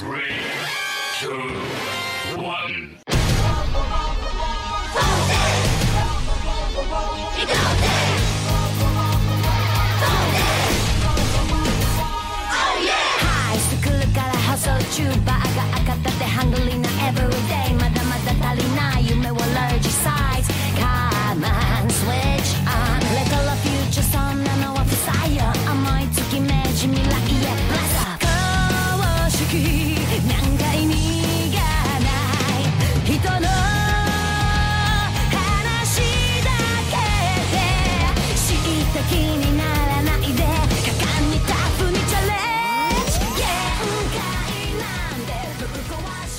Three, 0.00 0.22
two, 1.18 1.69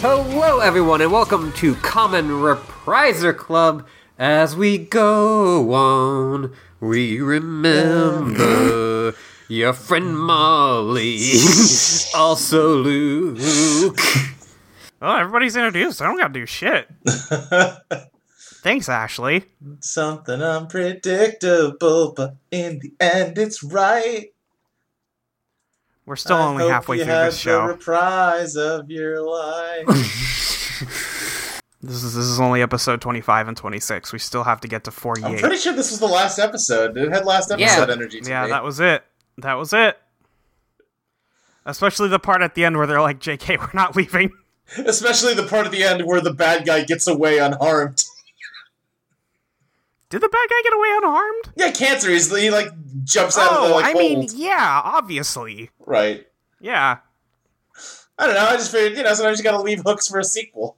Hello, 0.02 0.60
everyone, 0.62 1.00
and 1.02 1.12
welcome 1.12 1.54
to 1.54 1.76
Common 1.76 2.30
Repriser 2.30 3.38
Club. 3.38 3.86
As 4.18 4.56
we 4.56 4.80
go 4.80 5.72
on, 5.76 6.56
we 6.80 7.22
remember 7.22 9.14
your 9.48 9.74
friend 9.74 10.18
Molly, 10.18 11.20
also 12.16 12.78
Luke. 12.78 13.38
Oh, 15.04 15.18
everybody's 15.18 15.56
introduced. 15.56 16.02
I 16.02 16.06
don't 16.06 16.18
gotta 16.18 16.34
do 16.34 16.48
shit. 16.48 16.88
Thanks, 18.64 18.90
Ashley. 18.90 19.46
Something 19.82 20.42
unpredictable, 20.42 22.14
but 22.18 22.38
in 22.50 22.80
the 22.80 22.92
end, 23.00 23.38
it's 23.38 23.64
right. 23.64 24.30
We're 26.06 26.16
still 26.16 26.38
I 26.38 26.48
only 26.48 26.64
hope 26.64 26.72
halfway 26.72 26.98
you 26.98 27.04
through 27.04 27.14
had 27.14 27.28
this 27.28 27.38
show. 27.38 27.62
The 27.68 27.74
reprise 27.74 28.56
of 28.56 28.90
your 28.90 29.22
life. 29.22 29.88
This 31.84 32.04
is 32.04 32.14
this 32.14 32.26
is 32.26 32.40
only 32.40 32.62
episode 32.62 33.02
25 33.02 33.48
and 33.48 33.58
26. 33.58 34.14
We 34.14 34.20
still 34.20 34.44
have 34.44 34.62
to 34.62 34.68
get 34.68 34.84
to 34.84 34.92
I'm 35.24 35.38
pretty 35.40 35.58
sure 35.58 35.74
this 35.74 35.90
was 35.90 36.00
the 36.00 36.06
last 36.06 36.38
episode. 36.38 36.96
It 36.96 37.10
had 37.12 37.26
last 37.26 37.50
episode 37.50 37.88
Yeah. 37.88 37.92
energy 37.92 38.22
to 38.22 38.30
yeah, 38.30 38.44
me. 38.44 38.50
that 38.50 38.64
was 38.64 38.80
it. 38.80 39.04
That 39.40 39.56
was 39.56 39.74
it. 39.74 39.98
Especially 41.66 42.08
the 42.08 42.20
part 42.20 42.44
at 42.44 42.54
the 42.54 42.66
end 42.66 42.78
where 42.78 42.86
they're 42.86 43.02
like, 43.02 43.20
"JK, 43.20 43.58
we're 43.58 43.70
not 43.74 43.96
leaving." 43.96 44.32
Especially 44.78 45.34
the 45.34 45.44
part 45.48 45.66
at 45.66 45.72
the 45.72 45.84
end 45.84 46.06
where 46.06 46.22
the 46.22 46.34
bad 46.34 46.66
guy 46.68 46.84
gets 46.84 47.08
away 47.08 47.40
unharmed. 47.40 48.04
Did 50.12 50.22
the 50.22 50.30
bad 50.30 50.48
guy 50.50 50.62
get 50.64 50.74
away 50.74 50.88
unharmed? 50.98 51.44
yeah, 51.56 51.72
cancer. 51.72 52.12
He's, 52.12 52.36
he 52.36 52.52
like 52.52 52.68
jumps 53.04 53.38
out 53.38 53.52
of 53.52 53.58
Oh, 53.60 53.68
the 53.70 53.74
like 53.76 53.86
I 53.86 53.94
mean, 53.98 54.28
yeah, 54.36 54.82
obviously. 54.84 55.72
Right. 55.80 56.28
Yeah. 56.60 56.98
I 58.20 58.26
don't 58.28 58.36
know. 58.36 58.46
I 58.46 58.58
just 58.58 58.72
figured, 58.72 58.98
you 58.98 59.04
know, 59.04 59.14
sometimes 59.16 59.40
you 59.40 59.44
gotta 59.44 59.62
leave 59.64 59.82
hooks 59.84 60.08
for 60.08 60.20
a 60.20 60.24
sequel. 60.24 60.78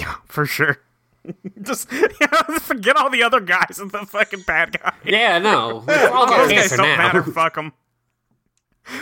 Yeah, 0.00 0.16
for 0.26 0.44
sure. 0.46 0.78
Just 1.62 1.90
you 1.92 2.08
know, 2.20 2.58
forget 2.58 2.96
all 2.96 3.08
the 3.10 3.22
other 3.22 3.40
guys 3.40 3.78
and 3.78 3.90
the 3.90 4.04
fucking 4.04 4.42
bad 4.42 4.78
guy. 4.78 4.92
Yeah, 5.04 5.38
no. 5.38 5.76
All 6.12 6.26
Those 6.26 6.52
guys 6.52 6.70
don't 6.70 6.80
now. 6.86 6.96
matter. 6.98 7.22
Fuck 7.22 7.54
them. 7.54 7.72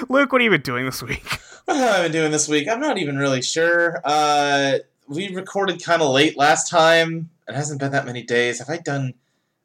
Luke, 0.09 0.31
what 0.31 0.41
have 0.41 0.45
you 0.45 0.51
been 0.51 0.61
doing 0.61 0.85
this 0.85 1.03
week? 1.03 1.27
What 1.65 1.77
have 1.77 1.97
I 1.97 2.03
been 2.03 2.13
doing 2.13 2.31
this 2.31 2.49
week? 2.49 2.69
I'm 2.69 2.79
not 2.81 2.99
even 2.99 3.17
really 3.19 3.43
sure. 3.43 4.01
Uh, 4.05 4.79
we 5.09 5.35
recorded 5.35 5.83
kind 5.83 6.01
of 6.01 6.11
late 6.11 6.37
last 6.37 6.69
time. 6.71 7.31
It 7.49 7.55
hasn't 7.57 7.81
been 7.81 7.91
that 7.93 8.07
many 8.07 8.23
days. 8.23 8.61
Have 8.61 8.71
I 8.71 8.79
done? 8.79 9.15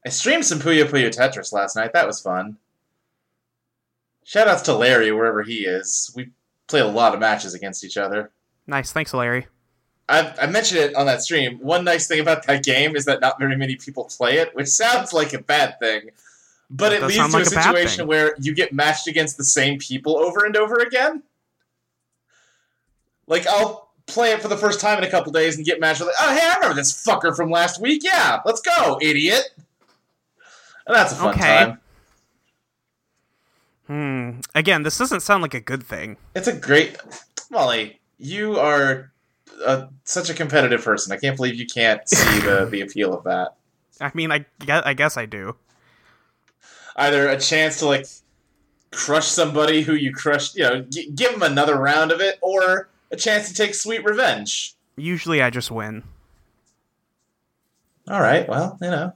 I 0.06 0.10
streamed 0.10 0.46
some 0.46 0.60
Puyo 0.60 0.86
Puyo 0.86 1.10
Tetris 1.10 1.52
last 1.52 1.76
night. 1.76 1.94
That 1.94 2.08
was 2.08 2.22
fun. 2.22 2.58
Shoutouts 4.26 4.64
to 4.66 4.74
Larry 4.74 5.12
wherever 5.12 5.42
he 5.44 5.66
is. 5.66 6.12
We 6.16 6.30
play 6.68 6.80
a 6.82 6.88
lot 6.88 7.14
of 7.14 7.20
matches 7.20 7.54
against 7.54 7.84
each 7.84 7.98
other. 7.98 8.32
Nice, 8.68 8.92
thanks, 8.92 9.14
Larry. 9.14 9.48
I, 10.10 10.34
I 10.42 10.46
mentioned 10.48 10.80
it 10.82 10.96
on 10.96 11.06
that 11.06 11.22
stream. 11.22 11.60
One 11.60 11.84
nice 11.84 12.08
thing 12.08 12.20
about 12.20 12.46
that 12.48 12.64
game 12.64 12.96
is 12.96 13.06
that 13.06 13.20
not 13.22 13.40
very 13.40 13.58
many 13.58 13.76
people 13.76 14.06
play 14.06 14.38
it, 14.38 14.56
which 14.56 14.68
sounds 14.68 15.12
like 15.14 15.34
a 15.34 15.40
bad 15.40 15.80
thing. 15.80 16.10
But 16.70 16.90
That 16.90 17.04
it 17.04 17.06
leads 17.08 17.16
to 17.18 17.32
like 17.32 17.44
a 17.44 17.48
a 17.48 17.50
situation 17.50 17.98
thing. 18.00 18.08
where 18.08 18.36
you 18.40 18.54
get 18.54 18.74
matched 18.74 19.08
against 19.08 19.38
the 19.38 19.44
same 19.44 19.80
people 19.80 20.18
over 20.18 20.46
and 20.46 20.56
over 20.58 20.76
again. 20.80 21.24
Like, 23.28 23.46
I'll 23.48 23.90
play 24.06 24.32
it 24.32 24.42
for 24.42 24.48
the 24.48 24.58
first 24.58 24.80
time 24.80 24.98
in 24.98 25.04
a 25.04 25.10
couple 25.12 25.32
days 25.34 25.58
and 25.58 25.66
get 25.66 25.80
matched 25.82 26.00
with, 26.00 26.08
like, 26.08 26.16
oh, 26.22 26.34
hey, 26.36 26.46
I 26.46 26.56
remember 26.56 26.76
this 26.76 26.92
fucker 27.06 27.36
from 27.36 27.50
last 27.50 27.82
week. 27.82 28.02
Yeah, 28.04 28.40
let's 28.46 28.62
go, 28.62 28.98
idiot. 29.02 29.44
And 30.88 30.96
that's 30.96 31.12
a 31.12 31.16
fun 31.16 31.36
Okay. 31.36 31.40
time. 31.66 31.80
Hmm. 33.88 34.40
Again, 34.56 34.84
this 34.84 34.98
doesn't 34.98 35.22
sound 35.22 35.42
like 35.42 35.54
a 35.54 35.60
good 35.62 35.84
thing. 35.84 36.18
It's 36.36 36.48
a 36.48 36.54
great. 36.54 36.98
Molly, 37.50 38.00
you 38.18 38.60
are 38.60 39.12
uh, 39.66 39.88
such 40.04 40.30
a 40.30 40.34
competitive 40.34 40.84
person. 40.84 41.14
I 41.14 41.18
can't 41.18 41.36
believe 41.38 41.56
you 41.56 41.66
can't 41.66 42.08
see 42.10 42.40
the, 42.40 42.66
the 42.70 42.82
appeal 42.82 43.14
of 43.14 43.24
that. 43.26 43.56
I 44.02 44.12
mean, 44.14 44.32
I 44.32 44.46
guess, 44.60 44.84
I 44.86 44.94
guess 44.94 45.18
I 45.18 45.26
do. 45.26 45.56
either 46.98 47.30
a 47.30 47.40
chance 47.40 47.80
to 47.80 47.86
like 47.86 48.06
crush 48.92 49.28
somebody 49.28 49.82
who 49.84 49.94
you 49.94 50.14
crushed, 50.14 50.56
you 50.56 50.64
know, 50.64 50.82
g- 50.82 51.10
give 51.16 51.32
them 51.32 51.44
another 51.44 51.76
round 51.78 52.12
of 52.12 52.20
it, 52.22 52.38
or 52.42 52.90
a 53.12 53.16
chance 53.16 53.48
to 53.48 53.54
take 53.54 53.74
sweet 53.74 54.04
revenge. 54.04 54.76
Usually, 54.98 55.42
I 55.42 55.50
just 55.50 55.72
win. 55.72 56.04
All 58.10 58.22
right, 58.22 58.48
well, 58.48 58.78
you 58.82 58.90
know, 58.90 59.14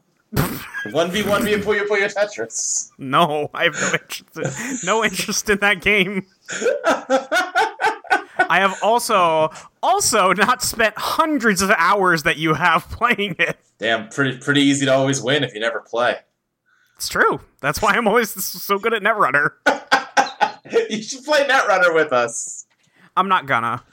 one 0.91 1.11
v 1.11 1.23
one 1.23 1.43
v 1.43 1.53
and 1.53 1.63
Puyo 1.63 1.85
Puyo 1.85 2.13
Tetris. 2.13 2.91
No, 2.97 3.49
I 3.53 3.65
have 3.65 3.75
no 3.81 3.93
interest. 3.93 4.85
no 4.85 5.03
interest 5.03 5.49
in 5.49 5.59
that 5.59 5.81
game. 5.81 6.25
I 8.49 8.59
have 8.59 8.77
also 8.81 9.49
also 9.83 10.33
not 10.33 10.61
spent 10.61 10.97
hundreds 10.97 11.61
of 11.61 11.69
hours 11.71 12.23
that 12.23 12.37
you 12.37 12.53
have 12.53 12.89
playing 12.89 13.35
it. 13.39 13.57
Damn, 13.77 14.09
pretty 14.09 14.37
pretty 14.37 14.61
easy 14.61 14.85
to 14.85 14.93
always 14.93 15.21
win 15.21 15.43
if 15.43 15.53
you 15.53 15.59
never 15.59 15.81
play. 15.81 16.17
It's 16.95 17.09
true. 17.09 17.41
That's 17.61 17.81
why 17.81 17.93
I'm 17.93 18.07
always 18.07 18.31
so 18.43 18.77
good 18.77 18.93
at 18.93 19.01
Netrunner. 19.01 19.53
you 20.89 21.01
should 21.01 21.23
play 21.25 21.45
Netrunner 21.45 21.93
with 21.93 22.13
us. 22.13 22.65
I'm 23.17 23.27
not 23.27 23.47
gonna. 23.47 23.83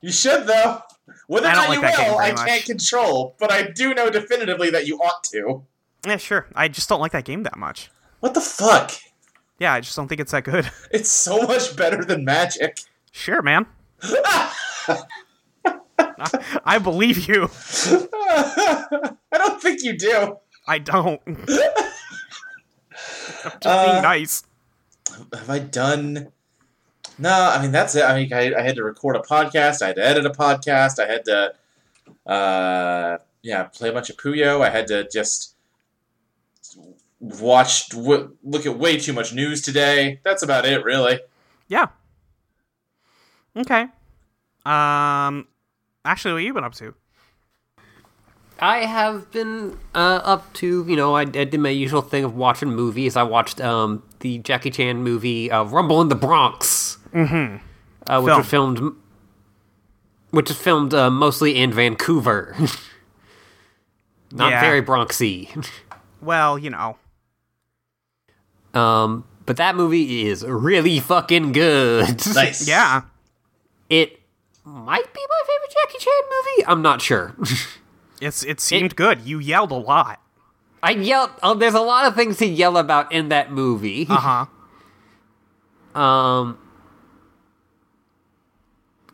You 0.00 0.10
should 0.10 0.46
though. 0.46 0.80
Whether 1.26 1.48
or 1.48 1.52
don't 1.52 1.68
like 1.68 1.98
you 1.98 2.04
will, 2.04 2.18
I 2.18 2.32
much. 2.32 2.46
can't 2.46 2.64
control, 2.64 3.36
but 3.38 3.52
I 3.52 3.62
do 3.70 3.94
know 3.94 4.10
definitively 4.10 4.70
that 4.70 4.86
you 4.86 4.98
ought 4.98 5.22
to. 5.24 5.64
Yeah, 6.06 6.16
sure. 6.18 6.46
I 6.54 6.68
just 6.68 6.88
don't 6.88 7.00
like 7.00 7.12
that 7.12 7.24
game 7.24 7.42
that 7.44 7.56
much. 7.56 7.90
What 8.20 8.34
the 8.34 8.40
fuck? 8.40 8.92
Yeah, 9.58 9.72
I 9.72 9.80
just 9.80 9.96
don't 9.96 10.08
think 10.08 10.20
it's 10.20 10.32
that 10.32 10.44
good. 10.44 10.70
It's 10.90 11.10
so 11.10 11.42
much 11.42 11.76
better 11.76 12.04
than 12.04 12.24
Magic. 12.24 12.80
Sure, 13.12 13.42
man. 13.42 13.66
I 16.66 16.78
believe 16.82 17.28
you. 17.28 17.48
I 17.52 19.12
don't 19.32 19.62
think 19.62 19.82
you 19.82 19.96
do. 19.96 20.38
I 20.66 20.78
don't. 20.78 21.20
I'm 21.26 21.46
just 21.46 21.60
Uh, 23.66 23.90
being 23.92 24.02
nice. 24.02 24.42
have 25.32 25.50
I 25.50 25.58
done? 25.58 26.28
No, 27.18 27.30
I 27.30 27.60
mean 27.62 27.72
that's 27.72 27.94
it. 27.94 28.04
I 28.04 28.16
mean, 28.16 28.32
I, 28.32 28.54
I 28.54 28.62
had 28.62 28.76
to 28.76 28.84
record 28.84 29.16
a 29.16 29.20
podcast. 29.20 29.82
I 29.82 29.88
had 29.88 29.96
to 29.96 30.04
edit 30.06 30.26
a 30.26 30.30
podcast. 30.30 30.98
I 30.98 31.06
had 31.10 31.24
to, 31.26 31.54
uh, 32.30 33.18
yeah, 33.42 33.64
play 33.64 33.90
a 33.90 33.92
bunch 33.92 34.10
of 34.10 34.16
Puyo. 34.16 34.62
I 34.62 34.70
had 34.70 34.86
to 34.88 35.08
just 35.12 35.53
watch, 37.40 37.88
w- 37.90 38.36
look 38.42 38.66
at 38.66 38.78
way 38.78 38.98
too 38.98 39.12
much 39.12 39.32
news 39.32 39.62
today. 39.62 40.20
That's 40.24 40.42
about 40.42 40.64
it, 40.66 40.84
really. 40.84 41.20
Yeah. 41.68 41.86
Okay. 43.56 43.86
Um, 44.66 45.46
Ashley, 46.04 46.32
what 46.32 46.42
you 46.42 46.52
been 46.52 46.64
up 46.64 46.74
to? 46.74 46.94
I 48.60 48.78
have 48.86 49.30
been 49.32 49.76
uh, 49.94 50.20
up 50.24 50.52
to, 50.54 50.84
you 50.88 50.96
know, 50.96 51.16
I, 51.16 51.22
I 51.22 51.24
did 51.24 51.58
my 51.58 51.68
usual 51.70 52.02
thing 52.02 52.24
of 52.24 52.36
watching 52.36 52.70
movies. 52.70 53.16
I 53.16 53.22
watched 53.24 53.60
um, 53.60 54.02
the 54.20 54.38
Jackie 54.38 54.70
Chan 54.70 55.02
movie 55.02 55.50
uh, 55.50 55.64
Rumble 55.64 56.00
in 56.00 56.08
the 56.08 56.14
Bronx, 56.14 56.98
mm-hmm. 57.12 57.56
uh, 58.10 58.20
which 58.22 58.30
Film. 58.30 58.38
was 58.38 58.46
filmed, 58.48 58.96
which 60.30 60.50
is 60.50 60.56
filmed 60.56 60.94
uh, 60.94 61.10
mostly 61.10 61.56
in 61.56 61.72
Vancouver, 61.72 62.54
not 64.32 64.50
Yeah. 64.52 64.60
very 64.60 64.82
Bronxy. 64.82 65.48
Well, 66.22 66.58
you 66.58 66.70
know. 66.70 66.96
Um, 68.74 69.24
but 69.46 69.56
that 69.56 69.76
movie 69.76 70.26
is 70.26 70.44
really 70.44 71.00
fucking 71.00 71.52
good. 71.52 72.22
Nice. 72.34 72.66
Yeah. 72.66 73.02
it 73.90 74.18
might 74.64 75.12
be 75.14 75.20
my 75.28 75.42
favorite 75.46 75.74
Jackie 75.74 75.98
Chan 75.98 76.22
movie. 76.30 76.66
I'm 76.66 76.82
not 76.82 77.00
sure. 77.02 77.34
It's 78.20 78.42
it 78.44 78.60
seemed 78.60 78.96
good. 78.96 79.22
You 79.22 79.38
yelled 79.38 79.70
a 79.72 79.74
lot. 79.76 80.20
I 80.82 80.92
yelled. 80.92 81.30
Oh, 81.42 81.54
there's 81.54 81.74
a 81.74 81.80
lot 81.80 82.06
of 82.06 82.14
things 82.14 82.38
to 82.38 82.46
yell 82.46 82.78
about 82.78 83.12
in 83.12 83.28
that 83.28 83.50
movie. 83.52 84.06
Uh 84.08 84.16
huh. 84.16 84.46
Um, 86.00 86.58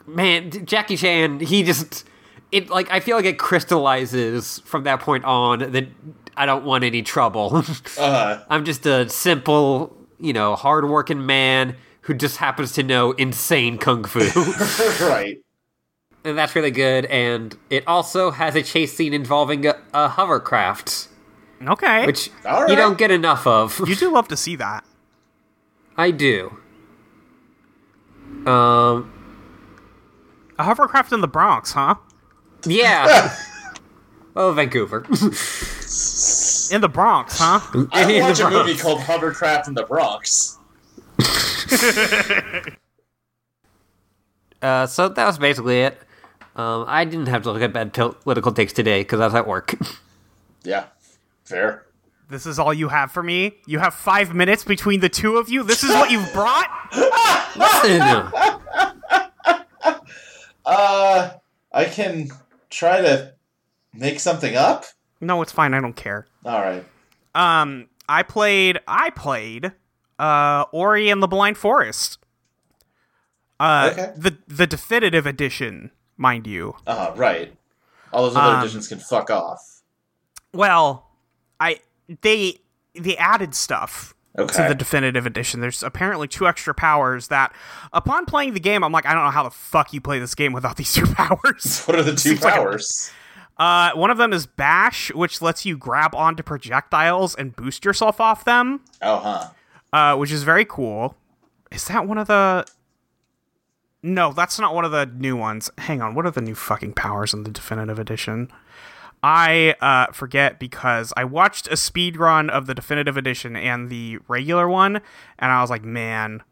man, 0.07 0.51
Jackie 0.65 0.97
Chan, 0.97 1.41
he 1.41 1.63
just 1.63 2.05
it 2.53 2.71
like 2.71 2.91
I 2.91 3.01
feel 3.01 3.17
like 3.17 3.27
it 3.27 3.39
crystallizes 3.39 4.61
from 4.61 4.85
that 4.85 5.01
point 5.01 5.25
on 5.25 5.59
that 5.73 5.89
I 6.41 6.47
don't 6.47 6.65
want 6.65 6.85
any 6.85 7.03
trouble. 7.03 7.63
Uh, 7.99 8.43
I'm 8.49 8.65
just 8.65 8.87
a 8.87 9.07
simple, 9.11 9.95
you 10.19 10.33
know, 10.33 10.57
hardworking 10.57 11.27
man 11.27 11.77
who 12.03 12.15
just 12.15 12.39
happens 12.39 12.73
to 12.73 12.83
know 12.83 13.13
insane 13.13 13.77
kung 13.77 14.05
fu. 14.05 14.21
right. 15.07 15.37
and 16.25 16.39
that's 16.39 16.57
really 16.57 16.71
good. 16.71 17.05
And 17.07 17.55
it 17.69 17.85
also 17.87 18.31
has 18.31 18.55
a 18.57 18.63
chase 18.63 18.97
scene 18.97 19.13
involving 19.13 19.67
a, 19.67 19.75
a 19.93 20.09
hovercraft, 20.09 21.09
Okay. 21.67 22.07
which 22.07 22.31
All 22.47 22.67
you 22.71 22.75
don't 22.77 22.97
get 22.97 23.11
enough 23.11 23.47
of. 23.47 23.79
you 23.87 23.95
do 23.95 24.11
love 24.11 24.29
to 24.29 24.37
see 24.37 24.57
that. 24.57 24.83
I 25.99 26.11
do. 26.11 26.57
Um, 28.47 29.13
A 30.59 30.65
hovercraft 30.65 31.13
in 31.13 31.21
the 31.21 31.29
Bronx, 31.29 31.73
huh? 31.73 31.97
yeah. 32.65 33.37
oh, 34.37 34.53
Vancouver. 34.53 35.05
In 36.73 36.81
the 36.81 36.89
Bronx, 36.89 37.39
huh? 37.39 37.61
I 37.93 38.11
In 38.13 38.23
watch 38.23 38.41
a 38.41 38.49
movie 38.51 38.77
called 38.77 39.01
Hovercraft 39.01 39.67
in 39.69 39.75
the 39.75 39.83
Bronx. 39.85 40.57
Uh, 44.63 44.87
so 44.87 45.09
that 45.09 45.25
was 45.27 45.39
basically 45.39 45.81
it. 45.81 45.99
Um, 46.55 46.85
I 46.87 47.07
didn't 47.07 47.29
have 47.29 47.43
to 47.45 47.53
look 47.53 47.63
at 47.63 47.73
bad 47.73 47.95
pol- 47.95 48.13
political 48.13 48.53
takes 48.53 48.75
today 48.75 49.01
because 49.01 49.19
I 49.21 49.25
was 49.25 49.35
at 49.35 49.47
work. 49.47 49.75
Yeah. 50.63 50.85
Fair. 51.45 51.87
This 52.29 52.45
is 52.45 52.59
all 52.59 52.75
you 52.75 52.89
have 52.89 53.11
for 53.11 53.23
me? 53.23 53.55
You 53.67 53.79
have 53.79 53.95
five 53.95 54.35
minutes 54.35 54.63
between 54.63 55.01
the 55.01 55.09
two 55.09 55.39
of 55.39 55.49
you? 55.49 55.63
This 55.63 55.83
is 55.83 55.89
what 55.89 56.11
you've 56.11 56.31
brought? 56.35 56.69
Listen, 57.57 58.03
Uh, 60.67 61.31
I 61.73 61.85
can 61.87 62.29
try 62.69 63.01
to 63.01 63.33
make 63.93 64.21
something 64.21 64.57
up. 64.57 64.85
No, 65.21 65.43
it's 65.43 65.53
fine. 65.53 65.75
I 65.75 65.81
don't 65.81 65.97
care. 65.97 66.27
All 66.45 66.61
right. 66.61 66.85
Um, 67.35 67.89
I 68.09 68.23
played. 68.23 68.79
I 68.89 69.11
played. 69.11 69.73
Uh, 70.19 70.65
Ori 70.73 71.09
and 71.11 71.23
the 71.23 71.29
Blind 71.29 71.57
Forest. 71.59 72.19
Uh, 73.59 73.91
Okay. 73.93 74.13
the 74.17 74.39
the 74.49 74.67
definitive 74.67 75.27
edition, 75.27 75.91
mind 76.17 76.47
you. 76.47 76.77
Uh, 76.87 77.13
right. 77.15 77.55
All 78.13 78.25
those 78.25 78.37
other 78.37 78.55
Um, 78.57 78.61
editions 78.61 78.89
can 78.89 78.99
fuck 78.99 79.31
off. 79.31 79.83
Well, 80.53 81.11
I 81.61 81.81
they 82.23 82.61
they 82.95 83.17
added 83.19 83.55
stuff 83.55 84.15
to 84.37 84.65
the 84.69 84.75
definitive 84.75 85.27
edition. 85.27 85.61
There's 85.61 85.83
apparently 85.83 86.27
two 86.27 86.47
extra 86.49 86.73
powers 86.75 87.29
that, 87.29 87.53
upon 87.93 88.25
playing 88.27 88.55
the 88.55 88.61
game, 88.61 88.83
I'm 88.83 88.93
like, 88.93 89.05
I 89.05 89.13
don't 89.13 89.25
know 89.25 89.31
how 89.31 89.43
the 89.43 89.51
fuck 89.51 89.93
you 89.93 90.01
play 90.01 90.19
this 90.19 90.35
game 90.35 90.53
without 90.53 90.77
these 90.77 90.93
two 90.93 91.05
powers. 91.15 91.85
What 91.85 91.99
are 91.99 92.03
the 92.03 92.13
two 92.13 92.17
Seems 92.37 92.41
powers? 92.41 93.11
Uh, 93.61 93.93
one 93.93 94.11
of 94.11 94.17
them 94.17 94.33
is 94.33 94.47
Bash, 94.47 95.13
which 95.13 95.43
lets 95.43 95.67
you 95.67 95.77
grab 95.77 96.15
onto 96.15 96.43
projectiles 96.43 97.35
and 97.35 97.55
boost 97.55 97.85
yourself 97.85 98.19
off 98.19 98.43
them, 98.43 98.81
oh, 99.03 99.19
huh. 99.19 99.49
uh, 99.93 100.17
which 100.17 100.33
is 100.33 100.45
very 100.45 100.65
cool. 100.65 101.15
Is 101.71 101.85
that 101.85 102.09
one 102.09 102.17
of 102.17 102.27
the? 102.27 102.65
No, 104.03 104.33
that's 104.33 104.59
not 104.59 104.75
one 104.75 104.87
of 104.87 104.93
the 104.93 105.05
new 105.05 105.37
ones. 105.37 105.71
Hang 105.77 106.01
on, 106.01 106.15
what 106.15 106.25
are 106.25 106.31
the 106.31 106.41
new 106.41 106.55
fucking 106.55 106.95
powers 106.95 107.35
in 107.35 107.43
the 107.43 107.51
definitive 107.51 107.99
edition? 107.99 108.51
I 109.23 109.75
uh, 109.83 110.07
forget 110.13 110.59
because 110.59 111.13
I 111.15 111.25
watched 111.25 111.69
a 111.69 111.77
speed 111.77 112.17
run 112.17 112.49
of 112.49 112.65
the 112.65 112.75
definitive 112.75 113.19
edition 113.19 113.57
and 113.57 113.91
the 113.91 114.21
regular 114.27 114.71
one, 114.71 115.03
and 115.39 115.53
I 115.53 115.61
was 115.61 115.69
like, 115.69 115.85
man, 115.85 116.43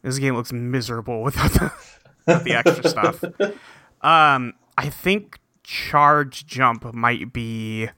this 0.00 0.18
game 0.18 0.34
looks 0.34 0.50
miserable 0.50 1.22
without 1.24 1.52
the, 1.52 1.72
without 2.26 2.44
the 2.44 2.54
extra 2.54 2.88
stuff. 2.88 3.22
Um, 4.02 4.52
I 4.76 4.90
think 4.90 5.38
charge 5.64 6.46
jump 6.46 6.94
might 6.94 7.32
be 7.32 7.88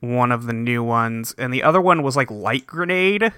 one 0.00 0.32
of 0.32 0.46
the 0.46 0.52
new 0.52 0.82
ones, 0.82 1.32
and 1.38 1.54
the 1.54 1.62
other 1.62 1.80
one 1.80 2.02
was 2.02 2.16
like 2.16 2.28
light 2.30 2.66
grenade, 2.66 3.32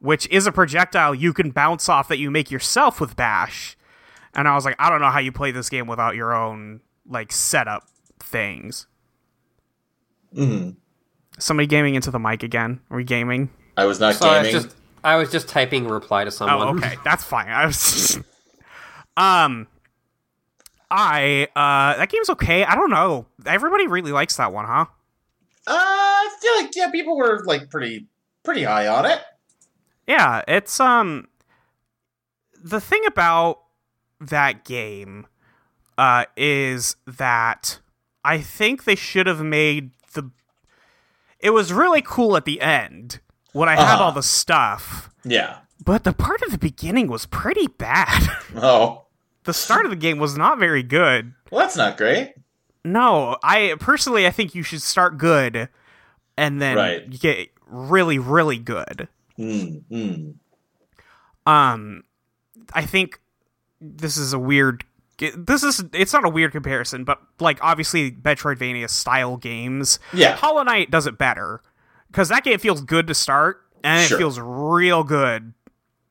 which 0.00 0.28
is 0.28 0.46
a 0.46 0.52
projectile 0.52 1.14
you 1.14 1.32
can 1.32 1.50
bounce 1.50 1.88
off 1.88 2.08
that 2.08 2.18
you 2.18 2.30
make 2.30 2.50
yourself 2.50 3.00
with 3.00 3.16
bash. 3.16 3.76
And 4.34 4.46
I 4.46 4.54
was 4.54 4.64
like, 4.66 4.76
I 4.78 4.90
don't 4.90 5.00
know 5.00 5.10
how 5.10 5.20
you 5.20 5.32
play 5.32 5.50
this 5.50 5.70
game 5.70 5.86
without 5.86 6.14
your 6.14 6.34
own 6.34 6.80
like 7.08 7.32
setup 7.32 7.84
things. 8.18 8.86
Mhm. 10.36 10.76
Somebody 11.38 11.66
gaming 11.66 11.94
into 11.94 12.10
the 12.10 12.18
mic 12.18 12.42
again. 12.42 12.80
Are 12.90 12.96
we 12.96 13.04
gaming? 13.04 13.50
I 13.76 13.86
was 13.86 13.98
not 13.98 14.14
so 14.16 14.28
I 14.28 14.40
was 14.40 14.48
gaming. 14.48 14.62
just 14.62 14.76
I 15.02 15.16
was 15.16 15.30
just 15.30 15.48
typing 15.48 15.86
reply 15.88 16.24
to 16.24 16.30
someone. 16.30 16.68
Oh, 16.68 16.76
okay, 16.76 16.96
that's 17.04 17.24
fine. 17.24 17.48
I 17.48 17.66
was, 17.66 18.18
um, 19.16 19.66
I 20.90 21.48
uh, 21.56 21.96
that 21.98 22.08
game's 22.10 22.30
okay. 22.30 22.64
I 22.64 22.74
don't 22.74 22.90
know. 22.90 23.26
Everybody 23.46 23.86
really 23.86 24.12
likes 24.12 24.36
that 24.36 24.52
one, 24.52 24.64
huh? 24.66 24.86
Uh, 25.66 25.72
I 25.76 26.36
feel 26.40 26.56
like 26.64 26.76
yeah, 26.76 26.90
people 26.90 27.16
were 27.16 27.42
like 27.46 27.70
pretty 27.70 28.06
pretty 28.42 28.62
high 28.64 28.86
on 28.86 29.06
it. 29.06 29.20
Yeah, 30.06 30.42
it's 30.46 30.78
um 30.80 31.28
the 32.62 32.80
thing 32.80 33.02
about 33.06 33.60
that 34.20 34.64
game 34.64 35.26
uh 35.98 36.24
is 36.36 36.96
that 37.06 37.80
I 38.24 38.38
think 38.38 38.84
they 38.84 38.94
should 38.94 39.26
have 39.26 39.40
made 39.42 39.90
the 40.14 40.30
it 41.40 41.50
was 41.50 41.72
really 41.72 42.02
cool 42.02 42.36
at 42.36 42.44
the 42.44 42.60
end 42.60 43.20
when 43.52 43.68
I 43.68 43.76
had 43.76 43.94
Uh-huh. 43.94 44.04
all 44.04 44.12
the 44.12 44.22
stuff, 44.22 45.10
Yeah. 45.24 45.58
but 45.84 46.04
the 46.04 46.12
part 46.12 46.42
of 46.42 46.50
the 46.52 46.58
beginning 46.58 47.06
was 47.08 47.26
pretty 47.26 47.66
bad. 47.68 48.28
Oh, 48.56 49.03
the 49.44 49.52
start 49.54 49.84
of 49.86 49.90
the 49.90 49.96
game 49.96 50.18
was 50.18 50.36
not 50.36 50.58
very 50.58 50.82
good. 50.82 51.32
well, 51.50 51.60
that's 51.62 51.76
not 51.76 51.96
great. 51.96 52.34
No, 52.84 53.36
I 53.42 53.76
personally 53.80 54.26
I 54.26 54.30
think 54.30 54.54
you 54.54 54.62
should 54.62 54.82
start 54.82 55.16
good 55.18 55.68
and 56.36 56.60
then 56.60 56.76
Right. 56.76 57.08
get 57.10 57.48
really 57.66 58.18
really 58.18 58.58
good. 58.58 59.08
Hmm. 59.36 59.76
Hmm. 59.90 60.30
Um, 61.46 62.04
I 62.72 62.82
think 62.86 63.20
this 63.80 64.16
is 64.16 64.32
a 64.32 64.38
weird. 64.38 64.84
This 65.18 65.62
is 65.62 65.84
it's 65.92 66.12
not 66.12 66.24
a 66.24 66.28
weird 66.28 66.52
comparison, 66.52 67.04
but 67.04 67.20
like 67.38 67.58
obviously 67.62 68.12
Metroidvania 68.12 68.90
style 68.90 69.36
games, 69.36 69.98
Yeah. 70.12 70.34
Hollow 70.36 70.62
Knight 70.62 70.90
does 70.90 71.06
it 71.06 71.18
better 71.18 71.62
because 72.08 72.28
that 72.30 72.44
game 72.44 72.58
feels 72.58 72.80
good 72.80 73.06
to 73.06 73.14
start 73.14 73.60
and 73.84 74.06
Sure. 74.06 74.16
it 74.16 74.20
feels 74.20 74.38
real 74.40 75.04
good 75.04 75.52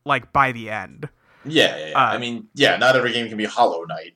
like 0.06 0.32
by 0.32 0.52
the 0.52 0.70
end. 0.70 1.10
Yeah, 1.46 1.78
yeah, 1.78 1.88
yeah. 1.90 1.98
Uh, 1.98 2.14
I 2.14 2.18
mean, 2.18 2.48
yeah, 2.54 2.78
not 2.78 2.96
every 2.96 3.14
game 3.14 3.28
can 3.28 3.38
be 3.38 3.46
Hollow 3.46 3.84
Knight. 3.84 4.14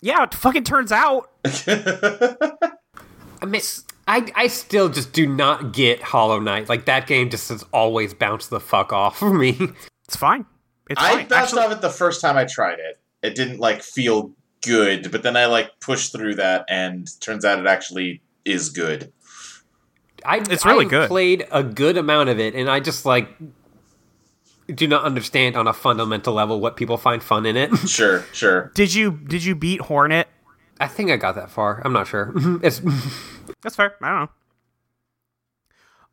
Yeah, 0.00 0.22
it 0.24 0.34
fucking 0.34 0.64
turns 0.64 0.92
out. 0.92 1.30
I 1.42 3.46
mean, 3.46 3.62
I 4.06 4.30
I 4.34 4.46
still 4.48 4.88
just 4.88 5.12
do 5.12 5.26
not 5.26 5.72
get 5.72 6.02
Hollow 6.02 6.40
Knight. 6.40 6.68
Like 6.68 6.86
that 6.86 7.06
game 7.06 7.30
just 7.30 7.48
has 7.48 7.62
always 7.72 8.14
bounced 8.14 8.50
the 8.50 8.60
fuck 8.60 8.92
off 8.92 9.18
for 9.18 9.32
me. 9.32 9.58
It's 10.10 10.16
fine. 10.16 10.44
It's 10.88 11.00
I 11.00 11.10
fine. 11.18 11.28
bounced 11.28 11.54
Actually, 11.54 11.62
off 11.66 11.72
it 11.72 11.80
the 11.82 11.88
first 11.88 12.20
time 12.20 12.36
I 12.36 12.44
tried 12.44 12.80
it. 12.80 12.98
It 13.22 13.36
didn't 13.36 13.60
like 13.60 13.80
feel 13.80 14.32
good, 14.60 15.12
but 15.12 15.22
then 15.22 15.36
I 15.36 15.46
like 15.46 15.70
pushed 15.78 16.10
through 16.10 16.34
that, 16.34 16.64
and 16.68 17.08
turns 17.20 17.44
out 17.44 17.60
it 17.60 17.66
actually 17.66 18.20
is 18.44 18.70
good. 18.70 19.12
I 20.24 20.38
It's 20.50 20.66
really 20.66 20.86
I've 20.86 20.90
good. 20.90 21.08
Played 21.08 21.46
a 21.52 21.62
good 21.62 21.96
amount 21.96 22.28
of 22.28 22.40
it, 22.40 22.56
and 22.56 22.68
I 22.68 22.80
just 22.80 23.06
like 23.06 23.28
do 24.72 24.86
not 24.86 25.04
understand 25.04 25.56
on 25.56 25.66
a 25.66 25.72
fundamental 25.72 26.34
level 26.34 26.60
what 26.60 26.76
people 26.76 26.96
find 26.96 27.22
fun 27.22 27.46
in 27.46 27.56
it. 27.56 27.70
Sure, 27.88 28.24
sure. 28.32 28.70
did 28.74 28.94
you 28.94 29.12
did 29.12 29.44
you 29.44 29.54
beat 29.54 29.80
Hornet? 29.80 30.28
I 30.78 30.86
think 30.88 31.10
I 31.10 31.16
got 31.16 31.34
that 31.34 31.50
far. 31.50 31.82
I'm 31.84 31.92
not 31.92 32.06
sure. 32.06 32.32
it's 32.62 32.80
That's 33.62 33.76
fair. 33.76 33.94
I 34.02 34.08
don't 34.08 34.30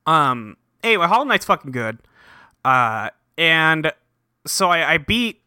know. 0.08 0.12
Um. 0.14 0.58
Anyway, 0.84 1.08
Hollow 1.08 1.26
Knight's 1.26 1.46
fucking 1.46 1.72
good. 1.72 2.00
Uh, 2.64 3.10
and 3.38 3.92
so 4.46 4.70
I, 4.70 4.94
I 4.94 4.98
beat 4.98 5.42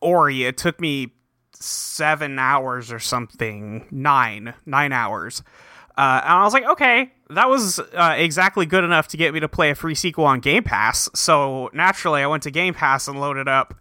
Ori. 0.00 0.44
It 0.44 0.56
took 0.56 0.80
me 0.80 1.12
seven 1.54 2.38
hours 2.38 2.92
or 2.92 2.98
something. 2.98 3.86
Nine, 3.90 4.54
nine 4.64 4.92
hours. 4.92 5.42
Uh, 5.96 6.20
and 6.22 6.32
I 6.32 6.44
was 6.44 6.52
like, 6.52 6.64
okay, 6.64 7.12
that 7.30 7.48
was 7.48 7.78
uh, 7.78 8.14
exactly 8.16 8.66
good 8.66 8.84
enough 8.84 9.08
to 9.08 9.16
get 9.16 9.34
me 9.34 9.40
to 9.40 9.48
play 9.48 9.70
a 9.70 9.74
free 9.74 9.94
sequel 9.94 10.24
on 10.24 10.40
Game 10.40 10.62
Pass. 10.62 11.08
So 11.14 11.70
naturally, 11.72 12.22
I 12.22 12.26
went 12.26 12.42
to 12.44 12.50
Game 12.50 12.74
Pass 12.74 13.08
and 13.08 13.20
loaded 13.20 13.48
up 13.48 13.74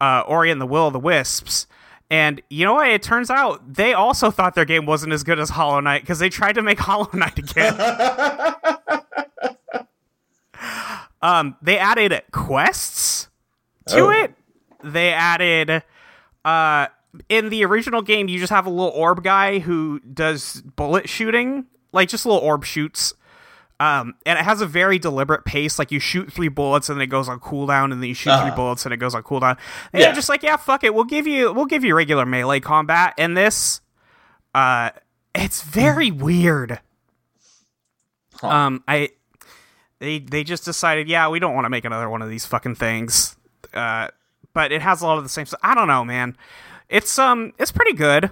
uh, 0.00 0.22
Ori 0.26 0.50
and 0.50 0.60
the 0.60 0.66
Will 0.66 0.86
of 0.86 0.92
the 0.92 1.00
Wisps. 1.00 1.66
And 2.10 2.40
you 2.50 2.64
know 2.64 2.74
what? 2.74 2.88
It 2.88 3.02
turns 3.02 3.30
out 3.30 3.74
they 3.74 3.94
also 3.94 4.30
thought 4.30 4.54
their 4.54 4.66
game 4.66 4.86
wasn't 4.86 5.12
as 5.12 5.24
good 5.24 5.38
as 5.40 5.50
Hollow 5.50 5.80
Knight 5.80 6.02
because 6.02 6.18
they 6.18 6.28
tried 6.28 6.54
to 6.56 6.62
make 6.62 6.78
Hollow 6.78 7.08
Knight 7.12 7.38
again. 7.38 7.74
um, 11.22 11.56
they 11.62 11.78
added 11.78 12.22
quests 12.32 13.28
to 13.88 14.00
Oh. 14.00 14.10
it. 14.10 14.34
They 14.82 15.12
added 15.12 15.82
uh 16.44 16.88
in 17.28 17.48
the 17.48 17.64
original 17.64 18.02
game 18.02 18.28
you 18.28 18.38
just 18.38 18.52
have 18.52 18.66
a 18.66 18.70
little 18.70 18.90
orb 18.90 19.22
guy 19.24 19.60
who 19.60 19.98
does 20.00 20.60
bullet 20.76 21.08
shooting, 21.08 21.64
like 21.94 22.08
just 22.10 22.26
little 22.26 22.40
orb 22.42 22.64
shoots. 22.64 23.14
Um, 23.80 24.14
and 24.24 24.38
it 24.38 24.44
has 24.44 24.60
a 24.60 24.66
very 24.66 24.98
deliberate 24.98 25.44
pace. 25.44 25.78
Like 25.78 25.90
you 25.90 25.98
shoot 25.98 26.32
three 26.32 26.48
bullets 26.48 26.88
and 26.88 26.98
then 26.98 27.02
it 27.04 27.08
goes 27.10 27.28
on 27.28 27.40
cooldown, 27.40 27.92
and 27.92 28.00
then 28.02 28.08
you 28.08 28.14
shoot 28.14 28.30
three 28.38 28.48
Uh-huh. 28.48 28.56
bullets 28.56 28.84
and 28.84 28.92
it 28.94 28.98
goes 28.98 29.14
on 29.14 29.22
cooldown. 29.22 29.56
And 29.92 30.00
Yeah. 30.02 30.12
just 30.12 30.28
like, 30.28 30.42
yeah, 30.42 30.56
fuck 30.56 30.84
it, 30.84 30.94
we'll 30.94 31.04
give 31.04 31.26
you 31.26 31.52
we'll 31.52 31.66
give 31.66 31.82
you 31.84 31.94
regular 31.96 32.24
melee 32.26 32.60
combat. 32.60 33.14
And 33.18 33.36
this, 33.36 33.80
uh, 34.54 34.90
it's 35.34 35.62
very 35.62 36.10
weird. 36.12 36.80
Huh. 38.40 38.48
Um, 38.48 38.84
I 38.86 39.10
they 39.98 40.18
they 40.20 40.44
just 40.44 40.64
decided, 40.64 41.08
yeah, 41.08 41.28
we 41.28 41.38
don't 41.38 41.54
want 41.54 41.64
to 41.64 41.70
make 41.70 41.84
another 41.84 42.08
one 42.08 42.22
of 42.22 42.28
these 42.28 42.46
fucking 42.46 42.74
things. 42.76 43.36
Uh, 43.72 44.08
but 44.52 44.70
it 44.70 44.82
has 44.82 45.02
a 45.02 45.06
lot 45.06 45.18
of 45.18 45.24
the 45.24 45.28
same 45.30 45.46
stuff. 45.46 45.60
I 45.64 45.74
don't 45.74 45.88
know, 45.88 46.04
man. 46.04 46.36
It's 46.88 47.18
um, 47.18 47.52
it's 47.58 47.72
pretty 47.72 47.92
good. 47.94 48.30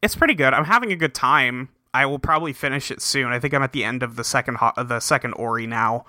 It's 0.00 0.16
pretty 0.16 0.34
good. 0.34 0.54
I'm 0.54 0.64
having 0.64 0.90
a 0.92 0.96
good 0.96 1.14
time. 1.14 1.68
I 1.94 2.06
will 2.06 2.18
probably 2.18 2.52
finish 2.52 2.90
it 2.90 3.00
soon. 3.02 3.32
I 3.32 3.38
think 3.38 3.54
I'm 3.54 3.62
at 3.62 3.72
the 3.72 3.84
end 3.84 4.02
of 4.02 4.16
the 4.16 4.24
second 4.24 4.56
ho- 4.58 4.72
the 4.76 5.00
second 5.00 5.32
Ori 5.34 5.66
now, 5.66 6.04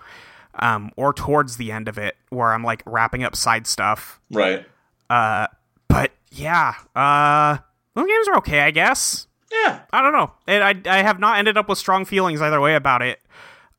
um, 0.56 0.92
or 0.96 1.14
towards 1.14 1.58
the 1.58 1.72
end 1.72 1.88
of 1.88 1.98
it, 1.98 2.16
where 2.30 2.54
I'm 2.54 2.64
like 2.64 2.84
wrapping 2.86 3.24
up 3.24 3.36
side 3.36 3.68
stuff. 3.68 4.20
Right. 4.32 4.66
Uh, 5.10 5.48
but 5.88 6.12
yeah, 6.32 6.74
uh, 6.96 7.58
those 7.96 8.08
games 8.08 8.28
are 8.28 8.38
okay, 8.38 8.62
I 8.62 8.72
guess. 8.72 9.28
Yeah. 9.52 9.82
I 9.92 10.02
don't 10.02 10.14
know. 10.14 10.32
And 10.48 10.64
I 10.64 11.00
I 11.00 11.02
have 11.02 11.20
not 11.20 11.40
ended 11.40 11.58
up 11.58 11.68
with 11.70 11.78
strong 11.78 12.06
feelings 12.06 12.42
either 12.42 12.62
way 12.62 12.76
about 12.76 13.02
it. 13.02 13.20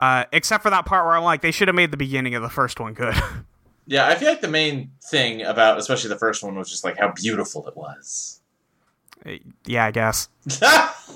Uh, 0.01 0.25
except 0.33 0.63
for 0.63 0.71
that 0.71 0.87
part 0.87 1.05
where 1.05 1.15
I'm 1.15 1.25
like, 1.25 1.43
they 1.43 1.51
should 1.51 1.69
have 1.69 1.75
made 1.75 1.91
the 1.91 1.97
beginning 1.99 2.35
of 2.35 2.43
the 2.43 2.49
first 2.49 2.81
one 2.81 2.95
good. 2.95 3.15
Yeah, 3.87 4.07
I 4.07 4.15
feel 4.15 4.29
like 4.29 4.41
the 4.41 4.47
main 4.47 4.93
thing 5.11 5.43
about 5.43 5.77
especially 5.79 6.11
the 6.11 6.19
first 6.19 6.45
one 6.45 6.55
was 6.55 6.71
just 6.71 6.85
like 6.85 6.97
how 6.97 7.13
beautiful 7.13 7.67
it 7.67 7.77
was. 7.77 8.40
Yeah, 9.67 9.87
I 9.87 9.91
guess. 9.91 10.29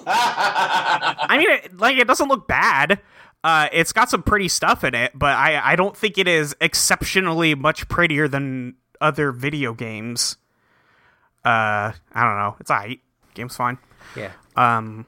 I 0.06 1.36
mean, 1.38 1.50
it, 1.50 1.76
like 1.78 1.96
it 1.96 2.06
doesn't 2.06 2.28
look 2.28 2.46
bad. 2.46 3.00
Uh, 3.42 3.68
it's 3.72 3.92
got 3.92 4.08
some 4.10 4.22
pretty 4.22 4.48
stuff 4.48 4.84
in 4.84 4.94
it, 4.94 5.12
but 5.14 5.34
I 5.34 5.72
I 5.72 5.76
don't 5.76 5.96
think 5.96 6.18
it 6.18 6.28
is 6.28 6.54
exceptionally 6.60 7.54
much 7.54 7.88
prettier 7.88 8.28
than 8.28 8.76
other 9.00 9.32
video 9.32 9.74
games. 9.74 10.36
Uh, 11.44 11.92
I 12.12 12.24
don't 12.24 12.36
know. 12.36 12.56
It's 12.60 12.70
alright. 12.70 13.00
Game's 13.34 13.56
fine. 13.56 13.78
Yeah. 14.16 14.32
Um, 14.56 15.06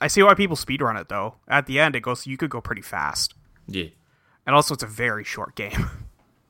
I 0.00 0.06
see 0.06 0.22
why 0.22 0.34
people 0.34 0.56
speedrun 0.56 0.98
it 1.00 1.08
though. 1.08 1.34
At 1.48 1.66
the 1.66 1.80
end, 1.80 1.96
it 1.96 2.00
goes. 2.00 2.26
You 2.26 2.36
could 2.36 2.50
go 2.50 2.60
pretty 2.60 2.82
fast. 2.82 3.34
Yeah. 3.66 3.88
and 4.46 4.56
also 4.56 4.72
it's 4.72 4.82
a 4.82 4.86
very 4.86 5.24
short 5.24 5.54
game. 5.54 5.90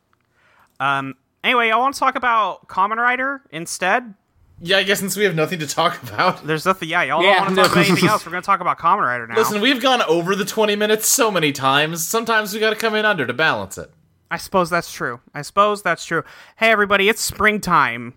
um. 0.80 1.14
Anyway, 1.44 1.70
I 1.70 1.76
want 1.76 1.94
to 1.94 2.00
talk 2.00 2.16
about 2.16 2.68
Kamen 2.68 2.96
Rider 2.96 3.42
instead. 3.50 4.14
Yeah, 4.60 4.78
I 4.78 4.82
guess 4.82 4.98
since 4.98 5.16
we 5.16 5.24
have 5.24 5.34
nothing 5.34 5.58
to 5.60 5.66
talk 5.66 6.02
about. 6.10 6.46
There's 6.46 6.64
nothing. 6.66 6.88
Yeah, 6.88 7.02
y'all 7.02 7.22
Yeah, 7.22 7.44
don't 7.44 7.56
want 7.56 7.56
to 7.56 7.62
talk 7.62 7.72
about 7.72 7.86
anything 7.88 8.08
else. 8.08 8.26
We're 8.26 8.32
going 8.32 8.42
to 8.42 8.46
talk 8.46 8.60
about 8.60 8.78
Kamen 8.78 9.02
Rider 9.02 9.26
now. 9.26 9.36
Listen, 9.36 9.60
we've 9.60 9.80
gone 9.80 10.02
over 10.02 10.34
the 10.34 10.44
20 10.44 10.74
minutes 10.76 11.06
so 11.06 11.30
many 11.30 11.52
times. 11.52 12.06
Sometimes 12.06 12.52
we 12.52 12.60
gotta 12.60 12.76
come 12.76 12.94
in 12.94 13.04
under 13.04 13.26
to 13.26 13.32
balance 13.32 13.78
it. 13.78 13.90
I 14.30 14.36
suppose 14.36 14.68
that's 14.68 14.92
true. 14.92 15.20
I 15.34 15.42
suppose 15.42 15.82
that's 15.82 16.04
true. 16.04 16.22
Hey, 16.56 16.70
everybody, 16.70 17.08
it's 17.08 17.20
springtime. 17.22 18.14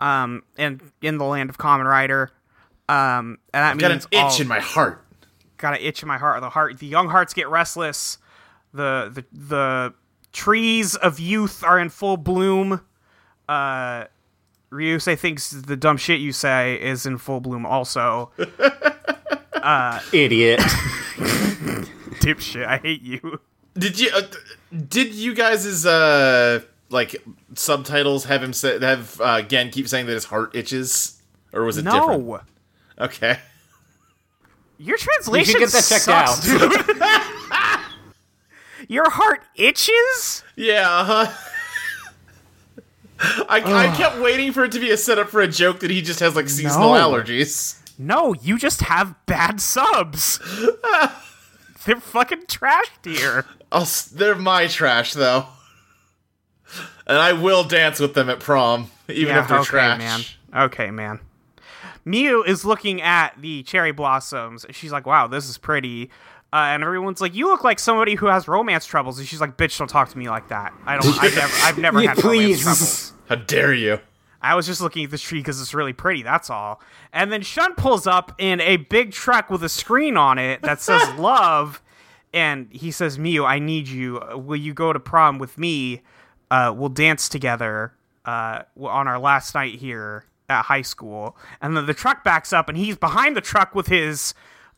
Um, 0.00 0.42
in 0.58 0.80
in 1.00 1.18
the 1.18 1.24
land 1.24 1.48
of 1.50 1.56
Kamen 1.56 1.84
Rider. 1.88 2.30
Um, 2.88 3.38
and 3.54 3.62
that 3.62 3.72
I've 3.72 3.78
got 3.78 3.90
an 3.92 3.98
itch 4.10 4.18
all- 4.20 4.40
in 4.40 4.48
my 4.48 4.60
heart. 4.60 5.02
got 5.56 5.72
an 5.74 5.80
itch 5.80 6.02
in 6.02 6.08
my 6.08 6.18
heart. 6.18 6.40
The 6.42 6.50
heart, 6.50 6.78
the 6.78 6.86
young 6.86 7.08
hearts 7.08 7.32
get 7.32 7.48
restless. 7.48 8.18
The 8.74 9.10
the 9.14 9.24
the 9.32 9.94
trees 10.32 10.94
of 10.96 11.20
youth 11.20 11.62
are 11.64 11.78
in 11.78 11.88
full 11.88 12.16
bloom. 12.18 12.80
Uh, 13.48 14.04
Ryusei 14.74 15.16
thinks 15.18 15.50
the 15.50 15.76
dumb 15.76 15.96
shit 15.96 16.20
you 16.20 16.32
say 16.32 16.74
is 16.82 17.06
in 17.06 17.16
full 17.18 17.40
bloom 17.40 17.64
also. 17.64 18.30
Idiot. 20.12 20.60
Dipshit, 22.20 22.66
I 22.66 22.78
hate 22.78 23.02
you. 23.02 23.40
Did 23.78 23.98
you 24.00 24.10
uh, 24.14 24.22
did 24.88 25.14
you 25.14 25.34
guys' 25.34 25.86
uh 25.86 26.60
like 26.90 27.16
subtitles 27.54 28.24
have 28.24 28.42
him 28.42 28.52
say 28.52 28.78
have 28.80 29.20
uh, 29.20 29.42
Gen 29.42 29.70
keep 29.70 29.88
saying 29.88 30.06
that 30.06 30.12
his 30.12 30.24
heart 30.24 30.54
itches 30.54 31.20
or 31.52 31.62
was 31.64 31.78
it 31.78 31.84
different? 31.84 32.26
No, 32.26 32.40
Okay. 32.98 33.38
your 34.78 34.96
translation 34.98 35.58
get 35.60 35.70
that 35.70 35.84
checked 35.84 36.04
sucks, 36.04 36.50
out. 36.50 36.58
dude. 36.58 36.72
your 38.88 39.08
heart 39.10 39.42
itches. 39.56 40.42
Yeah. 40.56 40.88
Uh-huh. 40.90 41.32
I, 43.20 43.62
I 43.92 43.96
kept 43.96 44.18
waiting 44.20 44.52
for 44.52 44.64
it 44.64 44.72
to 44.72 44.80
be 44.80 44.90
a 44.90 44.96
setup 44.96 45.28
for 45.28 45.40
a 45.40 45.48
joke 45.48 45.80
that 45.80 45.90
he 45.90 46.02
just 46.02 46.20
has 46.20 46.34
like 46.36 46.48
seasonal 46.48 46.94
No. 46.94 47.10
allergies. 47.12 47.80
No, 47.98 48.34
you 48.34 48.58
just 48.58 48.80
have 48.82 49.14
bad 49.26 49.60
subs. 49.60 50.40
They're 51.86 51.96
fucking 52.00 52.46
trash, 52.48 52.86
dear. 53.02 53.44
I'll, 53.70 53.86
they're 54.12 54.34
my 54.34 54.66
trash 54.68 55.12
though, 55.12 55.46
and 57.06 57.18
I 57.18 57.32
will 57.34 57.62
dance 57.64 58.00
with 58.00 58.14
them 58.14 58.30
at 58.30 58.40
prom, 58.40 58.90
even 59.08 59.36
if 59.36 59.48
they're 59.48 59.58
okay, 59.58 59.66
trash. 59.68 59.98
man. 59.98 60.64
Okay, 60.64 60.90
man. 60.90 61.20
Mew 62.06 62.42
is 62.44 62.64
looking 62.64 63.02
at 63.02 63.34
the 63.40 63.62
cherry 63.64 63.92
blossoms. 63.92 64.64
She's 64.70 64.92
like, 64.92 65.06
"Wow, 65.06 65.26
this 65.26 65.48
is 65.48 65.58
pretty." 65.58 66.10
Uh, 66.54 66.68
and 66.68 66.84
everyone's 66.84 67.20
like, 67.20 67.34
"You 67.34 67.46
look 67.48 67.64
like 67.64 67.80
somebody 67.80 68.14
who 68.14 68.26
has 68.26 68.46
romance 68.46 68.86
troubles." 68.86 69.18
And 69.18 69.26
she's 69.26 69.40
like, 69.40 69.56
"Bitch, 69.56 69.76
don't 69.76 69.88
talk 69.88 70.08
to 70.10 70.16
me 70.18 70.28
like 70.28 70.48
that. 70.50 70.72
I 70.86 70.98
don't. 70.98 71.18
I've 71.20 71.34
never. 71.34 71.52
I've 71.64 71.78
never 71.78 72.00
Yeah, 72.04 72.08
had 72.14 72.22
romance 72.24 72.46
please. 72.46 72.62
troubles. 72.62 73.12
How 73.28 73.34
dare 73.34 73.74
you? 73.74 73.98
I 74.40 74.54
was 74.54 74.64
just 74.66 74.80
looking 74.80 75.04
at 75.04 75.10
this 75.10 75.20
tree 75.22 75.40
because 75.40 75.60
it's 75.60 75.74
really 75.74 75.92
pretty. 75.92 76.22
That's 76.22 76.50
all." 76.50 76.80
And 77.12 77.32
then 77.32 77.42
Shun 77.42 77.74
pulls 77.74 78.06
up 78.06 78.36
in 78.38 78.60
a 78.60 78.76
big 78.76 79.10
truck 79.10 79.50
with 79.50 79.64
a 79.64 79.68
screen 79.68 80.16
on 80.16 80.38
it 80.38 80.62
that 80.62 80.80
says 80.80 81.02
"Love," 81.18 81.82
and 82.32 82.68
he 82.70 82.92
says, 82.92 83.18
"Mew, 83.18 83.44
I 83.44 83.58
need 83.58 83.88
you. 83.88 84.20
Will 84.36 84.54
you 84.54 84.74
go 84.74 84.92
to 84.92 85.00
prom 85.00 85.40
with 85.40 85.58
me? 85.58 86.02
Uh, 86.52 86.72
we'll 86.76 86.88
dance 86.88 87.28
together 87.28 87.94
uh, 88.26 88.62
on 88.80 89.08
our 89.08 89.18
last 89.18 89.56
night 89.56 89.74
here 89.80 90.24
at 90.48 90.62
high 90.66 90.82
school." 90.82 91.36
And 91.60 91.76
then 91.76 91.86
the 91.86 91.94
truck 91.94 92.22
backs 92.22 92.52
up, 92.52 92.68
and 92.68 92.78
he's 92.78 92.96
behind 92.96 93.36
the 93.36 93.40
truck 93.40 93.74
with 93.74 93.88
his 93.88 94.34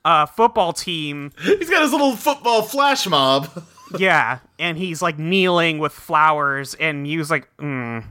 uh, 0.07 0.25
football 0.25 0.73
team. 0.73 1.33
He's 1.43 1.69
got 1.69 1.83
his 1.83 1.91
little 1.91 2.15
football 2.17 2.63
flash 2.63 3.07
mob. 3.07 3.51
Yeah, 3.97 4.41
and 4.59 4.77
he's 4.77 5.01
like 5.01 5.17
kneeling 5.17 5.79
with 5.79 5.93
flowers, 5.93 6.75
and 6.75 7.05
Mew's 7.05 7.31
like, 7.31 7.49
mm, 7.59 8.03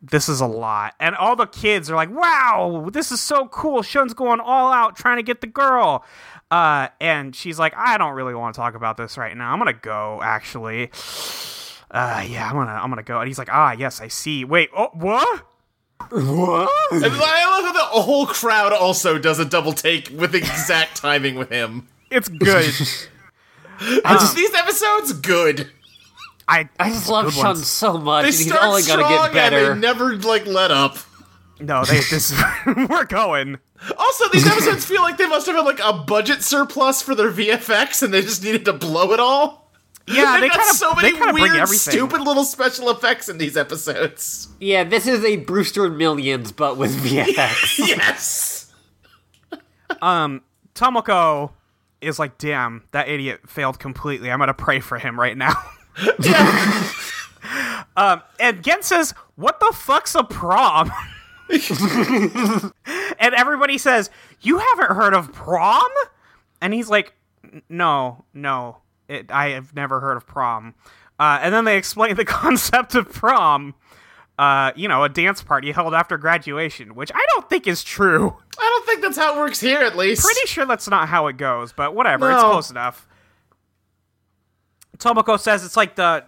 "This 0.00 0.28
is 0.28 0.40
a 0.40 0.46
lot." 0.46 0.94
And 1.00 1.16
all 1.16 1.34
the 1.34 1.48
kids 1.48 1.90
are 1.90 1.96
like, 1.96 2.08
"Wow, 2.08 2.88
this 2.92 3.10
is 3.10 3.20
so 3.20 3.48
cool!" 3.48 3.82
Shun's 3.82 4.14
going 4.14 4.38
all 4.38 4.72
out 4.72 4.94
trying 4.94 5.16
to 5.16 5.24
get 5.24 5.40
the 5.40 5.48
girl. 5.48 6.04
Uh, 6.52 6.86
and 7.00 7.34
she's 7.34 7.58
like, 7.58 7.74
"I 7.76 7.98
don't 7.98 8.14
really 8.14 8.32
want 8.32 8.54
to 8.54 8.60
talk 8.60 8.76
about 8.76 8.96
this 8.96 9.18
right 9.18 9.36
now. 9.36 9.52
I'm 9.52 9.58
gonna 9.58 9.72
go, 9.72 10.20
actually." 10.22 10.92
Uh, 11.90 12.24
yeah, 12.28 12.48
I'm 12.48 12.54
gonna, 12.54 12.70
I'm 12.70 12.88
gonna 12.88 13.02
go. 13.02 13.18
And 13.18 13.26
he's 13.26 13.38
like, 13.38 13.50
"Ah, 13.50 13.72
yes, 13.72 14.00
I 14.00 14.06
see. 14.06 14.44
Wait, 14.44 14.70
oh, 14.76 14.90
what?" 14.92 15.51
What? 16.10 16.70
And 16.92 17.04
I 17.04 17.08
love 17.60 17.64
how 17.64 17.72
the 17.72 18.02
whole 18.02 18.26
crowd 18.26 18.72
also 18.72 19.18
does 19.18 19.38
a 19.38 19.44
double 19.44 19.72
take 19.72 20.10
with 20.10 20.34
exact 20.34 20.96
timing 20.96 21.36
with 21.36 21.50
him. 21.50 21.88
It's 22.10 22.28
good. 22.28 22.70
I 23.80 24.12
um, 24.12 24.18
just 24.18 24.36
these 24.36 24.54
episodes 24.54 25.12
good. 25.14 25.70
I, 26.48 26.68
I 26.78 26.90
just 26.90 27.08
love 27.08 27.32
Shun 27.32 27.44
ones. 27.44 27.66
so 27.66 27.96
much, 27.98 28.22
They 28.24 28.28
and 28.28 28.36
he's 28.36 28.46
start 28.48 28.64
only 28.64 28.82
gonna 28.82 29.02
strong 29.04 29.24
get 29.26 29.32
better. 29.32 29.72
and 29.72 29.82
they 29.82 29.86
never 29.86 30.16
like 30.16 30.46
let 30.46 30.70
up. 30.70 30.98
no, 31.60 31.84
they, 31.84 32.00
this, 32.00 32.34
we're 32.66 33.04
going. 33.06 33.58
Also, 33.96 34.28
these 34.28 34.46
episodes 34.46 34.84
feel 34.84 35.02
like 35.02 35.16
they 35.16 35.26
must 35.26 35.46
have 35.46 35.56
had 35.56 35.64
like 35.64 35.80
a 35.82 35.92
budget 35.92 36.42
surplus 36.42 37.00
for 37.02 37.14
their 37.14 37.30
VFX, 37.30 38.02
and 38.02 38.12
they 38.12 38.20
just 38.22 38.42
needed 38.44 38.64
to 38.66 38.72
blow 38.72 39.12
it 39.12 39.20
all. 39.20 39.61
Yeah, 40.06 40.32
They've 40.40 40.40
they 40.42 40.48
got 40.48 40.58
kind 40.58 40.70
of, 40.70 40.76
so 40.76 40.92
they 40.96 41.02
many 41.02 41.18
kind 41.18 41.30
of 41.30 41.34
weird, 41.34 41.56
everything. 41.56 41.92
stupid 41.92 42.20
little 42.22 42.44
special 42.44 42.90
effects 42.90 43.28
in 43.28 43.38
these 43.38 43.56
episodes. 43.56 44.48
Yeah, 44.60 44.84
this 44.84 45.06
is 45.06 45.24
a 45.24 45.36
Brewster 45.36 45.88
Millions, 45.90 46.52
but 46.52 46.76
with 46.76 46.94
VFX. 47.02 47.78
Yes. 47.88 48.72
Um, 50.00 50.42
Tomoko 50.74 51.52
is 52.00 52.18
like, 52.18 52.38
damn, 52.38 52.82
that 52.92 53.08
idiot 53.08 53.48
failed 53.48 53.78
completely. 53.78 54.30
I'm 54.32 54.38
gonna 54.38 54.54
pray 54.54 54.80
for 54.80 54.98
him 54.98 55.20
right 55.20 55.36
now. 55.36 55.52
um, 57.96 58.22
and 58.40 58.64
Gen 58.64 58.82
says, 58.82 59.12
"What 59.36 59.60
the 59.60 59.70
fuck's 59.74 60.14
a 60.14 60.24
prom?" 60.24 60.90
and 61.50 63.34
everybody 63.34 63.78
says, 63.78 64.10
"You 64.40 64.58
haven't 64.58 64.92
heard 64.96 65.14
of 65.14 65.32
prom?" 65.32 65.90
And 66.60 66.72
he's 66.72 66.88
like, 66.88 67.12
"No, 67.68 68.24
no, 68.32 68.78
it, 69.08 69.30
I 69.30 69.50
have 69.50 69.74
never 69.74 70.00
heard 70.00 70.16
of 70.16 70.26
prom." 70.26 70.74
Uh, 71.18 71.38
and 71.42 71.54
then 71.54 71.64
they 71.64 71.76
explain 71.76 72.16
the 72.16 72.24
concept 72.26 72.94
of 72.94 73.12
prom. 73.12 73.74
Uh, 74.38 74.72
you 74.74 74.88
know, 74.88 75.04
a 75.04 75.08
dance 75.08 75.42
party 75.42 75.70
held 75.72 75.94
after 75.94 76.16
graduation, 76.16 76.94
which 76.94 77.12
I 77.14 77.24
don't 77.34 77.48
think 77.48 77.66
is 77.66 77.84
true. 77.84 78.36
I 78.58 78.64
don't 78.64 78.86
think 78.86 79.02
that's 79.02 79.16
how 79.18 79.34
it 79.36 79.38
works 79.38 79.60
here, 79.60 79.80
at 79.80 79.96
least. 79.96 80.22
Pretty 80.24 80.46
sure 80.46 80.64
that's 80.64 80.88
not 80.88 81.08
how 81.08 81.26
it 81.26 81.36
goes, 81.36 81.72
but 81.72 81.94
whatever. 81.94 82.30
It's 82.32 82.42
close 82.42 82.70
enough. 82.70 83.06
Tomoko 84.98 85.38
says 85.38 85.64
it's 85.64 85.76
like 85.76 85.96
the 85.96 86.24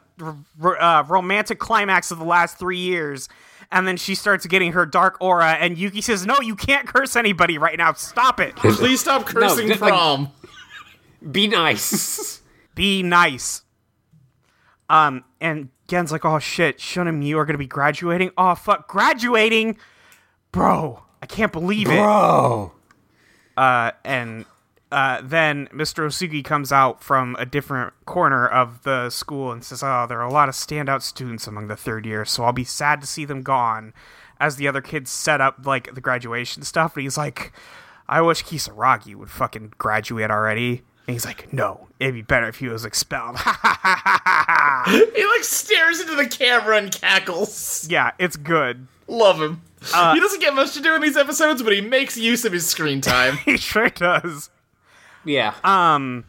r- 0.61 0.81
uh, 0.81 1.03
romantic 1.05 1.59
climax 1.59 2.11
of 2.11 2.19
the 2.19 2.25
last 2.25 2.59
three 2.59 2.79
years. 2.79 3.29
And 3.73 3.89
then 3.89 3.97
she 3.97 4.15
starts 4.15 4.47
getting 4.47 4.73
her 4.73 4.85
dark 4.87 5.17
aura, 5.21 5.53
and 5.53 5.77
Yuki 5.79 6.01
says, 6.03 6.25
No, 6.27 6.37
you 6.41 6.55
can't 6.55 6.87
curse 6.87 7.17
anybody 7.17 7.59
right 7.59 7.77
now. 7.79 7.95
Stop 7.95 8.39
it. 8.39 8.55
Please 8.57 9.01
stop 9.01 9.25
cursing 9.27 9.69
just, 9.69 9.81
like- 9.81 9.93
prom. 9.93 10.29
Be 11.33 11.49
nice. 11.49 12.43
Be 12.75 13.03
nice. 13.03 13.63
Um, 14.89 15.25
and 15.41 15.71
Gen's 15.89 16.13
like, 16.13 16.25
oh 16.25 16.39
shit, 16.39 16.81
Shun 16.81 17.09
and 17.09 17.21
Mew 17.21 17.39
are 17.39 17.45
gonna 17.45 17.59
be 17.59 17.67
graduating. 17.67 18.31
Oh 18.37 18.55
fuck, 18.55 18.89
graduating, 18.89 19.79
bro! 20.53 21.03
I 21.23 21.27
can't 21.27 21.53
believe 21.53 21.89
it. 21.89 21.97
Bro. 21.97 22.73
Uh, 23.57 23.93
and 24.05 24.45
uh, 24.93 25.21
then 25.23 25.69
Mr. 25.73 26.07
Osugi 26.07 26.45
comes 26.45 26.71
out 26.71 27.03
from 27.03 27.37
a 27.39 27.47
different 27.47 27.93
corner 28.05 28.47
of 28.47 28.83
the 28.83 29.11
school 29.11 29.51
and 29.51 29.65
says, 29.65 29.83
"Oh, 29.83 30.07
there 30.09 30.21
are 30.21 30.29
a 30.29 30.33
lot 30.33 30.49
of 30.49 30.55
standout 30.55 31.03
students 31.03 31.47
among 31.47 31.69
the 31.69 31.77
third 31.77 32.07
year, 32.07 32.25
so 32.25 32.45
I'll 32.45 32.53
be 32.53 32.65
sad 32.65 33.01
to 33.01 33.07
see 33.07 33.25
them 33.25 33.43
gone." 33.43 33.93
As 34.41 34.57
the 34.57 34.69
other 34.69 34.81
kids 34.81 35.11
set 35.11 35.41
up 35.41 35.65
like 35.65 35.95
the 35.95 36.01
graduation 36.01 36.63
stuff, 36.63 36.95
and 36.95 37.03
he's 37.03 37.17
like, 37.17 37.53
"I 38.09 38.21
wish 38.21 38.45
Kisaragi 38.45 39.15
would 39.15 39.31
fucking 39.31 39.75
graduate 39.79 40.31
already." 40.31 40.83
And 41.07 41.13
he's 41.15 41.25
like, 41.27 41.53
"No, 41.53 41.89
it'd 42.01 42.15
be 42.15 42.23
better 42.23 42.49
if 42.49 42.57
he 42.57 42.69
was 42.69 42.85
expelled." 42.85 43.37
He 44.87 45.27
like 45.27 45.43
stares 45.45 46.01
into 46.01 46.15
the 46.15 46.27
camera 46.27 46.77
and 46.77 46.93
cackles. 46.93 47.87
yeah, 47.91 48.11
it's 48.19 48.37
good. 48.37 48.87
Love 49.09 49.41
him. 49.41 49.63
Uh, 49.95 50.15
he 50.15 50.21
doesn't 50.21 50.41
get 50.41 50.55
much 50.55 50.73
to 50.75 50.81
do 50.81 50.95
in 50.95 51.01
these 51.03 51.17
episodes, 51.17 51.63
but 51.63 51.73
he 51.73 51.81
makes 51.81 52.17
use 52.17 52.45
of 52.45 52.53
his 52.53 52.67
screen 52.67 53.01
time. 53.01 53.37
He 53.45 53.57
sure 53.57 53.89
does. 53.89 54.51
Yeah. 55.25 55.55
Um. 55.65 56.25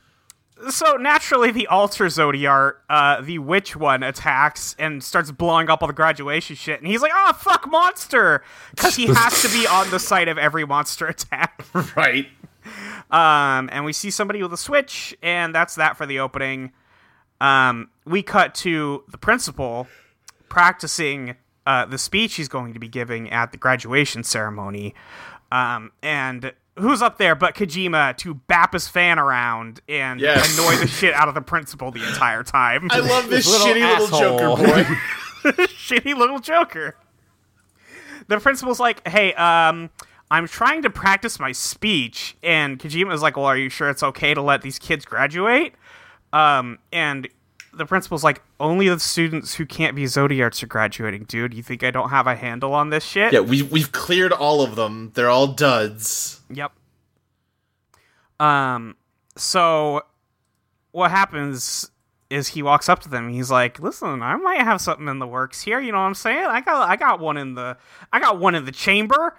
So 0.70 0.94
naturally, 0.96 1.52
the 1.52 1.68
alter 1.68 2.06
Zodiart, 2.06 2.76
uh, 2.90 3.20
the 3.22 3.40
witch 3.40 3.76
one, 3.76 4.04
attacks 4.04 4.74
and 4.80 5.04
starts 5.04 5.30
blowing 5.32 5.70
up 5.70 5.82
all 5.82 5.88
the 5.88 5.94
graduation 5.94 6.56
shit. 6.56 6.80
And 6.80 6.88
he's 6.88 7.02
like, 7.02 7.12
"Oh 7.14 7.34
fuck, 7.34 7.70
monster!" 7.70 8.42
Because 8.72 8.96
he 8.96 9.08
has 9.14 9.42
to 9.42 9.50
be 9.50 9.68
on 9.68 9.90
the 9.92 10.00
site 10.00 10.28
of 10.30 10.38
every 10.38 10.66
monster 10.66 11.08
attack. 11.08 11.66
right. 11.96 12.28
Um, 13.12 13.70
and 13.72 13.86
we 13.86 13.94
see 13.94 14.10
somebody 14.12 14.42
with 14.42 14.52
a 14.54 14.58
switch, 14.58 15.16
and 15.22 15.54
that's 15.54 15.76
that 15.76 15.96
for 15.98 16.06
the 16.06 16.20
opening. 16.20 16.72
Um, 17.40 17.90
we 18.06 18.24
cut 18.24 18.56
to 18.56 19.04
the 19.10 19.18
principal 19.18 19.88
practicing 20.50 21.36
uh, 21.68 21.86
the 21.86 21.98
speech 21.98 22.36
he's 22.36 22.48
going 22.48 22.74
to 22.74 22.80
be 22.80 22.88
giving 22.88 23.30
at 23.32 23.52
the 23.52 23.58
graduation 23.58 24.24
ceremony. 24.24 24.94
Um, 25.52 25.92
and 26.02 26.54
who's 26.78 27.02
up 27.02 27.18
there 27.18 27.36
but 27.36 27.56
Kojima 27.56 28.18
to 28.18 28.34
bap 28.36 28.74
his 28.74 28.88
fan 28.88 29.18
around 29.20 29.80
and 29.88 30.20
Yes. 30.20 30.58
annoy 30.58 30.76
the 30.78 30.88
shit 30.88 31.14
out 31.14 31.28
of 31.28 31.34
the 31.34 31.42
principal 31.42 31.92
the 31.92 32.06
entire 32.08 32.44
time. 32.44 32.88
I 32.92 33.00
love 33.00 33.30
this 33.30 33.48
Little 33.52 33.68
shitty 33.68 34.00
little 34.00 34.06
asshole. 34.06 34.40
Joker 34.40 34.64
boy. 34.64 34.84
shitty 35.68 36.18
little 36.18 36.40
Joker. 36.40 36.96
The 38.28 38.40
principal's 38.40 38.80
like, 38.80 39.08
"Hey, 39.08 39.34
um, 39.36 39.90
I'm 40.32 40.48
trying 40.48 40.82
to 40.84 40.90
practice 40.90 41.40
my 41.40 41.52
speech," 41.52 42.36
and 42.42 42.80
Kojima's 42.80 43.22
like, 43.22 43.38
"Well, 43.38 43.46
are 43.46 43.58
you 43.58 43.70
sure 43.70 43.90
it's 43.90 44.04
okay 44.04 44.34
to 44.34 44.42
let 44.42 44.62
these 44.62 44.80
kids 44.80 45.06
graduate?" 45.06 45.74
Um, 46.34 46.80
and 46.92 47.28
the 47.74 47.86
principal's 47.86 48.24
like, 48.24 48.42
"Only 48.60 48.90
the 48.90 49.00
students 49.00 49.56
who 49.56 49.66
can't 49.66 49.96
be 49.96 50.04
Zodiarts 50.04 50.64
are 50.64 50.68
graduating, 50.68 51.26
dude. 51.26 51.54
You 51.54 51.64
think 51.64 51.84
I 51.84 51.92
don't 51.92 52.10
have 52.10 52.28
a 52.28 52.36
handle 52.36 52.74
on 52.74 52.90
this 52.90 53.04
shit?" 53.04 53.34
yeah, 53.34 53.40
we 53.42 53.62
we've 53.62 53.92
cleared 53.92 54.32
all 54.32 54.62
of 54.62 54.76
them. 54.76 55.12
They're 55.14 55.30
all 55.30 55.48
duds. 55.48 56.42
Yep. 56.50 56.72
Um, 58.40 58.96
so 59.38 60.02
what 60.92 61.12
happens 61.12 61.92
is 62.30 62.50
he 62.50 62.64
walks 62.64 62.90
up 62.90 63.00
to 63.02 63.10
them. 63.10 63.30
He's 63.30 63.52
like, 63.52 63.80
"Listen, 63.80 64.22
I 64.24 64.36
might 64.38 64.62
have 64.62 64.82
something 64.82 65.08
in 65.08 65.20
the 65.20 65.28
works 65.28 65.62
here. 65.62 65.80
You 65.80 65.92
know 65.92 66.00
what 66.00 66.06
I'm 66.06 66.16
saying? 66.16 66.46
I 66.46 66.62
got, 66.62 66.90
I 66.90 66.96
got 66.96 67.20
one 67.20 67.38
in 67.38 67.54
the, 67.54 67.78
I 68.12 68.20
got 68.20 68.40
one 68.40 68.56
in 68.56 68.66
the 68.66 68.72
chamber." 68.72 69.36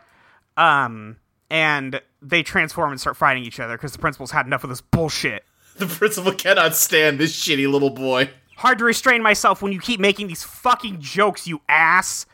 Um, 0.56 1.16
and 1.50 2.00
they 2.22 2.42
transform 2.42 2.90
and 2.90 3.00
start 3.00 3.16
fighting 3.16 3.44
each 3.44 3.60
other 3.60 3.76
because 3.76 3.92
the 3.92 3.98
principal's 3.98 4.30
had 4.32 4.46
enough 4.46 4.64
of 4.64 4.70
this 4.70 4.80
bullshit. 4.80 5.44
The 5.76 5.86
principal 5.86 6.32
cannot 6.32 6.74
stand 6.74 7.18
this 7.18 7.38
shitty 7.38 7.70
little 7.70 7.90
boy. 7.90 8.30
Hard 8.56 8.78
to 8.78 8.84
restrain 8.84 9.22
myself 9.22 9.60
when 9.60 9.72
you 9.72 9.78
keep 9.78 10.00
making 10.00 10.26
these 10.28 10.42
fucking 10.42 11.02
jokes, 11.02 11.46
you 11.46 11.60
ass. 11.68 12.24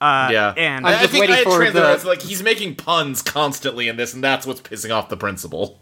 Uh, 0.00 0.28
Yeah, 0.30 0.54
and 0.56 0.86
I'm 0.86 0.92
I, 0.92 0.96
I 0.98 1.00
just 1.00 1.10
think 1.10 1.20
waiting 1.22 1.34
I 1.34 1.42
for 1.42 1.56
translated 1.58 1.74
the- 1.82 1.88
as, 1.88 2.04
like 2.04 2.22
he's 2.22 2.44
making 2.44 2.76
puns 2.76 3.20
constantly 3.20 3.88
in 3.88 3.96
this, 3.96 4.14
and 4.14 4.22
that's 4.22 4.46
what's 4.46 4.60
pissing 4.60 4.94
off 4.94 5.08
the 5.08 5.16
principal. 5.16 5.80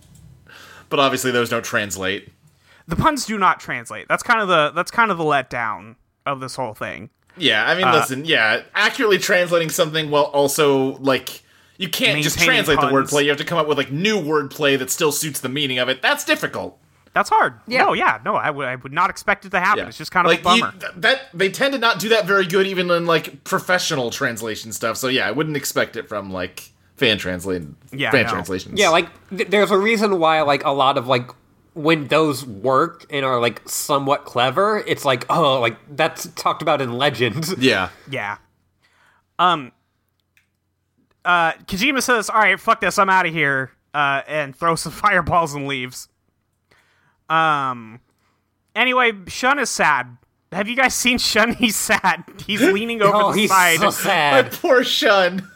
But 0.88 1.00
obviously, 1.00 1.30
those 1.32 1.50
don't 1.50 1.64
translate. 1.64 2.30
the 2.88 2.96
puns 2.96 3.26
do 3.26 3.36
not 3.36 3.60
translate. 3.60 4.06
That's 4.08 4.22
kind 4.22 4.40
of 4.40 4.48
the 4.48 4.70
that's 4.74 4.90
kind 4.90 5.10
of 5.10 5.18
the 5.18 5.24
letdown 5.24 5.96
of 6.24 6.40
this 6.40 6.56
whole 6.56 6.72
thing. 6.72 7.10
Yeah, 7.36 7.66
I 7.68 7.74
mean, 7.74 7.84
Uh, 7.88 7.94
listen, 7.96 8.24
yeah, 8.24 8.62
accurately 8.74 9.18
translating 9.18 9.68
something 9.68 10.08
while 10.08 10.24
also 10.24 10.96
like 10.96 11.42
you 11.82 11.88
can't 11.88 12.22
just 12.22 12.36
Maintaining 12.38 12.64
translate 12.64 12.80
the 12.80 12.94
wordplay. 12.96 13.24
You 13.24 13.30
have 13.30 13.38
to 13.38 13.44
come 13.44 13.58
up 13.58 13.66
with 13.66 13.76
like 13.76 13.90
new 13.90 14.16
wordplay 14.20 14.78
that 14.78 14.90
still 14.90 15.10
suits 15.12 15.40
the 15.40 15.48
meaning 15.48 15.78
of 15.78 15.88
it. 15.88 16.00
That's 16.00 16.24
difficult. 16.24 16.78
That's 17.12 17.28
hard. 17.28 17.54
Yeah. 17.66 17.84
No, 17.84 17.92
yeah, 17.92 18.20
no, 18.24 18.36
I 18.36 18.50
would 18.50 18.66
I 18.66 18.76
would 18.76 18.92
not 18.92 19.10
expect 19.10 19.44
it 19.44 19.50
to 19.50 19.60
happen. 19.60 19.80
Yeah. 19.84 19.88
It's 19.88 19.98
just 19.98 20.12
kind 20.12 20.26
of 20.26 20.30
like 20.30 20.40
a 20.40 20.44
bummer. 20.44 20.72
you- 20.74 20.80
th- 20.80 20.92
that 20.96 21.28
they 21.34 21.50
tend 21.50 21.74
to 21.74 21.78
not 21.78 21.98
do 21.98 22.08
that 22.10 22.24
very 22.24 22.46
good, 22.46 22.66
even 22.66 22.90
in 22.90 23.04
like 23.04 23.44
professional 23.44 24.10
translation 24.10 24.72
stuff. 24.72 24.96
So 24.96 25.08
yeah, 25.08 25.26
I 25.28 25.32
wouldn't 25.32 25.56
expect 25.56 25.96
it 25.96 26.08
from 26.08 26.32
like 26.32 26.70
fan 26.96 27.18
translation. 27.18 27.76
Yeah, 27.92 28.12
fan 28.12 28.24
no. 28.26 28.30
translations. 28.30 28.78
Yeah, 28.78 28.88
like 28.90 29.08
th- 29.28 29.48
there's 29.50 29.70
a 29.70 29.76
reason 29.78 30.18
why 30.20 30.40
like 30.42 30.64
a 30.64 30.70
lot 30.70 30.96
of 30.96 31.06
like 31.06 31.30
when 31.74 32.06
those 32.08 32.46
work 32.46 33.06
and 33.10 33.24
are 33.26 33.40
like 33.40 33.60
somewhat 33.68 34.24
clever, 34.24 34.82
it's 34.86 35.04
like 35.04 35.26
oh 35.28 35.60
like 35.60 35.76
that's 35.96 36.28
talked 36.36 36.62
about 36.62 36.80
in 36.80 36.92
legend. 36.96 37.46
yeah. 37.58 37.90
yeah. 38.08 38.38
Um. 39.38 39.72
Uh, 41.24 41.52
Kojima 41.52 42.02
says, 42.02 42.28
"All 42.30 42.40
right, 42.40 42.58
fuck 42.58 42.80
this, 42.80 42.98
I'm 42.98 43.08
out 43.10 43.26
of 43.26 43.32
here," 43.32 43.70
uh, 43.94 44.22
and 44.26 44.54
throws 44.56 44.80
some 44.82 44.92
fireballs 44.92 45.54
and 45.54 45.66
leaves. 45.66 46.08
Um. 47.28 48.00
Anyway, 48.74 49.12
Shun 49.28 49.58
is 49.58 49.70
sad. 49.70 50.16
Have 50.50 50.68
you 50.68 50.76
guys 50.76 50.94
seen 50.94 51.18
Shun? 51.18 51.54
He's 51.58 51.76
sad. 51.76 52.24
He's 52.46 52.60
leaning 52.60 53.02
over 53.02 53.14
oh, 53.14 53.32
the 53.32 53.40
he's 53.40 53.50
side. 53.50 53.78
so 53.80 53.90
sad. 53.90 54.44
My 54.46 54.50
sad. 54.50 54.60
poor 54.60 54.84
Shun. 54.84 55.48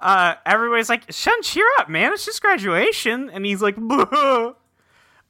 uh, 0.00 0.34
everybody's 0.44 0.88
like, 0.88 1.10
Shun, 1.12 1.42
cheer 1.42 1.66
up, 1.78 1.88
man. 1.88 2.12
It's 2.12 2.24
just 2.24 2.42
graduation. 2.42 3.30
And 3.30 3.46
he's 3.46 3.62
like, 3.62 3.76
"Buh." 3.78 4.52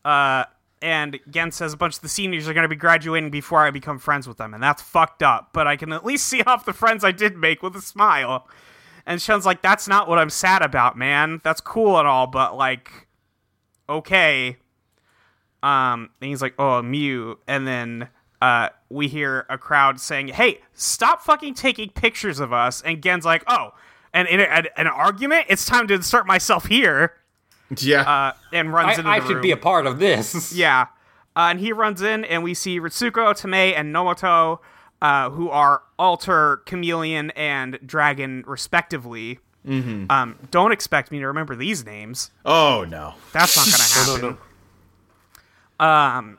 uh, 0.05 0.45
and 0.81 1.19
Gen 1.31 1.51
says 1.53 1.73
a 1.73 1.77
bunch 1.77 1.97
of 1.97 2.03
the 2.03 2.09
seniors 2.09 2.49
are 2.49 2.55
going 2.55 2.63
to 2.63 2.69
be 2.69 2.77
graduating 2.77 3.31
before 3.31 3.65
I 3.67 3.71
become 3.71 3.99
friends 3.99 4.29
with 4.29 4.39
them. 4.39 4.55
And 4.55 4.63
that's 4.63 4.81
fucked 4.83 5.23
up. 5.23 5.51
But 5.53 5.67
I 5.67 5.77
can 5.77 5.93
at 5.93 6.05
least 6.05 6.27
see 6.27 6.43
off 6.43 6.65
the 6.65 6.73
friends 6.73 7.05
I 7.05 7.13
did 7.13 7.37
make 7.37 7.63
with 7.63 7.75
a 7.77 7.83
smile. 7.83 8.49
And 9.09 9.23
Shun's 9.23 9.47
like, 9.47 9.63
that's 9.63 9.89
not 9.89 10.07
what 10.07 10.19
I'm 10.19 10.29
sad 10.29 10.61
about, 10.61 10.99
man. 10.99 11.41
That's 11.43 11.63
cool 11.63 11.99
and 11.99 12.07
all, 12.07 12.27
but 12.27 12.57
like, 12.57 13.09
okay. 13.89 14.59
Um, 15.63 16.11
and 16.21 16.29
he's 16.29 16.43
like, 16.43 16.55
oh, 16.59 16.83
Mew. 16.83 17.39
And 17.49 17.67
then 17.67 18.11
uh, 18.43 18.69
we 18.91 19.09
hear 19.09 19.47
a 19.49 19.57
crowd 19.57 19.99
saying, 19.99 20.29
hey, 20.29 20.61
stop 20.75 21.23
fucking 21.23 21.55
taking 21.55 21.89
pictures 21.89 22.39
of 22.39 22.53
us. 22.53 22.83
And 22.83 23.03
Gen's 23.03 23.25
like, 23.25 23.45
oh, 23.49 23.71
and 24.13 24.29
in 24.29 24.41
a, 24.41 24.45
an, 24.45 24.67
an 24.77 24.87
argument, 24.87 25.47
it's 25.49 25.65
time 25.65 25.89
to 25.89 25.95
insert 25.95 26.27
myself 26.27 26.67
here. 26.67 27.15
Yeah. 27.79 28.03
Uh, 28.03 28.33
and 28.53 28.73
runs 28.75 28.99
I, 28.99 29.01
into 29.01 29.09
I 29.09 29.21
the 29.21 29.27
should 29.27 29.35
room. 29.37 29.43
be 29.43 29.53
a 29.53 29.57
part 29.57 29.87
of 29.87 29.99
this. 29.99 30.53
Yeah. 30.53 30.89
Uh, 31.35 31.49
and 31.51 31.61
he 31.61 31.73
runs 31.73 32.03
in, 32.03 32.27
and 32.27 32.43
we 32.43 32.53
see 32.53 32.79
Ritsuko, 32.79 33.33
Tamei, 33.33 33.73
and 33.75 33.95
Nomoto, 33.95 34.59
uh, 35.01 35.31
who 35.31 35.49
are 35.51 35.83
Alter, 35.99 36.59
Chameleon, 36.67 37.31
and 37.33 37.79
Dragon, 37.85 38.45
respectively. 38.47 39.39
Mm-hmm. 39.67 40.11
Um, 40.11 40.37
don't 40.51 40.73
expect 40.73 41.11
me 41.11 41.19
to 41.21 41.27
remember 41.27 41.55
these 41.55 41.85
names. 41.85 42.31
oh 42.45 42.87
no. 42.89 43.15
That's 43.33 43.57
not 43.57 43.67
going 43.67 44.31
to 44.31 44.39
happen. 44.39 44.39
Um, 45.81 46.39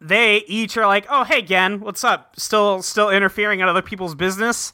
they 0.00 0.38
each 0.46 0.76
are 0.76 0.86
like, 0.86 1.06
"Oh, 1.08 1.24
hey, 1.24 1.42
Gen, 1.42 1.80
what's 1.80 2.04
up? 2.04 2.34
Still, 2.38 2.82
still 2.82 3.10
interfering 3.10 3.60
in 3.60 3.68
other 3.68 3.82
people's 3.82 4.14
business." 4.14 4.72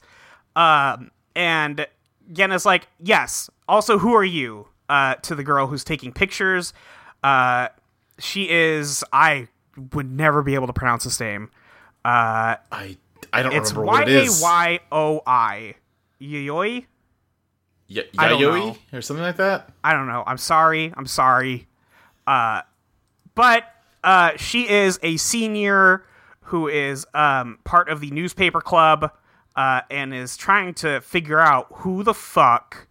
Um, 0.56 1.10
and 1.36 1.86
Gen 2.32 2.52
is 2.52 2.64
like, 2.66 2.88
"Yes. 2.98 3.50
Also, 3.68 3.98
who 3.98 4.14
are 4.14 4.24
you?" 4.24 4.68
Uh, 4.88 5.14
to 5.16 5.34
the 5.34 5.44
girl 5.44 5.66
who's 5.66 5.84
taking 5.84 6.12
pictures. 6.12 6.72
Uh, 7.22 7.68
she 8.18 8.48
is. 8.48 9.04
I 9.12 9.48
would 9.92 10.10
never 10.10 10.42
be 10.42 10.54
able 10.54 10.66
to 10.66 10.72
pronounce 10.72 11.04
this 11.04 11.20
name. 11.20 11.50
Uh, 12.08 12.56
I 12.72 12.96
I 13.34 13.42
don't 13.42 13.52
it's 13.52 13.72
remember 13.72 13.84
what 13.84 14.08
it 14.08 14.14
is. 14.14 14.40
Y 14.40 14.80
O 14.90 15.20
I. 15.26 15.74
Yayoi. 16.20 16.86
Y- 17.90 18.02
I 18.16 18.28
don't 18.30 18.40
Yayoi 18.40 18.78
or 18.94 19.02
something 19.02 19.22
like 19.22 19.36
that. 19.36 19.70
I 19.84 19.92
don't 19.92 20.06
know. 20.06 20.24
I'm 20.26 20.38
sorry. 20.38 20.90
I'm 20.96 21.06
sorry. 21.06 21.66
Uh, 22.26 22.62
but 23.34 23.64
uh, 24.02 24.32
she 24.38 24.68
is 24.70 24.98
a 25.02 25.18
senior 25.18 26.02
who 26.44 26.66
is 26.66 27.06
um, 27.12 27.58
part 27.64 27.90
of 27.90 28.00
the 28.00 28.10
newspaper 28.10 28.62
club 28.62 29.12
uh, 29.54 29.82
and 29.90 30.14
is 30.14 30.38
trying 30.38 30.72
to 30.74 31.02
figure 31.02 31.40
out 31.40 31.66
who 31.70 32.02
the 32.02 32.14
fuck 32.14 32.88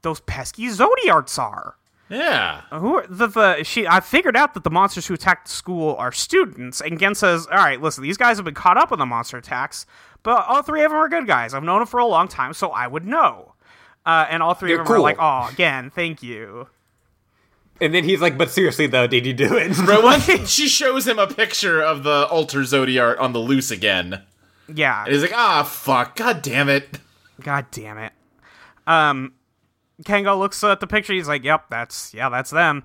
those 0.00 0.20
pesky 0.20 0.68
Zodiarts 0.68 1.38
are. 1.38 1.76
Yeah. 2.08 2.62
Who 2.70 2.98
are 2.98 3.06
the, 3.08 3.26
the 3.26 3.62
she? 3.64 3.86
I 3.86 4.00
figured 4.00 4.36
out 4.36 4.54
that 4.54 4.64
the 4.64 4.70
monsters 4.70 5.06
who 5.06 5.14
attacked 5.14 5.46
the 5.48 5.52
school 5.52 5.96
are 5.96 6.12
students. 6.12 6.80
And 6.80 6.98
Gen 7.00 7.14
says, 7.14 7.46
"All 7.46 7.56
right, 7.56 7.80
listen, 7.80 8.02
these 8.02 8.16
guys 8.16 8.36
have 8.36 8.44
been 8.44 8.54
caught 8.54 8.76
up 8.76 8.92
in 8.92 8.98
the 8.98 9.06
monster 9.06 9.36
attacks, 9.36 9.86
but 10.22 10.46
all 10.46 10.62
three 10.62 10.84
of 10.84 10.90
them 10.92 11.00
are 11.00 11.08
good 11.08 11.26
guys. 11.26 11.52
I've 11.52 11.64
known 11.64 11.80
them 11.80 11.88
for 11.88 11.98
a 11.98 12.06
long 12.06 12.28
time, 12.28 12.52
so 12.52 12.70
I 12.70 12.86
would 12.86 13.04
know." 13.04 13.54
Uh, 14.04 14.24
and 14.30 14.40
all 14.40 14.54
3 14.54 14.68
They're 14.70 14.80
of 14.82 14.86
them 14.86 14.96
are 14.96 15.00
like, 15.00 15.16
"Oh, 15.18 15.48
again, 15.52 15.90
thank 15.90 16.22
you." 16.22 16.68
And 17.80 17.92
then 17.92 18.04
he's 18.04 18.20
like, 18.20 18.38
"But 18.38 18.52
seriously 18.52 18.86
though, 18.86 19.08
did 19.08 19.26
you 19.26 19.32
do 19.32 19.56
it?" 19.56 19.76
Right 19.78 20.02
when 20.28 20.46
she 20.46 20.68
shows 20.68 21.08
him 21.08 21.18
a 21.18 21.26
picture 21.26 21.82
of 21.82 22.04
the 22.04 22.28
alter 22.28 22.60
Zodiart 22.60 23.18
on 23.20 23.32
the 23.32 23.40
loose 23.40 23.72
again. 23.72 24.22
Yeah. 24.72 25.04
And 25.04 25.12
he's 25.12 25.22
like, 25.22 25.34
ah, 25.34 25.62
fuck, 25.62 26.16
god 26.16 26.42
damn 26.42 26.68
it. 26.68 26.98
God 27.40 27.66
damn 27.70 27.98
it. 27.98 28.12
Um, 28.86 29.32
Kengo 30.04 30.38
looks 30.38 30.62
at 30.62 30.80
the 30.80 30.86
picture. 30.86 31.12
He's 31.12 31.28
like, 31.28 31.44
"Yep, 31.44 31.66
that's 31.70 32.12
yeah, 32.12 32.28
that's 32.28 32.50
them." 32.50 32.84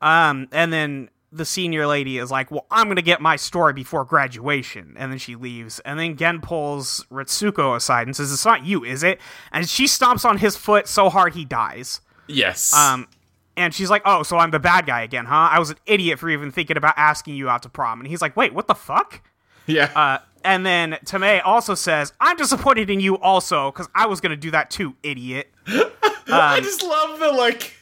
Um, 0.00 0.48
and 0.52 0.72
then 0.72 1.10
the 1.32 1.44
senior 1.44 1.86
lady 1.86 2.18
is 2.18 2.30
like, 2.30 2.50
"Well, 2.50 2.66
I'm 2.70 2.88
gonna 2.88 3.02
get 3.02 3.20
my 3.20 3.36
story 3.36 3.72
before 3.72 4.04
graduation," 4.04 4.94
and 4.96 5.10
then 5.10 5.18
she 5.18 5.34
leaves. 5.34 5.80
And 5.80 5.98
then 5.98 6.16
Gen 6.16 6.40
pulls 6.40 7.04
Ritsuko 7.10 7.74
aside 7.74 8.06
and 8.06 8.14
says, 8.14 8.32
"It's 8.32 8.44
not 8.44 8.64
you, 8.64 8.84
is 8.84 9.02
it?" 9.02 9.20
And 9.50 9.68
she 9.68 9.84
stomps 9.84 10.24
on 10.24 10.38
his 10.38 10.56
foot 10.56 10.86
so 10.86 11.08
hard 11.08 11.34
he 11.34 11.44
dies. 11.44 12.00
Yes. 12.28 12.72
Um, 12.74 13.08
and 13.56 13.74
she's 13.74 13.90
like, 13.90 14.02
"Oh, 14.04 14.22
so 14.22 14.38
I'm 14.38 14.50
the 14.50 14.60
bad 14.60 14.86
guy 14.86 15.02
again, 15.02 15.24
huh? 15.24 15.48
I 15.50 15.58
was 15.58 15.70
an 15.70 15.78
idiot 15.86 16.18
for 16.18 16.28
even 16.28 16.50
thinking 16.52 16.76
about 16.76 16.94
asking 16.96 17.34
you 17.34 17.48
out 17.48 17.62
to 17.62 17.68
prom." 17.68 18.00
And 18.00 18.08
he's 18.08 18.22
like, 18.22 18.36
"Wait, 18.36 18.54
what 18.54 18.68
the 18.68 18.74
fuck?" 18.74 19.22
yeah. 19.66 19.90
Uh, 19.94 20.18
and 20.44 20.66
then 20.66 20.98
Tomei 21.04 21.40
also 21.44 21.74
says, 21.74 22.12
"I'm 22.20 22.36
disappointed 22.36 22.90
in 22.90 23.00
you 23.00 23.16
also 23.18 23.70
because 23.70 23.88
I 23.94 24.06
was 24.06 24.20
gonna 24.20 24.36
do 24.36 24.50
that 24.52 24.70
too, 24.70 24.94
idiot." 25.02 25.52
I 26.28 26.60
just 26.60 26.82
love 26.82 27.18
the, 27.18 27.32
like, 27.32 27.74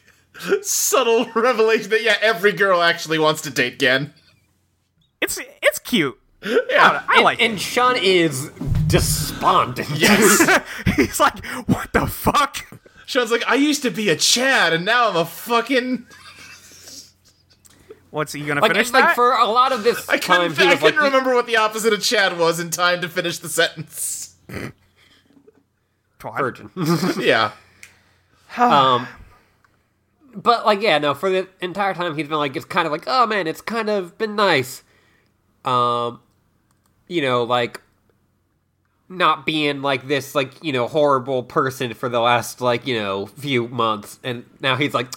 subtle 0.61 1.25
revelation 1.35 1.89
that, 1.91 2.03
yeah, 2.03 2.17
every 2.21 2.51
girl 2.51 2.81
actually 2.81 3.19
wants 3.19 3.41
to 3.43 3.49
date 3.49 3.79
Gen. 3.79 4.13
It's 5.21 5.39
it's 5.61 5.79
cute. 5.79 6.17
Yeah. 6.43 7.03
I 7.07 7.21
like 7.21 7.39
and 7.39 7.61
Shun 7.61 7.95
is 7.95 8.49
despondent. 8.87 9.87
Yes. 9.95 10.61
He's 10.95 11.19
like, 11.19 11.45
"What 11.67 11.93
the 11.93 12.07
fuck?" 12.07 12.65
Shun's 13.05 13.31
like, 13.31 13.47
I 13.47 13.55
used 13.55 13.83
to 13.83 13.91
be 13.91 14.09
a 14.09 14.15
Chad, 14.15 14.73
and 14.73 14.83
now 14.83 15.09
I'm 15.09 15.15
a 15.15 15.25
fucking. 15.25 16.07
What's 18.09 18.33
he 18.33 18.41
gonna 18.41 18.61
like, 18.61 18.71
finish 18.71 18.91
like 18.91 19.15
for 19.15 19.31
a 19.33 19.45
lot 19.45 19.71
of 19.71 19.83
this 19.83 20.09
I 20.09 20.17
time, 20.17 20.51
couldn't, 20.51 20.57
he 20.57 20.63
I 20.63 20.73
was 20.73 20.81
like, 20.81 20.93
couldn't 20.95 21.05
remember 21.05 21.33
what 21.33 21.45
the 21.45 21.57
opposite 21.57 21.93
of 21.93 22.01
Chad 22.01 22.37
was 22.37 22.59
in 22.59 22.69
time 22.71 23.01
to 23.01 23.09
finish 23.09 23.37
the 23.37 23.47
sentence. 23.47 24.35
Virgin. 26.19 26.69
Yeah. 27.19 27.51
Um, 28.57 29.07
but 30.35 30.65
like, 30.65 30.81
yeah, 30.81 30.97
no. 30.97 31.13
For 31.13 31.29
the 31.29 31.47
entire 31.61 31.93
time, 31.93 32.15
he's 32.15 32.27
been 32.27 32.37
like, 32.37 32.55
it's 32.55 32.65
kind 32.65 32.85
of 32.85 32.91
like, 32.91 33.03
oh 33.07 33.25
man, 33.25 33.47
it's 33.47 33.61
kind 33.61 33.89
of 33.89 34.17
been 34.17 34.35
nice. 34.35 34.83
Um, 35.65 36.21
you 37.07 37.21
know, 37.21 37.43
like 37.43 37.81
not 39.09 39.45
being 39.45 39.81
like 39.81 40.07
this, 40.07 40.33
like 40.33 40.63
you 40.63 40.71
know, 40.71 40.87
horrible 40.87 41.43
person 41.43 41.93
for 41.93 42.09
the 42.09 42.19
last 42.19 42.61
like 42.61 42.87
you 42.87 42.97
know 42.97 43.25
few 43.27 43.67
months, 43.67 44.19
and 44.23 44.45
now 44.61 44.75
he's 44.75 44.93
like, 44.93 45.07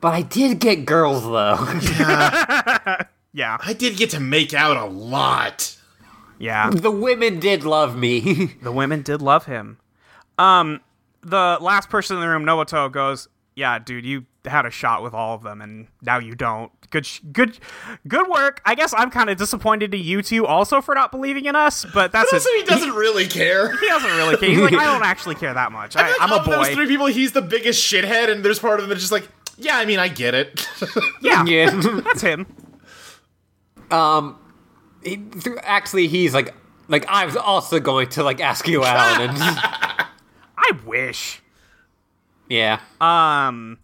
but 0.00 0.14
I 0.14 0.22
did 0.22 0.58
get 0.58 0.86
girls 0.86 1.22
though. 1.22 1.58
Yeah, 3.32 3.58
I 3.64 3.72
did 3.72 3.96
get 3.96 4.10
to 4.10 4.20
make 4.20 4.54
out 4.54 4.76
a 4.76 4.86
lot. 4.86 5.76
yeah. 6.38 6.70
the 6.70 6.90
women 6.90 7.38
did 7.38 7.64
love 7.64 7.96
me. 7.96 8.56
The 8.62 8.72
women 8.72 9.02
did 9.02 9.22
love 9.22 9.46
him. 9.46 9.78
Um, 10.38 10.80
the 11.22 11.58
last 11.60 11.88
person 11.90 12.16
in 12.16 12.22
the 12.22 12.28
room, 12.28 12.44
Nobuto, 12.44 12.90
goes, 12.90 13.28
"Yeah, 13.54 13.78
dude, 13.78 14.04
you 14.04 14.26
had 14.44 14.66
a 14.66 14.70
shot 14.70 15.02
with 15.02 15.14
all 15.14 15.34
of 15.34 15.42
them, 15.42 15.60
and 15.60 15.86
now 16.02 16.18
you 16.18 16.34
don't. 16.34 16.70
Good, 16.90 17.06
sh- 17.06 17.20
good, 17.32 17.58
good 18.08 18.28
work. 18.28 18.60
I 18.66 18.74
guess 18.74 18.92
I'm 18.96 19.10
kind 19.10 19.30
of 19.30 19.38
disappointed 19.38 19.92
to 19.92 19.96
you 19.96 20.20
two 20.20 20.46
also 20.46 20.80
for 20.82 20.94
not 20.94 21.10
believing 21.12 21.44
in 21.46 21.54
us, 21.56 21.86
but 21.94 22.12
that's 22.12 22.32
Also, 22.32 22.48
it. 22.50 22.60
he 22.60 22.66
doesn't 22.66 22.90
really 22.94 23.26
care. 23.26 23.74
He 23.80 23.86
doesn't 23.86 24.10
really 24.10 24.36
care. 24.36 24.48
He's 24.50 24.58
like, 24.60 24.74
I 24.74 24.84
don't 24.84 25.02
actually 25.04 25.36
care 25.36 25.54
that 25.54 25.72
much. 25.72 25.96
I, 25.96 26.08
Like, 26.10 26.16
I'm 26.20 26.32
a 26.32 26.36
of 26.36 26.44
those 26.46 26.68
boy. 26.68 26.74
three 26.74 26.86
people, 26.86 27.06
he's 27.06 27.32
the 27.32 27.40
biggest 27.40 27.82
shithead, 27.82 28.30
and 28.30 28.44
there's 28.44 28.58
part 28.58 28.78
of 28.78 28.84
him 28.84 28.88
that's 28.90 29.00
just 29.00 29.12
like, 29.12 29.28
yeah, 29.56 29.78
I 29.78 29.84
mean, 29.86 29.98
I 30.00 30.08
get 30.08 30.34
it. 30.34 30.66
Yeah, 31.22 31.44
yeah. 31.46 31.70
that's 32.04 32.20
him. 32.20 32.46
um, 33.90 34.38
he, 35.02 35.16
through, 35.16 35.58
actually, 35.60 36.08
he's 36.08 36.34
like, 36.34 36.54
like 36.88 37.06
I 37.08 37.24
was 37.24 37.36
also 37.36 37.80
going 37.80 38.08
to 38.10 38.22
like 38.22 38.40
ask 38.40 38.66
you 38.68 38.84
out, 38.84 39.20
and 39.20 39.36
I 40.72 40.86
wish. 40.86 41.40
yeah. 42.48 42.80
Um, 43.00 43.78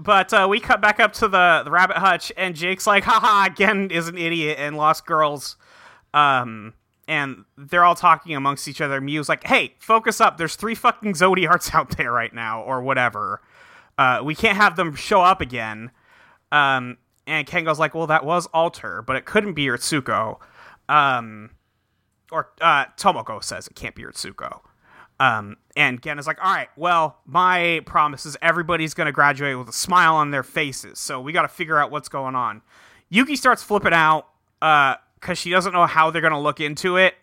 but 0.00 0.32
uh, 0.32 0.46
we 0.48 0.60
cut 0.60 0.80
back 0.80 1.00
up 1.00 1.12
to 1.14 1.28
the 1.28 1.62
the 1.64 1.70
rabbit 1.70 1.96
hutch, 1.96 2.30
and 2.36 2.54
Jake's 2.54 2.86
like, 2.86 3.04
"Haha, 3.04 3.46
again 3.46 3.90
is 3.90 4.08
an 4.08 4.18
idiot 4.18 4.58
and 4.60 4.76
lost 4.76 5.06
girls." 5.06 5.56
Um, 6.12 6.74
and 7.08 7.44
they're 7.56 7.84
all 7.84 7.94
talking 7.94 8.34
amongst 8.34 8.68
each 8.68 8.80
other. 8.80 9.00
Mew's 9.00 9.28
like, 9.28 9.46
"Hey, 9.46 9.74
focus 9.78 10.20
up. 10.20 10.36
There's 10.36 10.56
three 10.56 10.74
fucking 10.74 11.14
Zodiarts 11.14 11.74
out 11.74 11.96
there 11.96 12.12
right 12.12 12.34
now, 12.34 12.62
or 12.62 12.82
whatever. 12.82 13.40
Uh, 13.96 14.20
we 14.22 14.34
can't 14.34 14.56
have 14.56 14.76
them 14.76 14.94
show 14.94 15.22
up 15.22 15.40
again." 15.40 15.90
Um, 16.52 16.98
and 17.26 17.46
Kengo's 17.46 17.78
like, 17.78 17.94
"Well, 17.94 18.06
that 18.08 18.24
was 18.24 18.46
Alter, 18.48 19.02
but 19.02 19.16
it 19.16 19.24
couldn't 19.24 19.54
be 19.54 19.66
Ritsuko." 19.66 20.38
Um, 20.88 21.50
or 22.30 22.50
uh, 22.60 22.86
Tomoko 22.98 23.42
says 23.42 23.66
it 23.66 23.74
can't 23.74 23.94
be 23.94 24.02
Ritsuko. 24.02 24.60
Um, 25.18 25.56
and 25.76 26.02
Gen 26.02 26.18
is 26.18 26.26
like, 26.26 26.38
all 26.44 26.52
right, 26.52 26.68
well, 26.76 27.18
my 27.24 27.80
promise 27.86 28.26
is 28.26 28.36
everybody's 28.42 28.92
going 28.94 29.06
to 29.06 29.12
graduate 29.12 29.58
with 29.58 29.68
a 29.68 29.72
smile 29.72 30.16
on 30.16 30.30
their 30.30 30.42
faces. 30.42 30.98
So 30.98 31.20
we 31.20 31.32
got 31.32 31.42
to 31.42 31.48
figure 31.48 31.78
out 31.78 31.90
what's 31.90 32.08
going 32.10 32.34
on. 32.34 32.60
Yuki 33.08 33.36
starts 33.36 33.62
flipping 33.62 33.92
out 33.94 34.26
because 34.60 35.38
she 35.38 35.50
doesn't 35.50 35.72
know 35.72 35.86
how 35.86 36.10
they're 36.10 36.20
going 36.20 36.32
to 36.34 36.38
look 36.38 36.60
into 36.60 36.96
it. 36.96 37.14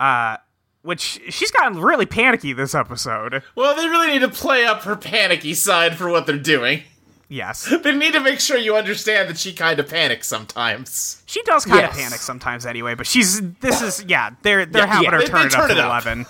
Uh, 0.00 0.36
which 0.82 1.20
she's 1.28 1.52
gotten 1.52 1.78
really 1.80 2.06
panicky 2.06 2.52
this 2.52 2.74
episode. 2.74 3.42
well, 3.54 3.76
they 3.76 3.86
really 3.88 4.08
need 4.08 4.18
to 4.20 4.28
play 4.28 4.64
up 4.66 4.82
her 4.82 4.96
panicky 4.96 5.54
side 5.54 5.96
for 5.96 6.08
what 6.10 6.26
they're 6.26 6.36
doing. 6.38 6.82
Yes. 7.28 7.72
They 7.82 7.94
need 7.94 8.12
to 8.14 8.20
make 8.20 8.40
sure 8.40 8.56
you 8.58 8.76
understand 8.76 9.28
that 9.30 9.38
she 9.38 9.52
kind 9.52 9.78
of 9.78 9.88
panics 9.88 10.26
sometimes. 10.26 11.22
She 11.26 11.40
does 11.44 11.64
kind 11.64 11.84
of 11.84 11.94
Yes. 11.94 12.02
panic 12.02 12.18
sometimes 12.20 12.66
anyway, 12.66 12.94
but 12.96 13.06
she's, 13.06 13.40
this 13.60 13.80
is, 13.80 14.04
yeah, 14.08 14.30
they're, 14.42 14.66
they're 14.66 14.82
Yeah, 14.82 14.86
having 14.88 15.04
yeah, 15.04 15.10
her 15.12 15.18
they- 15.20 15.26
turn 15.26 15.40
they 15.42 15.46
it 15.46 15.54
up 15.54 15.60
turn 15.60 15.68
to 15.68 15.74
it 15.76 15.78
up. 15.78 16.04
11. 16.04 16.26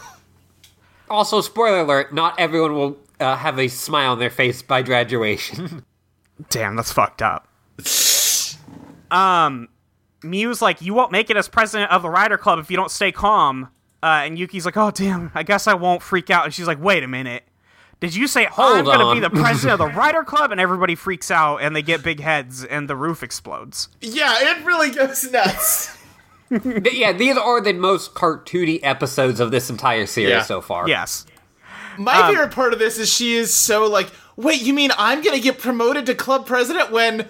Also, 1.13 1.41
spoiler 1.43 1.81
alert: 1.81 2.13
not 2.15 2.41
everyone 2.41 2.75
will 2.75 2.97
uh, 3.21 3.37
have 3.37 3.59
a 3.59 3.69
smile 3.69 4.13
on 4.13 4.19
their 4.19 4.31
face 4.31 4.63
by 4.63 4.83
graduation. 4.83 5.85
Damn, 6.51 6.75
that's 6.77 6.91
fucked 6.91 7.21
up. 7.23 7.47
um, 9.11 9.69
Mew's 10.23 10.63
like, 10.63 10.81
you 10.81 10.95
won't 10.95 11.13
make 11.13 11.31
it 11.31 11.37
as 11.37 11.49
president 11.49 11.91
of 11.91 12.03
the 12.03 12.09
Rider 12.11 12.39
Club 12.39 12.59
if 12.59 12.71
you 12.71 12.77
don't 12.77 12.91
stay 12.91 13.13
calm. 13.13 13.69
Uh, 14.03 14.23
and 14.25 14.39
Yuki's 14.39 14.65
like, 14.65 14.77
oh 14.77 14.91
damn, 14.91 15.31
I 15.35 15.45
guess 15.45 15.67
I 15.69 15.75
won't 15.75 16.03
freak 16.03 16.31
out. 16.31 16.45
And 16.45 16.53
she's 16.53 16.67
like, 16.67 16.83
wait 16.83 17.05
a 17.05 17.09
minute. 17.09 17.45
Did 18.01 18.17
you 18.17 18.27
say 18.27 18.49
I'm 18.59 18.85
gonna 18.85 19.15
be 19.15 19.21
the 19.21 19.31
president 19.31 19.81
of 19.81 19.87
the 19.93 19.95
Rider 19.97 20.25
Club? 20.25 20.51
And 20.51 20.61
everybody 20.61 20.97
freaks 20.97 21.31
out 21.31 21.59
and 21.59 21.77
they 21.77 21.83
get 21.83 22.03
big 22.03 22.19
heads 22.19 22.65
and 22.65 22.89
the 22.91 22.97
roof 22.97 23.23
explodes. 23.23 23.89
Yeah, 24.01 24.35
it 24.39 24.65
really 24.65 24.91
goes 24.91 25.23
nuts. 25.31 25.97
Th- 26.63 26.93
yeah, 26.95 27.13
these 27.13 27.37
are 27.37 27.61
the 27.61 27.73
most 27.73 28.15
cartoony 28.15 28.81
episodes 28.83 29.41
of 29.41 29.51
this 29.51 29.71
entire 29.71 30.07
series 30.07 30.31
Yeah. 30.31 30.43
so 30.43 30.61
far. 30.61 30.89
Yes. 30.89 31.27
My 31.99 32.21
um, 32.21 32.31
favorite 32.35 32.53
part 32.53 32.73
of 32.73 32.79
this 32.79 32.99
is 32.99 33.13
she 33.13 33.35
is 33.35 33.53
so 33.53 33.87
like, 33.87 34.09
wait, 34.37 34.61
you 34.63 34.73
mean 34.75 34.91
I'm 34.99 35.23
gonna 35.23 35.41
get 35.41 35.59
promoted 35.59 36.07
to 36.07 36.15
club 36.15 36.47
president 36.47 36.91
when 36.91 37.29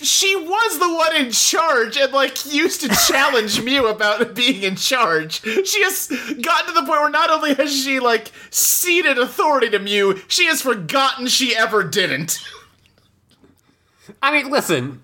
she 0.00 0.34
was 0.34 0.78
the 0.80 0.92
one 0.92 1.14
in 1.14 1.30
charge 1.30 1.96
and 1.96 2.12
like 2.12 2.52
used 2.52 2.80
to 2.80 2.88
challenge 2.88 3.62
Mew 3.62 3.86
about 3.86 4.34
being 4.34 4.62
in 4.62 4.76
charge. 4.76 5.40
She 5.66 5.82
has 5.84 6.08
gotten 6.42 6.66
to 6.74 6.80
the 6.80 6.86
point 6.86 7.00
where 7.02 7.10
not 7.10 7.30
only 7.30 7.54
has 7.54 7.72
she 7.74 8.00
like 8.00 8.30
ceded 8.50 9.18
authority 9.18 9.70
to 9.70 9.78
Mew, 9.78 10.20
she 10.28 10.46
has 10.46 10.60
forgotten 10.62 11.26
she 11.28 11.54
ever 11.56 11.84
didn't. 11.84 12.38
I 14.22 14.32
mean, 14.32 14.50
listen, 14.50 15.00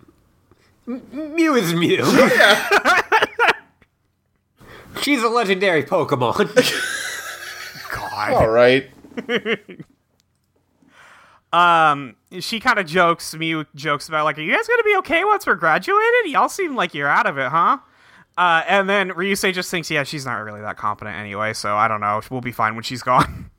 M- 0.86 1.34
Mew 1.34 1.54
is 1.54 1.72
Mew. 1.74 2.02
She's 5.02 5.22
a 5.22 5.28
legendary 5.28 5.84
Pokemon. 5.84 6.54
God. 7.90 8.32
All 8.32 8.48
right. 8.48 8.90
Um, 11.52 12.16
she 12.40 12.60
kind 12.60 12.78
of 12.78 12.86
jokes. 12.86 13.34
Mew 13.34 13.64
jokes 13.74 14.08
about 14.08 14.24
like, 14.24 14.38
"Are 14.38 14.42
you 14.42 14.52
guys 14.52 14.66
gonna 14.66 14.82
be 14.82 14.96
okay 14.98 15.24
once 15.24 15.46
we're 15.46 15.54
graduated? 15.54 16.26
Y'all 16.26 16.48
seem 16.48 16.76
like 16.76 16.92
you're 16.92 17.08
out 17.08 17.26
of 17.26 17.38
it, 17.38 17.48
huh?" 17.48 17.78
Uh, 18.36 18.62
and 18.68 18.88
then 18.88 19.10
Ryusei 19.10 19.52
just 19.54 19.70
thinks, 19.70 19.90
"Yeah, 19.90 20.04
she's 20.04 20.26
not 20.26 20.36
really 20.36 20.60
that 20.60 20.76
competent 20.76 21.16
anyway, 21.16 21.54
so 21.54 21.74
I 21.74 21.88
don't 21.88 22.00
know. 22.00 22.20
We'll 22.30 22.42
be 22.42 22.52
fine 22.52 22.74
when 22.74 22.84
she's 22.84 23.02
gone." 23.02 23.50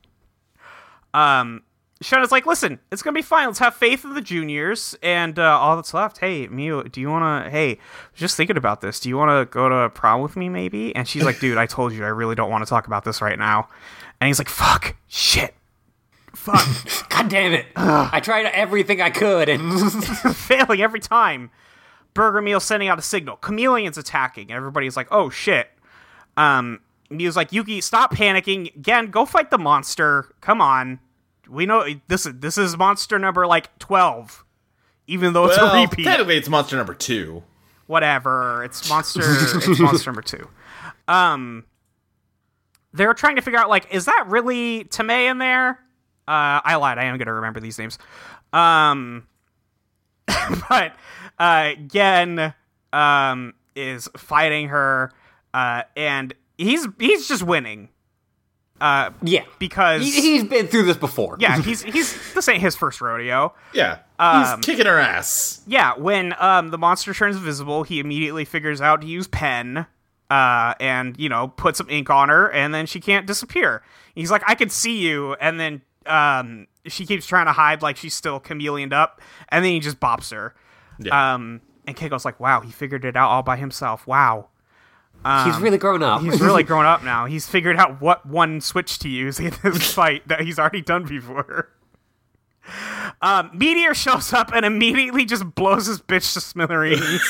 um, 1.13 1.63
Shona's 2.01 2.31
like, 2.31 2.45
"Listen, 2.45 2.79
it's 2.91 3.01
gonna 3.01 3.15
be 3.15 3.21
fine. 3.21 3.47
Let's 3.47 3.59
have 3.59 3.75
faith 3.75 4.05
in 4.05 4.13
the 4.13 4.21
juniors 4.21 4.95
and 5.03 5.37
uh, 5.37 5.59
all 5.59 5.75
that's 5.75 5.93
left. 5.93 6.19
Hey, 6.19 6.47
Mew, 6.47 6.83
do 6.83 7.01
you 7.01 7.09
wanna? 7.09 7.49
Hey, 7.49 7.77
just 8.15 8.37
thinking 8.37 8.55
about 8.55 8.79
this. 8.79 9.01
Do 9.01 9.09
you 9.09 9.17
wanna 9.17 9.45
go 9.45 9.67
to 9.67 9.89
prom 9.89 10.21
with 10.21 10.37
me, 10.37 10.47
maybe?" 10.47 10.95
And 10.95 11.07
she's 11.07 11.23
like, 11.23 11.39
"Dude, 11.39 11.57
I 11.57 11.65
told 11.65 11.91
you, 11.91 12.05
I 12.05 12.09
really 12.09 12.35
don't 12.35 12.49
want 12.49 12.63
to 12.63 12.69
talk 12.69 12.87
about 12.87 13.03
this 13.03 13.21
right 13.21 13.37
now." 13.37 13.67
And 14.21 14.27
he's 14.27 14.39
like, 14.39 14.49
"Fuck, 14.49 14.95
shit." 15.07 15.55
Fuck. 16.33 16.65
God 17.09 17.27
damn 17.27 17.51
it! 17.51 17.65
I 17.75 18.21
tried 18.21 18.45
everything 18.45 19.01
I 19.01 19.09
could, 19.09 19.49
and 19.49 19.93
failing 20.35 20.81
every 20.81 21.01
time. 21.01 21.51
Burger 22.13 22.41
Meal 22.41 22.59
sending 22.59 22.89
out 22.89 22.97
a 22.97 23.01
signal. 23.03 23.37
Chameleon's 23.37 23.97
attacking, 23.97 24.51
everybody's 24.51 24.95
like, 24.95 25.07
"Oh 25.11 25.29
shit!" 25.29 25.69
Um, 26.37 26.79
Mew's 27.09 27.35
like, 27.35 27.51
"Yuki, 27.51 27.81
stop 27.81 28.13
panicking. 28.13 28.73
Again, 28.75 29.07
go 29.07 29.25
fight 29.25 29.51
the 29.51 29.57
monster. 29.57 30.33
Come 30.39 30.61
on, 30.61 30.99
we 31.49 31.65
know 31.65 31.85
this 32.07 32.25
is 32.25 32.33
this 32.39 32.57
is 32.57 32.77
monster 32.77 33.17
number 33.19 33.45
like 33.47 33.77
twelve. 33.79 34.45
even 35.07 35.33
though 35.33 35.45
it's 35.45 35.57
Well, 35.57 35.73
a 35.75 35.81
repeat. 35.81 36.03
technically, 36.03 36.37
it's 36.37 36.49
monster 36.49 36.77
number 36.77 36.93
two. 36.93 37.43
Whatever. 37.87 38.63
It's 38.63 38.87
monster. 38.89 39.21
it's 39.23 39.79
monster 39.79 40.09
number 40.11 40.21
two. 40.21 40.47
Um, 41.07 41.65
they're 42.93 43.13
trying 43.15 43.35
to 43.37 43.41
figure 43.41 43.59
out 43.59 43.69
like, 43.69 43.87
is 43.93 44.05
that 44.05 44.25
really 44.27 44.83
Tomei 44.85 45.29
in 45.31 45.39
there? 45.39 45.79
Uh, 46.27 46.61
I 46.63 46.75
lied. 46.75 46.99
I 46.99 47.05
am 47.05 47.17
gonna 47.17 47.33
remember 47.33 47.59
these 47.59 47.79
names. 47.79 47.97
Um, 48.53 49.27
but 50.69 50.93
uh, 51.39 51.73
Gen 51.87 52.53
um 52.93 53.53
is 53.75 54.09
fighting 54.17 54.67
her, 54.69 55.11
uh, 55.53 55.83
and 55.95 56.33
he's 56.57 56.87
he's 56.99 57.27
just 57.27 57.41
winning. 57.43 57.89
Uh, 58.81 59.11
Yeah, 59.21 59.43
because 59.59 60.03
he, 60.03 60.11
he's 60.21 60.43
been 60.43 60.67
through 60.67 60.83
this 60.83 60.97
before. 60.97 61.37
yeah, 61.39 61.57
he's 61.61 61.81
he's 61.81 62.33
this 62.33 62.47
ain't 62.47 62.61
his 62.61 62.75
first 62.75 63.01
rodeo. 63.01 63.53
Yeah, 63.73 63.99
Um, 64.17 64.57
he's 64.57 64.65
kicking 64.65 64.85
her 64.85 64.97
ass. 64.99 65.61
Yeah, 65.67 65.93
when 65.97 66.33
um 66.39 66.69
the 66.69 66.77
monster 66.77 67.13
turns 67.13 67.37
visible, 67.37 67.83
he 67.83 67.99
immediately 67.99 68.45
figures 68.45 68.81
out 68.81 69.01
to 69.01 69.07
use 69.07 69.27
pen, 69.27 69.85
uh, 70.29 70.73
and 70.79 71.19
you 71.19 71.29
know 71.29 71.49
put 71.49 71.75
some 71.75 71.89
ink 71.89 72.09
on 72.09 72.29
her, 72.29 72.49
and 72.51 72.73
then 72.73 72.85
she 72.85 72.99
can't 72.99 73.25
disappear. 73.27 73.81
He's 74.15 74.31
like, 74.31 74.43
"I 74.47 74.55
can 74.55 74.69
see 74.69 74.97
you," 75.07 75.33
and 75.35 75.59
then 75.59 75.81
um 76.05 76.67
she 76.87 77.05
keeps 77.05 77.25
trying 77.27 77.45
to 77.45 77.51
hide 77.51 77.81
like 77.81 77.97
she's 77.97 78.13
still 78.15 78.39
chameleoned 78.39 78.93
up, 78.93 79.21
and 79.49 79.63
then 79.65 79.71
he 79.73 79.79
just 79.79 79.99
bops 79.99 80.31
her. 80.31 80.55
Yeah. 80.99 81.33
Um, 81.33 81.61
and 81.85 81.95
Keiko's 81.95 82.25
like, 82.25 82.39
"Wow, 82.39 82.61
he 82.61 82.71
figured 82.71 83.03
it 83.05 83.15
out 83.15 83.29
all 83.29 83.43
by 83.43 83.57
himself. 83.57 84.07
Wow." 84.07 84.47
He's 85.25 85.59
really 85.59 85.77
grown 85.77 86.01
up. 86.01 86.21
He's 86.21 86.39
really 86.39 86.63
grown 86.69 86.85
up 86.85 87.03
now. 87.03 87.25
He's 87.25 87.47
figured 87.47 87.75
out 87.77 88.01
what 88.01 88.25
one 88.25 88.61
switch 88.61 88.99
to 88.99 89.09
use 89.09 89.39
in 89.39 89.53
this 89.63 89.93
fight 89.93 90.27
that 90.27 90.41
he's 90.41 90.57
already 90.57 90.81
done 90.81 91.03
before. 91.03 91.69
Um, 93.21 93.51
Meteor 93.53 93.93
shows 93.95 94.31
up 94.31 94.51
and 94.53 94.65
immediately 94.65 95.25
just 95.25 95.55
blows 95.55 95.87
his 95.87 95.99
bitch 95.99 96.33
to 96.33 96.41
smithereens. 96.41 97.21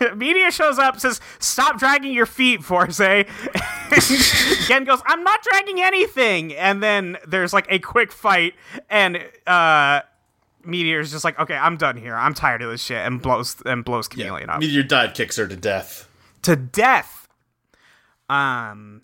Meteor 0.16 0.50
shows 0.50 0.78
up, 0.78 0.98
says, 0.98 1.20
"Stop 1.38 1.78
dragging 1.78 2.12
your 2.12 2.26
feet, 2.26 2.62
Fourze." 2.62 2.98
Gen 4.66 4.84
goes, 4.84 5.00
"I'm 5.06 5.22
not 5.22 5.42
dragging 5.42 5.80
anything." 5.80 6.54
And 6.54 6.82
then 6.82 7.16
there's 7.26 7.52
like 7.52 7.66
a 7.70 7.78
quick 7.78 8.10
fight, 8.12 8.54
and 8.88 9.18
uh, 9.46 10.00
Meteor's 10.64 11.10
just 11.10 11.24
like, 11.24 11.38
"Okay, 11.38 11.56
I'm 11.56 11.76
done 11.76 11.96
here. 11.96 12.14
I'm 12.14 12.34
tired 12.34 12.62
of 12.62 12.70
this 12.70 12.82
shit," 12.82 12.98
and 12.98 13.20
blows 13.22 13.56
and 13.64 13.84
blows 13.84 14.08
Chameleon 14.08 14.50
up 14.50 14.60
Meteor 14.60 14.82
dive 14.82 15.14
kicks 15.14 15.36
her 15.36 15.46
to 15.46 15.56
death. 15.56 16.08
to 16.42 16.56
death. 16.56 17.28
Um, 18.28 19.02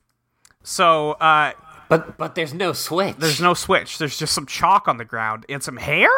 so 0.63 1.13
uh, 1.13 1.53
but 1.89 2.17
but 2.19 2.35
there's 2.35 2.55
no 2.55 2.73
switch. 2.73 3.17
there's 3.19 3.41
no 3.41 3.55
switch. 3.55 3.99
There's 3.99 4.19
just 4.19 4.33
some 4.35 4.47
chalk 4.47 4.89
on 4.89 4.97
the 4.99 5.05
ground 5.05 5.47
and 5.49 5.63
some 5.63 5.77
hair. 5.77 6.09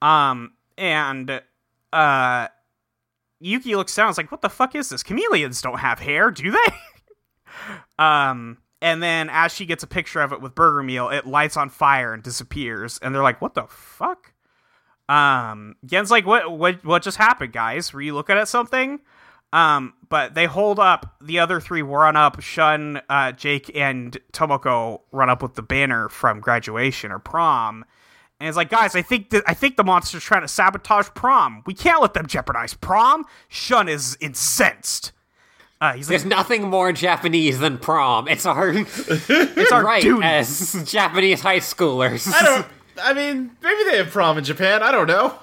Um, 0.00 0.52
and 0.76 1.40
uh, 1.92 2.48
Yuki 3.40 3.76
looks 3.76 3.94
down. 3.94 4.06
and 4.06 4.12
is 4.12 4.18
like, 4.18 4.30
"What 4.32 4.42
the 4.42 4.48
fuck 4.48 4.74
is 4.74 4.88
this? 4.88 5.02
Chameleons 5.02 5.60
don't 5.62 5.78
have 5.78 5.98
hair, 6.00 6.30
do 6.30 6.50
they?" 6.50 7.74
um, 7.98 8.58
and 8.82 9.02
then 9.02 9.30
as 9.30 9.54
she 9.54 9.64
gets 9.64 9.82
a 9.82 9.86
picture 9.86 10.20
of 10.20 10.32
it 10.32 10.42
with 10.42 10.54
Burger 10.54 10.82
Meal, 10.82 11.08
it 11.08 11.26
lights 11.26 11.56
on 11.56 11.70
fire 11.70 12.12
and 12.12 12.22
disappears. 12.22 12.98
And 13.00 13.14
they're 13.14 13.22
like, 13.22 13.40
"What 13.40 13.54
the 13.54 13.64
fuck?" 13.68 14.32
Um, 15.08 15.76
Gen's 15.86 16.10
like, 16.10 16.26
"What? 16.26 16.50
What? 16.50 16.84
What 16.84 17.02
just 17.02 17.16
happened, 17.16 17.52
guys? 17.52 17.92
Were 17.92 18.02
you 18.02 18.12
looking 18.14 18.36
at 18.36 18.48
something?" 18.48 19.00
Um, 19.52 19.94
but 20.08 20.34
they 20.34 20.46
hold 20.46 20.78
up. 20.78 21.16
The 21.20 21.38
other 21.38 21.60
three 21.60 21.82
run 21.82 22.16
up. 22.16 22.40
Shun, 22.40 23.00
uh, 23.08 23.32
Jake, 23.32 23.70
and 23.76 24.18
Tomoko 24.32 25.02
run 25.12 25.30
up 25.30 25.42
with 25.42 25.54
the 25.54 25.62
banner 25.62 26.08
from 26.08 26.40
graduation 26.40 27.12
or 27.12 27.18
prom. 27.18 27.84
And 28.40 28.48
it's 28.48 28.56
like, 28.56 28.70
guys, 28.70 28.96
I 28.96 29.02
think 29.02 29.30
that 29.30 29.44
I 29.46 29.54
think 29.54 29.76
the 29.76 29.84
monster's 29.84 30.24
trying 30.24 30.42
to 30.42 30.48
sabotage 30.48 31.10
prom. 31.14 31.62
We 31.66 31.74
can't 31.74 32.00
let 32.02 32.14
them 32.14 32.26
jeopardize 32.26 32.74
prom. 32.74 33.24
Shun 33.48 33.88
is 33.88 34.16
incensed. 34.20 35.12
Uh, 35.82 35.94
he's 35.94 36.06
like, 36.08 36.12
There's 36.20 36.24
nothing 36.24 36.68
more 36.70 36.92
Japanese 36.92 37.58
than 37.58 37.76
prom. 37.76 38.28
It's 38.28 38.46
our 38.46 38.68
it's 38.76 39.72
our 39.72 39.84
right 39.84 40.00
duty. 40.00 40.22
as 40.24 40.80
Japanese 40.86 41.40
high 41.40 41.58
schoolers. 41.58 42.32
I 42.32 42.42
don't. 42.44 42.66
I 43.02 43.12
mean, 43.12 43.50
maybe 43.60 43.90
they 43.90 43.96
have 43.96 44.10
prom 44.10 44.38
in 44.38 44.44
Japan. 44.44 44.80
I 44.80 44.92
don't 44.92 45.08
know. 45.08 45.34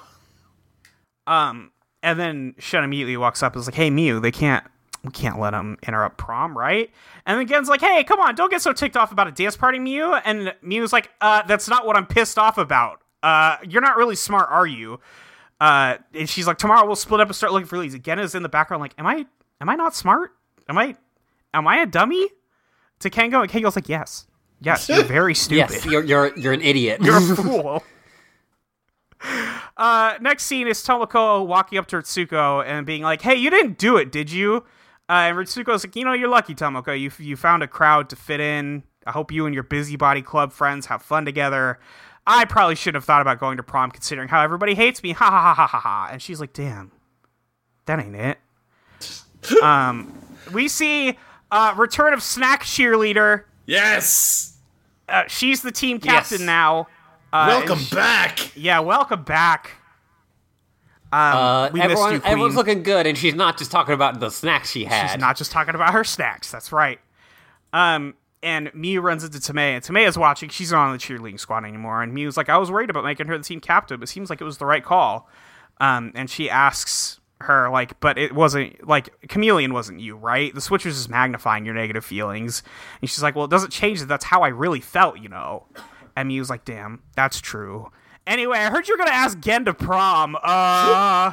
Um, 1.26 1.72
and 2.02 2.18
then 2.18 2.54
Shun 2.58 2.84
immediately 2.84 3.18
walks 3.18 3.42
up 3.42 3.52
and 3.54 3.60
is 3.60 3.66
like, 3.66 3.74
"Hey, 3.74 3.90
Mew, 3.90 4.18
they 4.18 4.30
can't, 4.30 4.64
we 5.04 5.10
can't 5.10 5.38
let 5.38 5.50
them 5.50 5.76
interrupt 5.86 6.16
prom, 6.16 6.56
right?" 6.56 6.90
And 7.26 7.38
then 7.38 7.46
Gen's 7.46 7.68
like, 7.68 7.82
"Hey, 7.82 8.02
come 8.04 8.18
on, 8.18 8.34
don't 8.34 8.50
get 8.50 8.62
so 8.62 8.72
ticked 8.72 8.96
off 8.96 9.12
about 9.12 9.28
a 9.28 9.32
dance 9.32 9.58
party, 9.58 9.78
Mew." 9.78 10.14
And 10.14 10.54
Mew's 10.62 10.90
like, 10.92 11.10
"Uh, 11.20 11.42
that's 11.42 11.68
not 11.68 11.84
what 11.86 11.96
I'm 11.96 12.06
pissed 12.06 12.38
off 12.38 12.56
about. 12.56 13.02
Uh, 13.22 13.56
you're 13.68 13.82
not 13.82 13.98
really 13.98 14.16
smart, 14.16 14.48
are 14.50 14.66
you?" 14.66 15.00
Uh, 15.60 15.96
and 16.14 16.30
she's 16.30 16.46
like, 16.46 16.56
"Tomorrow 16.56 16.86
we'll 16.86 16.96
split 16.96 17.20
up 17.20 17.28
and 17.28 17.36
start 17.36 17.52
looking 17.52 17.66
for 17.66 17.76
leads." 17.76 17.98
Gen 17.98 18.18
is 18.18 18.34
in 18.34 18.42
the 18.42 18.48
background, 18.48 18.80
like, 18.80 18.94
"Am 18.96 19.06
I, 19.06 19.26
am 19.60 19.68
I 19.68 19.74
not 19.76 19.94
smart? 19.94 20.32
Am 20.68 20.78
I, 20.78 20.96
am 21.54 21.66
I 21.66 21.78
a 21.78 21.86
dummy?" 21.86 22.28
To 23.00 23.10
Kengo, 23.10 23.40
and 23.40 23.50
Kengo's 23.50 23.76
like, 23.76 23.88
"Yes, 23.88 24.26
yes, 24.60 24.88
you're 24.88 25.04
very 25.18 25.34
stupid." 25.34 25.70
yes, 25.72 25.86
you're 25.86 26.04
you're 26.04 26.36
you're 26.38 26.52
an 26.52 26.60
idiot. 26.62 27.00
You're 27.02 27.16
a 27.16 27.20
fool. 27.36 27.82
Uh, 29.76 30.14
next 30.20 30.44
scene 30.44 30.66
is 30.66 30.82
Tomoko 30.84 31.46
walking 31.46 31.78
up 31.78 31.86
to 31.88 31.96
Ritsuko 31.96 32.64
and 32.64 32.84
being 32.86 33.02
like, 33.02 33.22
"Hey, 33.22 33.36
you 33.36 33.50
didn't 33.50 33.78
do 33.78 33.96
it, 33.96 34.12
did 34.12 34.30
you?" 34.30 34.64
Uh, 35.08 35.12
and 35.28 35.36
Ritsuko's 35.36 35.84
like, 35.84 35.96
"You 35.96 36.04
know, 36.04 36.12
you're 36.12 36.28
lucky, 36.28 36.54
Tomoko. 36.54 36.98
You 36.98 37.10
you 37.18 37.36
found 37.36 37.62
a 37.62 37.68
crowd 37.68 38.08
to 38.10 38.16
fit 38.16 38.40
in. 38.40 38.82
I 39.06 39.12
hope 39.12 39.32
you 39.32 39.46
and 39.46 39.54
your 39.54 39.64
busybody 39.64 40.20
club 40.22 40.52
friends 40.52 40.86
have 40.86 41.02
fun 41.02 41.24
together. 41.24 41.78
I 42.26 42.44
probably 42.44 42.74
should 42.74 42.94
have 42.94 43.04
thought 43.04 43.22
about 43.22 43.40
going 43.40 43.56
to 43.56 43.62
prom, 43.62 43.90
considering 43.90 44.28
how 44.28 44.42
everybody 44.42 44.74
hates 44.74 45.02
me. 45.02 45.12
Ha 45.12 45.24
ha 45.24 45.40
ha 45.40 45.54
ha 45.54 45.66
ha 45.66 45.80
ha." 45.80 46.08
And 46.12 46.20
she's 46.20 46.40
like, 46.40 46.52
"Damn, 46.52 46.92
that 47.86 47.98
ain't 47.98 48.14
it." 48.16 48.38
Um, 49.62 50.12
we 50.52 50.68
see 50.68 51.16
uh, 51.50 51.74
return 51.76 52.12
of 52.14 52.22
Snack 52.22 52.62
Cheerleader. 52.64 53.44
Yes. 53.66 54.56
Uh, 55.08 55.24
she's 55.26 55.62
the 55.62 55.72
team 55.72 55.98
captain 56.00 56.38
Yes. 56.40 56.46
now. 56.46 56.88
Uh, 57.32 57.46
Welcome 57.48 57.78
she- 57.78 57.94
back. 57.94 58.56
yeah, 58.56 58.80
welcome 58.80 59.22
back. 59.22 59.72
Um, 61.12 61.18
Uh, 61.36 61.70
we 61.72 61.78
missed 61.80 61.90
everyone, 61.90 62.12
you, 62.14 62.20
Queen. 62.20 62.30
everyone's 62.32 62.54
looking 62.56 62.82
good, 62.82 63.06
and 63.06 63.18
she's 63.18 63.34
not 63.34 63.58
just 63.58 63.70
talking 63.70 63.94
about 63.94 64.20
the 64.20 64.30
snacks 64.30 64.70
she 64.70 64.84
had. 64.84 65.08
She's 65.12 65.20
not 65.20 65.36
just 65.36 65.50
talking 65.50 65.74
about 65.74 65.92
her 65.92 66.04
snacks. 66.04 66.50
That's 66.50 66.70
right. 66.72 67.00
Um, 67.72 68.14
and 68.42 68.70
Mew 68.74 69.00
runs 69.00 69.22
into 69.24 69.38
Tomei, 69.38 69.74
and 69.74 69.84
Tomei 69.84 70.06
is 70.06 70.16
watching. 70.16 70.48
She's 70.48 70.72
not 70.72 70.86
on 70.86 70.92
the 70.92 70.98
cheerleading 70.98 71.38
squad 71.38 71.64
anymore. 71.64 72.02
And 72.02 72.12
Miu's 72.14 72.36
like, 72.36 72.48
I 72.48 72.58
was 72.58 72.70
worried 72.70 72.90
about 72.90 73.04
making 73.04 73.26
her 73.26 73.36
the 73.36 73.44
team 73.44 73.60
captain, 73.60 73.98
but 74.00 74.04
it 74.08 74.12
seems 74.12 74.30
like 74.30 74.40
it 74.40 74.44
was 74.44 74.58
the 74.58 74.66
right 74.66 74.84
call. 74.84 75.28
Um, 75.80 76.12
and 76.14 76.28
she 76.30 76.48
asks 76.50 77.19
her, 77.40 77.70
like, 77.70 77.98
but 78.00 78.18
it 78.18 78.34
wasn't, 78.34 78.86
like, 78.86 79.28
Chameleon 79.28 79.72
wasn't 79.72 80.00
you, 80.00 80.16
right? 80.16 80.54
The 80.54 80.60
Switch 80.60 80.84
was 80.84 80.96
just 80.96 81.08
magnifying 81.08 81.64
your 81.64 81.74
negative 81.74 82.04
feelings. 82.04 82.62
And 83.00 83.08
she's 83.08 83.22
like, 83.22 83.34
well, 83.34 83.44
it 83.44 83.50
doesn't 83.50 83.70
change 83.70 84.00
that. 84.00 84.06
That's 84.06 84.24
how 84.24 84.42
I 84.42 84.48
really 84.48 84.80
felt, 84.80 85.18
you 85.18 85.28
know? 85.28 85.66
And 86.16 86.30
was 86.38 86.50
like, 86.50 86.64
damn, 86.64 87.02
that's 87.16 87.40
true. 87.40 87.90
Anyway, 88.26 88.58
I 88.58 88.70
heard 88.70 88.88
you're 88.88 88.96
going 88.96 89.08
to 89.08 89.14
ask 89.14 89.38
Gen 89.40 89.64
to 89.64 89.74
prom. 89.74 90.36
Uh, 90.42 91.32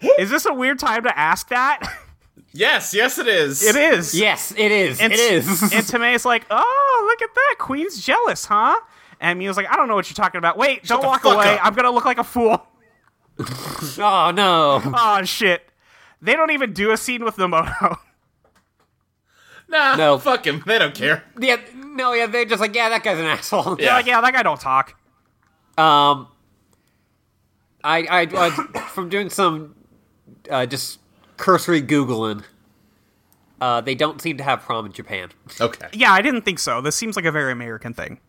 is 0.18 0.30
this 0.30 0.46
a 0.46 0.54
weird 0.54 0.78
time 0.78 1.02
to 1.04 1.18
ask 1.18 1.48
that? 1.48 1.82
Yes, 2.52 2.94
yes, 2.94 3.18
it 3.18 3.28
is. 3.28 3.62
it 3.62 3.76
is. 3.76 4.18
yes, 4.18 4.52
it 4.56 4.72
is. 4.72 5.00
And, 5.00 5.12
it 5.12 5.20
is. 5.20 5.62
and 5.72 5.86
Tomei's 5.86 6.24
like, 6.24 6.46
oh, 6.50 7.04
look 7.08 7.28
at 7.28 7.34
that. 7.34 7.56
Queen's 7.58 8.04
jealous, 8.04 8.46
huh? 8.46 8.80
And 9.20 9.38
Mia's 9.38 9.56
like, 9.56 9.70
I 9.70 9.76
don't 9.76 9.88
know 9.88 9.94
what 9.94 10.08
you're 10.08 10.14
talking 10.14 10.38
about. 10.38 10.56
Wait, 10.56 10.84
don't 10.84 11.04
walk 11.04 11.24
away. 11.24 11.54
up. 11.54 11.66
I'm 11.66 11.74
going 11.74 11.84
to 11.84 11.90
look 11.90 12.04
like 12.04 12.18
a 12.18 12.24
fool. 12.24 12.66
oh 13.98 14.32
no. 14.34 14.80
Oh, 14.84 15.22
shit. 15.24 15.62
They 16.20 16.34
don't 16.34 16.50
even 16.50 16.72
do 16.72 16.90
a 16.90 16.96
scene 16.96 17.24
with 17.24 17.36
Nomoto. 17.36 17.98
Nah, 19.70 19.96
No. 19.96 20.18
fuck 20.18 20.46
him. 20.46 20.62
They 20.66 20.78
don't 20.78 20.94
care. 20.94 21.24
yeah, 21.38 21.58
no, 21.76 22.14
yeah, 22.14 22.26
they're 22.26 22.46
just 22.46 22.58
like, 22.58 22.74
yeah, 22.74 22.88
that 22.88 23.04
guy's 23.04 23.18
an 23.18 23.26
asshole. 23.26 23.76
They're 23.76 23.92
like, 23.92 24.06
yeah, 24.06 24.18
that 24.22 24.32
guy 24.32 24.42
don't 24.42 24.58
talk. 24.58 24.94
Um, 25.76 26.28
I, 27.84 27.98
I, 28.04 28.20
I 28.34 28.50
from 28.94 29.10
doing 29.10 29.28
some, 29.28 29.74
uh, 30.50 30.64
just 30.64 31.00
cursory 31.36 31.82
googling. 31.82 32.44
Uh, 33.60 33.82
they 33.82 33.94
don't 33.94 34.22
seem 34.22 34.38
to 34.38 34.42
have 34.44 34.62
prom 34.62 34.86
in 34.86 34.92
Japan. 34.92 35.28
Okay. 35.60 35.88
Yeah, 35.92 36.12
I 36.12 36.22
didn't 36.22 36.42
think 36.46 36.60
so. 36.60 36.80
This 36.80 36.96
seems 36.96 37.14
like 37.14 37.26
a 37.26 37.32
very 37.32 37.52
American 37.52 37.92
thing. 37.92 38.20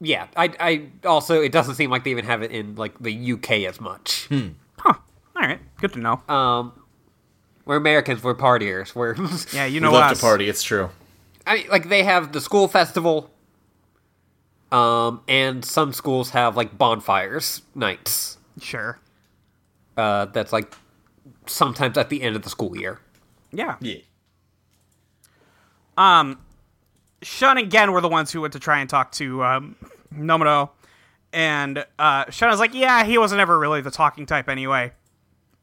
Yeah, 0.00 0.28
I, 0.36 0.50
I 0.58 0.88
also 1.06 1.40
it 1.42 1.52
doesn't 1.52 1.74
seem 1.74 1.90
like 1.90 2.04
they 2.04 2.10
even 2.10 2.24
have 2.24 2.42
it 2.42 2.50
in 2.50 2.74
like 2.76 2.98
the 3.00 3.32
UK 3.32 3.50
as 3.68 3.80
much. 3.80 4.28
Huh. 4.30 4.94
All 5.36 5.42
right. 5.42 5.60
Good 5.78 5.92
to 5.92 5.98
know. 5.98 6.22
Um, 6.28 6.72
we're 7.66 7.76
Americans, 7.76 8.22
we're 8.22 8.34
partiers. 8.34 8.94
We're 8.94 9.14
yeah, 9.54 9.66
you 9.66 9.80
know, 9.80 9.90
We 9.90 9.92
know 9.94 10.00
love 10.00 10.12
us. 10.12 10.18
to 10.18 10.22
party. 10.24 10.48
It's 10.48 10.62
true. 10.62 10.88
I 11.46 11.54
mean, 11.56 11.68
like 11.68 11.88
they 11.88 12.02
have 12.04 12.32
the 12.32 12.40
school 12.40 12.66
festival. 12.68 13.30
Um, 14.72 15.20
and 15.26 15.64
some 15.64 15.92
schools 15.92 16.30
have 16.30 16.56
like 16.56 16.78
bonfires 16.78 17.62
nights. 17.74 18.38
Sure. 18.60 18.98
Uh, 19.96 20.26
that's 20.26 20.52
like 20.52 20.72
sometimes 21.46 21.98
at 21.98 22.08
the 22.08 22.22
end 22.22 22.36
of 22.36 22.42
the 22.42 22.50
school 22.50 22.76
year. 22.76 23.00
Yeah. 23.52 23.76
Yeah. 23.80 23.96
Um, 25.96 26.38
Shun 27.22 27.58
and 27.58 27.70
Gen 27.70 27.92
were 27.92 28.00
the 28.00 28.08
ones 28.08 28.32
who 28.32 28.40
went 28.40 28.52
to 28.54 28.60
try 28.60 28.80
and 28.80 28.88
talk 28.88 29.12
to 29.12 29.42
um, 29.44 29.76
And 31.32 31.84
uh, 31.98 32.30
Shun 32.30 32.50
was 32.50 32.60
like, 32.60 32.74
yeah, 32.74 33.04
he 33.04 33.18
wasn't 33.18 33.40
ever 33.40 33.58
really 33.58 33.80
the 33.80 33.90
talking 33.90 34.26
type 34.26 34.48
anyway. 34.48 34.92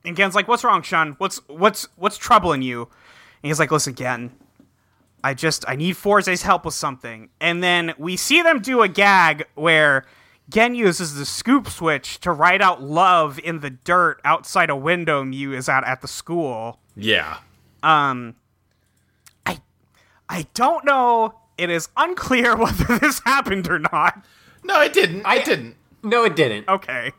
And 0.06 0.16
Gen's 0.16 0.36
like, 0.36 0.48
what's 0.48 0.64
wrong, 0.64 0.82
Shun? 0.82 1.16
What's 1.18 1.38
what's 1.48 1.88
what's 1.98 2.18
troubling 2.18 2.62
you? 2.62 2.84
And 2.84 3.50
he's 3.50 3.60
like, 3.60 3.72
listen, 3.72 3.94
Gen, 3.94 4.32
I 5.24 5.34
just 5.34 5.66
I 5.68 5.76
need 5.76 5.96
Fourze's 5.98 6.44
help 6.44 6.64
with 6.64 6.74
something. 6.74 7.30
And 7.42 7.62
then 7.62 7.94
we 7.98 8.16
see 8.16 8.42
them 8.42 8.62
do 8.62 8.82
a 8.82 8.88
gag 8.88 9.46
where 9.56 10.06
Gen 10.50 10.76
uses 10.76 11.16
the 11.16 11.26
scoop 11.26 11.68
switch 11.68 12.22
to 12.22 12.32
write 12.32 12.62
out 12.62 12.82
love 12.82 13.38
in 13.40 13.60
the 13.60 13.72
dirt 13.72 14.22
outside 14.24 14.70
a 14.70 14.76
window 14.76 15.26
Mew 15.26 15.52
is 15.54 15.68
at 15.68 15.84
at 15.84 16.02
the 16.02 16.08
school. 16.08 16.80
Yeah. 16.96 17.40
Um. 17.84 18.36
I 19.46 19.60
I 20.30 20.48
don't 20.54 20.86
know. 20.86 21.34
It 21.58 21.70
is 21.70 21.90
unclear 21.98 22.56
whether 22.58 23.00
this 23.00 23.20
happened 23.26 23.68
or 23.70 23.80
not. 23.80 24.24
No, 24.64 24.82
it 24.82 24.94
didn't. 24.94 25.26
I- 25.26 25.38
it 25.38 25.46
didn't. 25.46 25.76
No, 26.04 26.24
it 26.24 26.36
didn't. 26.36 26.68
Okay. 26.68 27.12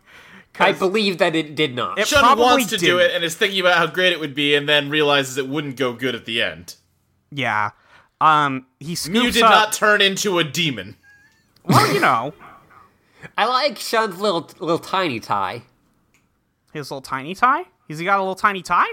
I 0.60 0.72
believe 0.72 1.18
that 1.18 1.36
it 1.36 1.54
did 1.54 1.76
not. 1.76 1.98
It 2.00 2.08
Shun 2.08 2.36
wants 2.38 2.66
to 2.70 2.76
do 2.78 2.98
didn't. 2.98 3.10
it 3.10 3.14
and 3.14 3.24
is 3.24 3.36
thinking 3.36 3.60
about 3.60 3.76
how 3.76 3.86
great 3.86 4.12
it 4.12 4.18
would 4.18 4.34
be, 4.34 4.56
and 4.56 4.68
then 4.68 4.90
realizes 4.90 5.36
it 5.38 5.48
wouldn't 5.48 5.76
go 5.76 5.92
good 5.92 6.14
at 6.16 6.24
the 6.24 6.42
end. 6.42 6.74
Yeah. 7.30 7.70
Um 8.20 8.66
he 8.80 8.94
scoops 8.96 9.12
Mew 9.22 9.30
did 9.30 9.42
up. 9.44 9.50
not 9.50 9.72
turn 9.72 10.00
into 10.00 10.38
a 10.40 10.44
demon. 10.44 10.96
well, 11.64 11.92
you 11.94 12.00
know, 12.00 12.34
I 13.38 13.46
like 13.46 13.78
Shun's 13.78 14.20
little 14.20 14.50
little 14.58 14.78
tiny 14.80 15.20
tie. 15.20 15.62
his 16.72 16.90
little 16.90 17.02
tiny 17.02 17.34
tie? 17.36 17.64
He's 17.86 18.00
got 18.02 18.18
a 18.18 18.22
little 18.22 18.34
tiny 18.34 18.62
tie? 18.62 18.90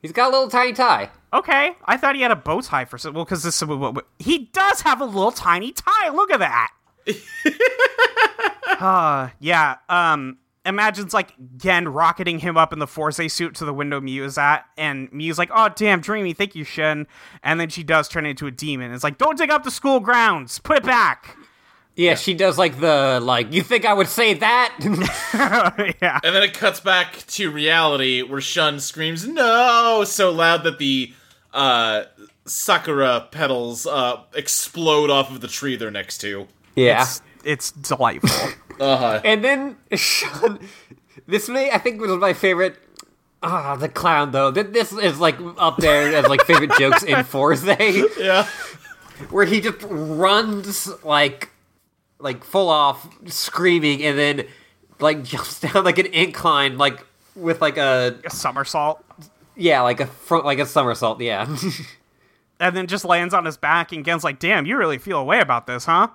He's 0.00 0.12
got 0.12 0.28
a 0.28 0.32
little 0.32 0.48
tiny 0.48 0.72
tie. 0.72 1.10
Okay, 1.32 1.76
I 1.86 1.96
thought 1.96 2.14
he 2.14 2.20
had 2.20 2.30
a 2.30 2.36
bow 2.36 2.60
tie 2.60 2.84
for 2.84 2.98
some. 2.98 3.14
Well, 3.14 3.24
because 3.24 3.42
this 3.42 3.62
he 4.18 4.50
does 4.52 4.82
have 4.82 5.00
a 5.00 5.04
little 5.04 5.32
tiny 5.32 5.72
tie. 5.72 6.10
Look 6.10 6.30
at 6.30 6.40
that. 6.40 6.72
uh, 8.80 9.30
yeah. 9.40 9.76
Um, 9.88 10.38
imagines 10.66 11.14
like 11.14 11.32
Gen 11.56 11.88
rocketing 11.88 12.38
him 12.38 12.56
up 12.56 12.72
in 12.72 12.78
the 12.78 12.86
Fourze 12.86 13.32
suit 13.32 13.54
to 13.56 13.64
the 13.64 13.72
window 13.72 14.00
Mew 14.00 14.24
is 14.24 14.36
at, 14.36 14.66
and 14.76 15.10
Mew's 15.10 15.38
like, 15.38 15.50
"Oh, 15.54 15.70
damn, 15.74 16.00
Dreamy, 16.00 16.34
thank 16.34 16.54
you, 16.54 16.64
Shen." 16.64 17.06
And 17.42 17.58
then 17.58 17.70
she 17.70 17.82
does 17.82 18.08
turn 18.08 18.26
into 18.26 18.46
a 18.46 18.50
demon. 18.50 18.92
It's 18.92 19.04
like, 19.04 19.16
"Don't 19.16 19.38
dig 19.38 19.50
up 19.50 19.64
the 19.64 19.70
school 19.70 20.00
grounds. 20.00 20.58
Put 20.58 20.76
it 20.78 20.84
back." 20.84 21.36
Yeah, 21.94 22.14
she 22.14 22.32
does 22.32 22.56
like 22.56 22.80
the 22.80 23.20
like. 23.22 23.52
You 23.52 23.62
think 23.62 23.84
I 23.84 23.92
would 23.92 24.08
say 24.08 24.34
that? 24.34 24.76
yeah. 26.00 26.20
And 26.24 26.34
then 26.34 26.42
it 26.42 26.54
cuts 26.54 26.80
back 26.80 27.24
to 27.28 27.50
reality 27.50 28.22
where 28.22 28.40
Shun 28.40 28.80
screams 28.80 29.26
"No!" 29.26 30.04
so 30.06 30.30
loud 30.30 30.64
that 30.64 30.78
the 30.78 31.12
uh, 31.52 32.04
sakura 32.46 33.28
petals 33.30 33.86
uh, 33.86 34.20
explode 34.34 35.10
off 35.10 35.30
of 35.30 35.40
the 35.40 35.48
tree 35.48 35.76
they're 35.76 35.90
next 35.90 36.18
to. 36.18 36.46
yeah. 36.74 37.02
It's, 37.02 37.22
it's 37.44 37.70
delightful. 37.72 38.30
Uh 38.80 38.96
huh. 38.96 39.20
And 39.24 39.44
then 39.44 39.76
Shun, 39.94 40.58
this 41.28 41.48
may 41.48 41.70
I 41.70 41.78
think 41.78 42.00
was 42.00 42.10
my 42.12 42.32
favorite. 42.32 42.76
Ah, 43.42 43.76
the 43.76 43.88
clown 43.88 44.30
though. 44.32 44.50
Th- 44.50 44.66
This 44.68 44.92
is 44.92 45.20
like 45.20 45.36
up 45.58 45.76
there 45.76 46.16
as 46.16 46.26
like 46.26 46.42
favorite 46.46 46.72
jokes 46.78 47.02
in 47.04 47.22
Fourze, 47.22 47.62
Yeah. 48.18 48.46
where 49.30 49.44
he 49.44 49.60
just 49.60 49.76
runs 49.88 50.88
like 51.04 51.50
like 52.18 52.42
full 52.42 52.70
off 52.70 53.06
screaming, 53.26 54.02
and 54.02 54.18
then 54.18 54.46
like 55.00 55.22
jumps 55.22 55.60
down 55.60 55.84
like 55.84 55.98
an 55.98 56.06
incline, 56.06 56.78
like 56.78 57.04
with 57.36 57.60
like 57.60 57.76
a 57.76 58.18
a 58.24 58.30
somersault. 58.30 59.04
Yeah, 59.56 59.80
like 59.82 60.00
a 60.00 60.06
front 60.06 60.44
like 60.44 60.58
a 60.58 60.66
somersault. 60.66 61.20
Yeah. 61.20 61.46
and 62.60 62.76
then 62.76 62.86
just 62.86 63.04
lands 63.04 63.34
on 63.34 63.44
his 63.44 63.56
back 63.56 63.92
and 63.92 64.04
Gen's 64.04 64.24
like, 64.24 64.38
"Damn, 64.38 64.66
you 64.66 64.76
really 64.76 64.98
feel 64.98 65.18
a 65.18 65.24
way 65.24 65.40
about 65.40 65.66
this, 65.66 65.84
huh?" 65.84 66.08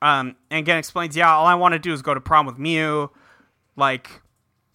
Um, 0.00 0.36
and 0.50 0.66
Gen 0.66 0.78
explains, 0.78 1.16
"Yeah, 1.16 1.32
all 1.34 1.46
I 1.46 1.54
want 1.54 1.72
to 1.72 1.78
do 1.78 1.92
is 1.92 2.02
go 2.02 2.14
to 2.14 2.20
prom 2.20 2.46
with 2.46 2.58
Mew." 2.58 3.10
Like, 3.76 4.22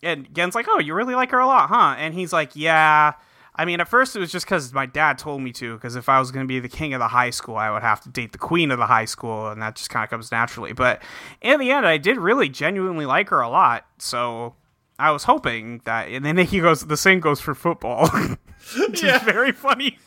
and 0.02 0.34
Gen's 0.34 0.56
like, 0.56 0.68
"Oh, 0.70 0.80
you 0.80 0.94
really 0.94 1.16
like 1.16 1.32
her 1.32 1.40
a 1.40 1.46
lot, 1.46 1.70
huh?" 1.70 1.96
And 1.98 2.14
he's 2.14 2.34
like, 2.34 2.52
"Yeah." 2.56 3.14
I 3.60 3.66
mean, 3.66 3.82
at 3.82 3.88
first 3.88 4.16
it 4.16 4.20
was 4.20 4.32
just 4.32 4.46
because 4.46 4.72
my 4.72 4.86
dad 4.86 5.18
told 5.18 5.42
me 5.42 5.52
to. 5.54 5.74
Because 5.74 5.96
if 5.96 6.10
I 6.10 6.20
was 6.20 6.32
going 6.32 6.46
to 6.46 6.48
be 6.48 6.60
the 6.60 6.70
king 6.70 6.94
of 6.94 7.00
the 7.00 7.08
high 7.08 7.32
school, 7.32 7.56
I 7.56 7.72
would 7.72 7.82
have 7.82 8.02
to 8.02 8.10
date 8.10 8.32
the 8.32 8.38
queen 8.38 8.70
of 8.70 8.78
the 8.78 8.86
high 8.86 9.06
school, 9.06 9.48
and 9.50 9.62
that 9.62 9.76
just 9.76 9.90
kind 9.90 10.04
of 10.04 10.10
comes 10.10 10.32
naturally. 10.32 10.74
But 10.74 11.02
in 11.42 11.60
the 11.60 11.72
end, 11.72 11.88
I 11.88 11.98
did 11.98 12.18
really 12.18 12.50
genuinely 12.50 13.06
like 13.08 13.30
her 13.30 13.42
a 13.42 13.50
lot. 13.50 13.86
So 13.98 14.56
I 15.00 15.12
was 15.12 15.24
hoping 15.26 15.82
that. 15.86 16.08
And 16.10 16.26
then 16.26 16.38
he 16.38 16.60
goes, 16.60 16.86
the 16.86 16.98
same 16.98 17.20
goes 17.20 17.40
for 17.40 17.54
football, 17.54 18.08
which 18.78 19.04
Yeah. 19.04 19.18
is 19.18 19.24
very 19.24 19.52
funny. 19.52 19.98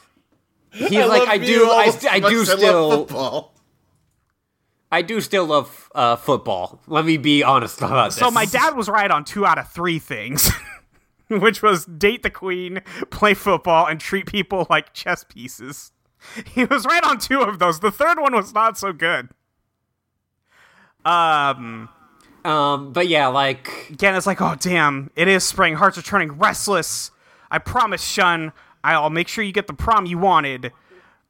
He's 0.72 0.90
like, 1.06 1.28
I 1.28 1.38
do, 1.38 1.68
I, 1.70 1.90
st- 1.90 2.12
I 2.12 2.20
do 2.28 2.44
still, 2.44 2.90
football. 3.06 3.54
I 4.92 5.02
do 5.02 5.20
still 5.20 5.46
love 5.46 5.90
uh, 5.94 6.16
football. 6.16 6.80
Let 6.86 7.04
me 7.04 7.16
be 7.16 7.42
honest 7.42 7.78
about 7.82 8.06
this. 8.10 8.16
So 8.16 8.30
my 8.30 8.44
dad 8.44 8.76
was 8.76 8.88
right 8.88 9.10
on 9.10 9.24
two 9.24 9.44
out 9.46 9.58
of 9.58 9.68
three 9.68 9.98
things, 9.98 10.50
which 11.28 11.62
was 11.62 11.84
date 11.86 12.22
the 12.22 12.30
queen, 12.30 12.82
play 13.10 13.34
football, 13.34 13.86
and 13.86 14.00
treat 14.00 14.26
people 14.26 14.66
like 14.70 14.92
chess 14.92 15.24
pieces. 15.24 15.92
He 16.46 16.64
was 16.64 16.84
right 16.84 17.02
on 17.04 17.18
two 17.18 17.40
of 17.40 17.58
those. 17.58 17.80
The 17.80 17.90
third 17.92 18.18
one 18.20 18.34
was 18.34 18.52
not 18.52 18.76
so 18.78 18.92
good. 18.92 19.30
Um, 21.04 21.88
um, 22.44 22.92
but 22.92 23.08
yeah, 23.08 23.28
like 23.28 23.88
again, 23.90 24.14
it's 24.14 24.26
like, 24.26 24.40
oh 24.40 24.54
damn, 24.58 25.10
it 25.16 25.28
is 25.28 25.44
spring. 25.44 25.74
Hearts 25.74 25.98
are 25.98 26.02
turning 26.02 26.32
restless. 26.32 27.10
I 27.50 27.58
promise, 27.58 28.02
Shun, 28.04 28.52
I'll 28.84 29.10
make 29.10 29.28
sure 29.28 29.42
you 29.44 29.52
get 29.52 29.66
the 29.66 29.72
prom 29.74 30.06
you 30.06 30.18
wanted. 30.18 30.72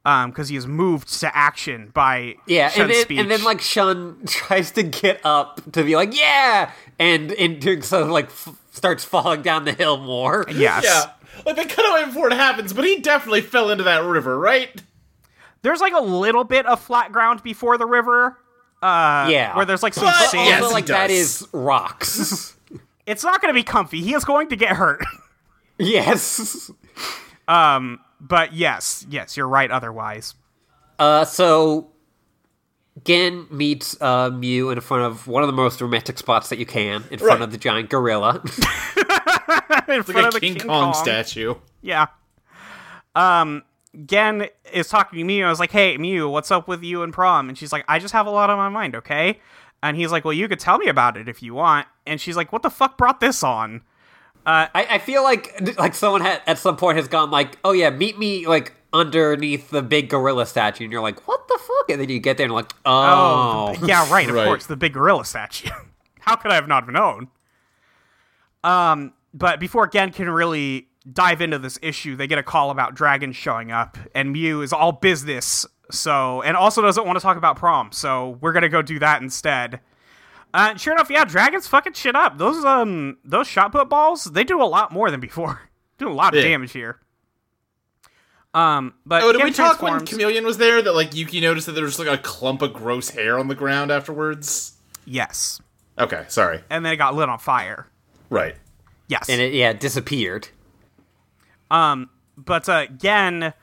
Um, 0.03 0.31
because 0.31 0.49
he 0.49 0.55
is 0.55 0.65
moved 0.65 1.19
to 1.19 1.37
action 1.37 1.91
by 1.93 2.33
Yeah, 2.47 2.69
Shun's 2.69 2.79
and 2.81 2.89
then, 2.89 3.01
speech. 3.03 3.19
and 3.19 3.29
then 3.29 3.43
like 3.43 3.61
Shun 3.61 4.17
tries 4.25 4.71
to 4.71 4.81
get 4.81 5.21
up 5.23 5.61
to 5.73 5.83
be 5.83 5.95
like, 5.95 6.17
yeah, 6.17 6.71
and 6.97 7.31
in 7.31 7.59
doing 7.59 7.81
so, 7.83 8.05
like 8.07 8.25
f- 8.25 8.49
starts 8.71 9.03
falling 9.03 9.43
down 9.43 9.63
the 9.65 9.73
hill 9.73 9.97
more. 9.97 10.45
yes, 10.51 10.83
Yeah. 10.83 11.11
Like 11.45 11.55
they 11.55 11.65
cut 11.65 11.87
away 11.87 12.05
before 12.05 12.27
it 12.27 12.33
happens, 12.33 12.73
but 12.73 12.83
he 12.83 12.99
definitely 12.99 13.41
fell 13.41 13.69
into 13.69 13.83
that 13.83 14.03
river, 14.03 14.39
right? 14.39 14.69
there's 15.61 15.79
like 15.81 15.93
a 15.93 16.01
little 16.01 16.43
bit 16.45 16.65
of 16.65 16.79
flat 16.81 17.11
ground 17.11 17.43
before 17.43 17.77
the 17.77 17.85
river. 17.85 18.35
Uh, 18.81 19.27
Yeah, 19.29 19.55
where 19.55 19.65
there's 19.65 19.83
like 19.83 19.93
some 19.93 20.05
But 20.05 20.17
But 20.19 20.29
sand. 20.31 20.47
Yes, 20.47 20.61
also, 20.63 20.73
like 20.73 20.85
that 20.87 21.11
is 21.11 21.47
rocks. 21.51 22.55
It's 23.07 23.23
not 23.23 23.41
going 23.41 23.49
to 23.53 23.57
be 23.59 23.63
comfy. 23.63 23.99
He 24.01 24.13
is 24.13 24.23
going 24.23 24.49
to 24.49 24.55
get 24.55 24.75
hurt. 24.75 25.01
yes. 25.79 26.69
Um. 27.47 27.99
but 28.21 28.53
yes, 28.53 29.05
yes, 29.09 29.35
you're 29.35 29.47
right. 29.47 29.69
Otherwise, 29.71 30.35
Uh, 30.99 31.25
so 31.25 31.89
Gen 33.03 33.47
meets 33.49 33.99
uh, 34.01 34.29
Mew 34.29 34.69
in 34.69 34.79
front 34.81 35.03
of 35.03 35.25
one 35.27 35.41
of 35.43 35.47
the 35.47 35.53
most 35.53 35.81
romantic 35.81 36.19
spots 36.19 36.49
that 36.49 36.59
you 36.59 36.65
can, 36.67 37.03
in 37.09 37.17
front 37.17 37.39
Right. 37.39 37.41
of 37.41 37.51
the 37.51 37.57
giant 37.57 37.89
gorilla. 37.89 38.35
in 38.43 38.43
It's 38.45 38.55
front 38.95 40.07
like 40.09 40.25
of 40.25 40.35
a 40.35 40.39
the 40.39 40.39
King, 40.39 40.59
Kong, 40.59 40.93
statue. 40.93 41.55
Yeah. 41.81 42.05
Um, 43.15 43.63
Gen 44.05 44.47
is 44.73 44.87
talking 44.89 45.19
to 45.19 45.25
Mew. 45.25 45.45
I 45.45 45.49
was 45.49 45.59
like, 45.59 45.71
"Hey, 45.71 45.97
Mew, 45.97 46.29
what's 46.29 46.51
up 46.51 46.67
with 46.67 46.81
you 46.83 47.03
and 47.03 47.13
prom?" 47.13 47.49
And 47.49 47.57
she's 47.57 47.71
like, 47.73 47.83
"I 47.87 47.99
just 47.99 48.13
have 48.13 48.25
a 48.25 48.29
lot 48.31 48.49
on 48.49 48.57
my 48.57 48.69
mind, 48.69 48.95
okay?" 48.95 49.39
And 49.83 49.97
he's 49.97 50.11
like, 50.11 50.23
"Well, 50.23 50.33
you 50.33 50.47
could 50.47 50.59
tell 50.59 50.77
me 50.77 50.87
about 50.87 51.17
it 51.17 51.27
if 51.27 51.43
you 51.43 51.53
want." 51.53 51.87
And 52.05 52.19
she's 52.21 52.35
like, 52.37 52.51
"What 52.53 52.61
the 52.63 52.69
fuck 52.69 52.97
brought 52.97 53.19
this 53.19 53.43
on?" 53.43 53.81
I, 54.45 54.69
I 54.73 54.97
feel 54.97 55.23
like 55.23 55.77
like 55.77 55.93
someone 55.93 56.21
had 56.21 56.41
at 56.47 56.57
some 56.57 56.75
point 56.75 56.97
has 56.97 57.07
gone 57.07 57.29
like, 57.29 57.59
oh 57.63 57.73
yeah, 57.73 57.89
meet 57.91 58.17
me 58.17 58.47
like 58.47 58.73
underneath 58.91 59.69
the 59.69 59.81
big 59.83 60.09
gorilla 60.09 60.45
statue, 60.47 60.83
and 60.85 60.91
you're 60.91 61.01
like, 61.01 61.27
what 61.27 61.47
the 61.47 61.59
fuck? 61.61 61.89
And 61.91 62.01
then 62.01 62.09
you 62.09 62.19
get 62.19 62.37
there 62.37 62.45
and 62.45 62.53
like, 62.53 62.73
oh, 62.85 63.75
yeah, 63.85 64.11
right. 64.11 64.27
Of 64.27 64.35
Right. 64.35 64.45
course, 64.45 64.65
the 64.65 64.75
big 64.75 64.93
gorilla 64.93 65.25
statue. 65.25 65.69
How 66.21 66.35
could 66.35 66.51
I 66.51 66.55
have 66.55 66.67
not 66.67 66.87
known? 66.91 67.27
Um, 68.63 69.13
but 69.33 69.59
before 69.59 69.87
Gen 69.87 70.11
can 70.11 70.29
really 70.29 70.87
dive 71.11 71.41
into 71.41 71.57
this 71.59 71.79
issue, 71.81 72.15
they 72.15 72.27
get 72.27 72.37
a 72.37 72.43
call 72.43 72.69
about 72.71 72.95
dragons 72.95 73.35
showing 73.35 73.71
up, 73.71 73.97
and 74.13 74.31
Mew 74.31 74.61
is 74.61 74.73
all 74.73 74.91
business. 74.91 75.65
So, 75.89 76.41
and 76.43 76.55
also 76.55 76.81
doesn't 76.81 77.05
want 77.05 77.17
to 77.17 77.21
talk 77.21 77.37
about 77.37 77.57
prom. 77.57 77.91
So 77.91 78.37
we're 78.41 78.53
gonna 78.53 78.69
go 78.69 78.81
do 78.81 78.99
that 78.99 79.21
instead. 79.21 79.79
Uh, 80.53 80.75
sure 80.75 80.93
enough, 80.93 81.09
yeah, 81.09 81.23
dragons 81.25 81.67
fucking 81.67 81.93
shit 81.93 82.15
up. 82.15 82.37
Those 82.37 82.63
um, 82.65 83.17
those 83.25 83.47
shot 83.47 83.71
put 83.71 83.89
balls, 83.89 84.25
they 84.25 84.43
do 84.43 84.61
a 84.61 84.65
lot 84.65 84.91
more 84.91 85.11
than 85.11 85.19
before. 85.19 85.61
do 85.97 86.07
a 86.07 86.13
lot 86.13 86.33
of 86.35 86.43
Yeah. 86.43 86.49
damage 86.49 86.71
here. 86.71 86.99
Um, 88.53 88.93
but 89.05 89.23
Oh, 89.23 89.31
did 89.31 89.37
Gen 89.39 89.47
we 89.47 89.53
talk 89.53 89.81
when 89.81 90.05
Chameleon 90.05 90.45
was 90.45 90.57
there 90.57 90.81
that 90.81 90.93
like 90.93 91.15
Yuki 91.15 91.39
noticed 91.39 91.67
that 91.67 91.71
there 91.73 91.85
was 91.85 91.97
like 91.99 92.07
a 92.09 92.17
clump 92.17 92.61
of 92.61 92.73
gross 92.73 93.09
hair 93.09 93.39
on 93.39 93.47
the 93.47 93.55
ground 93.55 93.91
afterwards? 93.91 94.73
Yes, 95.05 95.61
Okay, 95.97 96.25
sorry. 96.27 96.61
and 96.69 96.85
then 96.85 96.93
it 96.93 96.97
got 96.97 97.15
lit 97.15 97.29
on 97.29 97.39
fire. 97.39 97.87
Right. 98.29 98.55
Yes, 99.07 99.29
and 99.29 99.39
it 99.41 99.53
yeah 99.53 99.71
disappeared. 99.73 100.49
But 102.37 102.67
uh, 102.69 102.87
Gen 102.87 103.53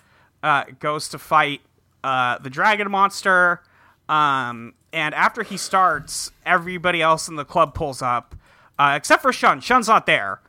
uh, 0.43 0.65
goes 0.81 1.09
to 1.11 1.19
fight 1.19 1.61
uh, 2.03 2.39
the 2.39 2.51
dragon 2.51 2.91
monster. 2.91 3.63
Um, 4.09 4.75
and 4.93 5.15
after 5.15 5.43
he 5.43 5.57
starts, 5.57 6.31
everybody 6.47 7.03
else 7.03 7.29
in 7.29 7.37
the 7.37 7.45
club 7.45 7.75
pulls 7.75 8.01
up, 8.01 8.35
uh, 8.79 8.95
except 8.97 9.21
for 9.23 9.33
Shun. 9.33 9.61
Shun's 9.61 9.87
not 9.89 10.07
there. 10.07 10.41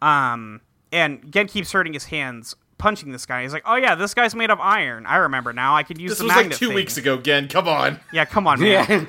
Um, 0.00 0.60
and 0.92 1.32
Gen 1.32 1.46
keeps 1.48 1.72
hurting 1.72 1.92
his 1.92 2.04
hands, 2.04 2.54
punching 2.78 3.10
this 3.12 3.26
guy. 3.26 3.42
He's 3.42 3.52
like, 3.52 3.64
"Oh 3.66 3.74
yeah, 3.76 3.94
this 3.96 4.14
guy's 4.14 4.34
made 4.34 4.50
of 4.50 4.60
iron. 4.60 5.06
I 5.06 5.16
remember 5.16 5.52
now. 5.52 5.74
I 5.76 5.82
could 5.82 6.00
use 6.00 6.12
This 6.12 6.18
the 6.18 6.24
was 6.24 6.28
like 6.30 6.36
magnet 6.44 6.58
two 6.58 6.66
thing." 6.68 6.74
weeks 6.76 6.96
ago, 6.96 7.18
Gen. 7.18 7.48
Come 7.48 7.66
on. 7.68 7.98
Yeah, 8.12 8.24
come 8.24 8.46
on, 8.46 8.60
man. 8.60 8.86
Yeah, 8.88 9.04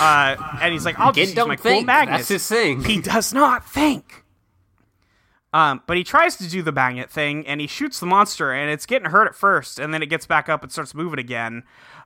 Uh, 0.00 0.36
and 0.62 0.72
he's 0.72 0.84
like, 0.84 0.98
"I'll 1.00 1.10
Gen 1.12 1.24
just 1.24 1.36
use 1.36 1.46
my 1.46 1.54
don't 1.56 1.56
cool 1.62 1.70
think. 1.72 1.86
magnets." 1.86 2.28
That's 2.28 2.28
his 2.28 2.48
thing. 2.48 2.84
He 2.84 3.00
does 3.00 3.34
not 3.34 3.68
think. 3.68 4.22
Um, 5.52 5.82
but 5.86 5.96
he 5.96 6.04
tries 6.04 6.36
to 6.36 6.48
do 6.48 6.62
the 6.62 6.72
magnet 6.72 7.10
thing, 7.10 7.46
and 7.46 7.60
he 7.60 7.66
shoots 7.66 8.00
the 8.00 8.06
monster, 8.06 8.52
and 8.52 8.70
it's 8.70 8.84
getting 8.84 9.10
hurt 9.10 9.26
at 9.26 9.34
first, 9.34 9.78
and 9.78 9.94
then 9.94 10.02
it 10.02 10.06
gets 10.06 10.26
back 10.26 10.48
up 10.48 10.62
and 10.62 10.70
starts 10.70 10.94
moving 10.94 11.18
again. 11.18 11.62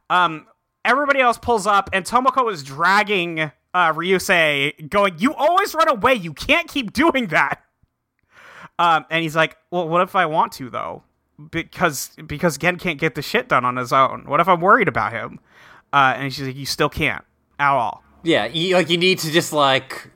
Um, 0.08 0.46
everybody 0.84 1.20
else 1.20 1.38
pulls 1.38 1.66
up, 1.66 1.90
and 1.92 2.04
Tomoko 2.04 2.52
is 2.52 2.62
dragging 2.62 3.40
uh, 3.74 3.92
Ryusei, 3.92 4.88
going, 4.88 5.14
"You 5.18 5.34
always 5.34 5.74
run 5.74 5.88
away. 5.88 6.14
You 6.14 6.32
can't 6.32 6.68
keep 6.68 6.92
doing 6.92 7.28
that." 7.28 7.62
Um, 8.78 9.06
and 9.10 9.22
he's 9.22 9.34
like, 9.34 9.56
"Well, 9.70 9.88
what 9.88 10.02
if 10.02 10.14
I 10.14 10.26
want 10.26 10.52
to 10.52 10.70
though? 10.70 11.02
Because 11.50 12.10
because 12.26 12.58
Gen 12.58 12.78
can't 12.78 13.00
get 13.00 13.16
the 13.16 13.22
shit 13.22 13.48
done 13.48 13.64
on 13.64 13.76
his 13.76 13.92
own. 13.92 14.24
What 14.26 14.40
if 14.40 14.48
I'm 14.48 14.60
worried 14.60 14.88
about 14.88 15.12
him?" 15.12 15.40
Uh, 15.92 16.14
and 16.16 16.32
she's 16.32 16.46
like, 16.46 16.56
"You 16.56 16.66
still 16.66 16.88
can't 16.88 17.24
at 17.58 17.70
all." 17.70 18.04
Yeah, 18.22 18.46
you, 18.46 18.76
like 18.76 18.88
you 18.88 18.98
need 18.98 19.18
to 19.20 19.32
just 19.32 19.52
like 19.52 20.11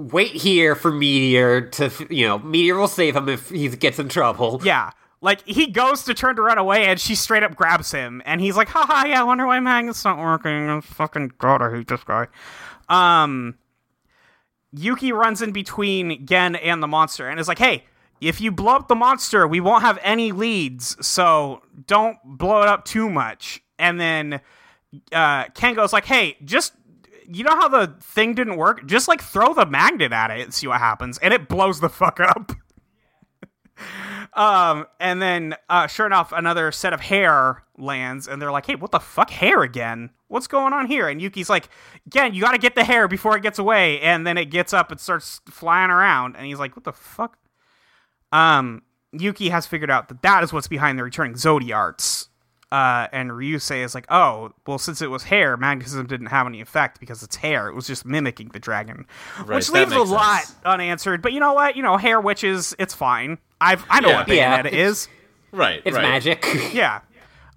wait 0.00 0.32
here 0.32 0.74
for 0.74 0.90
Meteor 0.90 1.60
to, 1.60 1.90
you 2.08 2.26
know, 2.26 2.38
Meteor 2.38 2.76
will 2.76 2.88
save 2.88 3.14
him 3.14 3.28
if 3.28 3.50
he 3.50 3.68
gets 3.68 3.98
in 3.98 4.08
trouble. 4.08 4.60
Yeah. 4.64 4.92
Like 5.20 5.46
he 5.46 5.66
goes 5.66 6.04
to 6.04 6.14
turn 6.14 6.36
to 6.36 6.42
run 6.42 6.56
away 6.56 6.86
and 6.86 6.98
she 6.98 7.14
straight 7.14 7.42
up 7.42 7.54
grabs 7.54 7.92
him 7.92 8.22
and 8.24 8.40
he's 8.40 8.56
like, 8.56 8.68
haha, 8.68 9.06
yeah, 9.06 9.20
I 9.20 9.24
wonder 9.24 9.46
why 9.46 9.60
my 9.60 9.82
magnet's 9.82 10.02
not 10.02 10.16
working. 10.16 10.70
Oh, 10.70 10.80
fucking 10.80 11.32
god, 11.36 11.60
I 11.60 11.70
hate 11.70 11.88
this 11.88 12.02
guy. 12.02 12.28
Um 12.88 13.58
Yuki 14.72 15.12
runs 15.12 15.42
in 15.42 15.52
between 15.52 16.24
Gen 16.24 16.56
and 16.56 16.82
the 16.82 16.86
monster 16.86 17.28
and 17.28 17.38
is 17.38 17.48
like, 17.48 17.58
hey, 17.58 17.84
if 18.22 18.40
you 18.40 18.50
blow 18.50 18.76
up 18.76 18.88
the 18.88 18.94
monster, 18.94 19.46
we 19.46 19.60
won't 19.60 19.82
have 19.82 19.98
any 20.02 20.32
leads, 20.32 20.96
so 21.06 21.60
don't 21.86 22.16
blow 22.24 22.62
it 22.62 22.68
up 22.68 22.86
too 22.86 23.10
much. 23.10 23.62
And 23.78 24.00
then 24.00 24.40
uh 25.12 25.44
Ken 25.54 25.74
goes 25.74 25.92
like, 25.92 26.06
hey, 26.06 26.38
just 26.42 26.72
you 27.32 27.44
know 27.44 27.54
how 27.54 27.68
the 27.68 27.94
thing 28.00 28.34
didn't 28.34 28.56
work? 28.56 28.86
Just 28.86 29.08
like 29.08 29.22
throw 29.22 29.54
the 29.54 29.66
magnet 29.66 30.12
at 30.12 30.30
it 30.30 30.40
and 30.40 30.54
see 30.54 30.66
what 30.66 30.78
happens. 30.78 31.18
And 31.18 31.32
it 31.32 31.48
blows 31.48 31.80
the 31.80 31.88
fuck 31.88 32.20
up. 32.20 32.52
Um, 34.34 34.86
and 35.00 35.20
then, 35.20 35.56
uh, 35.68 35.86
sure 35.86 36.06
enough, 36.06 36.32
another 36.32 36.70
set 36.70 36.92
of 36.92 37.00
hair 37.00 37.64
lands, 37.76 38.28
and 38.28 38.40
they're 38.40 38.52
like, 38.52 38.66
"Hey, 38.66 38.76
what 38.76 38.92
the 38.92 39.00
fuck, 39.00 39.30
hair 39.30 39.62
again? 39.62 40.10
What's 40.28 40.46
going 40.46 40.72
on 40.72 40.86
here?" 40.86 41.08
And 41.08 41.20
Yuki's 41.20 41.50
like, 41.50 41.68
"Again, 42.06 42.34
you 42.34 42.40
got 42.40 42.52
to 42.52 42.58
get 42.58 42.74
the 42.74 42.84
hair 42.84 43.08
before 43.08 43.36
it 43.36 43.42
gets 43.42 43.58
away." 43.58 44.00
And 44.00 44.26
then 44.26 44.38
it 44.38 44.46
gets 44.46 44.72
up 44.72 44.90
and 44.90 45.00
starts 45.00 45.40
flying 45.48 45.90
around, 45.90 46.36
and 46.36 46.46
he's 46.46 46.58
like, 46.58 46.76
"What 46.76 46.84
the 46.84 46.92
fuck?" 46.92 47.38
Um, 48.30 48.82
Yuki 49.12 49.48
has 49.48 49.66
figured 49.66 49.90
out 49.90 50.08
that 50.08 50.22
that 50.22 50.44
is 50.44 50.52
what's 50.52 50.68
behind 50.68 50.98
the 50.98 51.04
returning 51.04 51.34
Zodiarts. 51.34 52.28
Uh, 52.72 53.08
and 53.12 53.30
Ryusei 53.32 53.84
is 53.84 53.94
like, 53.96 54.06
"Oh, 54.10 54.52
well, 54.66 54.78
since 54.78 55.02
it 55.02 55.08
was 55.10 55.24
hair, 55.24 55.56
magnetism 55.56 56.06
didn't 56.06 56.26
have 56.28 56.46
any 56.46 56.60
effect 56.60 57.00
because 57.00 57.22
it's 57.24 57.34
hair. 57.36 57.66
It 57.68 57.74
was 57.74 57.86
just 57.86 58.04
mimicking 58.06 58.48
the 58.50 58.60
dragon, 58.60 59.06
Right, 59.38 59.56
which 59.56 59.70
leaves 59.70 59.90
a 59.92 59.98
makes 59.98 60.10
lot 60.10 60.42
sense. 60.44 60.54
unanswered. 60.64 61.20
But 61.20 61.32
you 61.32 61.40
know 61.40 61.52
what? 61.52 61.74
You 61.76 61.82
know, 61.82 61.96
hair 61.96 62.20
witches, 62.20 62.74
it's 62.78 62.94
fine. 62.94 63.38
I've 63.60 63.84
I 63.90 63.98
know 64.00 64.10
Yeah. 64.10 64.16
what 64.18 64.28
Yeah, 64.28 64.62
Bayonetta 64.62 64.66
it's- 64.66 64.90
is. 64.90 65.08
Right. 65.52 65.82
It's 65.84 65.96
right. 65.96 66.02
magic. 66.02 66.46
Yeah. 66.72 67.00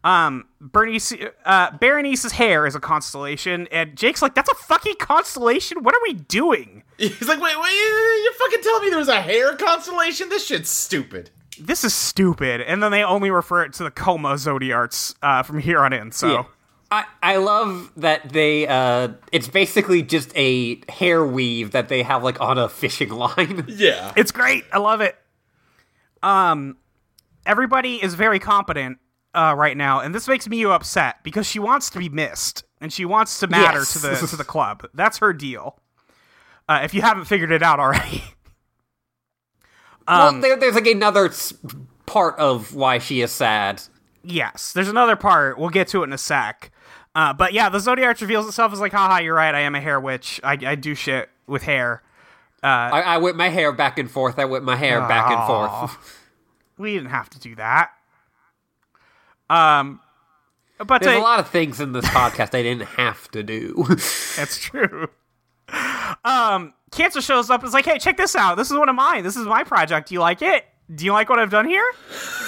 Um, 0.03 0.45
Bernice, 0.59 1.13
uh, 1.45 1.71
Berenice's 1.79 2.33
hair 2.33 2.65
is 2.65 2.75
a 2.75 2.79
constellation, 2.81 3.67
and 3.71 3.95
Jake's 3.95 4.21
like, 4.21 4.33
"That's 4.35 4.49
a 4.49 4.55
fucking 4.55 4.95
constellation. 4.99 5.81
What 5.83 5.95
are 5.95 6.01
we 6.03 6.13
doing? 6.13 6.83
He's 6.97 7.27
like, 7.27 7.39
wait, 7.39 7.57
wait, 7.57 7.71
you 7.71 8.33
fucking 8.37 8.61
telling 8.63 8.83
me 8.83 8.89
there 8.89 8.99
was 8.99 9.07
a 9.07 9.21
hair 9.21 9.55
constellation? 9.55 10.27
This 10.29 10.45
shit's 10.47 10.69
stupid. 10.69 11.29
This 11.59 11.83
is 11.83 11.93
stupid." 11.93 12.61
And 12.61 12.81
then 12.81 12.91
they 12.91 13.03
only 13.03 13.31
refer 13.31 13.63
it 13.63 13.73
to 13.73 13.83
the 13.83 13.91
coma 13.91 14.33
zodiarts 14.33 15.15
uh, 15.21 15.43
from 15.43 15.59
here 15.59 15.79
on 15.79 15.93
in. 15.93 16.11
So 16.11 16.27
Yeah. 16.31 16.43
I, 16.91 17.05
I 17.23 17.35
love 17.37 17.91
that 17.97 18.29
they 18.29 18.67
uh 18.67 19.09
it's 19.31 19.47
basically 19.47 20.03
just 20.03 20.31
a 20.35 20.79
hair 20.91 21.25
weave 21.25 21.71
that 21.71 21.89
they 21.89 22.03
have 22.03 22.23
like 22.23 22.39
on 22.39 22.57
a 22.59 22.69
fishing 22.69 23.09
line. 23.23 23.65
Yeah. 23.67 24.13
it's 24.15 24.31
great. 24.31 24.63
I 24.71 24.77
love 24.77 25.01
it. 25.01 25.15
Um, 26.21 26.77
everybody 27.45 27.95
is 28.01 28.13
very 28.13 28.39
competent 28.39 28.99
uh, 29.33 29.55
right 29.57 29.75
now, 29.75 29.99
and 30.01 30.13
this 30.13 30.27
makes 30.27 30.47
Miyu 30.47 30.71
upset 30.71 31.23
because 31.23 31.47
she 31.47 31.57
wants 31.59 31.89
to 31.89 31.99
be 31.99 32.09
missed 32.09 32.63
and 32.79 32.93
she 32.93 33.05
wants 33.05 33.39
to 33.39 33.47
matter 33.47 33.79
Yes. 33.79 33.93
to 33.93 33.99
the 33.99 34.15
to 34.27 34.35
the 34.35 34.43
club. 34.43 34.87
That's 34.93 35.17
her 35.17 35.33
deal. 35.33 35.79
Uh, 36.69 36.81
if 36.83 36.93
you 36.93 37.01
haven't 37.01 37.25
figured 37.25 37.51
it 37.51 37.63
out 37.63 37.79
already. 37.79 38.23
well, 40.07 40.41
there, 40.41 40.57
there's 40.57 40.75
like 40.75 40.87
another 40.87 41.31
part 42.05 42.37
of 42.37 42.75
why 42.75 42.97
she 42.97 43.21
is 43.21 43.31
sad. 43.31 43.81
Yes, 44.23 44.73
there's 44.73 44.89
another 44.89 45.15
part. 45.15 45.57
We'll 45.57 45.69
get 45.69 45.87
to 45.89 46.01
it 46.01 46.05
in 46.05 46.13
a 46.13 46.17
sec. 46.17 46.71
Uh, 47.15 47.33
but 47.33 47.53
yeah, 47.53 47.69
the 47.69 47.79
Zodiac 47.79 48.19
reveals 48.21 48.47
itself 48.47 48.73
as 48.73 48.79
like, 48.79 48.91
haha, 48.91 49.19
you're 49.19 49.35
right. 49.35 49.53
I 49.53 49.61
am 49.61 49.75
a 49.75 49.81
hair 49.81 49.99
witch. 49.99 50.39
I, 50.43 50.57
I 50.65 50.75
do 50.75 50.95
shit 50.95 51.29
with 51.45 51.63
hair. 51.63 52.01
I, 52.63 53.01
I 53.01 53.17
whip 53.17 53.35
my 53.35 53.49
hair 53.49 53.71
back 53.71 53.99
and 53.99 54.09
forth. 54.09 54.39
I 54.39 54.45
whip 54.45 54.63
my 54.63 54.75
hair 54.75 55.01
back 55.01 55.31
and 55.31 55.47
forth. 55.47 56.19
We 56.75 56.95
didn't 56.95 57.11
have 57.11 57.29
to 57.29 57.39
do 57.39 57.53
that. 57.55 57.91
Um, 59.47 59.99
but 60.79 61.03
There's 61.03 61.17
uh, 61.17 61.19
a 61.19 61.21
lot 61.21 61.39
of 61.39 61.49
things 61.49 61.79
in 61.79 61.91
this 61.91 62.05
podcast 62.05 62.55
I 62.57 62.63
didn't 62.63 62.87
have 62.87 63.29
to 63.29 63.43
do. 63.43 63.85
that's 64.35 64.57
true. 64.57 65.07
Um, 66.23 66.73
Cancer 66.91 67.21
shows 67.21 67.49
up. 67.49 67.61
and 67.61 67.67
is 67.67 67.73
like, 67.73 67.85
hey, 67.85 67.97
check 67.97 68.17
this 68.17 68.35
out. 68.35 68.55
This 68.55 68.69
is 68.71 68.77
one 68.77 68.89
of 68.89 68.95
mine. 68.95 69.23
This 69.23 69.35
is 69.35 69.45
my 69.45 69.63
project. 69.63 70.09
Do 70.09 70.15
you 70.15 70.19
like 70.19 70.41
it? 70.41 70.65
Do 70.93 71.05
you 71.05 71.13
like 71.13 71.29
what 71.29 71.39
I've 71.39 71.49
done 71.49 71.65
here? 71.65 71.85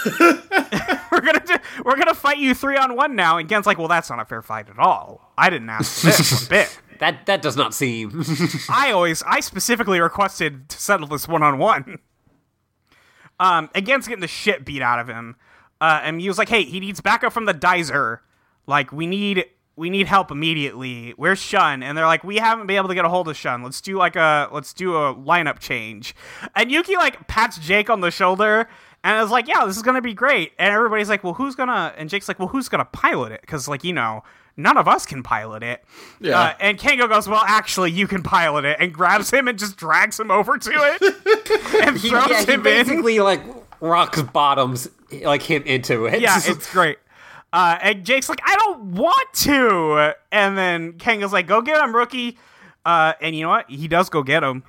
we're 0.19 1.21
gonna 1.21 1.43
do, 1.45 1.55
we're 1.83 1.95
gonna 1.95 2.13
fight 2.13 2.37
you 2.37 2.53
three 2.53 2.77
on 2.77 2.95
one 2.95 3.15
now. 3.15 3.37
And 3.37 3.47
Gen's 3.47 3.65
like, 3.65 3.77
well, 3.77 3.87
that's 3.87 4.09
not 4.09 4.19
a 4.19 4.25
fair 4.25 4.41
fight 4.41 4.69
at 4.69 4.77
all. 4.77 5.31
I 5.37 5.49
didn't 5.49 5.69
ask 5.69 6.01
for 6.01 6.07
this 6.07 6.31
one 6.31 6.49
bit. 6.49 6.79
that 6.99 7.25
that 7.25 7.41
does 7.41 7.55
not 7.55 7.73
seem. 7.73 8.23
I 8.69 8.91
always, 8.91 9.23
I 9.23 9.39
specifically 9.39 9.99
requested 9.99 10.69
to 10.69 10.77
settle 10.79 11.07
this 11.07 11.27
one 11.27 11.43
on 11.43 11.57
one. 11.57 11.99
Um, 13.39 13.69
against 13.73 14.07
getting 14.07 14.21
the 14.21 14.27
shit 14.27 14.65
beat 14.65 14.81
out 14.81 14.99
of 14.99 15.07
him. 15.07 15.37
Uh, 15.81 16.01
and 16.03 16.21
he 16.21 16.27
was 16.27 16.37
like, 16.37 16.49
"Hey, 16.49 16.63
he 16.63 16.79
needs 16.79 17.01
backup 17.01 17.33
from 17.33 17.45
the 17.45 17.53
Dizer. 17.53 18.21
Like, 18.67 18.91
we 18.91 19.07
need, 19.07 19.45
we 19.75 19.89
need 19.89 20.07
help 20.07 20.31
immediately. 20.31 21.13
Where's 21.17 21.39
Shun?" 21.39 21.83
And 21.83 21.97
they're 21.97 22.05
like, 22.05 22.23
"We 22.23 22.37
haven't 22.37 22.67
been 22.67 22.77
able 22.77 22.87
to 22.89 22.95
get 22.95 23.05
a 23.05 23.09
hold 23.09 23.27
of 23.27 23.35
Shun. 23.37 23.63
Let's 23.63 23.81
do 23.81 23.97
like 23.97 24.15
a, 24.15 24.49
let's 24.51 24.73
do 24.73 24.95
a 24.95 25.13
lineup 25.15 25.59
change." 25.59 26.15
And 26.55 26.71
Yuki 26.71 26.95
like 26.95 27.27
pats 27.27 27.57
Jake 27.57 27.89
on 27.89 28.01
the 28.01 28.11
shoulder. 28.11 28.67
And 29.03 29.23
is 29.23 29.29
like, 29.29 29.47
yeah, 29.47 29.65
this 29.65 29.77
is 29.77 29.83
gonna 29.83 30.01
be 30.01 30.15
great. 30.15 30.53
And 30.57 30.73
everybody's 30.73 31.09
like, 31.09 31.23
well, 31.23 31.35
who's 31.35 31.53
gonna? 31.53 31.93
And 31.95 32.09
Jake's 32.09 32.27
like, 32.27 32.39
well, 32.39 32.47
who's 32.47 32.69
gonna 32.69 32.85
pilot 32.85 33.33
it? 33.33 33.41
Because 33.41 33.67
like, 33.67 33.83
you 33.83 33.93
know, 33.93 34.23
none 34.57 34.77
of 34.77 34.87
us 34.87 35.05
can 35.05 35.21
pilot 35.21 35.61
it. 35.61 35.83
Yeah. 36.19 36.39
Uh, 36.39 36.53
and 36.59 36.79
Kengo 36.79 37.07
goes, 37.07 37.27
well, 37.27 37.43
actually, 37.45 37.91
you 37.91 38.07
can 38.07 38.23
pilot 38.23 38.65
it, 38.65 38.77
and 38.79 38.91
grabs 38.91 39.29
him 39.29 39.47
and 39.47 39.59
just 39.59 39.77
drags 39.77 40.19
him 40.19 40.31
over 40.31 40.57
to 40.57 40.71
it 40.71 41.85
and 41.85 41.97
He, 41.99 42.09
throws 42.09 42.29
yeah, 42.31 42.45
he 42.45 42.51
him 42.53 42.59
in. 42.61 42.63
basically 42.63 43.19
like 43.19 43.41
rocks 43.79 44.23
bottoms 44.23 44.89
like 45.21 45.43
him 45.43 45.61
into 45.67 46.07
it. 46.07 46.19
Yeah, 46.19 46.39
it's 46.43 46.71
great. 46.71 46.97
Uh, 47.53 47.77
and 47.81 48.05
Jake's 48.05 48.27
like, 48.27 48.41
I 48.45 48.55
don't 48.55 48.91
want 48.93 49.33
to. 49.33 50.13
And 50.31 50.57
then 50.57 50.93
Kengo's 50.93 51.31
like, 51.31 51.47
go 51.47 51.61
get 51.61 51.81
him, 51.81 51.95
rookie. 51.95 52.37
Uh, 52.85 53.13
and 53.21 53.35
you 53.35 53.43
know 53.43 53.49
what? 53.49 53.69
He 53.69 53.87
does 53.87 54.09
go 54.09 54.23
get 54.23 54.43
him. 54.43 54.63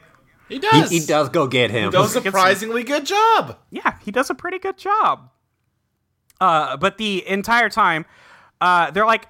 He 0.49 0.55
he, 0.55 0.61
does. 0.61 0.91
he 0.91 1.01
does 1.01 1.29
go 1.29 1.49
get 1.49 1.71
him. 1.71 1.91
does 1.91 2.15
a 2.15 2.23
surprisingly 2.23 2.85
good 2.85 3.05
job. 3.05 3.59
Yeah, 3.71 3.99
he 4.05 4.13
does 4.13 4.31
a 4.31 4.35
pretty 4.35 4.59
good 4.59 4.79
job. 4.79 5.31
Uh, 6.41 6.77
but 6.77 6.99
the 6.99 7.27
entire 7.27 7.69
time, 7.69 8.05
uh, 8.61 8.91
they're 8.93 9.07
like, 9.07 9.27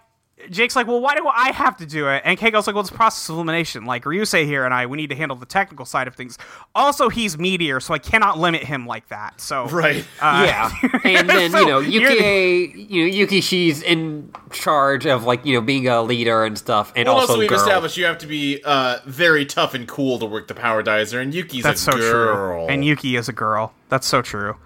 Jake's 0.51 0.77
like, 0.77 0.87
well, 0.87 1.01
why 1.01 1.15
do 1.15 1.27
I 1.27 1.51
have 1.51 1.79
to 1.79 1.87
do 1.87 2.09
it? 2.09 2.21
And 2.25 2.39
Kengo's 2.39 2.67
like, 2.67 2.75
well, 2.75 2.83
it's 2.83 2.91
process 2.91 3.27
of 3.31 3.37
elimination. 3.37 3.87
Like 3.87 4.05
Ryusei 4.05 4.45
here 4.45 4.67
and 4.67 4.75
I, 4.75 4.85
we 4.85 4.99
need 4.99 5.09
to 5.09 5.17
handle 5.17 5.35
the 5.37 5.47
technical 5.47 5.87
side 5.87 6.07
of 6.07 6.15
things. 6.15 6.37
Also, 6.75 7.09
he's 7.09 7.39
Meteor, 7.39 7.81
so 7.81 7.95
I 7.95 7.99
cannot 7.99 8.39
limit 8.39 8.63
him 8.63 8.87
like 8.87 9.09
that. 9.09 9.41
So 9.41 9.67
Right. 9.69 10.05
yeah, 10.21 10.71
and 11.05 11.29
then 11.29 11.51
So, 11.53 11.61
you 11.61 11.67
know 11.67 11.79
you're 11.79 12.11
Yuki, 12.13 12.87
you 12.91 13.03
know 13.07 13.15
Yuki, 13.15 13.41
she's 13.41 13.81
in 13.81 14.31
charge 14.51 15.07
of 15.07 15.25
like 15.25 15.43
you 15.47 15.55
know 15.55 15.63
being 15.63 15.89
a 15.89 16.03
leader 16.03 16.45
and 16.45 16.59
stuff, 16.59 16.93
and 16.95 17.07
Well, 17.09 17.17
also, 17.17 17.29
also, 17.33 17.41
we've 17.41 17.49
girl. 17.49 17.59
established 17.59 17.97
you 17.97 18.05
have 18.05 18.19
to 18.19 18.27
be 18.27 18.61
uh, 18.63 18.99
very 19.07 19.47
tough 19.47 19.73
and 19.73 19.89
cool 19.89 20.19
to 20.19 20.27
work 20.27 20.49
the 20.49 20.55
power 20.55 20.83
dizer, 20.83 21.19
and 21.19 21.33
Yuki's 21.35 21.63
That's 21.63 21.81
a 21.89 21.93
so 21.93 21.99
girl. 21.99 22.67
true. 22.67 22.67
And 22.69 22.85
Yuki 22.85 23.17
is 23.17 23.31
a 23.31 23.33
girl. 23.33 23.73
That's 23.89 24.07
so 24.07 24.21
true. 24.21 24.57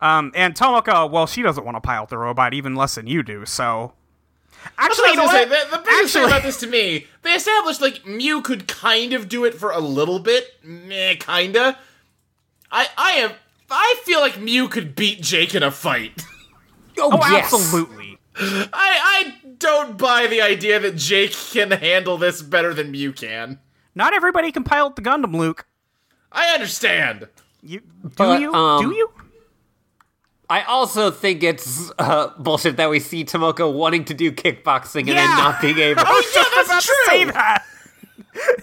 Um, 0.00 0.32
and 0.34 0.54
Tomoko, 0.54 1.10
well, 1.10 1.26
she 1.26 1.42
doesn't 1.42 1.62
want 1.62 1.76
to 1.76 1.80
pilot 1.82 2.08
the 2.08 2.16
robot 2.16 2.54
even 2.54 2.74
less 2.74 2.94
than 2.94 3.06
you 3.06 3.22
do. 3.22 3.44
So 3.44 3.92
Actually, 4.78 5.08
actually, 5.08 5.10
you 5.10 5.16
know 5.16 5.26
say, 5.32 5.46
what? 5.48 5.70
the, 5.70 5.76
the 5.76 5.82
biggest 5.84 6.12
thing 6.14 6.24
about 6.24 6.42
this 6.42 6.58
to 6.60 6.66
me, 6.66 7.06
they 7.22 7.32
established 7.32 7.80
like 7.80 8.06
Mew 8.06 8.40
could 8.42 8.66
kind 8.66 9.12
of 9.12 9.28
do 9.28 9.44
it 9.44 9.54
for 9.54 9.70
a 9.70 9.78
little 9.80 10.18
bit, 10.18 10.44
meh, 10.62 11.14
kinda. 11.14 11.78
I, 12.72 12.88
I 12.96 13.12
am, 13.12 13.32
I 13.70 14.00
feel 14.04 14.20
like 14.20 14.38
Mew 14.40 14.68
could 14.68 14.94
beat 14.94 15.20
Jake 15.22 15.54
in 15.54 15.62
a 15.62 15.70
fight. 15.70 16.22
oh, 16.98 17.10
oh, 17.12 17.30
yes. 17.30 17.52
absolutely. 17.52 18.18
I, 18.36 18.68
I 18.72 19.34
don't 19.58 19.98
buy 19.98 20.26
the 20.26 20.40
idea 20.40 20.78
that 20.80 20.96
Jake 20.96 21.32
can 21.32 21.70
handle 21.72 22.16
this 22.16 22.42
better 22.42 22.72
than 22.72 22.90
Mew 22.90 23.12
can. 23.12 23.58
Not 23.94 24.14
everybody 24.14 24.52
can 24.52 24.64
pilot 24.64 24.96
the 24.96 25.02
Gundam, 25.02 25.34
Luke. 25.36 25.66
I 26.32 26.54
understand. 26.54 27.28
You 27.62 27.80
do 27.80 28.10
But, 28.16 28.40
you? 28.40 28.54
um, 28.54 28.82
do 28.88 28.96
you? 28.96 29.10
I 30.50 30.62
also 30.64 31.12
think 31.12 31.44
it's 31.44 31.92
uh, 31.96 32.32
bullshit 32.36 32.76
that 32.78 32.90
we 32.90 32.98
see 32.98 33.24
Tomoko 33.24 33.72
wanting 33.72 34.04
to 34.06 34.14
do 34.14 34.32
kickboxing 34.32 35.02
and 35.02 35.10
then 35.10 35.30
not 35.30 35.60
being 35.62 35.78
able. 35.78 36.02
I 36.06 36.10
was 36.10 36.34
just 36.34 36.50
that's 36.54 36.68
about 36.68 36.82
true. 36.82 36.94
to 36.96 37.10
say 37.10 37.24
that. 37.26 37.64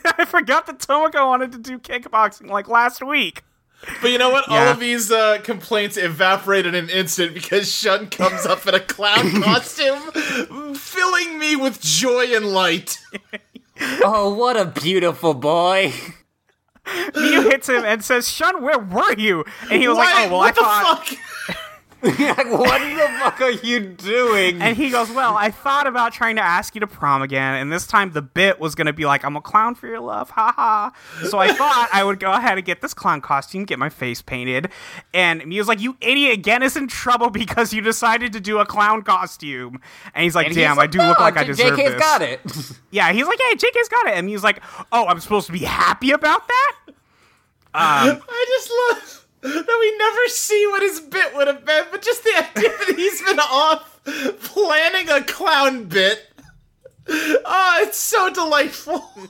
I 0.19 0.25
forgot 0.25 0.67
that 0.67 0.79
Tomoko 0.79 1.25
wanted 1.25 1.53
to 1.53 1.57
do 1.57 1.79
kickboxing 1.79 2.49
like 2.49 2.67
last 2.67 3.01
week. 3.01 3.43
But 4.01 4.11
you 4.11 4.17
know 4.17 4.29
what? 4.29 4.49
All 4.49 4.57
of 4.57 4.79
these 4.79 5.11
uh, 5.11 5.38
complaints 5.43 5.95
evaporate 5.97 6.65
in 6.65 6.75
an 6.75 6.89
instant 6.89 7.33
because 7.33 7.71
Shun 7.71 8.09
comes 8.09 8.45
up 8.45 8.67
in 8.67 8.73
a 8.73 8.79
clown 8.79 9.41
costume, 9.41 9.99
filling 10.73 11.39
me 11.39 11.55
with 11.55 11.79
joy 11.79 12.35
and 12.35 12.47
light. 12.47 12.97
oh, 14.03 14.33
what 14.33 14.57
a 14.57 14.65
beautiful 14.65 15.35
boy! 15.35 15.93
Miyu 16.85 17.43
hits 17.51 17.69
him 17.69 17.85
and 17.85 18.03
says, 18.03 18.27
"Shun, 18.27 18.63
where 18.63 18.79
were 18.79 19.13
you?" 19.15 19.45
And 19.69 19.79
he 19.79 19.88
was 19.88 19.97
like, 19.97 20.09
"Oh 20.11 20.29
well, 20.29 20.38
what 20.39 20.47
I 20.47 20.51
the 20.51 21.05
thought." 21.05 21.66
fuck? 22.03 22.37
like, 22.37 22.51
what 22.51 22.79
the 22.79 23.17
fuck 23.19 23.41
are 23.41 23.51
you 23.51 23.79
doing? 23.79 24.61
And 24.61 24.77
he 24.77 24.89
goes, 24.89 25.09
Well, 25.11 25.35
I 25.35 25.49
thought 25.51 25.87
about 25.87 26.13
trying 26.13 26.35
to 26.35 26.41
ask 26.43 26.75
you 26.75 26.81
to 26.81 26.87
prom 26.87 27.21
again, 27.21 27.55
and 27.55 27.71
this 27.71 27.87
time 27.87 28.11
the 28.11 28.21
bit 28.21 28.59
was 28.59 28.75
going 28.75 28.87
to 28.87 28.93
be 28.93 29.05
like, 29.05 29.25
I'm 29.25 29.35
a 29.35 29.41
clown 29.41 29.73
for 29.75 29.87
your 29.87 29.99
love, 29.99 30.29
haha. 30.29 30.91
So 31.29 31.39
I 31.39 31.53
thought 31.53 31.89
I 31.91 32.03
would 32.03 32.19
go 32.19 32.31
ahead 32.31 32.57
and 32.57 32.65
get 32.65 32.81
this 32.81 32.93
clown 32.93 33.21
costume, 33.21 33.65
get 33.65 33.79
my 33.79 33.89
face 33.89 34.21
painted. 34.21 34.69
And 35.13 35.41
he 35.51 35.57
was 35.57 35.67
like, 35.67 35.81
You 35.81 35.97
idiot, 36.01 36.33
again 36.33 36.61
is 36.63 36.77
in 36.77 36.87
trouble 36.87 37.29
because 37.29 37.73
you 37.73 37.81
decided 37.81 38.33
to 38.33 38.39
do 38.39 38.59
a 38.59 38.65
clown 38.65 39.01
costume. 39.01 39.79
And 40.13 40.23
he's 40.23 40.35
like, 40.35 40.47
And 40.47 40.55
he's 40.55 40.63
Damn, 40.63 40.77
I 40.79 40.87
do 40.87 40.99
"No, 40.99 41.09
look 41.09 41.19
like 41.19 41.37
I 41.37 41.41
J- 41.43 41.47
deserve 41.47 41.77
JK's 41.79 41.93
this. 41.93 41.99
got 41.99 42.21
it. 42.21 42.41
Yeah, 42.91 43.11
he's 43.11 43.25
like, 43.27 43.39
Hey, 43.49 43.55
JK's 43.55 43.89
got 43.89 44.07
it. 44.07 44.13
And 44.13 44.29
he's 44.29 44.43
like, 44.43 44.61
Oh, 44.91 45.07
I'm 45.07 45.19
supposed 45.19 45.47
to 45.47 45.53
be 45.53 45.59
happy 45.59 46.11
about 46.11 46.47
that? 46.47 46.75
I 47.73 48.09
um, 48.09 48.21
just 48.47 48.71
love 48.91 49.16
that 49.41 49.77
we 49.79 49.97
never 49.97 50.27
see 50.27 50.67
what 50.67 50.81
his 50.81 50.99
bit 50.99 51.35
would 51.35 51.47
have 51.47 51.65
been, 51.65 51.85
but 51.91 52.01
just 52.01 52.23
the 52.23 52.31
idea 52.38 52.69
that 52.69 52.93
he's 52.95 53.21
been 53.21 53.39
off 53.39 54.01
planning 54.41 55.09
a 55.09 55.23
clown 55.23 55.85
bit. 55.85 56.23
Oh, 57.09 57.79
it's 57.81 57.97
so 57.97 58.29
delightful. 58.33 59.03
And 59.15 59.29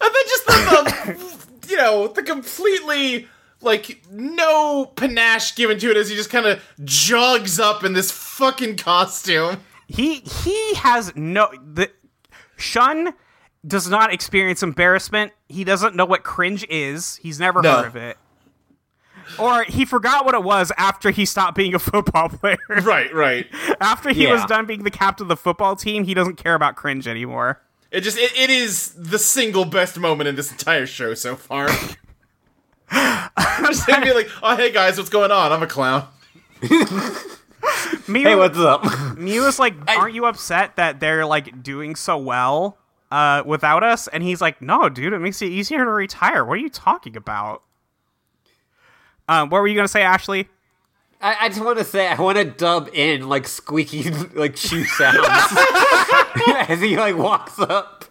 then 0.00 0.24
just 0.26 0.46
the, 0.46 1.16
the 1.62 1.68
you 1.70 1.76
know, 1.76 2.08
the 2.08 2.22
completely 2.22 3.26
like 3.60 4.02
no 4.10 4.86
panache 4.94 5.54
given 5.56 5.78
to 5.80 5.90
it 5.90 5.96
as 5.96 6.08
he 6.10 6.14
just 6.16 6.30
kind 6.30 6.46
of 6.46 6.62
jogs 6.84 7.58
up 7.58 7.82
in 7.82 7.92
this 7.94 8.10
fucking 8.10 8.76
costume. 8.76 9.56
he 9.88 10.16
he 10.20 10.74
has 10.74 11.14
no 11.16 11.48
the 11.72 11.90
Shun 12.56 13.14
does 13.66 13.88
not 13.88 14.12
experience 14.12 14.62
embarrassment. 14.62 15.32
He 15.48 15.64
doesn't 15.64 15.96
know 15.96 16.04
what 16.04 16.22
cringe 16.22 16.64
is. 16.68 17.16
He's 17.16 17.40
never 17.40 17.60
No. 17.62 17.76
heard 17.78 17.86
of 17.86 17.96
it. 17.96 18.16
Or 19.38 19.64
he 19.64 19.84
forgot 19.84 20.24
what 20.24 20.34
it 20.34 20.42
was 20.42 20.72
after 20.76 21.10
he 21.10 21.24
stopped 21.24 21.56
being 21.56 21.74
a 21.74 21.78
football 21.78 22.28
player. 22.28 22.58
Right, 22.68 23.12
right. 23.12 23.46
after 23.80 24.10
he 24.10 24.26
was 24.26 24.44
done 24.46 24.66
being 24.66 24.84
the 24.84 24.90
captain 24.90 25.24
of 25.24 25.28
the 25.28 25.36
football 25.36 25.76
team, 25.76 26.04
he 26.04 26.14
doesn't 26.14 26.36
care 26.36 26.54
about 26.54 26.76
cringe 26.76 27.06
anymore. 27.06 27.60
It 27.90 28.02
just 28.02 28.18
it, 28.18 28.36
it 28.38 28.50
is 28.50 28.92
the 28.94 29.18
single 29.18 29.64
best 29.64 29.98
moment 29.98 30.28
in 30.28 30.36
this 30.36 30.50
entire 30.50 30.86
show 30.86 31.14
so 31.14 31.36
far. 31.36 31.68
I'm 32.90 33.64
just 33.64 33.88
him 33.88 34.02
being 34.02 34.14
like, 34.14 34.30
oh 34.42 34.56
hey 34.56 34.70
guys, 34.70 34.98
what's 34.98 35.10
going 35.10 35.30
on? 35.30 35.52
I'm 35.52 35.62
a 35.62 35.66
clown. 35.66 36.06
Mew, 38.08 38.22
hey, 38.22 38.34
what's 38.34 38.58
up? 38.58 38.84
Mew 39.18 39.46
is 39.46 39.58
like, 39.58 39.74
aren't 39.88 40.14
you 40.14 40.26
upset 40.26 40.76
that 40.76 41.00
they're 41.00 41.26
like 41.26 41.62
doing 41.62 41.96
so 41.96 42.16
well 42.16 42.78
uh, 43.10 43.42
without 43.44 43.82
us? 43.82 44.08
And 44.08 44.22
he's 44.22 44.40
like, 44.40 44.62
no, 44.62 44.88
dude, 44.88 45.12
it 45.12 45.18
makes 45.18 45.42
it 45.42 45.46
easier 45.46 45.84
to 45.84 45.90
retire. 45.90 46.44
What 46.44 46.54
are 46.54 46.62
you 46.62 46.70
talking 46.70 47.16
about? 47.16 47.62
Um, 49.28 49.50
what 49.50 49.60
were 49.60 49.68
you 49.68 49.74
gonna 49.76 49.88
say, 49.88 50.02
Ashley? 50.02 50.48
I, 51.20 51.36
I 51.42 51.48
just 51.48 51.64
want 51.64 51.78
to 51.78 51.84
say 51.84 52.06
I 52.08 52.20
want 52.20 52.38
to 52.38 52.44
dub 52.44 52.90
in 52.92 53.28
like 53.28 53.46
squeaky 53.48 54.10
like 54.34 54.56
shoe 54.56 54.84
sounds 54.84 55.18
as 56.68 56.80
he 56.80 56.96
like 56.96 57.16
walks 57.16 57.58
up. 57.58 58.04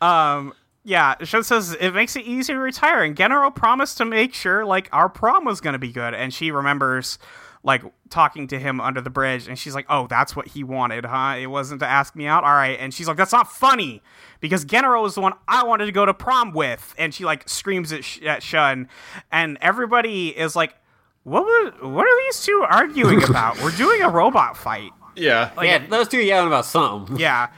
Um. 0.00 0.54
Yeah, 0.84 1.14
Shun 1.22 1.44
says 1.44 1.76
it 1.78 1.92
makes 1.92 2.16
it 2.16 2.24
easier 2.24 2.56
to 2.56 2.60
retire, 2.60 3.04
and 3.04 3.14
Gentaro 3.14 3.54
promised 3.54 3.98
to 3.98 4.04
make 4.04 4.34
sure 4.34 4.64
like 4.64 4.88
our 4.90 5.08
prom 5.08 5.44
was 5.44 5.60
gonna 5.60 5.78
be 5.78 5.92
good, 5.92 6.12
and 6.12 6.34
she 6.34 6.50
remembers 6.50 7.18
like 7.64 7.82
talking 8.10 8.48
to 8.48 8.58
him 8.58 8.80
under 8.80 9.00
the 9.00 9.10
bridge, 9.10 9.46
and 9.48 9.58
she's 9.58 9.74
like, 9.74 9.86
"Oh, 9.88 10.06
that's 10.08 10.34
what 10.34 10.48
he 10.48 10.64
wanted, 10.64 11.04
huh? 11.04 11.36
It 11.38 11.46
wasn't 11.46 11.80
to 11.80 11.86
ask 11.86 12.16
me 12.16 12.26
out, 12.26 12.42
all 12.44 12.54
right." 12.54 12.76
And 12.80 12.92
she's 12.92 13.06
like, 13.06 13.16
"That's 13.16 13.32
not 13.32 13.50
funny, 13.52 14.02
because 14.40 14.64
Gentaro 14.64 15.06
is 15.06 15.14
the 15.14 15.20
one 15.20 15.32
I 15.46 15.64
wanted 15.64 15.86
to 15.86 15.92
go 15.92 16.04
to 16.04 16.12
prom 16.14 16.52
with," 16.52 16.94
and 16.98 17.14
she 17.14 17.24
like 17.24 17.48
screams 17.48 17.92
at, 17.92 18.04
Sh- 18.04 18.22
at 18.22 18.42
Shun, 18.42 18.88
and 19.30 19.58
everybody 19.60 20.28
is 20.28 20.56
like, 20.56 20.74
"What? 21.22 21.44
Was, 21.44 21.72
what 21.82 22.06
are 22.06 22.26
these 22.26 22.42
two 22.44 22.64
arguing 22.68 23.22
about? 23.28 23.62
We're 23.62 23.70
doing 23.76 24.02
a 24.02 24.08
robot 24.08 24.56
fight." 24.56 24.90
Yeah. 25.14 25.50
yeah, 25.62 25.86
those 25.86 26.08
two 26.08 26.18
yelling 26.20 26.46
about 26.48 26.64
something. 26.64 27.18
Yeah. 27.18 27.48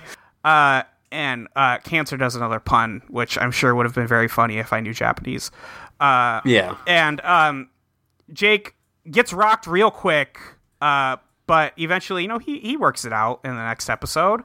Uh, 0.44 0.82
and 1.12 1.46
uh, 1.55 1.78
Cancer 1.78 2.16
does 2.16 2.34
another 2.34 2.59
pun, 2.59 3.00
which 3.09 3.38
I'm 3.38 3.52
sure 3.52 3.74
would 3.76 3.86
have 3.86 3.94
been 3.94 4.09
very 4.09 4.26
funny 4.26 4.59
if 4.59 4.72
I 4.72 4.80
knew 4.80 4.92
Japanese. 4.92 5.52
Uh, 6.00 6.40
Yeah. 6.44 6.76
and 6.88 7.20
um, 7.20 7.70
Jake 8.32 8.74
gets 9.11 9.32
rocked 9.32 9.66
real 9.66 9.90
quick, 9.90 10.38
uh, 10.80 11.16
but 11.46 11.72
eventually, 11.78 12.22
you 12.22 12.28
know, 12.28 12.38
he, 12.38 12.59
he 12.61 12.76
works 12.76 13.05
it 13.05 13.12
out 13.12 13.40
in 13.44 13.50
the 13.50 13.64
next 13.64 13.88
episode 13.90 14.42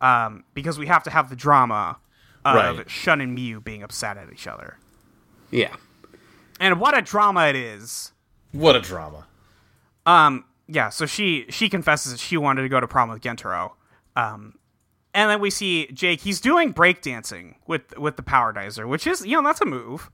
um, 0.00 0.44
because 0.54 0.78
we 0.78 0.86
have 0.86 1.02
to 1.04 1.10
have 1.10 1.30
the 1.30 1.36
drama 1.36 1.98
of 2.44 2.54
Right. 2.78 2.90
Shun 2.90 3.20
and 3.20 3.34
Mew 3.34 3.60
being 3.60 3.82
upset 3.82 4.16
at 4.16 4.32
each 4.32 4.46
other. 4.46 4.78
Yeah. 5.50 5.74
And 6.60 6.80
what 6.80 6.96
a 6.96 7.02
drama 7.02 7.46
it 7.46 7.56
is. 7.56 8.12
What 8.52 8.74
a 8.76 8.80
drama. 8.80 9.26
Um, 10.06 10.44
yeah, 10.66 10.88
so 10.88 11.06
she 11.06 11.46
she 11.50 11.68
confesses 11.68 12.12
that 12.12 12.18
she 12.20 12.36
wanted 12.36 12.62
to 12.62 12.68
go 12.68 12.80
to 12.80 12.88
prom 12.88 13.10
with 13.10 13.20
Gentaro. 13.22 13.72
Um, 14.16 14.58
and 15.14 15.30
then 15.30 15.40
we 15.40 15.50
see 15.50 15.86
Jake. 15.88 16.20
He's 16.20 16.40
doing 16.40 16.72
breakdancing 16.72 17.54
with 17.66 17.96
with 17.98 18.16
the 18.16 18.22
power 18.22 18.52
dizer, 18.52 18.86
which 18.86 19.06
is 19.06 19.24
you 19.24 19.36
know 19.36 19.42
that's 19.42 19.60
a 19.60 19.66
move. 19.66 20.10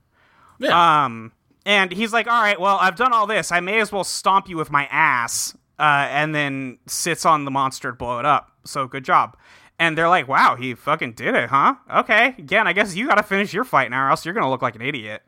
Yeah. 0.59 1.05
Um, 1.05 1.31
and 1.65 1.91
he's 1.91 2.13
like, 2.13 2.27
"All 2.27 2.41
right, 2.41 2.59
well, 2.59 2.77
I've 2.79 2.95
done 2.95 3.13
all 3.13 3.27
this. 3.27 3.51
I 3.51 3.59
may 3.59 3.79
as 3.79 3.91
well 3.91 4.03
stomp 4.03 4.49
you 4.49 4.57
with 4.57 4.71
my 4.71 4.85
ass." 4.87 5.55
Uh, 5.77 6.07
and 6.09 6.33
then 6.33 6.77
sits 6.87 7.25
on 7.25 7.43
the 7.43 7.51
monster 7.51 7.91
to 7.91 7.97
blow 7.97 8.19
it 8.19 8.25
up. 8.25 8.51
So 8.63 8.87
good 8.87 9.03
job. 9.03 9.35
And 9.77 9.97
they're 9.97 10.07
like, 10.07 10.27
"Wow, 10.27 10.55
he 10.55 10.73
fucking 10.73 11.13
did 11.13 11.35
it, 11.35 11.49
huh? 11.49 11.75
Okay, 11.93 12.35
again, 12.37 12.65
I 12.65 12.73
guess 12.73 12.95
you 12.95 13.07
got 13.07 13.15
to 13.15 13.23
finish 13.23 13.53
your 13.53 13.65
fight 13.65 13.91
now, 13.91 14.05
or 14.05 14.09
else 14.09 14.23
you're 14.25 14.33
gonna 14.33 14.49
look 14.49 14.61
like 14.61 14.75
an 14.75 14.81
idiot." 14.81 15.23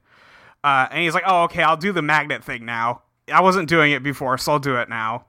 Uh, 0.63 0.88
and 0.89 1.03
he's 1.03 1.13
like, 1.13 1.23
"Oh, 1.25 1.43
okay, 1.43 1.63
I'll 1.63 1.77
do 1.77 1.91
the 1.91 2.01
magnet 2.01 2.43
thing 2.43 2.65
now. 2.65 3.01
I 3.31 3.41
wasn't 3.41 3.67
doing 3.67 3.91
it 3.91 4.03
before, 4.03 4.38
so 4.38 4.53
I'll 4.53 4.59
do 4.59 4.77
it 4.77 4.88
now." 4.88 5.25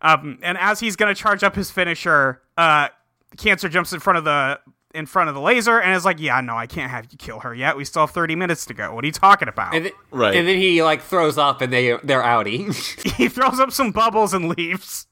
Um, 0.00 0.38
and 0.42 0.56
as 0.58 0.80
he's 0.80 0.96
gonna 0.96 1.14
charge 1.14 1.42
up 1.42 1.54
his 1.54 1.70
finisher, 1.70 2.42
uh, 2.56 2.88
Cancer 3.36 3.68
jumps 3.68 3.92
in 3.92 4.00
front 4.00 4.18
of 4.18 4.24
the 4.24 4.58
in 4.96 5.06
front 5.06 5.28
of 5.28 5.34
the 5.34 5.40
laser 5.40 5.78
and 5.80 5.94
is 5.94 6.04
like, 6.04 6.18
"Yeah, 6.20 6.40
no, 6.40 6.56
I 6.56 6.66
can't 6.66 6.90
have 6.90 7.06
you 7.10 7.18
kill 7.18 7.40
her 7.40 7.54
yet. 7.54 7.76
We 7.76 7.84
still 7.84 8.02
have 8.02 8.10
thirty 8.10 8.34
minutes 8.34 8.66
to 8.66 8.74
go. 8.74 8.92
What 8.94 9.04
are 9.04 9.06
you 9.06 9.12
talking 9.12 9.48
about?" 9.48 9.74
And 9.74 9.84
th- 9.84 9.94
Right. 10.10 10.34
And 10.34 10.48
then 10.48 10.58
he 10.58 10.82
like 10.82 11.02
throws 11.02 11.38
up 11.38 11.60
and 11.60 11.72
they 11.72 11.96
they're 12.02 12.22
outie. 12.22 12.72
he 13.16 13.28
throws 13.28 13.60
up 13.60 13.70
some 13.72 13.92
bubbles 13.92 14.34
and 14.34 14.48
leaves. 14.48 15.06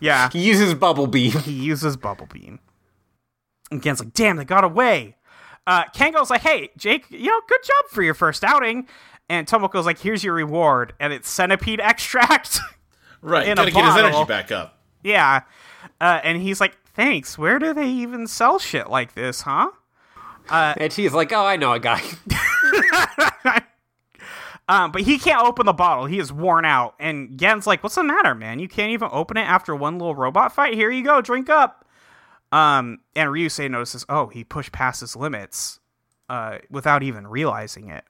Yeah, 0.00 0.30
he 0.32 0.40
uses 0.40 0.72
bubble 0.74 1.06
beam. 1.08 1.32
he 1.32 1.52
uses 1.52 1.96
bubble 1.96 2.26
beam. 2.32 2.60
And 3.70 3.82
Gen's 3.82 4.00
like, 4.00 4.14
"Damn, 4.14 4.36
they 4.36 4.44
got 4.44 4.64
away." 4.64 5.16
Uh, 5.66 5.84
Kengo's 5.92 6.30
like, 6.30 6.40
"Hey, 6.42 6.70
Jake, 6.76 7.04
you 7.10 7.26
know, 7.26 7.40
good 7.48 7.62
job 7.62 7.84
for 7.90 8.02
your 8.02 8.14
first 8.14 8.44
outing." 8.44 8.86
And 9.28 9.46
Tomoko's 9.46 9.84
like, 9.84 9.98
"Here's 9.98 10.24
your 10.24 10.32
reward," 10.34 10.94
and 11.00 11.12
it's 11.12 11.28
centipede 11.28 11.80
extract. 11.82 12.60
right. 13.20 13.46
in 13.46 13.52
a 13.52 13.56
Gotta 13.56 13.70
get 13.72 13.84
his 13.84 13.94
bottle. 13.94 14.06
energy 14.06 14.24
back 14.28 14.52
up. 14.52 14.78
Yeah. 15.02 15.42
Uh, 16.00 16.20
and 16.22 16.40
he's 16.40 16.60
like, 16.60 16.76
thanks. 16.98 17.38
Where 17.38 17.58
do 17.60 17.72
they 17.72 17.88
even 17.88 18.26
sell 18.26 18.58
shit 18.58 18.90
like 18.90 19.14
this, 19.14 19.42
huh? 19.42 19.70
And 20.78 20.92
she's 20.92 21.12
like, 21.14 21.32
"Oh, 21.32 21.46
I 21.46 21.56
know 21.56 21.72
a 21.72 21.80
guy." 21.80 22.02
Um, 24.70 24.92
but 24.92 25.00
he 25.00 25.18
can't 25.18 25.42
open 25.46 25.64
the 25.64 25.72
bottle. 25.72 26.04
He 26.04 26.18
is 26.18 26.30
worn 26.30 26.66
out. 26.66 26.94
And 26.98 27.38
Gen's 27.38 27.66
like, 27.66 27.82
what's 27.82 27.94
the 27.94 28.04
matter, 28.04 28.34
man? 28.34 28.58
You 28.58 28.68
can't 28.68 28.92
even 28.92 29.08
open 29.10 29.38
it 29.38 29.46
after 29.46 29.74
one 29.74 29.94
little 29.98 30.14
robot 30.14 30.54
fight? 30.54 30.74
Here 30.74 30.90
you 30.90 31.02
go. 31.02 31.22
Drink 31.22 31.48
up. 31.48 31.86
Um, 32.52 32.98
and 33.16 33.30
Ryusei 33.30 33.70
notices, 33.70 34.04
oh, 34.10 34.26
he 34.26 34.44
pushed 34.44 34.72
past 34.72 35.00
his 35.00 35.16
limits 35.16 35.80
uh, 36.28 36.58
without 36.70 37.02
even 37.02 37.26
realizing 37.26 37.88
it. 37.88 38.04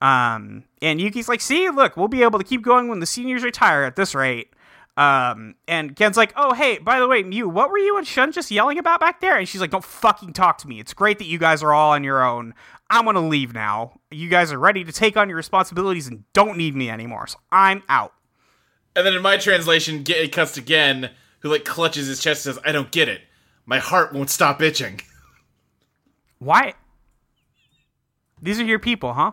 Um, 0.00 0.64
and 0.80 1.00
Yuki's 1.00 1.28
like, 1.28 1.40
see, 1.40 1.68
look, 1.70 1.96
we'll 1.96 2.08
be 2.08 2.22
able 2.22 2.38
to 2.38 2.44
keep 2.44 2.62
going 2.62 2.88
when 2.88 3.00
the 3.00 3.06
seniors 3.06 3.42
retire 3.42 3.82
at 3.82 3.96
this 3.96 4.14
rate. 4.14 4.51
Um, 4.96 5.54
and 5.66 5.96
Ken's 5.96 6.16
like, 6.16 6.34
oh, 6.36 6.52
hey, 6.52 6.78
by 6.78 7.00
the 7.00 7.08
way, 7.08 7.22
Mew, 7.22 7.48
what 7.48 7.70
were 7.70 7.78
you 7.78 7.96
and 7.96 8.06
Shun 8.06 8.30
just 8.30 8.50
yelling 8.50 8.78
about 8.78 9.00
back 9.00 9.20
there? 9.20 9.38
And 9.38 9.48
she's 9.48 9.60
like, 9.60 9.70
don't 9.70 9.84
fucking 9.84 10.34
talk 10.34 10.58
to 10.58 10.68
me. 10.68 10.80
It's 10.80 10.92
great 10.92 11.18
that 11.18 11.26
you 11.26 11.38
guys 11.38 11.62
are 11.62 11.72
all 11.72 11.92
on 11.92 12.04
your 12.04 12.22
own. 12.22 12.54
I'm 12.90 13.06
gonna 13.06 13.26
leave 13.26 13.54
now. 13.54 13.98
You 14.10 14.28
guys 14.28 14.52
are 14.52 14.58
ready 14.58 14.84
to 14.84 14.92
take 14.92 15.16
on 15.16 15.28
your 15.30 15.36
responsibilities 15.36 16.08
and 16.08 16.24
don't 16.34 16.58
need 16.58 16.76
me 16.76 16.90
anymore. 16.90 17.26
So 17.26 17.38
I'm 17.50 17.82
out. 17.88 18.12
And 18.94 19.06
then 19.06 19.14
in 19.14 19.22
my 19.22 19.38
translation, 19.38 20.02
get, 20.02 20.18
it 20.18 20.32
cuts 20.32 20.52
to 20.52 20.60
Gen, 20.60 21.10
who 21.40 21.48
like 21.48 21.64
clutches 21.64 22.06
his 22.06 22.22
chest 22.22 22.44
and 22.44 22.54
says, 22.54 22.62
I 22.66 22.72
don't 22.72 22.90
get 22.90 23.08
it. 23.08 23.22
My 23.64 23.78
heart 23.78 24.12
won't 24.12 24.28
stop 24.28 24.60
itching. 24.60 25.00
Why? 26.38 26.74
These 28.42 28.60
are 28.60 28.64
your 28.64 28.78
people, 28.78 29.14
huh? 29.14 29.32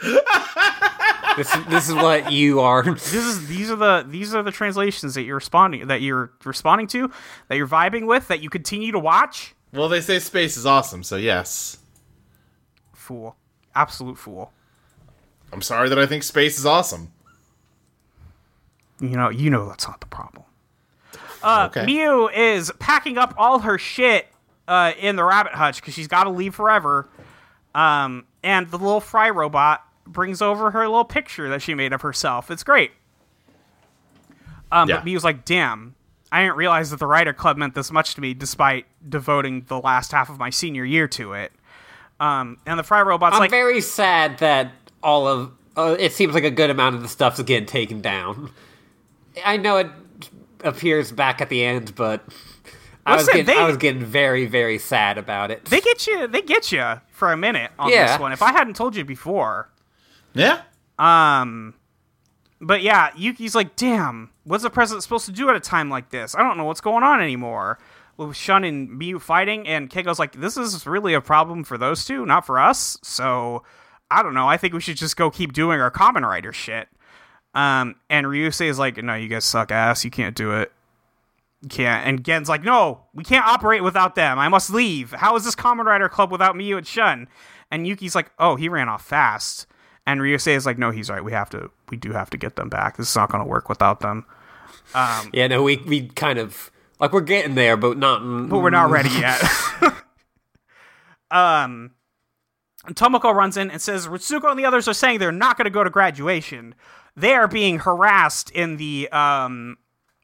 this 1.36 1.54
this 1.68 1.88
is 1.88 1.94
what 1.94 2.32
you 2.32 2.60
are. 2.60 2.82
this 2.82 3.14
is 3.14 3.46
these 3.48 3.70
are 3.70 3.76
the 3.76 4.04
these 4.08 4.34
are 4.34 4.42
the 4.42 4.50
translations 4.50 5.14
that 5.14 5.22
you're 5.22 5.36
responding 5.36 5.86
that 5.88 6.00
you're 6.02 6.32
responding 6.44 6.86
to, 6.88 7.10
that 7.48 7.56
you're 7.56 7.68
vibing 7.68 8.06
with, 8.06 8.28
that 8.28 8.40
you 8.42 8.50
continue 8.50 8.92
to 8.92 8.98
watch. 8.98 9.54
Well, 9.72 9.88
they 9.88 10.00
say 10.00 10.18
space 10.18 10.56
is 10.56 10.66
awesome, 10.66 11.02
so 11.02 11.16
yes. 11.16 11.78
Fool, 12.92 13.36
absolute 13.74 14.18
fool. 14.18 14.52
I'm 15.52 15.62
sorry 15.62 15.88
that 15.88 15.98
I 15.98 16.06
think 16.06 16.22
space 16.22 16.58
is 16.58 16.66
awesome. 16.66 17.12
You 19.00 19.10
know, 19.10 19.30
you 19.30 19.50
know 19.50 19.68
that's 19.68 19.86
not 19.86 20.00
the 20.00 20.06
problem. 20.06 20.44
Uh, 21.42 21.68
Okay. 21.70 21.86
Mew 21.86 22.28
is 22.28 22.70
packing 22.78 23.16
up 23.16 23.34
all 23.38 23.60
her 23.60 23.78
shit 23.78 24.26
uh, 24.68 24.92
in 24.98 25.16
the 25.16 25.24
rabbit 25.24 25.52
hutch 25.54 25.80
because 25.80 25.94
she's 25.94 26.08
got 26.08 26.24
to 26.24 26.30
leave 26.30 26.54
forever. 26.54 27.08
Um, 27.74 28.26
and 28.42 28.70
the 28.70 28.76
little 28.78 29.00
fry 29.00 29.30
robot 29.30 29.82
brings 30.12 30.42
over 30.42 30.70
her 30.72 30.80
little 30.88 31.04
picture 31.04 31.48
that 31.48 31.62
she 31.62 31.74
made 31.74 31.92
of 31.92 32.02
herself. 32.02 32.50
It's 32.50 32.62
great. 32.64 32.92
Um, 34.72 34.88
Yeah. 34.88 34.96
But 34.96 35.04
Mew's 35.04 35.24
like, 35.24 35.44
damn, 35.44 35.94
I 36.32 36.42
didn't 36.42 36.56
realize 36.56 36.90
that 36.90 36.98
the 37.00 37.06
Rider 37.06 37.32
club 37.32 37.56
meant 37.56 37.74
this 37.74 37.90
much 37.90 38.14
to 38.14 38.20
me, 38.20 38.34
despite 38.34 38.86
devoting 39.08 39.64
the 39.68 39.80
last 39.80 40.12
half 40.12 40.28
of 40.30 40.38
my 40.38 40.50
senior 40.50 40.84
year 40.84 41.08
to 41.08 41.32
it. 41.34 41.52
Um, 42.20 42.58
and 42.66 42.78
the 42.78 42.82
fry 42.82 43.02
robot's 43.02 43.34
I'm 43.34 43.40
like, 43.40 43.50
very 43.50 43.80
sad 43.80 44.38
that 44.38 44.72
all 45.02 45.26
of 45.26 45.52
uh, 45.76 45.96
it 45.98 46.12
seems 46.12 46.34
like 46.34 46.44
a 46.44 46.50
good 46.50 46.68
amount 46.68 46.94
of 46.96 47.02
the 47.02 47.08
stuff's 47.08 47.40
getting 47.42 47.66
taken 47.66 48.00
down. 48.00 48.50
I 49.44 49.56
know 49.56 49.78
it 49.78 49.88
appears 50.62 51.10
back 51.12 51.40
at 51.40 51.48
the 51.48 51.64
end, 51.64 51.94
but 51.94 52.22
I 53.06 53.16
was 53.16 53.26
getting, 53.26 53.46
they- 53.46 53.56
I 53.56 53.66
was 53.66 53.78
getting 53.78 54.04
very 54.04 54.44
very 54.46 54.76
sad 54.78 55.16
about 55.16 55.50
it. 55.50 55.64
they 55.64 55.80
get 55.80 56.06
you, 56.06 56.26
they 56.26 56.42
get 56.42 56.70
you 56.70 57.00
for 57.10 57.32
a 57.32 57.36
minute 57.36 57.70
on 57.78 57.88
Yeah. 57.90 58.08
this 58.08 58.20
one. 58.20 58.32
If 58.32 58.42
I 58.42 58.52
hadn't 58.52 58.76
told 58.76 58.94
you 58.94 59.04
before, 59.04 59.70
Yeah. 60.34 60.62
Um, 60.98 61.74
But 62.60 62.82
yeah, 62.82 63.10
Yuki's 63.16 63.54
like, 63.54 63.74
damn, 63.76 64.30
what's 64.44 64.62
the 64.62 64.70
president 64.70 65.02
supposed 65.02 65.26
to 65.26 65.32
do 65.32 65.48
at 65.48 65.56
a 65.56 65.60
time 65.60 65.88
like 65.88 66.10
this? 66.10 66.34
I 66.34 66.42
don't 66.42 66.58
know 66.58 66.64
what's 66.64 66.82
going 66.82 67.02
on 67.02 67.20
anymore. 67.22 67.78
With 68.18 68.36
Shun 68.36 68.64
and 68.64 68.90
Miu 68.90 69.18
fighting, 69.18 69.66
and 69.66 69.88
Keiko's 69.88 70.18
like, 70.18 70.32
this 70.32 70.58
is 70.58 70.86
really 70.86 71.14
a 71.14 71.22
problem 71.22 71.64
for 71.64 71.78
those 71.78 72.04
two, 72.04 72.26
not 72.26 72.44
for 72.44 72.58
us. 72.58 72.98
So, 73.02 73.62
I 74.10 74.22
don't 74.22 74.34
know. 74.34 74.46
I 74.46 74.58
think 74.58 74.74
we 74.74 74.80
should 74.82 74.98
just 74.98 75.16
go 75.16 75.30
keep 75.30 75.54
doing 75.54 75.80
our 75.80 75.90
Kamen 75.90 76.20
Rider 76.20 76.52
shit. 76.52 76.88
Um, 77.54 77.94
and 78.10 78.26
Ryusei 78.26 78.68
is 78.68 78.78
like, 78.78 79.02
no, 79.02 79.14
you 79.14 79.28
guys 79.28 79.46
suck 79.46 79.72
ass. 79.72 80.04
You 80.04 80.10
can't 80.10 80.36
do 80.36 80.52
it. 80.52 80.70
You 81.62 81.70
can't. 81.70 82.06
And 82.06 82.22
Gen's 82.22 82.48
like, 82.50 82.62
no, 82.62 83.04
we 83.14 83.24
can't 83.24 83.46
operate 83.46 83.82
without 83.82 84.16
them. 84.16 84.38
I 84.38 84.48
must 84.48 84.68
leave. 84.68 85.12
How 85.12 85.34
is 85.36 85.44
this 85.44 85.54
Kamen 85.54 85.86
Rider 85.86 86.10
club 86.10 86.30
without 86.30 86.54
Miu 86.54 86.76
and 86.76 86.86
Shun? 86.86 87.26
And 87.70 87.86
Yuki's 87.86 88.14
like, 88.14 88.30
oh, 88.38 88.56
he 88.56 88.68
ran 88.68 88.90
off 88.90 89.02
fast. 89.04 89.66
And 90.06 90.20
Ryusei 90.20 90.56
is 90.56 90.66
like, 90.66 90.78
no, 90.78 90.90
he's 90.90 91.10
right. 91.10 91.22
We 91.22 91.32
have 91.32 91.50
to, 91.50 91.70
we 91.90 91.96
do 91.96 92.12
have 92.12 92.30
to 92.30 92.36
get 92.36 92.56
them 92.56 92.68
back. 92.68 92.96
This 92.96 93.10
is 93.10 93.16
not 93.16 93.30
going 93.30 93.44
to 93.44 93.48
work 93.48 93.68
without 93.68 94.00
them. 94.00 94.24
Um, 94.94 95.30
Yeah, 95.32 95.46
no, 95.46 95.62
we 95.62 95.76
we 95.78 96.08
kind 96.08 96.38
of 96.38 96.70
like 96.98 97.12
we're 97.12 97.20
getting 97.20 97.54
there, 97.54 97.76
but 97.76 97.96
not. 97.98 98.20
but 98.48 98.58
we're 98.58 98.70
not 98.70 98.90
ready 98.90 99.10
yet. 99.10 99.42
um, 101.30 101.92
Tomoko 102.88 103.34
runs 103.34 103.56
in 103.56 103.70
and 103.70 103.80
says 103.80 104.06
Ritsuko 104.06 104.50
and 104.50 104.58
the 104.58 104.64
others 104.64 104.88
are 104.88 104.94
saying 104.94 105.18
they're 105.18 105.32
not 105.32 105.56
going 105.56 105.66
to 105.66 105.70
go 105.70 105.84
to 105.84 105.90
graduation. 105.90 106.74
They 107.16 107.34
are 107.34 107.48
being 107.48 107.78
harassed 107.80 108.50
in 108.50 108.76
the 108.78 109.08
um, 109.10 109.76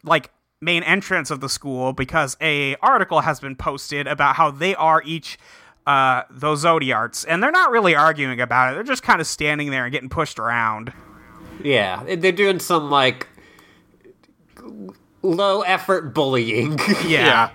like 0.03 0.31
main 0.61 0.83
entrance 0.83 1.31
of 1.31 1.41
the 1.41 1.49
school 1.49 1.93
because 1.93 2.37
a 2.41 2.77
article 2.77 3.21
has 3.21 3.41
been 3.41 3.57
posted 3.57 4.07
about 4.07 4.37
how 4.37 4.51
they 4.51 4.75
are 4.75 5.03
each 5.05 5.39
uh 5.87 6.23
those 6.31 6.65
zodiarts, 6.65 7.25
and 7.29 7.43
they're 7.43 7.51
not 7.51 7.71
really 7.71 7.95
arguing 7.95 8.41
about 8.41 8.73
it. 8.73 8.75
They're 8.75 8.83
just 8.83 9.03
kind 9.03 9.21
of 9.21 9.27
standing 9.27 9.71
there 9.71 9.85
and 9.85 9.93
getting 9.93 10.09
pushed 10.09 10.39
around. 10.39 10.93
Yeah, 11.63 12.03
they're 12.17 12.33
doing 12.33 12.59
some 12.59 12.91
like 12.91 13.29
low 15.23 15.63
effort 15.63 16.15
bullying. 16.15 16.79
Yeah. 17.07 17.51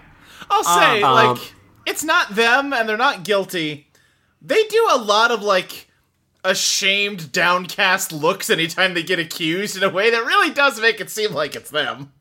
I'll 0.49 0.63
say, 0.63 1.01
Um, 1.01 1.13
like, 1.13 1.53
it's 1.85 2.03
not 2.03 2.35
them 2.35 2.73
and 2.73 2.87
they're 2.87 2.97
not 2.97 3.23
guilty. 3.23 3.87
They 4.41 4.63
do 4.65 4.87
a 4.91 4.97
lot 4.97 5.31
of, 5.31 5.41
like, 5.41 5.87
ashamed, 6.43 7.31
downcast 7.31 8.11
looks 8.11 8.49
anytime 8.49 8.93
they 8.93 9.03
get 9.03 9.19
accused 9.19 9.77
in 9.77 9.83
a 9.83 9.89
way 9.89 10.09
that 10.09 10.25
really 10.25 10.53
does 10.53 10.81
make 10.81 10.99
it 10.99 11.09
seem 11.09 11.33
like 11.33 11.55
it's 11.55 11.69
them. 11.69 12.11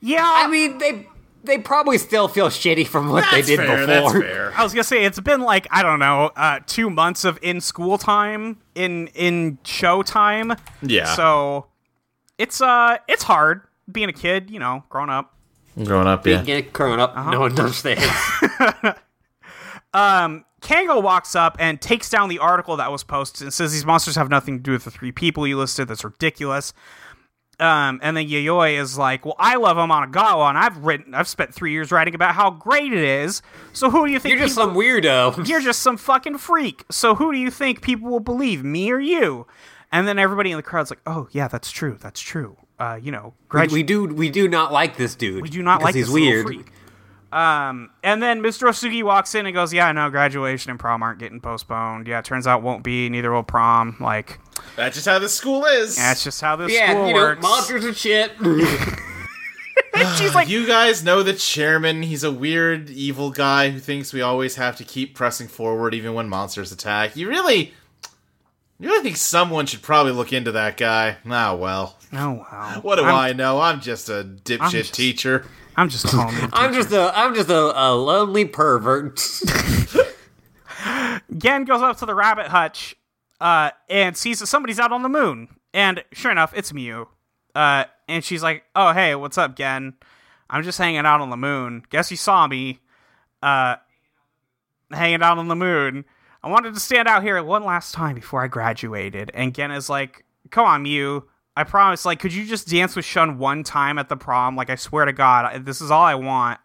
Yeah, 0.00 0.28
I 0.28 0.48
mean, 0.48 0.78
they 0.78 1.06
they 1.44 1.58
probably 1.58 1.98
still 1.98 2.28
feel 2.28 2.48
shitty 2.48 2.86
from 2.86 3.08
what 3.10 3.22
That's 3.30 3.46
they 3.48 3.56
did 3.56 3.64
fair, 3.66 3.86
before. 3.86 3.86
that's 3.86 4.12
fair. 4.12 4.52
I 4.56 4.62
was 4.62 4.72
gonna 4.72 4.84
say 4.84 5.04
it's 5.04 5.20
been 5.20 5.40
like 5.40 5.66
I 5.70 5.82
don't 5.82 5.98
know, 5.98 6.30
uh, 6.36 6.60
two 6.66 6.88
months 6.90 7.24
of 7.24 7.38
in 7.42 7.60
school 7.60 7.98
time 7.98 8.58
in 8.74 9.08
in 9.08 9.58
show 9.64 10.02
time. 10.02 10.52
Yeah. 10.82 11.14
So 11.14 11.66
it's 12.38 12.60
uh 12.60 12.98
it's 13.08 13.22
hard 13.24 13.62
being 13.90 14.08
a 14.08 14.12
kid, 14.12 14.50
you 14.50 14.58
know, 14.58 14.84
growing 14.88 15.10
up. 15.10 15.34
Growing 15.82 16.06
up, 16.06 16.26
yeah. 16.26 16.60
Growing 16.60 17.00
up, 17.00 17.16
Uh-huh. 17.16 17.30
no 17.30 17.40
one 17.40 17.58
understands. 17.58 18.04
Um, 19.94 20.46
Kengo 20.62 21.02
walks 21.02 21.34
up 21.36 21.56
and 21.60 21.78
takes 21.80 22.08
down 22.08 22.30
the 22.30 22.38
article 22.38 22.76
that 22.76 22.90
was 22.90 23.04
posted 23.04 23.42
and 23.42 23.52
says 23.52 23.72
these 23.72 23.84
monsters 23.84 24.14
have 24.16 24.30
nothing 24.30 24.56
to 24.56 24.62
do 24.62 24.72
with 24.72 24.84
the 24.84 24.90
three 24.90 25.12
people 25.12 25.46
you 25.46 25.58
listed. 25.58 25.88
That's 25.88 26.02
ridiculous. 26.02 26.72
Um, 27.60 28.00
and 28.02 28.16
then 28.16 28.26
Yayoi 28.28 28.80
is 28.80 28.98
like, 28.98 29.24
"Well, 29.24 29.36
I 29.38 29.56
love 29.56 29.76
Amanagawa, 29.76 30.48
and 30.48 30.58
I've 30.58 30.78
written, 30.78 31.14
I've 31.14 31.28
spent 31.28 31.54
three 31.54 31.70
years 31.72 31.92
writing 31.92 32.14
about 32.14 32.34
how 32.34 32.50
great 32.50 32.92
it 32.92 33.04
is. 33.04 33.40
So 33.72 33.88
who 33.90 34.06
do 34.06 34.12
you 34.12 34.18
think 34.18 34.34
You're 34.34 34.44
just 34.46 34.56
people- 34.56 34.70
some 34.70 34.76
weirdo. 34.76 35.46
you're 35.48 35.60
just 35.60 35.80
some 35.82 35.96
fucking 35.96 36.38
freak. 36.38 36.84
So 36.90 37.14
who 37.14 37.30
do 37.32 37.38
you 37.38 37.50
think 37.50 37.80
people 37.82 38.10
will 38.10 38.20
believe, 38.20 38.64
me 38.64 38.90
or 38.90 38.98
you? 38.98 39.46
And 39.92 40.08
then 40.08 40.18
everybody 40.18 40.50
in 40.50 40.56
the 40.56 40.62
crowd's 40.62 40.90
like, 40.90 41.00
"Oh 41.06 41.28
yeah, 41.32 41.46
that's 41.48 41.70
true. 41.70 41.98
That's 42.00 42.20
true. 42.20 42.56
Uh, 42.78 42.98
you 43.00 43.12
know, 43.12 43.34
We, 43.52 43.60
gradu- 43.60 43.72
we 43.72 43.82
do 43.84 44.04
we 44.06 44.30
do 44.30 44.48
not 44.48 44.72
like 44.72 44.96
this 44.96 45.14
dude. 45.14 45.42
we 45.42 45.48
do 45.50 45.62
not 45.62 45.82
like 45.82 45.94
he's 45.94 46.10
weird. 46.10 46.64
Freak." 47.32 47.40
Um, 47.40 47.90
and 48.02 48.22
then 48.22 48.40
Mr. 48.42 48.68
Osugi 48.68 49.02
walks 49.02 49.34
in 49.34 49.46
and 49.46 49.54
goes, 49.54 49.72
"Yeah, 49.72 49.86
I 49.88 49.92
know 49.92 50.10
graduation 50.10 50.70
and 50.70 50.78
prom 50.78 51.02
aren't 51.02 51.18
getting 51.18 51.40
postponed. 51.40 52.06
Yeah, 52.06 52.18
it 52.18 52.24
turns 52.24 52.46
out 52.46 52.62
won't 52.62 52.82
be. 52.84 53.08
Neither 53.08 53.32
will 53.32 53.42
prom. 53.42 53.96
Like, 54.00 54.38
That's 54.76 54.94
just 54.96 55.06
how 55.08 55.18
this 55.18 55.34
school 55.34 55.64
is. 55.64 55.96
that's 55.96 56.22
just 56.24 56.40
how 56.40 56.56
this 56.56 56.72
Yeah, 56.72 56.90
school 56.92 57.08
you 57.08 57.14
know, 57.14 57.20
works." 57.20 57.42
monsters 57.42 57.84
and 57.84 57.96
shit. 57.96 58.32
She's 60.16 60.34
like, 60.34 60.48
you 60.48 60.66
guys 60.66 61.04
know 61.04 61.22
the 61.22 61.32
chairman. 61.34 62.02
He's 62.02 62.24
a 62.24 62.32
weird, 62.32 62.88
evil 62.90 63.30
guy 63.30 63.70
who 63.70 63.78
thinks 63.78 64.12
we 64.12 64.20
always 64.22 64.56
have 64.56 64.76
to 64.76 64.84
keep 64.84 65.14
pressing 65.14 65.48
forward 65.48 65.94
even 65.94 66.14
when 66.14 66.28
monsters 66.28 66.72
attack. 66.72 67.14
You 67.16 67.28
really. 67.28 67.74
You 68.78 68.88
really 68.88 69.02
think 69.04 69.16
someone 69.16 69.66
should 69.66 69.82
probably 69.82 70.12
look 70.12 70.32
into 70.32 70.50
that 70.52 70.76
guy? 70.76 71.18
Ah, 71.30 71.54
well. 71.54 71.98
"Oh 72.12 72.32
wow, 72.50 72.80
What 72.82 72.96
do 72.96 73.04
I'm, 73.04 73.14
i 73.14 73.32
know? 73.32 73.60
I'm 73.60 73.80
just 73.80 74.08
a 74.08 74.24
dipshit 74.44 74.70
just- 74.70 74.94
teacher. 74.94 75.46
I'm 75.76 75.88
just 75.88 76.06
calling. 76.06 76.36
I'm 76.52 76.72
just 76.72 76.92
a 76.92 77.12
I'm 77.14 77.34
just 77.34 77.48
a, 77.48 77.72
a 77.80 77.94
lonely 77.94 78.44
pervert. 78.44 79.16
Gen 81.36 81.64
goes 81.64 81.82
up 81.82 81.96
to 81.98 82.06
the 82.06 82.14
rabbit 82.14 82.48
hutch 82.48 82.96
uh, 83.40 83.70
and 83.88 84.16
sees 84.16 84.40
that 84.40 84.46
somebody's 84.46 84.78
out 84.78 84.92
on 84.92 85.02
the 85.02 85.08
moon. 85.08 85.48
And 85.72 86.04
sure 86.12 86.30
enough, 86.30 86.52
it's 86.54 86.72
Mew. 86.72 87.08
Uh, 87.54 87.84
and 88.08 88.24
she's 88.24 88.42
like, 88.42 88.64
"Oh, 88.74 88.92
hey, 88.92 89.14
what's 89.14 89.38
up, 89.38 89.56
Gen? 89.56 89.94
I'm 90.50 90.62
just 90.62 90.78
hanging 90.78 91.06
out 91.06 91.20
on 91.20 91.30
the 91.30 91.36
moon. 91.36 91.84
Guess 91.90 92.10
you 92.10 92.16
saw 92.16 92.46
me, 92.46 92.80
uh, 93.42 93.76
hanging 94.90 95.22
out 95.22 95.38
on 95.38 95.48
the 95.48 95.56
moon. 95.56 96.04
I 96.42 96.50
wanted 96.50 96.74
to 96.74 96.80
stand 96.80 97.08
out 97.08 97.22
here 97.22 97.42
one 97.42 97.64
last 97.64 97.94
time 97.94 98.14
before 98.14 98.42
I 98.44 98.48
graduated." 98.48 99.30
And 99.34 99.54
Gen 99.54 99.70
is 99.70 99.88
like, 99.88 100.24
"Come 100.50 100.66
on, 100.66 100.82
Mew. 100.82 101.24
I 101.56 101.64
promise. 101.64 102.04
Like, 102.04 102.20
could 102.20 102.32
you 102.32 102.44
just 102.46 102.68
dance 102.68 102.96
with 102.96 103.04
Shun 103.04 103.38
one 103.38 103.62
time 103.62 103.98
at 103.98 104.08
the 104.08 104.16
prom? 104.16 104.56
Like, 104.56 104.70
I 104.70 104.76
swear 104.76 105.04
to 105.04 105.12
God, 105.12 105.64
this 105.64 105.80
is 105.80 105.90
all 105.90 106.04
I 106.04 106.14
want." 106.14 106.60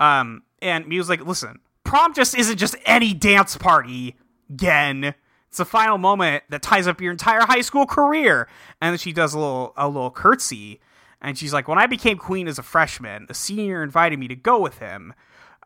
Um, 0.00 0.42
and 0.62 0.86
Mew's 0.86 1.08
like, 1.08 1.24
listen, 1.24 1.60
prom 1.84 2.14
just 2.14 2.36
isn't 2.36 2.56
just 2.56 2.76
any 2.86 3.14
dance 3.14 3.56
party, 3.56 4.16
Gen. 4.54 5.14
It's 5.48 5.58
the 5.58 5.64
final 5.64 5.98
moment 5.98 6.44
that 6.50 6.62
ties 6.62 6.86
up 6.86 7.00
your 7.00 7.10
entire 7.10 7.40
high 7.40 7.62
school 7.62 7.86
career. 7.86 8.48
And 8.80 8.92
then 8.92 8.98
she 8.98 9.12
does 9.12 9.34
a 9.34 9.38
little 9.38 9.72
a 9.76 9.88
little 9.88 10.10
curtsy, 10.10 10.80
and 11.20 11.36
she's 11.36 11.52
like, 11.52 11.68
when 11.68 11.78
I 11.78 11.86
became 11.86 12.18
queen 12.18 12.48
as 12.48 12.58
a 12.58 12.62
freshman, 12.62 13.26
a 13.28 13.34
senior 13.34 13.82
invited 13.82 14.18
me 14.18 14.28
to 14.28 14.36
go 14.36 14.60
with 14.60 14.78
him. 14.78 15.14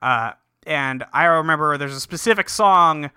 Uh, 0.00 0.32
and 0.66 1.04
I 1.12 1.24
remember 1.24 1.76
there's 1.76 1.94
a 1.94 2.00
specific 2.00 2.48
song 2.48 3.10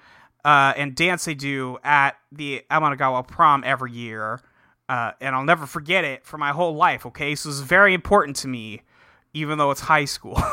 uh, 0.43 0.73
and 0.75 0.95
dance 0.95 1.25
they 1.25 1.35
do 1.35 1.77
at 1.83 2.17
the 2.31 2.63
Amanagawa 2.69 3.27
prom 3.27 3.63
every 3.65 3.91
year. 3.91 4.41
Uh, 4.87 5.11
and 5.19 5.35
I'll 5.35 5.43
never 5.43 5.65
forget 5.65 6.03
it 6.03 6.25
for 6.25 6.37
my 6.37 6.51
whole 6.51 6.75
life, 6.75 7.05
okay? 7.07 7.35
So 7.35 7.49
it's 7.49 7.59
very 7.59 7.93
important 7.93 8.35
to 8.37 8.47
me, 8.47 8.83
even 9.33 9.57
though 9.57 9.71
it's 9.71 9.81
high 9.81 10.05
school. 10.05 10.41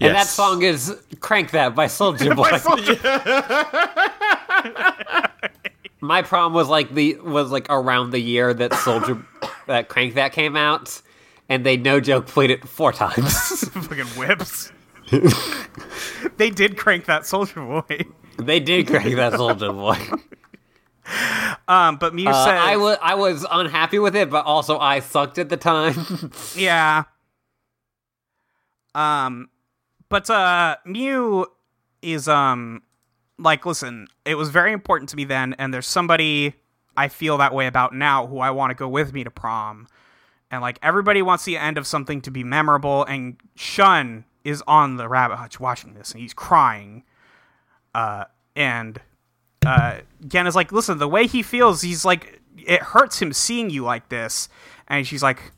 And 0.00 0.14
that 0.14 0.28
song 0.28 0.62
is 0.62 0.96
"Crank 1.18 1.50
That" 1.50 1.74
by 1.74 1.88
Soldier 1.88 2.32
Boy. 2.36 2.48
My 6.00 6.22
prom 6.22 6.52
was 6.52 6.68
like 6.68 6.94
the 6.94 7.16
was 7.16 7.50
like 7.50 7.66
around 7.70 8.10
the 8.10 8.20
year 8.20 8.54
that 8.54 8.74
Soldier 8.74 9.24
that 9.66 9.88
Crank 9.88 10.14
That 10.14 10.32
came 10.32 10.54
out, 10.54 11.00
and 11.48 11.64
they 11.66 11.76
no 11.76 11.98
joke 11.98 12.26
played 12.26 12.50
it 12.50 12.68
four 12.68 12.92
times. 12.92 13.68
fucking 13.70 14.04
whips. 14.18 14.70
they 16.36 16.50
did 16.50 16.76
crank 16.76 17.06
that 17.06 17.22
Soulja 17.22 17.54
Boy. 17.88 18.04
they 18.38 18.60
did 18.60 18.86
Crank 18.86 19.16
That 19.16 19.32
Soulja 19.32 19.74
Boy. 19.74 20.18
Um, 21.68 21.96
but 21.96 22.14
Mew 22.14 22.28
Uh, 22.28 22.44
says, 22.44 22.60
I 22.62 22.76
was 22.76 22.98
I 23.02 23.14
was 23.14 23.46
unhappy 23.50 23.98
with 23.98 24.16
it, 24.16 24.30
but 24.30 24.44
also 24.46 24.78
I 24.78 25.00
sucked 25.00 25.38
at 25.38 25.48
the 25.48 25.56
time. 25.56 26.30
Yeah. 26.56 27.04
Um 28.94 29.48
but 30.08 30.28
uh 30.30 30.76
Mew 30.84 31.46
is 32.02 32.28
um 32.28 32.82
like 33.38 33.66
listen, 33.66 34.06
it 34.24 34.36
was 34.36 34.50
very 34.50 34.72
important 34.72 35.08
to 35.10 35.16
me 35.16 35.24
then 35.24 35.54
and 35.58 35.72
there's 35.74 35.86
somebody 35.86 36.54
I 36.96 37.08
feel 37.08 37.38
that 37.38 37.52
way 37.52 37.66
about 37.66 37.92
now 37.94 38.26
who 38.26 38.38
I 38.38 38.50
want 38.50 38.70
to 38.70 38.74
go 38.74 38.88
with 38.88 39.12
me 39.12 39.24
to 39.24 39.30
prom. 39.30 39.88
And 40.50 40.62
like 40.62 40.78
everybody 40.82 41.22
wants 41.22 41.44
the 41.44 41.56
end 41.56 41.76
of 41.76 41.86
something 41.86 42.20
to 42.22 42.30
be 42.30 42.44
memorable 42.44 43.04
and 43.04 43.36
Shun 43.56 44.24
is 44.44 44.62
on 44.68 44.96
the 44.96 45.08
rabbit 45.08 45.36
hutch 45.36 45.58
watching 45.58 45.94
this 45.94 46.12
and 46.12 46.20
he's 46.20 46.34
crying. 46.34 47.02
Uh 47.94 48.24
and 48.54 49.00
uh 49.66 50.00
Gen 50.26 50.46
is 50.46 50.54
like, 50.54 50.72
listen, 50.72 50.98
the 50.98 51.08
way 51.08 51.26
he 51.26 51.42
feels, 51.42 51.82
he's 51.82 52.04
like 52.04 52.40
it 52.56 52.82
hurts 52.82 53.20
him 53.20 53.32
seeing 53.32 53.70
you 53.70 53.82
like 53.84 54.08
this. 54.08 54.48
And 54.88 55.06
she's 55.06 55.22
like, 55.22 55.52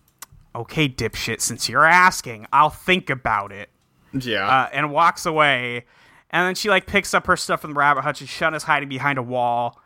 okay, 0.55 0.89
dipshit, 0.89 1.41
since 1.41 1.69
you're 1.69 1.85
asking, 1.85 2.47
I'll 2.53 2.71
think 2.71 3.11
about 3.11 3.53
it. 3.53 3.71
Yeah. 4.13 4.47
Uh, 4.49 4.69
and 4.73 4.91
walks 4.91 5.27
away. 5.27 5.85
And 6.31 6.47
then 6.47 6.55
she 6.55 6.69
like 6.71 6.87
picks 6.87 7.15
up 7.15 7.27
her 7.27 7.37
stuff 7.37 7.61
from 7.61 7.73
the 7.75 7.79
rabbit 7.79 8.03
hutch 8.03 8.21
and 8.21 8.29
Shun 8.29 8.55
is 8.55 8.63
hiding 8.65 8.89
behind 8.89 9.19
a 9.19 9.23
wall. 9.23 9.81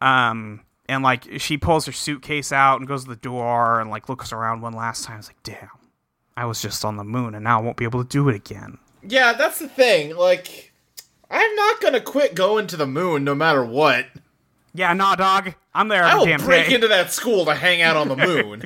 Um, 0.00 0.62
and 0.88 1.02
like 1.02 1.40
she 1.40 1.56
pulls 1.56 1.86
her 1.86 1.92
suitcase 1.92 2.52
out 2.52 2.78
and 2.80 2.88
goes 2.88 3.04
to 3.04 3.10
the 3.10 3.16
door 3.16 3.80
and 3.80 3.90
like 3.90 4.08
looks 4.08 4.32
around 4.32 4.60
one 4.60 4.72
last 4.72 5.04
time. 5.04 5.18
It's 5.18 5.28
like, 5.28 5.42
damn, 5.42 5.68
I 6.36 6.46
was 6.46 6.60
just 6.60 6.84
on 6.84 6.96
the 6.96 7.04
moon 7.04 7.34
and 7.34 7.44
now 7.44 7.58
I 7.58 7.62
won't 7.62 7.76
be 7.76 7.84
able 7.84 8.02
to 8.02 8.08
do 8.08 8.28
it 8.28 8.34
again. 8.34 8.78
yeah, 9.06 9.32
that's 9.34 9.58
the 9.58 9.68
thing. 9.68 10.16
Like, 10.16 10.72
I'm 11.30 11.54
not 11.56 11.80
gonna 11.80 12.00
quit 12.00 12.34
going 12.34 12.66
to 12.68 12.76
the 12.76 12.86
moon 12.86 13.24
no 13.24 13.34
matter 13.34 13.64
what. 13.64 14.06
Yeah, 14.74 14.92
nah, 14.92 15.14
dog. 15.14 15.54
I'm 15.74 15.88
there 15.88 16.04
I 16.04 16.14
will 16.14 16.26
damn 16.26 16.40
break 16.40 16.68
day. 16.68 16.74
into 16.74 16.88
that 16.88 17.12
school 17.12 17.44
to 17.46 17.54
hang 17.54 17.82
out 17.82 17.96
on 17.96 18.08
the 18.08 18.16
moon. 18.26 18.64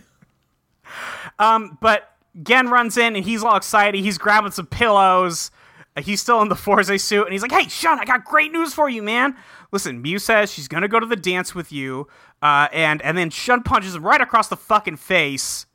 Um, 1.39 1.79
but 1.81 2.11
Gen 2.43 2.69
runs 2.69 2.97
in 2.97 3.17
and 3.17 3.25
he's 3.25 3.43
all 3.43 3.57
excited. 3.57 4.03
He's 4.03 4.19
grabbing 4.19 4.51
some 4.53 4.67
pillows. 4.67 5.51
Uh, 5.97 6.03
He's 6.03 6.21
still 6.21 6.41
in 6.43 6.49
the 6.49 6.55
Fourze 6.57 7.01
suit 7.03 7.25
and 7.25 7.33
he's 7.33 7.43
like, 7.43 7.53
"Hey, 7.53 7.69
Shun, 7.69 7.99
I 7.99 8.05
got 8.05 8.25
great 8.25 8.53
news 8.53 8.73
for 8.75 8.89
you, 8.89 9.03
man. 9.03 9.37
Listen, 9.73 10.01
Mew 10.01 10.19
says 10.19 10.53
she's 10.53 10.69
gonna 10.69 10.89
go 10.89 10.99
to 11.01 11.07
the 11.07 11.17
dance 11.17 11.55
with 11.55 11.73
you, 11.73 12.09
uh, 12.43 12.69
and 12.73 13.03
and 13.03 13.17
then 13.19 13.31
Shun 13.31 13.63
punches 13.63 13.95
him 13.95 14.05
right 14.05 14.21
across 14.21 14.49
the 14.49 14.57
fucking 14.57 14.97
face. 14.97 15.67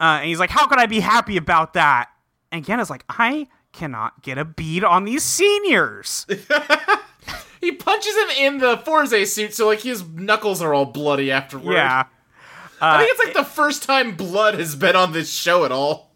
Uh, 0.00 0.18
and 0.20 0.26
he's 0.28 0.38
like, 0.38 0.50
"How 0.50 0.66
could 0.66 0.78
I 0.78 0.86
be 0.86 1.00
happy 1.00 1.36
about 1.36 1.74
that?" 1.74 2.08
And 2.52 2.64
Gen 2.64 2.80
is 2.80 2.88
like, 2.90 3.04
"I 3.08 3.48
cannot 3.72 4.22
get 4.22 4.38
a 4.38 4.44
bead 4.44 4.84
on 4.84 5.04
these 5.04 5.22
seniors." 5.22 6.26
he 7.60 7.72
punches 7.72 8.16
him 8.16 8.30
in 8.38 8.58
the 8.58 8.78
Fourze 8.78 9.26
suit, 9.32 9.54
so 9.54 9.66
like 9.66 9.80
his 9.80 10.02
knuckles 10.06 10.60
are 10.62 10.72
all 10.74 10.86
bloody 10.86 11.30
afterward. 11.30 11.74
yeah. 11.74 12.04
I 12.82 12.98
think 12.98 13.10
uh, 13.10 13.12
it's 13.12 13.24
like 13.26 13.34
the 13.34 13.44
first 13.50 13.82
time 13.82 14.16
blood 14.16 14.54
has 14.54 14.74
been 14.74 14.96
on 14.96 15.12
this 15.12 15.30
show 15.30 15.64
at 15.66 15.72
all. 15.72 16.10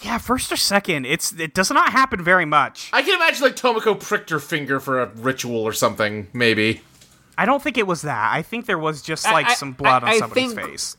Yeah, 0.00 0.18
first 0.18 0.52
or 0.52 0.56
second, 0.56 1.06
it's 1.06 1.32
it 1.32 1.54
does 1.54 1.72
not 1.72 1.90
happen 1.90 2.22
very 2.22 2.44
much. 2.44 2.88
I 2.92 3.02
can 3.02 3.16
imagine 3.16 3.42
like 3.42 3.56
Tomoko 3.56 3.98
pricked 3.98 4.30
her 4.30 4.38
finger 4.38 4.78
for 4.78 5.02
a 5.02 5.06
ritual 5.06 5.56
or 5.58 5.72
something, 5.72 6.28
maybe. 6.32 6.82
I 7.36 7.46
don't 7.46 7.60
think 7.62 7.76
it 7.78 7.86
was 7.86 8.02
that. 8.02 8.32
I 8.32 8.42
think 8.42 8.66
there 8.66 8.78
was 8.78 9.02
just 9.02 9.24
like 9.24 9.46
I- 9.50 9.54
some 9.54 9.72
blood 9.72 10.04
I- 10.04 10.06
on 10.06 10.12
I 10.14 10.18
somebody's 10.18 10.52
think- 10.54 10.68
face. 10.68 10.96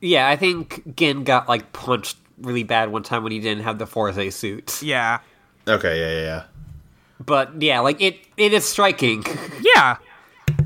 yeah, 0.00 0.28
I 0.28 0.34
think 0.34 0.96
Gin 0.96 1.22
got 1.22 1.48
like 1.48 1.72
punched 1.72 2.16
really 2.40 2.62
bad 2.62 2.90
one 2.90 3.02
time 3.02 3.22
when 3.22 3.32
he 3.32 3.40
didn't 3.40 3.64
have 3.64 3.78
the 3.78 3.86
Fourze 3.86 4.34
suit. 4.34 4.82
Yeah. 4.82 5.20
Okay, 5.66 6.00
yeah, 6.00 6.20
yeah, 6.20 6.26
yeah. 6.26 6.44
But 7.20 7.60
yeah, 7.62 7.80
like 7.80 8.00
it 8.00 8.18
it 8.36 8.52
is 8.52 8.64
striking. 8.64 9.24
Yeah. 9.60 9.96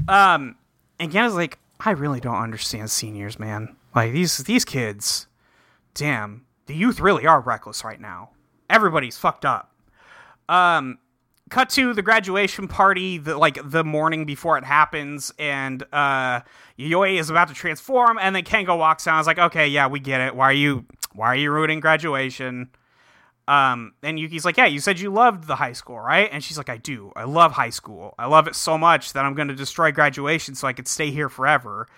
Um 0.09 0.57
and 1.01 1.11
Ganna's 1.11 1.35
like, 1.35 1.59
I 1.81 1.91
really 1.91 2.21
don't 2.21 2.37
understand 2.37 2.91
seniors, 2.91 3.39
man. 3.39 3.75
Like 3.95 4.13
these 4.13 4.39
these 4.39 4.65
kids, 4.65 5.27
damn, 5.95 6.45
the 6.67 6.75
youth 6.75 7.01
really 7.01 7.27
are 7.27 7.41
reckless 7.41 7.85
right 7.85 8.01
now. 8.01 8.31
Everybody's 8.71 9.17
fucked 9.19 9.45
up. 9.45 9.73
Um 10.49 10.99
cut 11.51 11.69
to 11.71 11.93
the 11.93 12.01
graduation 12.03 12.69
party 12.69 13.19
the 13.19 13.37
like 13.37 13.59
the 13.63 13.85
morning 13.85 14.25
before 14.25 14.57
it 14.57 14.65
happens 14.65 15.33
and 15.39 15.83
uh 15.93 16.41
Yoi 16.79 17.19
is 17.19 17.29
about 17.29 17.49
to 17.49 17.55
transform 17.55 18.19
and 18.21 18.35
then 18.35 18.45
Kengo 18.45 18.79
walks 18.79 19.07
out 19.07 19.15
and 19.17 19.21
is 19.23 19.27
like, 19.27 19.39
Okay, 19.39 19.69
yeah, 19.69 19.87
we 19.87 20.01
get 20.01 20.21
it. 20.21 20.37
Why 20.37 20.47
are 20.47 20.53
you 20.53 20.85
why 21.15 21.29
are 21.29 21.37
you 21.37 21.51
ruining 21.51 21.81
graduation? 21.81 22.71
Um, 23.49 23.95
and 24.03 24.19
Yuki's 24.19 24.45
like, 24.45 24.57
Yeah, 24.57 24.67
you 24.67 24.81
said 24.81 25.01
you 25.01 25.11
loved 25.11 25.47
the 25.47 25.57
high 25.57 25.73
school, 25.73 25.99
right? 25.99 26.29
And 26.33 26.43
she's 26.45 26.57
like, 26.57 26.69
I 26.69 26.77
do. 26.77 27.13
I 27.17 27.25
love 27.25 27.53
high 27.53 27.71
school. 27.71 28.15
I 28.19 28.27
love 28.27 28.47
it 28.47 28.55
so 28.55 28.79
much 28.79 29.13
that 29.15 29.25
I'm 29.25 29.35
going 29.35 29.49
to 29.49 29.55
destroy 29.55 29.91
graduation 29.93 30.55
so 30.55 30.69
I 30.69 30.73
could 30.73 30.87
stay 30.89 31.11
here 31.11 31.29
forever. 31.29 31.89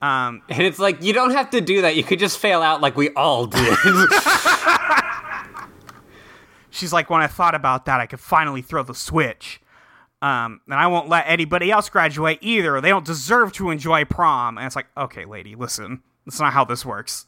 Um, 0.00 0.42
And 0.48 0.62
it's 0.62 0.78
like 0.78 1.02
you 1.02 1.12
don't 1.12 1.32
have 1.32 1.50
to 1.50 1.60
do 1.60 1.82
that. 1.82 1.96
You 1.96 2.02
could 2.02 2.18
just 2.18 2.38
fail 2.38 2.62
out 2.62 2.80
like 2.80 2.96
we 2.96 3.10
all 3.10 3.46
did. 3.46 3.76
she's 6.70 6.92
like, 6.92 7.10
When 7.10 7.20
I 7.20 7.26
thought 7.26 7.54
about 7.54 7.84
that, 7.84 8.00
I 8.00 8.06
could 8.06 8.20
finally 8.20 8.62
throw 8.62 8.82
the 8.82 8.94
switch. 8.94 9.60
Um, 10.22 10.60
and 10.66 10.74
I 10.74 10.86
won't 10.86 11.08
let 11.08 11.24
anybody 11.26 11.70
else 11.70 11.88
graduate 11.88 12.38
either. 12.42 12.80
They 12.80 12.90
don't 12.90 13.06
deserve 13.06 13.52
to 13.54 13.70
enjoy 13.70 14.04
prom. 14.04 14.58
And 14.58 14.66
it's 14.66 14.76
like, 14.76 14.88
okay, 14.94 15.24
lady, 15.24 15.54
listen, 15.54 16.02
that's 16.26 16.38
not 16.38 16.52
how 16.52 16.64
this 16.64 16.84
works. 16.84 17.26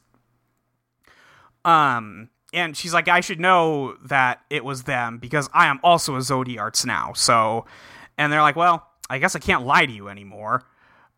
Um, 1.64 2.30
and 2.52 2.76
she's 2.76 2.92
like, 2.92 3.08
I 3.08 3.20
should 3.20 3.40
know 3.40 3.96
that 4.04 4.40
it 4.50 4.64
was 4.64 4.82
them 4.82 5.18
because 5.18 5.48
I 5.52 5.66
am 5.66 5.80
also 5.82 6.16
a 6.16 6.18
Zodiarts 6.18 6.84
now. 6.84 7.12
So, 7.14 7.66
and 8.18 8.32
they're 8.32 8.42
like, 8.42 8.56
well, 8.56 8.86
I 9.08 9.18
guess 9.18 9.34
I 9.34 9.38
can't 9.38 9.64
lie 9.64 9.86
to 9.86 9.92
you 9.92 10.08
anymore. 10.08 10.64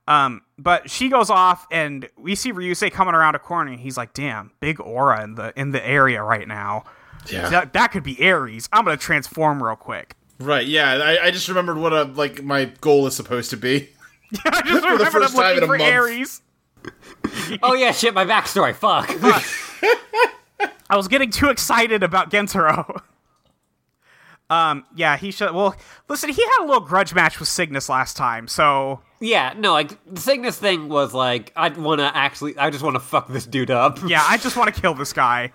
Um, 0.06 0.42
but 0.58 0.90
she 0.90 1.08
goes 1.08 1.30
off, 1.30 1.66
and 1.70 2.08
we 2.18 2.34
see 2.34 2.52
Ryusei 2.52 2.92
coming 2.92 3.14
around 3.14 3.36
a 3.36 3.38
corner, 3.38 3.70
and 3.70 3.80
he's 3.80 3.96
like, 3.96 4.12
"Damn, 4.12 4.50
big 4.60 4.78
aura 4.78 5.24
in 5.24 5.34
the 5.34 5.58
in 5.58 5.70
the 5.70 5.84
area 5.86 6.22
right 6.22 6.46
now. 6.46 6.84
Yeah. 7.30 7.48
That 7.48 7.72
that 7.72 7.90
could 7.90 8.02
be 8.02 8.20
Aries. 8.20 8.68
I'm 8.70 8.84
gonna 8.84 8.98
transform 8.98 9.62
real 9.62 9.76
quick." 9.76 10.14
Right, 10.38 10.66
yeah. 10.66 10.92
I, 10.92 11.26
I 11.26 11.30
just 11.30 11.48
remembered 11.48 11.78
what 11.78 11.92
a 11.94 12.04
like 12.04 12.42
my 12.42 12.66
goal 12.82 13.06
is 13.06 13.16
supposed 13.16 13.50
to 13.50 13.56
be. 13.56 13.88
I 14.44 14.60
just 14.62 14.84
remembered 14.84 15.08
first 15.08 15.36
I'm 15.36 15.42
time 15.42 15.54
looking 15.56 15.62
in 15.62 15.68
for 15.68 15.78
month. 15.78 15.90
Aries. 15.90 16.42
oh 17.62 17.72
yeah, 17.72 17.92
shit, 17.92 18.12
my 18.12 18.26
backstory. 18.26 18.74
Fuck. 18.74 19.08
I 20.94 20.96
was 20.96 21.08
getting 21.08 21.30
too 21.30 21.48
excited 21.48 22.04
about 22.04 22.30
Gentaro. 22.30 23.02
um, 24.50 24.84
yeah, 24.94 25.16
he 25.16 25.32
should. 25.32 25.52
Well, 25.52 25.74
listen, 26.08 26.30
he 26.30 26.40
had 26.40 26.60
a 26.60 26.66
little 26.66 26.82
grudge 26.82 27.12
match 27.12 27.40
with 27.40 27.48
Cygnus 27.48 27.88
last 27.88 28.16
time, 28.16 28.46
so 28.46 29.00
yeah, 29.18 29.54
no, 29.56 29.72
like 29.72 29.98
the 30.06 30.20
Cygnus 30.20 30.56
thing 30.56 30.88
was 30.88 31.12
like 31.12 31.52
I 31.56 31.70
want 31.70 31.98
to 31.98 32.16
actually, 32.16 32.56
I 32.56 32.70
just 32.70 32.84
want 32.84 32.94
to 32.94 33.00
fuck 33.00 33.26
this 33.26 33.44
dude 33.44 33.72
up. 33.72 33.98
yeah, 34.06 34.24
I 34.24 34.36
just 34.36 34.56
want 34.56 34.72
to 34.72 34.80
kill 34.80 34.94
this 34.94 35.12
guy. 35.12 35.50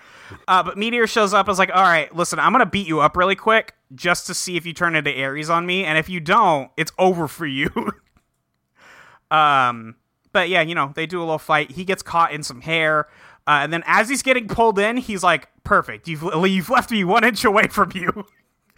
Uh, 0.45 0.61
but 0.61 0.77
Meteor 0.77 1.07
shows 1.07 1.33
up. 1.33 1.47
I 1.47 1.51
was 1.51 1.57
like, 1.57 1.71
all 1.73 1.83
right, 1.83 2.13
listen, 2.13 2.37
I'm 2.37 2.51
gonna 2.51 2.65
beat 2.65 2.85
you 2.85 2.99
up 2.99 3.15
really 3.15 3.37
quick 3.37 3.75
just 3.95 4.27
to 4.27 4.33
see 4.33 4.57
if 4.57 4.65
you 4.65 4.73
turn 4.73 4.93
into 4.93 5.15
Aries 5.15 5.49
on 5.49 5.65
me, 5.65 5.85
and 5.85 5.97
if 5.97 6.09
you 6.09 6.19
don't, 6.19 6.69
it's 6.75 6.91
over 6.99 7.29
for 7.29 7.45
you. 7.45 7.69
um, 9.31 9.95
but 10.33 10.49
yeah, 10.49 10.61
you 10.61 10.75
know, 10.75 10.91
they 10.95 11.05
do 11.05 11.19
a 11.19 11.23
little 11.23 11.39
fight. 11.39 11.71
He 11.71 11.85
gets 11.85 12.03
caught 12.03 12.33
in 12.33 12.43
some 12.43 12.59
hair. 12.59 13.07
Uh, 13.49 13.61
and 13.63 13.73
then 13.73 13.81
as 13.87 14.07
he's 14.09 14.21
getting 14.21 14.47
pulled 14.47 14.77
in, 14.77 14.97
he's 14.97 15.23
like, 15.23 15.49
"Perfect, 15.63 16.07
you've 16.07 16.21
you've 16.45 16.69
left 16.69 16.91
me 16.91 17.03
one 17.03 17.23
inch 17.23 17.43
away 17.43 17.63
from 17.67 17.91
you, 17.95 18.27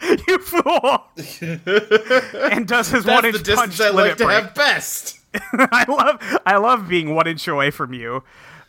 you 0.26 0.38
fool!" 0.38 1.04
and 2.50 2.66
does 2.66 2.88
his 2.88 3.04
one 3.04 3.22
That's 3.22 3.36
inch 3.36 3.42
the 3.44 3.54
punch 3.54 3.76
distance 3.76 3.80
I 3.82 3.90
like 3.90 4.16
to 4.16 4.24
break. 4.24 4.44
have 4.44 4.54
best. 4.54 5.18
I 5.52 5.84
love 5.86 6.40
I 6.46 6.56
love 6.56 6.88
being 6.88 7.14
one 7.14 7.26
inch 7.26 7.46
away 7.46 7.70
from 7.70 7.92
you. 7.92 8.24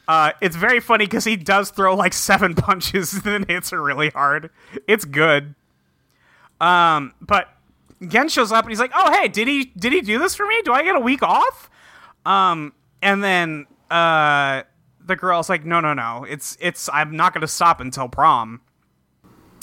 Uh, 0.06 0.34
it's 0.42 0.58
very 0.58 0.82
funny 0.82 1.06
because 1.06 1.24
he 1.24 1.38
does 1.38 1.70
throw 1.70 1.96
like 1.96 2.12
seven 2.12 2.54
punches 2.54 3.14
and 3.14 3.24
then 3.24 3.46
hits 3.48 3.70
her 3.70 3.82
really 3.82 4.10
hard. 4.10 4.50
It's 4.90 5.06
good. 5.06 5.56
Um, 6.60 7.14
but 7.22 7.48
Gen 8.06 8.28
shows 8.28 8.52
up 8.52 8.66
and 8.66 8.72
he's 8.74 8.80
like, 8.82 8.92
"Oh 8.94 9.10
hey, 9.22 9.30
did 9.30 9.48
he 9.48 9.72
did 9.78 9.94
he 9.94 10.02
do 10.02 10.20
this 10.20 10.36
for 10.36 10.46
me? 10.46 10.62
Do 10.66 10.74
I 10.74 10.84
get 10.84 10.98
a 10.98 11.00
week 11.00 11.24
off?" 11.24 11.70
Um, 12.26 12.74
and 13.02 13.24
then 13.24 13.68
uh, 13.90 14.64
the 15.06 15.16
girl's 15.16 15.50
like, 15.50 15.66
"No, 15.66 15.80
no, 15.80 15.94
no. 15.94 16.26
It's 16.30 16.58
it's 16.60 16.90
I'm 16.92 17.16
not 17.16 17.34
gonna 17.34 17.48
stop 17.48 17.80
until 17.82 18.08
prom." 18.10 18.62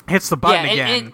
Hits 0.09 0.29
the 0.29 0.37
button 0.37 0.67
and- 0.67 0.73
again. 0.73 1.13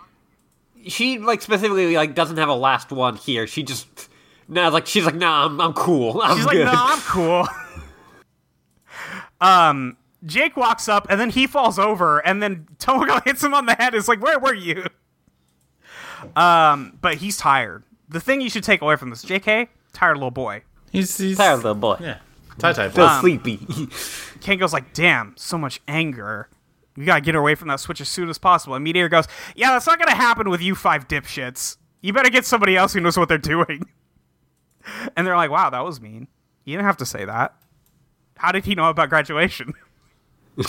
and 0.85 0.93
she 0.93 1.19
like 1.19 1.43
specifically 1.43 1.95
like 1.97 2.15
doesn't 2.15 2.37
have 2.37 2.49
a 2.49 2.55
last 2.55 2.91
one 2.93 3.17
here. 3.17 3.47
She 3.47 3.63
just 3.63 4.09
no, 4.49 4.69
like 4.71 4.87
she's 4.87 5.05
like, 5.05 5.17
nah, 5.17 5.47
I'm 5.47 5.61
I'm 5.61 5.73
cool. 5.73 6.21
I'm 6.23 6.37
She's 6.37 6.47
like, 6.47 6.55
good. 6.57 6.67
no, 6.67 6.73
I'm 6.75 7.01
cool. 7.01 7.49
um, 9.41 9.97
Jake 10.25 10.57
walks 10.57 10.89
up 10.89 11.07
and 11.11 11.21
then 11.21 11.31
he 11.31 11.47
falls 11.47 11.79
over 11.79 12.19
and 12.25 12.43
then 12.43 12.67
Tomoko 12.79 13.23
hits 13.25 13.43
him 13.43 13.55
on 13.55 13.67
the 13.67 13.75
head. 13.75 13.95
Is 13.95 14.09
like, 14.09 14.23
where 14.23 14.39
were 14.39 14.55
you? 14.55 14.85
Um, 16.35 16.99
but 17.01 17.17
he's 17.17 17.37
tired. 17.37 17.83
The 18.09 18.21
thing 18.21 18.41
you 18.41 18.49
should 18.51 18.65
take 18.65 18.81
away 18.81 18.97
from 18.97 19.11
this, 19.11 19.25
JK, 19.25 19.69
tired 19.93 20.15
little 20.17 20.31
boy. 20.31 20.63
He's, 20.91 21.17
he's 21.19 21.37
Tired 21.37 21.57
little 21.57 21.75
boy. 21.75 21.97
yeah. 22.01 22.19
Tie 22.59 22.73
tie. 22.73 22.89
Feel 22.89 23.05
Um, 23.05 23.21
sleepy. 23.21 23.59
Kengo's 24.41 24.73
like, 24.73 24.93
damn, 24.95 25.35
so 25.37 25.59
much 25.59 25.81
anger. 25.87 26.49
We 26.97 27.05
gotta 27.05 27.21
get 27.21 27.35
her 27.35 27.41
away 27.41 27.55
from 27.55 27.69
that 27.69 27.81
switch 27.81 28.01
as 28.01 28.09
soon 28.09 28.29
as 28.31 28.39
possible. 28.39 28.75
And 28.75 28.83
Meteor 28.85 29.09
goes, 29.11 29.27
yeah, 29.55 29.73
that's 29.73 29.87
not 29.87 29.99
gonna 29.99 30.15
happen 30.15 30.49
with 30.49 30.63
you 30.63 30.75
five 30.75 31.07
dipshits. 31.09 31.77
You 32.01 32.13
better 32.13 32.31
get 32.31 32.47
somebody 32.47 32.77
else 32.77 32.93
who 32.95 33.01
knows 33.01 33.19
what 33.19 33.29
they're 33.29 33.39
doing. 33.39 33.85
And 35.17 35.27
they're 35.27 35.37
like, 35.37 35.51
wow, 35.51 35.69
that 35.69 35.85
was 35.85 36.01
mean. 36.01 36.29
You 36.65 36.77
didn't 36.77 36.87
have 36.87 36.99
to 36.99 37.07
say 37.07 37.25
that. 37.25 37.57
How 38.37 38.53
did 38.53 38.65
he 38.67 38.77
know 38.77 38.89
about 38.89 39.09
graduation? 39.09 39.73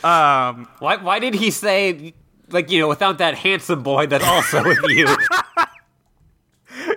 Why? 0.00 0.64
Why 1.00 1.18
did 1.20 1.34
he 1.34 1.50
say 1.52 2.14
like 2.48 2.68
you 2.70 2.80
know 2.80 2.88
without 2.88 3.18
that 3.18 3.36
handsome 3.36 3.82
boy 3.84 4.06
that's 4.06 4.24
also 4.24 4.64
with 4.64 4.78
you? 4.88 5.06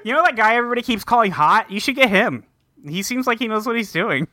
You 0.03 0.13
know 0.13 0.23
that 0.23 0.35
guy 0.35 0.55
everybody 0.55 0.81
keeps 0.81 1.03
calling 1.03 1.31
hot? 1.31 1.69
You 1.69 1.79
should 1.79 1.95
get 1.95 2.09
him. 2.09 2.43
He 2.87 3.01
seems 3.01 3.27
like 3.27 3.39
he 3.39 3.47
knows 3.47 3.65
what 3.65 3.75
he's 3.75 3.91
doing. 3.91 4.27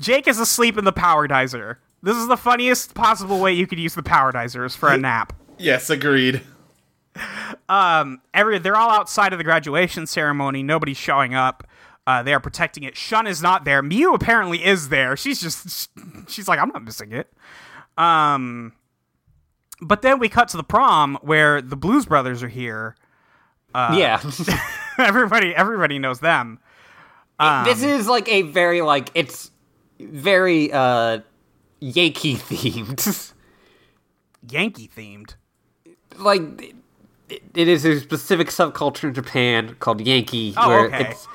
Jake 0.00 0.28
is 0.28 0.38
asleep 0.38 0.78
in 0.78 0.84
the 0.84 0.92
power 0.92 1.26
dizer. 1.26 1.78
This 2.02 2.16
is 2.16 2.28
the 2.28 2.36
funniest 2.36 2.94
possible 2.94 3.40
way 3.40 3.52
you 3.52 3.66
could 3.66 3.78
use 3.78 3.94
the 3.94 4.02
power 4.02 4.32
dizers 4.32 4.76
for 4.76 4.88
a 4.88 4.96
nap. 4.96 5.32
Yes, 5.58 5.90
agreed. 5.90 6.40
Every 7.68 8.58
they're 8.58 8.76
all 8.76 8.90
outside 8.90 9.32
of 9.32 9.38
the 9.38 9.44
graduation 9.44 10.06
ceremony. 10.06 10.62
Nobody's 10.62 10.96
showing 10.96 11.34
up. 11.34 11.66
Uh, 12.06 12.22
they 12.22 12.32
are 12.32 12.40
protecting 12.40 12.82
it. 12.82 12.96
Shun 12.96 13.26
is 13.26 13.42
not 13.42 13.64
there. 13.64 13.82
Mew 13.82 14.14
apparently 14.14 14.64
is 14.64 14.88
there. 14.88 15.16
She's 15.16 15.40
just 15.40 15.90
she's 16.28 16.48
like 16.48 16.58
I'm 16.58 16.68
not 16.70 16.82
missing 16.84 17.12
it. 17.12 17.30
Um, 17.98 18.72
but 19.82 20.02
then 20.02 20.18
we 20.18 20.28
cut 20.28 20.48
to 20.48 20.56
the 20.56 20.64
prom 20.64 21.18
where 21.20 21.60
the 21.60 21.76
Blues 21.76 22.06
Brothers 22.06 22.42
are 22.42 22.48
here. 22.48 22.96
yeah. 23.74 24.22
everybody 24.98 25.54
everybody 25.54 25.98
knows 25.98 26.20
them. 26.20 26.58
This 27.64 27.82
is 27.82 28.06
like 28.06 28.28
a 28.28 28.42
very 28.42 28.82
like 28.82 29.10
it's 29.14 29.50
very 29.98 30.72
uh 30.72 31.20
Yankee 31.80 32.34
themed. 32.36 33.32
Yankee 34.48 34.90
themed. 34.94 35.34
like 36.18 36.74
it, 37.28 37.42
it 37.54 37.68
is 37.68 37.84
a 37.84 37.98
specific 38.00 38.48
subculture 38.48 39.04
in 39.04 39.14
Japan 39.14 39.76
called 39.78 40.00
Yankee 40.00 40.54
Oh, 40.56 40.68
where 40.68 40.86
okay. 40.86 41.10
it's 41.10 41.26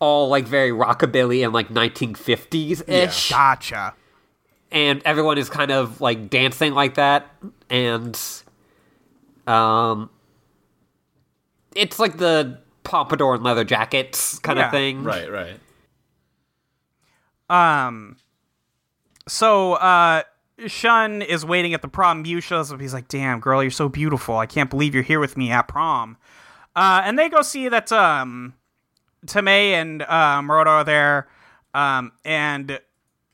all 0.00 0.28
like 0.28 0.46
very 0.46 0.70
rockabilly 0.70 1.44
and 1.44 1.52
like 1.52 1.68
1950s 1.70 2.88
ish 2.88 3.30
Gotcha. 3.30 3.94
and 4.70 5.02
everyone 5.04 5.38
is 5.38 5.48
kind 5.50 5.70
of 5.72 6.00
like 6.00 6.30
dancing 6.30 6.72
like 6.74 6.94
that 6.94 7.26
and 7.70 8.16
um 9.48 10.10
it's 11.74 11.98
like 11.98 12.18
the 12.18 12.58
pompadour 12.88 13.34
and 13.34 13.44
leather 13.44 13.64
jackets 13.64 14.38
kind 14.40 14.58
Yeah, 14.58 14.66
of 14.66 14.72
thing 14.72 15.04
Right, 15.04 15.30
right. 15.30 15.60
Um. 17.50 18.16
So, 19.26 19.74
uh, 19.74 20.22
Shun 20.66 21.22
is 21.22 21.44
waiting 21.44 21.72
at 21.74 21.82
the 21.82 21.88
prom. 21.88 22.22
Mew 22.22 22.40
shows 22.40 22.72
up. 22.72 22.80
He's 22.80 22.92
like, 22.94 23.08
"Damn, 23.08 23.40
girl, 23.40 23.62
you're 23.62 23.70
so 23.70 23.88
beautiful. 23.88 24.36
I 24.36 24.46
can't 24.46 24.68
believe 24.70 24.94
you're 24.94 25.02
here 25.02 25.20
with 25.20 25.36
me 25.36 25.50
at 25.50 25.68
prom." 25.68 26.16
Uh, 26.74 27.02
and 27.04 27.18
they 27.18 27.28
go 27.28 27.42
see 27.42 27.68
that 27.68 27.90
um, 27.92 28.54
Tomei 29.26 29.72
and 29.72 30.02
uh, 30.02 30.40
Moroto 30.40 30.66
are 30.68 30.84
there. 30.84 31.28
Um, 31.74 32.12
and 32.24 32.80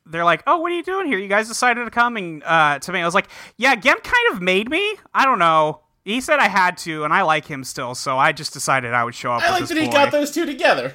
they're 0.07 0.25
like, 0.25 0.43
"Oh, 0.47 0.59
what 0.59 0.71
are 0.71 0.75
you 0.77 0.83
doing 0.83 1.07
here? 1.07 1.19
You 1.19 1.29
guys 1.29 1.49
decided 1.49 1.85
to 1.85 1.91
come?" 1.91 2.17
And 2.17 2.43
uh, 2.45 2.79
Tomei 2.81 3.05
was 3.05 3.15
like, 3.15 3.29
"Yeah, 3.57 3.75
Gen 3.75 3.97
kind 4.01 4.33
of 4.33 4.43
made 4.43 4.69
me. 4.69 4.97
I 5.15 5.25
don't 5.25 5.39
know." 5.39 5.81
He 6.05 6.21
said 6.21 6.39
I 6.39 6.49
had 6.49 6.77
to, 6.79 7.05
and 7.05 7.13
I 7.15 7.23
like 7.23 7.47
him 7.47 7.65
still, 7.65 7.95
so 7.95 8.19
I 8.19 8.33
just 8.33 8.53
decided 8.53 8.93
I 8.93 9.05
would 9.05 9.15
show 9.15 9.33
up. 9.33 9.43
I 9.43 9.47
with 9.47 9.53
like 9.53 9.61
this 9.63 9.69
that 9.71 9.79
he 9.83 9.89
got 9.89 10.13
those 10.13 10.31
two 10.31 10.45
together. 10.45 10.95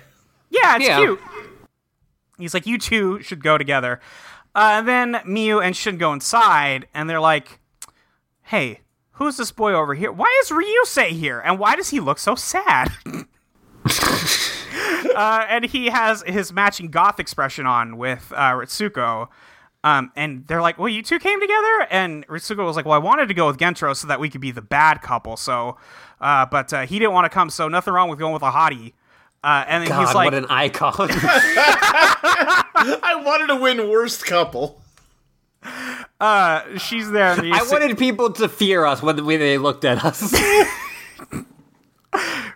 Yeah, 0.52 0.76
it's 0.76 0.86
Yeah. 0.88 1.00
cute. 1.00 1.20
He's 2.38 2.54
like, 2.54 2.66
you 2.68 2.78
two 2.78 3.22
should 3.22 3.44
go 3.44 3.58
together. 3.58 4.00
Uh, 4.56 4.76
and 4.78 4.88
then 4.88 5.14
Miu 5.26 5.64
and 5.64 5.76
Shun 5.76 5.98
go 5.98 6.14
inside, 6.14 6.88
and 6.94 7.10
they're 7.10 7.20
like, 7.20 7.60
hey, 8.44 8.82
who's 9.14 9.38
this 9.38 9.52
boy 9.52 9.74
over 9.74 9.96
here? 9.96 10.12
Why 10.12 10.28
is 10.44 10.50
Ryusei 10.50 11.10
here? 11.10 11.40
And 11.40 11.60
why 11.60 11.76
does 11.76 11.90
he 11.90 12.00
look 12.00 12.20
so 12.20 12.36
sad? 12.36 12.92
uh, 15.16 15.46
and 15.50 15.66
he 15.66 15.88
has 15.88 16.24
his 16.26 16.54
matching 16.54 16.90
goth 16.90 17.20
expression 17.20 17.66
on 17.66 17.98
with 17.98 18.32
uh, 18.36 18.52
Ritsuko. 18.54 19.28
Um, 19.84 20.12
and 20.16 20.46
they're 20.48 20.62
like, 20.62 20.78
well, 20.78 20.90
you 20.90 21.02
two 21.02 21.20
came 21.20 21.40
together? 21.40 21.88
And 21.90 22.28
Ritsuko 22.28 22.66
was 22.66 22.76
like, 22.76 22.86
well, 22.86 22.96
I 22.96 23.04
wanted 23.04 23.30
to 23.30 23.34
go 23.34 23.48
with 23.48 23.58
Gentaro 23.58 23.96
so 23.96 24.08
that 24.08 24.20
we 24.20 24.30
could 24.30 24.42
be 24.42 24.52
the 24.52 24.62
bad 24.62 25.02
couple. 25.02 25.38
So, 25.38 25.78
uh, 26.20 26.46
but 26.48 26.74
uh, 26.74 26.86
he 26.86 27.00
didn't 27.00 27.14
want 27.14 27.26
to 27.26 27.30
come, 27.30 27.50
so 27.50 27.70
nothing 27.70 27.94
wrong 27.94 28.10
with 28.10 28.20
going 28.20 28.34
with 28.34 28.44
a 28.44 28.52
hottie. 28.52 28.94
Uh, 29.42 29.64
and 29.68 29.84
then 29.84 29.90
God, 29.90 30.06
he's 30.06 30.14
like, 30.14 30.26
what 30.26 30.34
an 30.34 30.48
icon 30.50 30.94
I 31.00 33.22
wanted 33.26 33.48
to 33.48 33.56
win 33.56 33.90
worst 33.90 34.26
couple. 34.26 34.82
Uh, 36.20 36.78
she's 36.78 37.10
there. 37.12 37.40
And 37.40 37.54
I 37.54 37.64
wanted 37.64 37.98
people 37.98 38.32
to 38.34 38.50
fear 38.50 38.86
us 38.86 39.02
when, 39.02 39.26
when 39.26 39.40
they 39.40 39.58
looked 39.58 39.86
at 39.86 40.04
us 40.04 40.34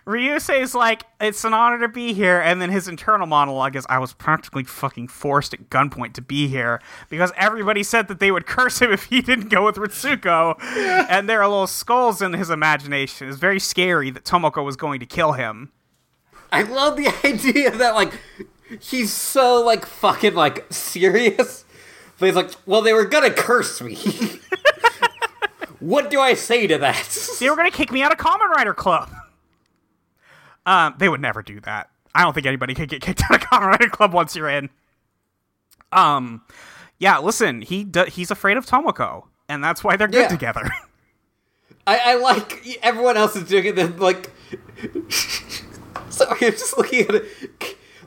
Ryusei's 0.06 0.74
like, 0.74 1.04
it's 1.20 1.44
an 1.44 1.54
honor 1.54 1.78
to 1.80 1.88
be 1.88 2.12
here. 2.12 2.40
And 2.40 2.60
then 2.60 2.70
his 2.70 2.88
internal 2.88 3.26
monologue 3.26 3.76
is, 3.76 3.86
I 3.88 3.98
was 3.98 4.12
practically 4.12 4.64
fucking 4.64 5.08
forced 5.08 5.54
at 5.54 5.70
gunpoint 5.70 6.12
to 6.14 6.22
be 6.22 6.48
here 6.48 6.80
because 7.08 7.32
everybody 7.36 7.82
said 7.82 8.08
that 8.08 8.20
they 8.20 8.30
would 8.30 8.46
curse 8.48 8.80
him 8.80 8.92
if 8.92 9.04
he 9.04 9.22
didn't 9.22 9.48
go 9.48 9.64
with 9.64 9.76
Ritsuko. 9.76 10.56
And 11.08 11.28
there 11.28 11.42
are 11.42 11.48
little 11.48 11.66
skulls 11.66 12.20
in 12.20 12.32
his 12.34 12.50
imagination. 12.50 13.28
It's 13.28 13.38
very 13.38 13.60
scary 13.60 14.10
that 14.10 14.24
Tomoko 14.24 14.64
was 14.64 14.76
going 14.76 15.00
to 15.00 15.06
kill 15.06 15.32
him. 15.32 15.72
I 16.52 16.62
love 16.62 16.96
the 16.96 17.08
idea 17.24 17.70
that 17.70 17.94
like 17.94 18.18
he's 18.80 19.12
so 19.12 19.62
like 19.64 19.86
fucking 19.86 20.34
like 20.34 20.66
serious. 20.72 21.64
But 22.18 22.26
he's 22.26 22.36
like, 22.36 22.50
well, 22.64 22.80
they 22.80 22.92
were 22.92 23.06
gonna 23.06 23.32
curse 23.32 23.80
me. 23.80 23.96
what 25.80 26.10
do 26.10 26.20
I 26.20 26.34
say 26.34 26.68
to 26.68 26.78
that? 26.78 27.36
They 27.40 27.50
were 27.50 27.56
to 27.56 27.70
kick 27.72 27.90
me 27.90 28.02
out 28.02 28.12
of 28.12 28.18
Kamen 28.18 28.48
Rider 28.50 28.72
Club. 28.72 29.10
Um, 30.66 30.94
they 30.98 31.08
would 31.08 31.20
never 31.20 31.42
do 31.42 31.60
that. 31.60 31.90
I 32.14 32.22
don't 32.22 32.32
think 32.32 32.46
anybody 32.46 32.74
could 32.74 32.88
get 32.88 33.02
kicked 33.02 33.22
out 33.24 33.34
of 33.34 33.40
Kamen 33.40 33.66
Rider 33.66 33.88
Club 33.88 34.12
once 34.12 34.34
you're 34.36 34.48
in. 34.48 34.70
Um, 35.92 36.42
yeah, 36.98 37.18
listen, 37.18 37.60
he 37.62 37.84
do- 37.84 38.04
he's 38.06 38.30
afraid 38.30 38.56
of 38.56 38.64
Tomoko, 38.66 39.24
and 39.48 39.62
that's 39.62 39.82
why 39.84 39.96
they're 39.96 40.08
good 40.08 40.22
Yeah. 40.22 40.28
together. 40.28 40.62
I, 41.86 41.98
I 41.98 42.14
like 42.16 42.78
everyone 42.82 43.16
else 43.16 43.36
is 43.36 43.46
doing 43.48 43.66
it. 43.66 43.76
Then 43.76 43.98
like, 43.98 44.30
sorry, 46.08 46.46
I'm 46.46 46.52
just 46.52 46.78
looking 46.78 47.00
at 47.08 47.14
it. 47.16 47.24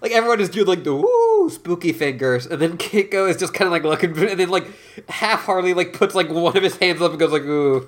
Like 0.01 0.11
everyone 0.11 0.39
is 0.39 0.49
doing 0.49 0.65
like 0.67 0.83
the 0.83 0.95
woo 0.95 1.49
spooky 1.51 1.91
fingers, 1.93 2.45
and 2.47 2.59
then 2.61 2.77
Keiko 2.77 3.29
is 3.29 3.37
just 3.37 3.53
kind 3.53 3.67
of 3.67 3.71
like 3.71 3.83
looking, 3.83 4.17
and 4.29 4.39
then 4.39 4.49
like 4.49 4.67
half-heartedly 5.09 5.73
like 5.75 5.93
puts 5.93 6.15
like 6.15 6.29
one 6.29 6.55
of 6.57 6.63
his 6.63 6.77
hands 6.77 7.01
up 7.01 7.11
and 7.11 7.19
goes 7.19 7.31
like 7.31 7.43
ooh. 7.43 7.85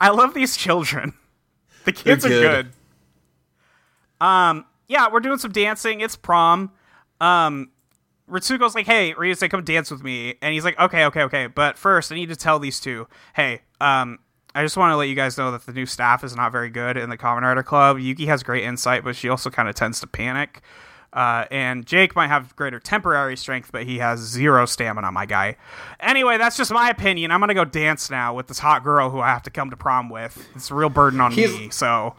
I 0.00 0.10
love 0.10 0.34
these 0.34 0.56
children. 0.56 1.12
The 1.86 1.92
kids 1.92 2.24
They're 2.24 2.32
are 2.38 2.62
good. 2.62 2.72
good. 4.20 4.26
Um, 4.26 4.66
yeah, 4.88 5.08
we're 5.10 5.20
doing 5.20 5.38
some 5.38 5.52
dancing. 5.52 6.00
It's 6.00 6.16
prom. 6.16 6.72
Um, 7.20 7.70
Ritsuko's 8.30 8.74
like, 8.74 8.86
"Hey, 8.86 9.14
Ryusei, 9.14 9.48
come 9.48 9.62
dance 9.64 9.90
with 9.90 10.02
me," 10.02 10.34
and 10.42 10.52
he's 10.52 10.64
like, 10.64 10.78
"Okay, 10.78 11.04
okay, 11.06 11.22
okay." 11.22 11.46
But 11.46 11.78
first, 11.78 12.10
I 12.10 12.16
need 12.16 12.28
to 12.28 12.36
tell 12.36 12.58
these 12.58 12.80
two, 12.80 13.06
"Hey, 13.34 13.62
um, 13.80 14.18
I 14.54 14.62
just 14.62 14.76
want 14.76 14.90
to 14.92 14.96
let 14.96 15.08
you 15.08 15.14
guys 15.14 15.38
know 15.38 15.52
that 15.52 15.64
the 15.66 15.72
new 15.72 15.86
staff 15.86 16.24
is 16.24 16.34
not 16.34 16.50
very 16.50 16.70
good 16.70 16.96
in 16.96 17.08
the 17.10 17.16
Kamen 17.16 17.42
Rider 17.42 17.62
Club. 17.62 17.98
Yuki 17.98 18.26
has 18.26 18.42
great 18.42 18.64
insight, 18.64 19.04
but 19.04 19.14
she 19.14 19.28
also 19.28 19.48
kind 19.50 19.68
of 19.68 19.74
tends 19.74 20.00
to 20.00 20.06
panic. 20.06 20.60
Uh, 21.16 21.46
and 21.50 21.86
Jake 21.86 22.14
might 22.14 22.28
have 22.28 22.54
greater 22.56 22.78
temporary 22.78 23.38
strength, 23.38 23.72
but 23.72 23.84
he 23.84 23.98
has 23.98 24.20
zero 24.20 24.66
stamina, 24.66 25.10
my 25.10 25.24
guy. 25.24 25.56
Anyway, 25.98 26.36
that's 26.36 26.58
just 26.58 26.70
my 26.70 26.90
opinion. 26.90 27.30
I'm 27.30 27.40
gonna 27.40 27.54
go 27.54 27.64
dance 27.64 28.10
now 28.10 28.34
with 28.34 28.48
this 28.48 28.58
hot 28.58 28.84
girl 28.84 29.08
who 29.08 29.20
I 29.20 29.28
have 29.28 29.42
to 29.44 29.50
come 29.50 29.70
to 29.70 29.76
prom 29.78 30.10
with. 30.10 30.46
It's 30.54 30.70
a 30.70 30.74
real 30.74 30.90
burden 30.90 31.20
on 31.22 31.32
He's- 31.32 31.50
me. 31.58 31.70
So 31.70 32.14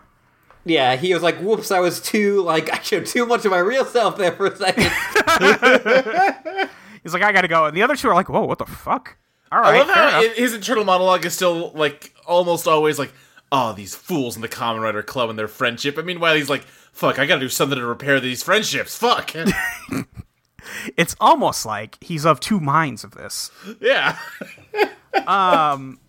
Yeah, 0.66 0.96
he 0.96 1.14
was 1.14 1.22
like, 1.22 1.38
"Whoops, 1.38 1.70
I 1.72 1.80
was 1.80 2.02
too 2.02 2.42
like 2.42 2.74
I 2.78 2.80
showed 2.82 3.06
too 3.06 3.28
much 3.28 3.46
of 3.46 3.52
my 3.52 3.60
real 3.60 3.86
self 3.86 4.18
there 4.18 4.32
for 4.32 4.48
a 4.48 4.56
second. 4.58 4.84
he's 7.04 7.14
like, 7.14 7.24
I 7.24 7.32
gotta 7.32 7.48
go. 7.48 7.66
And 7.66 7.78
the 7.78 7.84
other 7.84 7.96
two 7.96 8.10
are 8.10 8.16
like, 8.16 8.30
Whoa, 8.30 8.46
what 8.46 8.58
the 8.58 8.66
fuck? 8.66 9.16
All 9.52 9.62
right, 9.62 9.76
I 9.76 9.80
love 9.80 9.90
how 9.90 10.08
enough. 10.20 10.32
i- 10.32 10.40
his 10.42 10.54
internal 10.54 10.84
monologue 10.84 11.26
is 11.26 11.34
still 11.34 11.72
like 11.74 12.14
almost 12.26 12.68
always 12.68 13.00
like, 13.00 13.14
"Oh, 13.52 13.72
these 13.72 13.96
fools 13.96 14.36
in 14.36 14.42
the 14.42 14.50
Kamen 14.50 14.82
Rider 14.82 15.04
Club 15.04 15.30
and 15.30 15.40
their 15.40 15.48
friendship." 15.48 15.98
And 15.98 16.06
meanwhile, 16.06 16.36
he's 16.36 16.50
like, 16.50 16.66
"Fuck, 16.98 17.20
I 17.20 17.26
gotta 17.28 17.42
do 17.42 17.50
something 17.50 17.78
to 17.78 17.86
repair 17.86 18.20
these 18.20 18.42
friendships." 18.42 18.98
Fuck, 18.98 19.34
it's 20.98 21.16
almost 21.20 21.66
like 21.66 21.98
he's 22.04 22.26
of 22.26 22.40
two 22.40 22.60
minds 22.60 23.04
of 23.04 23.12
this. 23.12 23.52
yeah. 23.80 24.18
Um 25.28 26.00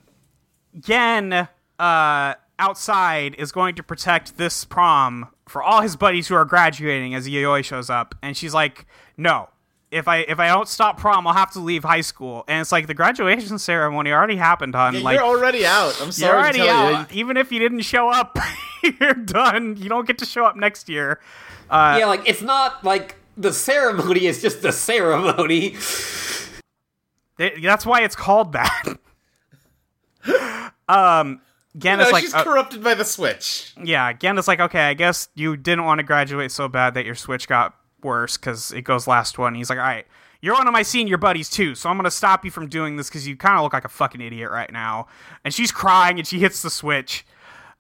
Gen, 0.79 1.33
uh, 1.79 2.35
outside 2.59 3.35
is 3.39 3.53
going 3.53 3.75
to 3.77 3.83
protect 3.83 4.37
this 4.37 4.65
prom 4.65 5.29
for 5.49 5.63
all 5.63 5.81
his 5.81 5.97
buddies 5.97 6.29
who 6.29 6.35
are 6.35 6.45
graduating 6.45 7.15
as 7.15 7.27
Yayoi 7.27 7.65
shows 7.65 7.89
up, 7.89 8.15
and 8.23 8.37
she's 8.37 8.53
like, 8.55 8.87
"No, 9.17 9.49
if 9.91 10.07
I 10.09 10.19
if 10.19 10.39
I 10.39 10.49
don't 10.49 10.69
stop 10.69 10.99
prom, 10.99 11.27
I'll 11.27 11.35
have 11.35 11.53
to 11.53 11.61
leave 11.61 11.85
high 11.85 12.01
school." 12.03 12.45
And 12.49 12.61
it's 12.61 12.73
like 12.73 12.87
the 12.87 12.95
graduation 12.95 13.59
ceremony 13.71 14.13
already 14.13 14.37
happened, 14.37 14.75
hon. 14.75 14.95
Yeah, 14.95 15.01
like 15.01 15.17
you're 15.19 15.27
already 15.27 15.65
out. 15.67 15.99
I'm 16.01 16.13
sorry. 16.13 16.31
you're 16.31 16.31
sorry 16.31 16.39
already 16.39 16.59
to 16.59 16.65
tell 16.67 16.95
out. 16.97 17.13
you. 17.15 17.21
Even 17.21 17.37
if 17.37 17.51
you 17.53 17.59
didn't 17.59 17.81
show 17.81 18.09
up, 18.09 18.39
you're 19.01 19.15
done. 19.15 19.77
You 19.77 19.89
don't 19.89 20.07
get 20.07 20.19
to 20.19 20.25
show 20.27 20.45
up 20.45 20.57
next 20.57 20.89
year. 20.89 21.21
yeah, 21.71 22.07
like 22.07 22.29
it's 22.29 22.43
not 22.43 22.85
like 22.85 23.17
the 23.37 23.53
ceremony 23.53 24.27
is 24.27 24.43
just 24.43 24.63
the 24.63 24.73
ceremony. 24.73 25.77
They- 27.37 27.61
That's 27.63 27.87
why 27.87 28.01
it's 28.03 28.17
called 28.17 28.53
that. 28.53 28.99
um, 30.89 31.41
Gen 31.77 31.99
No, 31.99 32.09
like, 32.11 32.23
she's 32.23 32.35
uh, 32.35 32.43
corrupted 32.43 32.83
by 32.83 32.95
the 32.95 33.05
Switch. 33.05 33.73
yeah, 33.83 34.13
Gen 34.13 34.39
is 34.39 34.49
like, 34.49 34.59
okay, 34.61 34.81
I 34.89 34.95
guess 34.95 35.29
you 35.35 35.57
didn't 35.57 35.85
want 35.85 36.01
to 36.01 36.03
graduate 36.03 36.51
so 36.51 36.67
bad 36.69 36.95
that 36.95 37.07
your 37.07 37.15
Switch 37.15 37.47
got 37.47 37.75
worse 38.03 38.37
because 38.37 38.73
it 38.73 38.83
goes 38.83 39.07
last 39.07 39.39
one. 39.39 39.55
He's 39.55 39.71
like, 39.71 39.79
all 39.79 39.85
right, 39.85 40.07
you're 40.41 40.55
one 40.55 40.67
of 40.67 40.73
my 40.73 40.83
senior 40.83 41.17
buddies 41.17 41.51
too, 41.51 41.75
so 41.75 41.89
I'm 41.89 41.97
gonna 41.97 42.11
stop 42.11 42.45
you 42.45 42.51
from 42.51 42.69
doing 42.69 42.97
this 42.97 43.09
because 43.09 43.27
you 43.27 43.37
kind 43.37 43.57
of 43.57 43.63
look 43.63 43.73
like 43.73 43.85
a 43.85 43.89
fucking 43.89 44.21
idiot 44.21 44.51
right 44.51 44.73
now. 44.73 45.07
And 45.45 45.53
she's 45.53 45.73
crying 45.73 46.19
and 46.19 46.27
she 46.27 46.39
hits 46.39 46.63
the 46.63 46.71
Switch. 46.71 47.27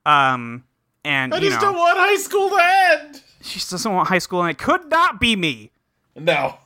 Um, 0.04 0.64
and 1.04 1.32
I 1.34 1.38
you 1.38 1.48
just 1.48 1.60
know, 1.60 1.68
don't 1.68 1.78
want 1.78 1.98
high 1.98 2.16
school 2.16 2.48
to 2.50 2.60
end. 2.62 3.22
she 3.40 3.58
just 3.58 3.70
doesn't 3.70 3.92
want 3.92 4.08
high 4.08 4.18
school, 4.18 4.42
and 4.42 4.50
it 4.50 4.58
could 4.58 4.90
not 4.90 5.20
be 5.20 5.36
me. 5.36 5.70
No. 6.16 6.56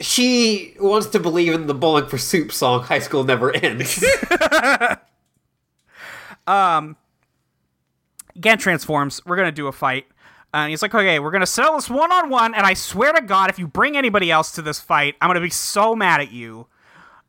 She 0.00 0.74
wants 0.78 1.08
to 1.08 1.18
believe 1.18 1.52
in 1.52 1.66
the 1.66 1.74
Bowling 1.74 2.06
for 2.06 2.18
Soup 2.18 2.52
song 2.52 2.82
"High 2.82 2.98
School 3.00 3.24
Never 3.24 3.54
Ends." 3.54 4.04
Gen 8.38 8.58
transforms. 8.58 9.20
We're 9.24 9.36
gonna 9.36 9.52
do 9.52 9.66
a 9.66 9.72
fight. 9.72 10.06
And 10.56 10.70
he's 10.70 10.80
like, 10.80 10.94
okay, 10.94 11.18
we're 11.18 11.32
gonna 11.32 11.44
settle 11.44 11.74
this 11.74 11.90
one 11.90 12.10
on 12.10 12.30
one. 12.30 12.54
And 12.54 12.64
I 12.64 12.72
swear 12.72 13.12
to 13.12 13.20
God, 13.20 13.50
if 13.50 13.58
you 13.58 13.68
bring 13.68 13.94
anybody 13.94 14.30
else 14.30 14.52
to 14.52 14.62
this 14.62 14.80
fight, 14.80 15.14
I'm 15.20 15.28
gonna 15.28 15.40
be 15.42 15.50
so 15.50 15.94
mad 15.94 16.22
at 16.22 16.32
you. 16.32 16.66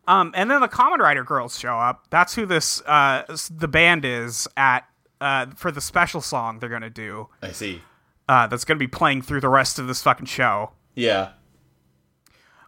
Um, 0.08 0.32
and 0.34 0.50
then 0.50 0.62
the 0.62 0.70
Kamen 0.70 1.00
Rider 1.00 1.26
girls 1.26 1.60
show 1.60 1.78
up. 1.78 2.08
That's 2.10 2.36
who 2.36 2.46
this 2.46 2.82
uh 2.86 3.24
the 3.52 3.68
band 3.68 4.06
is 4.06 4.48
at 4.56 4.88
uh 5.20 5.48
for 5.58 5.72
the 5.72 5.82
special 5.82 6.22
song 6.22 6.60
they're 6.60 6.70
gonna 6.70 6.90
do. 6.90 7.28
I 7.42 7.52
see. 7.52 7.82
Uh, 8.30 8.48
that's 8.48 8.64
gonna 8.64 8.78
be 8.78 8.88
playing 8.88 9.24
through 9.24 9.42
the 9.42 9.50
rest 9.50 9.78
of 9.78 9.88
this 9.88 10.02
fucking 10.02 10.28
show. 10.28 10.72
Yeah. 10.96 11.32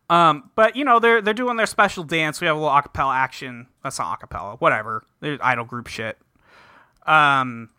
Um, 0.09 0.51
but 0.55 0.75
you 0.75 0.83
know 0.83 0.99
they're 0.99 1.21
they're 1.21 1.33
doing 1.33 1.55
their 1.55 1.67
special 1.67 2.03
dance. 2.03 2.41
We 2.41 2.47
have 2.47 2.57
a 2.57 2.59
little 2.59 2.75
acapella 2.75 3.15
action. 3.15 3.67
That's 3.81 3.97
not 3.97 4.19
acapella. 4.19 4.59
Whatever. 4.59 5.05
They're 5.21 5.37
idol 5.41 5.63
group 5.63 5.87
shit. 5.87 6.17
Um, 7.05 7.69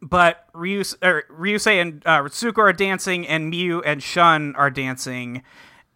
but 0.00 0.46
Ryus, 0.54 0.94
er, 1.02 1.24
Ryusei 1.30 1.80
and 1.80 2.02
uh, 2.06 2.20
Ritsuko 2.20 2.58
are 2.58 2.72
dancing, 2.72 3.26
and 3.26 3.52
Miyu 3.52 3.82
and 3.84 4.02
Shun 4.02 4.54
are 4.56 4.70
dancing. 4.70 5.42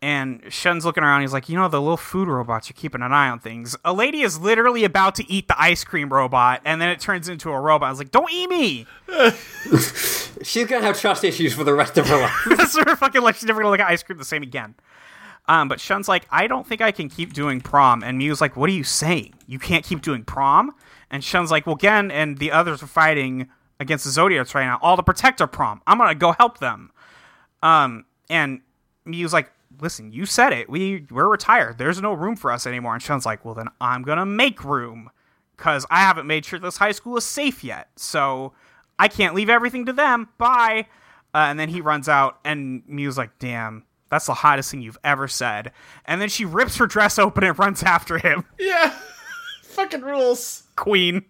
And 0.00 0.42
Shun's 0.48 0.84
looking 0.84 1.04
around. 1.04 1.20
He's 1.20 1.32
like, 1.32 1.48
you 1.48 1.56
know, 1.56 1.68
the 1.68 1.80
little 1.80 1.96
food 1.96 2.26
robots 2.26 2.68
are 2.68 2.72
keeping 2.72 3.02
an 3.02 3.12
eye 3.12 3.28
on 3.28 3.38
things. 3.38 3.76
A 3.84 3.92
lady 3.92 4.22
is 4.22 4.40
literally 4.40 4.82
about 4.82 5.14
to 5.14 5.30
eat 5.30 5.46
the 5.46 5.60
ice 5.60 5.84
cream 5.84 6.12
robot, 6.12 6.60
and 6.64 6.80
then 6.80 6.88
it 6.88 6.98
turns 6.98 7.28
into 7.28 7.50
a 7.50 7.60
robot. 7.60 7.86
I 7.86 7.90
was 7.90 7.98
like, 8.00 8.10
don't 8.10 8.32
eat 8.32 8.50
me. 8.50 8.86
She's 10.42 10.66
gonna 10.66 10.84
have 10.84 11.00
trust 11.00 11.22
issues 11.22 11.54
for 11.54 11.62
the 11.62 11.72
rest 11.72 11.96
of 11.98 12.08
her 12.08 12.20
life. 12.20 12.46
That's 12.56 12.76
her 12.76 12.96
fucking 12.96 13.22
like 13.22 13.36
she's 13.36 13.44
never 13.44 13.60
gonna 13.60 13.70
look 13.70 13.78
at 13.78 13.86
ice 13.86 14.02
cream 14.02 14.18
the 14.18 14.24
same 14.24 14.42
again. 14.42 14.74
Um, 15.46 15.68
but 15.68 15.80
Shun's 15.80 16.08
like, 16.08 16.26
I 16.30 16.46
don't 16.46 16.66
think 16.66 16.80
I 16.80 16.90
can 16.92 17.08
keep 17.08 17.32
doing 17.32 17.60
prom. 17.60 18.02
And 18.02 18.18
Mew's 18.18 18.40
like, 18.40 18.56
What 18.56 18.68
are 18.70 18.72
you 18.72 18.84
saying? 18.84 19.34
You 19.46 19.58
can't 19.58 19.84
keep 19.84 20.02
doing 20.02 20.24
prom? 20.24 20.74
And 21.10 21.22
Shun's 21.22 21.50
like, 21.50 21.66
Well, 21.66 21.76
Gen 21.76 22.10
and 22.10 22.38
the 22.38 22.50
others 22.50 22.82
are 22.82 22.88
fighting 22.88 23.48
against 23.82 24.04
the 24.04 24.10
Zodiarts 24.10 24.54
right 24.54 24.64
now, 24.64 24.78
all 24.80 24.96
to 24.96 25.02
protect 25.02 25.40
our 25.40 25.46
prom. 25.46 25.82
I'm 25.86 25.98
gonna 25.98 26.14
go 26.14 26.32
help 26.32 26.58
them. 26.58 26.90
Um, 27.62 28.04
and 28.30 28.60
Mew's 29.04 29.32
like, 29.32 29.50
Listen, 29.80 30.12
you 30.12 30.26
said 30.26 30.52
it. 30.52 30.68
We 30.68 31.06
we're 31.10 31.28
retired. 31.28 31.78
There's 31.78 32.00
no 32.00 32.12
room 32.12 32.36
for 32.36 32.52
us 32.52 32.66
anymore. 32.66 32.94
And 32.94 33.02
Shun's 33.02 33.26
like, 33.26 33.44
Well, 33.44 33.54
then 33.54 33.68
I'm 33.80 34.02
gonna 34.02 34.26
make 34.26 34.64
room 34.64 35.10
because 35.56 35.86
I 35.90 36.00
haven't 36.00 36.26
made 36.26 36.44
sure 36.44 36.58
this 36.58 36.76
high 36.76 36.92
school 36.92 37.16
is 37.16 37.24
safe 37.24 37.62
yet. 37.62 37.88
So 37.96 38.52
I 38.98 39.08
can't 39.08 39.34
leave 39.34 39.48
everything 39.50 39.86
to 39.86 39.92
them. 39.92 40.28
Bye. 40.38 40.86
Uh, 41.34 41.46
and 41.48 41.58
then 41.58 41.68
he 41.70 41.80
runs 41.80 42.08
out, 42.08 42.38
and 42.44 42.82
Mew's 42.86 43.16
like, 43.16 43.38
damn, 43.38 43.84
that's 44.10 44.26
the 44.26 44.34
hottest 44.34 44.70
thing 44.70 44.82
you've 44.82 44.98
ever 45.02 45.26
said. 45.26 45.72
And 46.04 46.20
then 46.20 46.28
she 46.28 46.44
rips 46.44 46.76
her 46.76 46.86
dress 46.86 47.18
open 47.18 47.44
and 47.44 47.58
runs 47.58 47.82
after 47.82 48.18
him. 48.18 48.44
Yeah. 48.58 48.94
Fucking 49.62 50.02
rules. 50.02 50.64
Queen. 50.76 51.24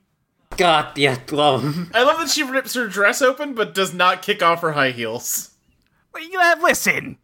God, 0.57 0.97
yeah, 0.99 1.19
love. 1.31 1.91
I 1.95 2.03
love 2.03 2.19
that 2.19 2.31
she 2.31 2.43
rips 2.43 2.75
her 2.75 2.87
dress 2.89 3.23
open 3.23 3.55
but 3.55 3.75
does 3.75 3.93
not 3.95 4.23
kick 4.23 4.43
off 4.43 4.61
her 4.61 4.73
high 4.73 4.91
heels. 4.91 5.51
You 6.19 6.33
know, 6.39 6.55
Listen, 6.63 7.19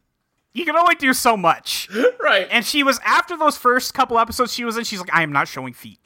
you 0.55 0.65
can 0.65 0.77
only 0.77 0.95
do 0.95 1.13
so 1.13 1.37
much. 1.37 1.89
Right. 2.21 2.47
And 2.51 2.65
she 2.65 2.83
was, 2.83 3.01
after 3.07 3.39
those 3.39 3.57
first 3.57 3.95
couple 3.95 4.19
episodes 4.19 4.53
she 4.53 4.63
was 4.65 4.77
in, 4.77 4.85
she's 4.85 5.01
like, 5.01 5.15
I 5.15 5.23
am 5.23 5.33
not 5.33 5.49
showing 5.49 5.73
feet. 5.73 5.99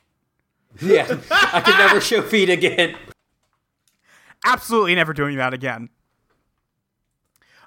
Yeah, 0.81 1.19
I 1.31 1.61
can 1.61 1.77
never 1.79 2.01
show 2.01 2.23
feet 2.23 2.49
again. 2.49 2.97
absolutely 4.45 4.95
never 4.95 5.13
doing 5.13 5.37
that 5.39 5.53
again. 5.53 5.89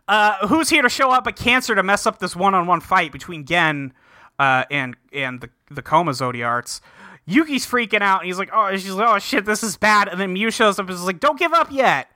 Uh, 0.07 0.47
who's 0.47 0.69
here 0.69 0.81
to 0.83 0.89
show 0.89 1.11
up 1.11 1.27
at 1.27 1.35
Cancer 1.35 1.75
to 1.75 1.83
mess 1.83 2.05
up 2.05 2.19
this 2.19 2.35
one-on-one 2.35 2.79
fight 2.79 3.11
between 3.11 3.45
Gen 3.45 3.91
uh, 4.39 4.63
and 4.71 4.95
and 5.11 5.41
the 5.41 5.49
the 5.69 5.81
Coma 5.81 6.11
Zodiarts? 6.11 6.79
Yuki's 7.25 7.65
freaking 7.65 8.01
out. 8.01 8.21
And 8.21 8.27
he's 8.27 8.37
like, 8.37 8.49
"Oh, 8.53 8.71
she's 8.75 8.91
like, 8.91 9.09
oh 9.09 9.19
shit, 9.19 9.45
this 9.45 9.63
is 9.63 9.77
bad." 9.77 10.07
And 10.07 10.19
then 10.19 10.33
Mew 10.33 10.51
shows 10.51 10.79
up 10.79 10.87
and 10.87 10.95
is 10.95 11.03
like, 11.03 11.19
"Don't 11.19 11.39
give 11.39 11.53
up 11.53 11.71
yet. 11.71 12.11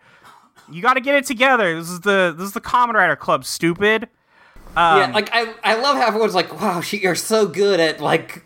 You 0.71 0.81
got 0.81 0.93
to 0.93 1.01
get 1.01 1.15
it 1.15 1.25
together. 1.25 1.75
This 1.75 1.89
is 1.89 2.01
the 2.01 2.33
this 2.37 2.47
is 2.47 2.53
the 2.53 2.61
Kamen 2.61 2.93
Rider 2.93 3.15
Club, 3.15 3.45
stupid." 3.45 4.07
yeah, 4.75 5.11
like 5.13 5.29
I, 5.33 5.53
I 5.63 5.75
love 5.81 5.97
how 5.97 6.07
everyone's 6.07 6.35
like, 6.35 6.61
"Wow, 6.61 6.81
she, 6.81 6.97
you're 6.97 7.15
so 7.15 7.47
good 7.47 7.79
at 7.79 7.99
like." 7.99 8.45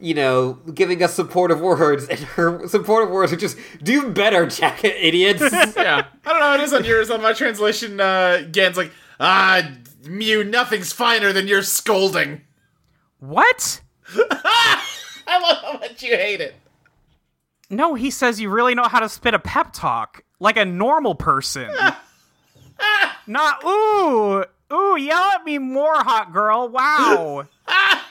You 0.00 0.14
know, 0.14 0.54
giving 0.74 1.00
us 1.00 1.14
supportive 1.14 1.60
words, 1.60 2.08
and 2.08 2.18
her 2.18 2.66
supportive 2.66 3.08
words 3.10 3.32
are 3.32 3.36
just 3.36 3.56
"do 3.84 4.10
better, 4.10 4.46
jacket 4.46 4.96
idiots." 4.98 5.40
yeah. 5.52 6.06
I 6.26 6.28
don't 6.28 6.40
know 6.40 6.46
how 6.46 6.54
it 6.54 6.60
is 6.60 6.72
on 6.72 6.84
yours. 6.84 7.08
On 7.08 7.22
my 7.22 7.32
translation, 7.32 8.00
uh, 8.00 8.42
Gen's 8.50 8.76
like, 8.76 8.90
ah, 9.20 9.62
Mew, 10.04 10.42
nothing's 10.42 10.92
finer 10.92 11.32
than 11.32 11.46
your 11.46 11.62
scolding. 11.62 12.40
What? 13.20 13.80
I 15.26 15.38
love 15.38 15.58
how 15.62 15.78
much 15.78 16.02
you 16.02 16.16
hate 16.16 16.40
it. 16.40 16.54
No, 17.70 17.94
he 17.94 18.10
says 18.10 18.40
you 18.40 18.50
really 18.50 18.74
know 18.74 18.84
how 18.84 19.00
to 19.00 19.08
spit 19.08 19.34
a 19.34 19.38
pep 19.38 19.72
talk 19.72 20.22
like 20.40 20.56
a 20.56 20.64
normal 20.64 21.14
person. 21.14 21.70
Not 23.26 23.64
ooh, 23.64 24.44
ooh, 24.72 24.96
yell 24.98 25.30
at 25.30 25.44
me 25.44 25.58
more, 25.58 25.94
hot 25.94 26.32
girl. 26.32 26.68
Wow. 26.68 27.46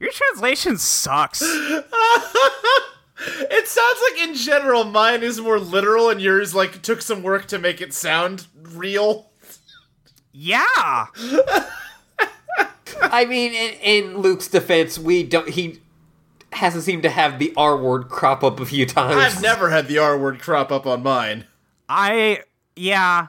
Your 0.00 0.10
translation 0.10 0.78
sucks. 0.78 1.42
It 3.18 3.66
sounds 3.66 3.98
like 4.10 4.28
in 4.28 4.34
general 4.34 4.84
mine 4.84 5.22
is 5.22 5.40
more 5.40 5.58
literal 5.58 6.10
and 6.10 6.20
yours 6.20 6.54
like 6.54 6.82
took 6.82 7.00
some 7.00 7.22
work 7.22 7.46
to 7.46 7.58
make 7.58 7.80
it 7.80 7.94
sound 7.94 8.46
real. 8.62 9.30
Yeah. 10.32 11.06
I 13.00 13.24
mean, 13.26 13.52
in, 13.54 13.72
in 13.80 14.18
Luke's 14.18 14.48
defense, 14.48 14.98
we 14.98 15.22
don't. 15.22 15.48
He 15.48 15.80
hasn't 16.56 16.84
seemed 16.84 17.02
to 17.04 17.10
have 17.10 17.38
the 17.38 17.52
R 17.56 17.76
word 17.76 18.08
crop 18.08 18.42
up 18.42 18.60
a 18.60 18.66
few 18.66 18.86
times. 18.86 19.16
I've 19.16 19.42
never 19.42 19.70
had 19.70 19.88
the 19.88 19.98
R 19.98 20.18
word 20.18 20.40
crop 20.40 20.72
up 20.72 20.86
on 20.86 21.02
mine. 21.02 21.44
I 21.88 22.42
yeah. 22.74 23.28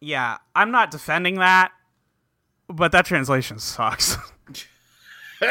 Yeah. 0.00 0.38
I'm 0.54 0.70
not 0.70 0.90
defending 0.90 1.36
that, 1.36 1.72
but 2.68 2.92
that 2.92 3.06
translation 3.06 3.58
sucks. 3.58 4.16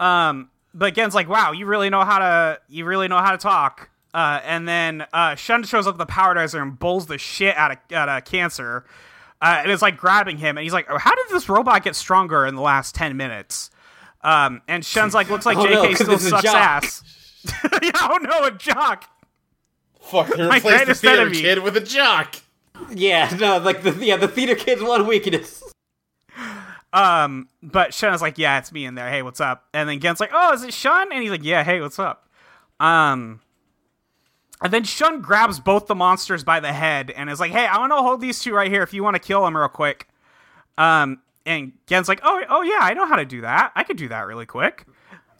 um 0.00 0.50
but 0.74 0.94
Gen's 0.94 1.14
like, 1.14 1.28
wow, 1.28 1.52
you 1.52 1.66
really 1.66 1.88
know 1.88 2.04
how 2.04 2.18
to 2.18 2.60
you 2.68 2.84
really 2.84 3.08
know 3.08 3.18
how 3.18 3.30
to 3.30 3.38
talk. 3.38 3.90
Uh, 4.12 4.40
and 4.44 4.68
then 4.68 5.04
uh, 5.12 5.34
Shun 5.34 5.64
shows 5.64 5.88
up 5.88 5.98
with 5.98 6.06
the 6.06 6.12
Powerdizer 6.12 6.62
and 6.62 6.78
bowls 6.78 7.06
the 7.06 7.18
shit 7.18 7.56
out 7.56 7.72
of 7.72 7.78
out 7.92 8.08
of 8.08 8.24
Cancer, 8.24 8.84
uh, 9.42 9.60
and 9.62 9.72
it's 9.72 9.82
like 9.82 9.96
grabbing 9.96 10.38
him, 10.38 10.56
and 10.56 10.62
he's 10.62 10.72
like, 10.72 10.86
"How 10.86 11.14
did 11.14 11.24
this 11.30 11.48
robot 11.48 11.82
get 11.82 11.96
stronger 11.96 12.46
in 12.46 12.54
the 12.54 12.60
last 12.60 12.94
ten 12.94 13.16
minutes?" 13.16 13.70
Um, 14.24 14.62
and 14.66 14.84
Shun's 14.84 15.14
like, 15.14 15.28
"Looks 15.30 15.46
like 15.46 15.56
Oh, 15.58 15.64
no, 15.64 15.94
still 15.94 16.18
sucks 16.18 16.42
jock. 16.42 16.54
ass." 16.56 17.02
yeah, 17.82 17.90
oh 18.02 18.18
no, 18.22 18.44
a 18.44 18.50
jock. 18.50 19.04
Fuck, 20.00 20.28
they 20.34 20.48
My 20.48 20.56
replaced 20.56 20.62
the 20.64 20.70
greatest 20.70 21.00
theater 21.02 21.20
enemy. 21.22 21.40
kid 21.40 21.62
with 21.62 21.76
a 21.76 21.80
jock. 21.80 22.34
Yeah, 22.90 23.34
no, 23.38 23.58
like 23.58 23.82
the 23.82 23.92
yeah, 24.04 24.16
the 24.16 24.26
theater 24.28 24.54
kid's 24.54 24.82
one 24.82 25.06
weakness. 25.06 25.62
Um, 26.92 27.48
but 27.62 27.92
Shun 27.92 28.14
is 28.14 28.22
like, 28.22 28.38
yeah, 28.38 28.58
it's 28.58 28.70
me 28.72 28.84
in 28.86 28.94
there. 28.94 29.10
Hey, 29.10 29.22
what's 29.22 29.40
up? 29.40 29.64
And 29.74 29.88
then 29.88 29.98
Gen's 30.00 30.20
like, 30.20 30.30
oh, 30.32 30.52
is 30.52 30.62
it 30.62 30.72
Shun? 30.72 31.10
And 31.12 31.22
he's 31.22 31.30
like, 31.30 31.42
yeah, 31.44 31.64
hey, 31.64 31.80
what's 31.80 31.98
up? 31.98 32.28
Um, 32.78 33.40
and 34.62 34.72
then 34.72 34.84
Shun 34.84 35.20
grabs 35.20 35.58
both 35.58 35.86
the 35.88 35.96
monsters 35.96 36.44
by 36.44 36.60
the 36.60 36.72
head 36.72 37.10
and 37.10 37.28
is 37.28 37.40
like, 37.40 37.50
hey, 37.50 37.66
I 37.66 37.78
want 37.78 37.90
to 37.92 37.96
hold 37.96 38.20
these 38.20 38.38
two 38.38 38.54
right 38.54 38.70
here 38.70 38.82
if 38.82 38.94
you 38.94 39.02
want 39.02 39.14
to 39.16 39.20
kill 39.20 39.44
them 39.44 39.56
real 39.56 39.68
quick. 39.68 40.08
Um, 40.78 41.20
and 41.46 41.72
Gen's 41.86 42.08
like, 42.08 42.20
oh, 42.22 42.42
oh 42.48 42.62
yeah, 42.62 42.78
I 42.80 42.94
know 42.94 43.06
how 43.06 43.16
to 43.16 43.24
do 43.24 43.40
that. 43.42 43.72
I 43.74 43.84
could 43.84 43.96
do 43.96 44.08
that 44.08 44.26
really 44.26 44.46
quick. 44.46 44.84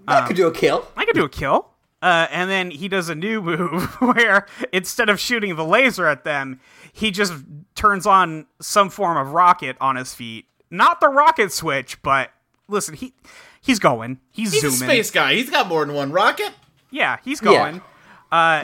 I 0.06 0.26
could 0.26 0.36
do 0.36 0.46
a 0.46 0.52
kill. 0.52 0.86
I 0.96 1.04
could 1.04 1.14
do 1.14 1.24
a 1.24 1.28
kill. 1.28 1.70
Uh, 2.02 2.26
and 2.30 2.50
then 2.50 2.70
he 2.70 2.86
does 2.88 3.08
a 3.08 3.14
new 3.14 3.40
move 3.50 3.84
where 4.00 4.46
instead 4.72 5.08
of 5.08 5.18
shooting 5.18 5.56
the 5.56 5.64
laser 5.64 6.06
at 6.06 6.24
them, 6.24 6.60
he 6.92 7.10
just 7.10 7.32
turns 7.74 8.06
on 8.06 8.46
some 8.60 8.90
form 8.90 9.16
of 9.16 9.32
rocket 9.32 9.76
on 9.80 9.96
his 9.96 10.12
feet. 10.14 10.44
Not 10.70 11.00
the 11.00 11.08
rocket 11.08 11.50
switch, 11.52 12.02
but 12.02 12.30
listen, 12.68 12.94
he 12.94 13.14
he's 13.62 13.78
going. 13.78 14.20
He's, 14.30 14.52
He's 14.52 14.64
a 14.64 14.70
zooming. 14.70 14.88
space 14.90 15.10
guy. 15.10 15.34
He's 15.34 15.48
got 15.48 15.66
more 15.68 15.84
than 15.86 15.94
one 15.94 16.12
rocket. 16.12 16.50
Yeah, 16.90 17.16
he's 17.24 17.40
going. 17.40 17.80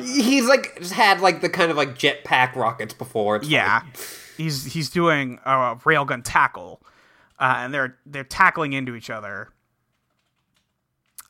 He's 0.03 0.47
like 0.47 0.83
had 0.89 1.21
like 1.21 1.41
the 1.41 1.49
kind 1.49 1.71
of 1.71 1.77
like 1.77 1.97
jetpack 1.97 2.57
rockets 2.57 2.93
before. 2.93 3.37
It's 3.37 3.49
Yeah, 3.49 3.81
fine. 3.81 3.91
he's 4.37 4.65
he's 4.65 4.91
doing 4.91 5.39
a 5.45 5.77
railgun 5.77 6.23
tackle, 6.25 6.83
uh, 7.41 7.55
and 7.59 7.75
they're 7.75 7.97
they're 8.07 8.23
tackling 8.23 8.75
into 8.75 8.95
each 8.95 9.11
other. 9.11 9.49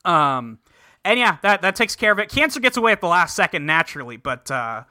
Um, 0.04 0.58
and 1.04 1.18
yeah, 1.18 1.38
that 1.42 1.62
that 1.62 1.76
takes 1.76 1.94
care 1.96 2.12
of 2.12 2.18
it. 2.18 2.28
Cancer 2.28 2.60
gets 2.60 2.76
away 2.76 2.92
at 2.92 3.00
the 3.00 3.06
last 3.06 3.36
second 3.36 3.64
naturally, 3.64 4.16
but 4.16 4.50
uh, 4.50 4.84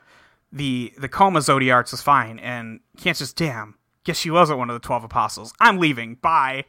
the 0.52 0.94
the 0.98 1.10
coma 1.10 1.40
Zodiarts 1.40 1.94
is 1.94 2.02
fine, 2.02 2.40
and 2.40 2.80
Cancer's 2.98 3.34
damn. 3.34 3.76
Guess 4.06 4.18
she 4.18 4.32
wasn't 4.32 4.58
one 4.58 4.70
of 4.70 4.74
the 4.74 4.86
twelve 4.86 5.04
apostles. 5.04 5.54
I'm 5.60 5.78
leaving. 5.78 6.16
Bye. 6.16 6.66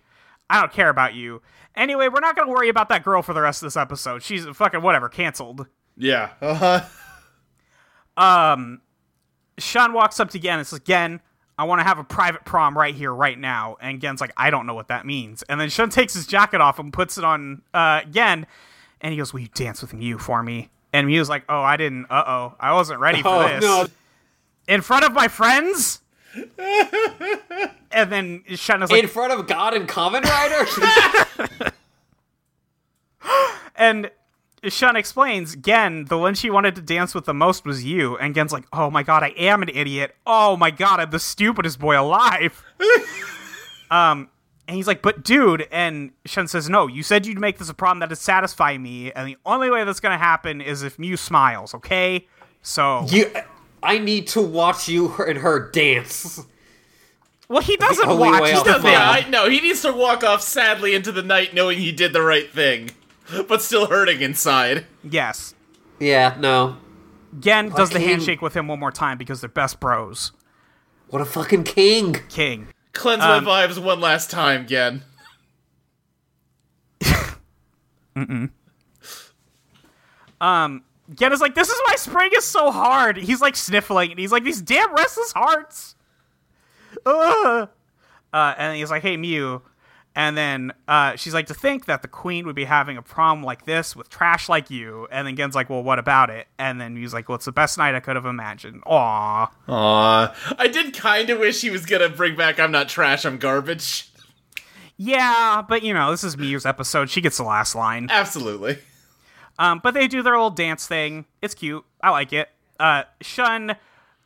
I 0.51 0.61
don't 0.61 0.73
care 0.73 0.89
about 0.89 1.15
you. 1.15 1.43
Anyway, 1.77 2.09
we're 2.09 2.21
not 2.21 2.35
gonna 2.35 2.51
worry 2.51 2.69
about 2.69 2.89
that 2.89 3.05
girl 3.05 3.23
for 3.23 3.33
the 3.33 3.41
rest 3.41 3.63
of 3.63 3.67
this 3.67 3.77
episode. 3.77 4.23
She's 4.23 4.45
fucking 4.47 4.83
whatever, 4.83 5.09
canceled. 5.09 5.67
Yeah. 5.97 6.31
Uh-huh. 6.41 6.83
um, 8.53 8.81
Shun 9.59 9.93
walks 9.93 10.19
up 10.19 10.31
to 10.31 10.65
says, 10.65 10.81
Gen, 10.81 11.21
I 11.61 11.65
want 11.65 11.81
to 11.81 11.85
have 11.85 11.99
a 11.99 12.05
private 12.05 12.47
prom 12.47 12.77
right 12.79 12.95
here, 12.95 13.13
right 13.13 13.39
now. 13.39 13.77
And 13.83 14.01
Gen's 14.01 14.19
like, 14.21 14.33
I 14.35 14.49
don't 14.49 14.67
know 14.67 14.73
what 14.73 14.89
that 14.89 15.05
means. 15.05 15.43
And 15.43 15.61
then 15.61 15.69
Shun 15.69 15.91
takes 15.91 16.15
his 16.15 16.27
jacket 16.27 16.63
off 16.63 16.79
and 16.79 16.91
puts 16.91 17.19
it 17.19 17.25
on 17.25 17.61
uh, 17.75 18.03
Gen, 18.05 18.47
and 19.03 19.13
he 19.13 19.19
goes, 19.19 19.35
Will 19.35 19.41
you 19.41 19.49
dance 19.53 19.83
with 19.83 19.93
Mew 19.93 20.17
for 20.17 20.43
me? 20.43 20.71
And 20.95 21.07
Mew's 21.07 21.29
like, 21.29 21.45
Oh, 21.51 21.61
I 21.61 21.77
didn't. 21.77 22.07
Uh 22.11 22.25
oh. 22.27 22.55
I 22.59 22.73
wasn't 22.73 23.01
ready 23.01 23.21
for 23.21 23.29
Oh, 23.29 23.47
this. 23.49 23.63
no. 23.63 23.87
In 24.69 24.81
front 24.81 25.05
of 25.05 25.13
my 25.13 25.29
friends? 25.29 26.01
and 27.91 28.11
then 28.11 28.43
Shun 28.55 28.83
is 28.83 28.91
like, 28.91 29.03
In 29.03 29.09
front 29.09 29.33
of 29.33 29.47
God 29.47 29.75
and 29.75 29.87
Kamen 29.89 30.23
Rider? 30.23 31.73
And 33.77 34.11
Shun 34.65 34.97
explains, 34.97 35.57
Gen, 35.57 36.05
the 36.07 36.19
one 36.19 36.35
she 36.35 36.51
wanted 36.51 36.75
to 36.77 36.83
dance 36.83 37.15
with 37.15 37.25
the 37.25 37.35
most 37.35 37.65
was 37.65 37.85
you. 37.85 38.17
And 38.19 38.35
Gen's 38.35 38.53
like, 38.53 38.67
oh 38.73 38.91
my 38.91 39.03
god, 39.03 39.23
I 39.23 39.29
am 39.31 39.63
an 39.63 39.71
idiot. 39.71 40.15
Oh 40.27 40.57
my 40.57 40.71
god, 40.71 41.01
I'm 41.01 41.11
the 41.11 41.19
stupidest 41.19 41.79
boy 41.79 41.99
alive. 41.99 42.63
um, 43.91 44.29
and 44.69 44.77
he's 44.77 44.87
like, 44.87 45.03
but 45.03 45.25
dude, 45.25 45.67
and 45.73 46.13
Shun 46.27 46.47
says, 46.47 46.69
no, 46.69 46.87
you 46.87 47.03
said 47.03 47.27
you'd 47.27 47.41
make 47.41 47.59
this 47.59 47.69
a 47.69 47.75
problem 47.75 48.01
that 48.01 48.11
would 48.11 48.19
satisfy 48.19 48.79
me, 48.79 49.11
and 49.13 49.27
the 49.27 49.37
only 49.45 49.69
way 49.69 49.83
that's 49.83 49.99
gonna 49.99 50.17
happen 50.17 50.61
is 50.61 50.85
if 50.85 50.97
Mew 50.97 51.17
smiles, 51.17 51.75
okay? 51.75 52.29
So, 52.63 53.05
you, 53.09 53.33
I 53.83 53.99
need 53.99 54.29
to 54.29 54.41
watch 54.41 54.89
you 54.89 55.13
and 55.27 55.39
her 55.39 55.71
dance. 55.71 56.45
well, 57.49 57.63
he 57.63 57.77
doesn't 57.77 58.17
watch. 58.19 58.43
way 58.43 58.51
He's 58.51 58.59
out 58.59 58.67
the 58.67 58.73
the 58.75 58.83
thing. 58.83 58.93
Yeah, 58.93 59.11
I 59.11 59.29
know. 59.29 59.49
He 59.49 59.61
needs 59.61 59.83
to 59.83 59.93
walk 59.93 60.23
off 60.23 60.43
sadly 60.43 60.95
into 60.95 61.11
the 61.11 61.23
night 61.23 61.53
knowing 61.53 61.79
he 61.79 61.91
did 61.91 62.13
the 62.13 62.23
right 62.23 62.49
thing, 62.49 62.91
but 63.49 63.63
still 63.63 63.87
hurting 63.87 64.21
inside. 64.21 64.87
Yes. 65.03 65.55
Yeah, 65.99 66.37
no. 66.39 66.77
Gen 67.39 67.69
does 67.71 67.91
the 67.91 67.95
Fucking- 67.95 68.09
handshake 68.09 68.43
with 68.43 68.55
him 68.57 68.67
one 68.69 68.81
more 68.81 68.91
time 68.93 69.19
because 69.19 69.41
they're 69.41 69.49
best 69.49 69.79
bros. 69.81 70.33
What 71.09 71.21
a 71.23 71.25
fucking 71.25 71.65
king. 71.65 72.15
King. 72.29 72.69
Cleanse 72.93 73.23
Um, 73.23 73.45
my 73.45 73.67
vibes 73.67 73.79
one 73.83 74.01
last 74.01 74.31
time, 74.31 74.67
Gen. 74.67 75.03
Mm-mm. 78.17 78.51
Um, 80.41 80.83
Gen 81.15 81.33
is 81.33 81.41
like, 81.41 81.55
this 81.55 81.69
is 81.69 81.81
why 81.87 81.97
spring 81.97 82.31
is 82.37 82.45
so 82.45 82.71
hard. 82.71 83.17
He's 83.17 83.41
like 83.41 83.57
sniffling, 83.57 84.11
and 84.11 84.19
he's 84.19 84.33
like, 84.33 84.45
these 84.45 84.61
damn 84.63 84.95
restless 84.95 85.33
hearts. 85.33 85.95
Ugh. 87.07 87.69
Uh, 88.33 88.55
and 88.59 88.77
he's 88.77 88.93
like, 88.93 89.03
hey, 89.03 89.17
Mew. 89.17 89.61
And 90.17 90.37
then 90.37 90.73
uh, 90.89 91.15
she's 91.17 91.33
like, 91.33 91.47
to 91.47 91.55
think 91.55 91.87
that 91.87 92.03
the 92.03 92.09
queen 92.09 92.45
would 92.47 92.57
be 92.57 92.65
having 92.65 92.97
a 92.97 93.03
prom 93.03 93.43
like 93.45 93.65
this 93.65 93.95
with 93.95 94.11
trash 94.11 94.49
like 94.49 94.69
you. 94.69 95.07
And 95.11 95.27
then 95.27 95.37
Gen's 95.37 95.55
like, 95.55 95.71
well, 95.71 95.83
what 95.83 95.99
about 95.99 96.31
it? 96.31 96.49
And 96.59 96.81
then 96.81 96.95
Mew's 96.95 97.15
like, 97.15 97.29
well, 97.29 97.37
it's 97.37 97.45
the 97.45 97.53
best 97.53 97.79
night 97.79 97.95
I 97.95 98.01
could 98.01 98.17
have 98.17 98.27
imagined. 98.27 98.83
Aw. 98.87 99.51
Aw. 99.69 100.55
I 100.59 100.67
did 100.67 100.95
kind 100.95 101.31
of 101.31 101.39
wish 101.39 101.61
he 101.61 101.71
was 101.71 101.87
gonna 101.87 102.09
bring 102.09 102.35
back 102.35 102.59
I'm 102.59 102.73
not 102.73 102.89
trash, 102.89 103.25
I'm 103.25 103.39
garbage. 103.39 104.11
Yeah, 104.97 105.63
but 105.67 105.83
you 105.83 105.95
know, 105.95 106.11
this 106.11 106.25
is 106.25 106.37
Mew's 106.37 106.67
episode. 106.67 107.09
She 107.09 107.21
gets 107.21 107.39
the 107.39 107.45
last 107.45 107.75
line. 107.75 108.09
Absolutely. 108.11 108.79
Um, 109.59 109.81
but 109.83 109.95
they 109.95 110.09
do 110.09 110.23
their 110.23 110.35
old 110.35 110.57
dance 110.57 110.87
thing. 110.87 111.25
It's 111.41 111.55
cute. 111.55 111.85
I 112.03 112.11
like 112.11 112.33
it. 112.33 112.49
Uh, 112.79 113.05
Shun 113.21 113.77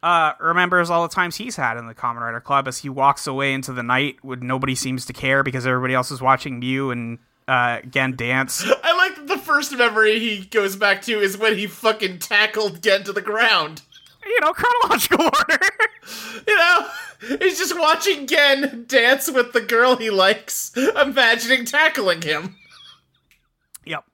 uh, 0.05 0.35
remembers 0.39 0.91
all 0.91 1.03
the 1.09 1.15
times 1.15 1.37
he's 1.37 1.57
had 1.57 1.79
in 1.79 1.87
the 1.87 1.95
Kamen 1.95 2.21
Rider 2.21 2.41
Club 2.41 2.69
as 2.69 2.77
he 2.77 2.91
walks 2.91 3.27
away 3.27 3.55
into 3.55 3.73
the 3.73 3.83
night 3.83 4.17
when 4.21 4.47
nobody 4.47 4.75
seems 4.75 5.07
to 5.07 5.15
care 5.15 5.43
because 5.43 5.67
everybody 5.67 5.95
else 5.95 6.11
is 6.11 6.21
watching 6.21 6.59
Mew 6.59 6.91
and 6.91 7.19
uh, 7.49 7.81
Gen 7.89 8.15
dance. 8.15 8.63
I 8.85 8.95
like 8.99 9.17
that 9.17 9.29
the 9.29 9.39
first 9.39 9.75
memory 9.75 10.21
he 10.21 10.45
goes 10.45 10.77
back 10.77 11.01
to 11.03 11.19
is 11.19 11.39
when 11.39 11.57
he 11.57 11.67
fucking 11.67 12.19
tackled 12.19 12.83
Gen 12.83 13.03
to 13.05 13.15
the 13.15 13.23
ground. 13.23 13.81
you 14.27 14.39
know, 14.41 14.53
chronological 14.53 15.25
order. 15.25 15.65
You 16.47 16.55
know? 16.55 16.87
He's 17.39 17.57
just 17.57 17.79
watching 17.79 18.27
Gen 18.27 18.85
dance 18.87 19.31
with 19.31 19.55
the 19.55 19.63
girl 19.63 19.97
he 19.97 20.11
likes, 20.11 20.77
imagining 20.77 21.65
tackling 21.65 22.21
him. 22.21 22.57
yep. 23.87 24.05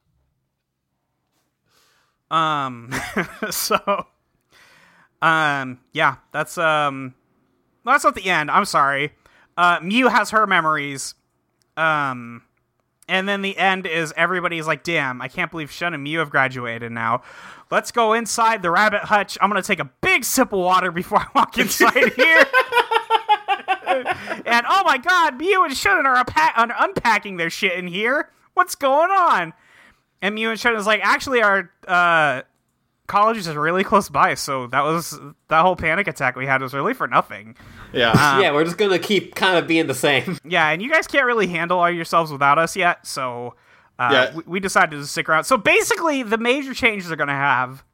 Um. 2.30 2.95
so. 3.51 4.07
Um. 5.23 5.81
Yeah. 5.93 6.16
That's 6.33 6.57
um. 6.59 7.14
That's 7.85 8.05
not 8.05 8.14
the 8.14 8.29
end. 8.31 8.51
I'm 8.51 8.64
sorry. 8.64 9.12
Uh, 9.57 9.79
Mew 9.83 10.09
has 10.09 10.31
her 10.31 10.47
memories. 10.47 11.14
Um. 11.77 12.43
And 13.11 13.29
then 13.29 13.43
the 13.43 13.59
end 13.59 13.87
is 13.87 14.14
everybody's 14.16 14.68
like, 14.68 14.85
damn, 14.85 15.21
I 15.21 15.27
can't 15.27 15.51
believe 15.51 15.73
Shun 15.73 15.95
and 15.95 16.03
Mew 16.05 16.21
have 16.21 16.31
graduated 16.31 16.93
now. 16.93 17.23
Let's 17.68 17.91
go 17.91 18.12
inside 18.12 18.62
the 18.62 18.71
rabbit 18.71 19.03
hutch. 19.03 19.37
I'm 19.41 19.51
to 19.51 19.66
take 19.66 19.81
a 19.81 19.91
big 20.01 20.25
sip 20.25 20.53
of 20.53 20.61
water 20.61 20.93
before 20.93 21.18
I 21.21 21.27
walk 21.35 21.59
inside 21.59 21.93
here. 22.16 22.45
and 24.47 24.64
oh 24.68 24.85
my 24.85 24.97
god, 25.03 25.39
Mew 25.39 25.64
and 25.64 25.77
Shun 25.77 26.07
are 26.07 26.25
unpacking 26.79 27.37
their 27.37 27.51
shit 27.51 27.73
in 27.73 27.89
here. 27.89 28.31
What's 28.55 28.77
going 28.77 29.11
on? 29.11 29.55
And 30.23 30.37
Mew 30.37 30.51
and 30.51 30.61
Shun 30.61 30.77
is 30.77 30.87
like, 30.87 31.01
actually, 31.03 31.43
our 31.43 31.68
uh, 31.89 32.43
college 33.11 33.37
is 33.37 33.49
really 33.49 33.85
close 33.85 34.09
by, 34.09 34.35
so 34.35 34.67
that 34.69 34.83
was 34.85 35.19
that 35.49 35.63
whole 35.63 35.77
panic 35.77 36.07
attack 36.09 36.37
we 36.37 36.47
had 36.47 36.63
was 36.63 36.73
really 36.73 36.95
for 36.95 37.07
nothing. 37.09 37.57
Yeah. 37.93 38.41
yeah, 38.41 38.53
we're 38.53 38.65
just 38.65 38.79
gonna 38.79 38.99
keep 38.99 39.35
kind 39.35 39.59
of 39.59 39.67
being 39.67 39.87
the 39.87 39.95
same. 39.95 40.39
Yeah, 40.45 40.69
and 40.71 40.81
you 40.81 40.91
guys 40.91 41.07
can't 41.07 41.27
really 41.27 41.47
handle 41.49 41.79
all 41.79 41.91
yourselves 41.91 42.31
without 42.33 42.59
us 42.59 42.77
yet, 42.77 43.07
so 43.07 43.55
uh, 43.99 44.09
Yeah. 44.13 44.35
we, 44.37 44.43
we 44.47 44.61
decided 44.61 44.97
to 44.97 45.07
stick 45.07 45.29
around. 45.29 45.45
So 45.45 45.57
basically, 45.57 46.23
the 46.23 46.39
major 46.39 46.73
changes 46.73 47.09
they're 47.09 47.17
going 47.17 47.29
to 47.29 47.35
have 47.35 47.85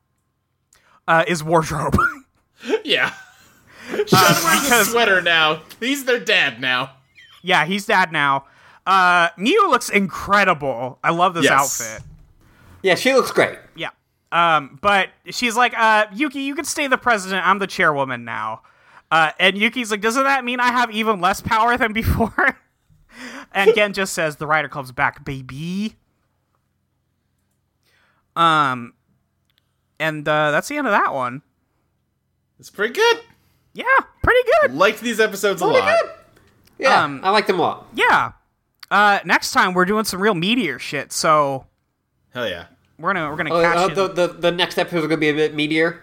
uh, 1.09 1.25
is 1.27 1.43
wardrobe. 1.43 1.97
yeah. 2.85 3.12
Shun 3.89 4.07
wears 4.11 4.62
because- 4.62 4.89
a 4.89 4.91
sweater 4.91 5.21
now. 5.23 5.62
He's 5.81 6.05
their 6.05 6.21
dad 6.21 6.61
now. 6.61 6.91
yeah, 7.43 7.64
he's 7.64 7.87
dad 7.87 8.12
now. 8.12 8.45
Uh, 8.87 9.29
Mew 9.37 9.69
looks 9.71 9.89
incredible. 9.89 10.99
I 11.03 11.11
love 11.11 11.35
this 11.35 11.45
Yes. 11.45 11.81
outfit. 11.81 12.03
Yeah, 12.83 12.95
she 12.95 13.14
looks 13.14 13.33
great. 13.33 13.59
Yeah. 13.75 13.91
Um, 14.33 14.79
but 14.83 15.11
she's 15.31 15.57
like, 15.57 15.72
uh, 15.79 16.07
Yuki, 16.12 16.41
you 16.41 16.55
can 16.55 16.64
stay 16.64 16.87
the 16.89 16.99
president. 16.99 17.47
I'm 17.47 17.59
the 17.59 17.66
chairwoman 17.66 18.24
now. 18.24 18.62
Uh, 19.11 19.31
and 19.39 19.57
Yuki's 19.57 19.91
like, 19.91 20.01
doesn't 20.01 20.24
that 20.24 20.45
mean 20.45 20.59
I 20.61 20.72
have 20.72 20.91
even 20.91 21.20
less 21.20 21.41
power 21.41 21.77
than 21.79 21.93
before? 21.95 22.59
and 23.53 23.74
Gen 23.74 23.93
just 23.93 24.12
says, 24.12 24.37
the 24.37 24.47
Rider 24.47 24.68
Club's 24.68 24.93
back, 24.93 25.24
baby. 25.24 25.95
Um, 28.35 28.93
and 29.98 30.27
uh, 30.28 30.51
that's 30.51 30.69
the 30.69 30.77
end 30.77 30.86
of 30.86 30.93
that 30.93 31.15
one. 31.15 31.43
It's 32.59 32.70
pretty 32.70 32.94
good. 32.94 33.20
Yeah, 33.74 33.85
pretty 34.23 34.48
good. 34.62 34.74
Liked 34.74 35.01
these 35.01 35.20
episodes 35.20 35.62
a 35.62 35.66
lot. 35.66 35.94
Yeah, 36.78 37.03
Um, 37.05 37.20
I 37.23 37.31
like 37.31 37.47
them 37.47 37.59
a 37.59 37.62
lot. 37.62 37.86
Yeah. 37.94 38.32
Uh, 38.90 39.20
next 39.24 39.53
time 39.53 39.73
we're 39.74 39.85
doing 39.85 40.05
some 40.05 40.20
real 40.20 40.35
meteor 40.35 40.78
shit, 40.78 41.12
so 41.12 41.66
Hell 42.32 42.48
yeah. 42.48 42.66
We're 42.98 43.12
gonna 43.14 43.31
we're 43.31 43.36
gonna 43.36 43.55
Uh, 43.55 43.62
catch 43.62 43.77
uh, 43.77 43.93
it. 43.93 43.94
the, 43.94 44.09
the 44.09 44.27
the 44.35 44.51
next 44.52 44.78
episode 44.78 44.98
is 44.98 45.02
gonna 45.05 45.16
be 45.18 45.28
a 45.28 45.35
bit 45.35 45.55
meteor. 45.55 46.02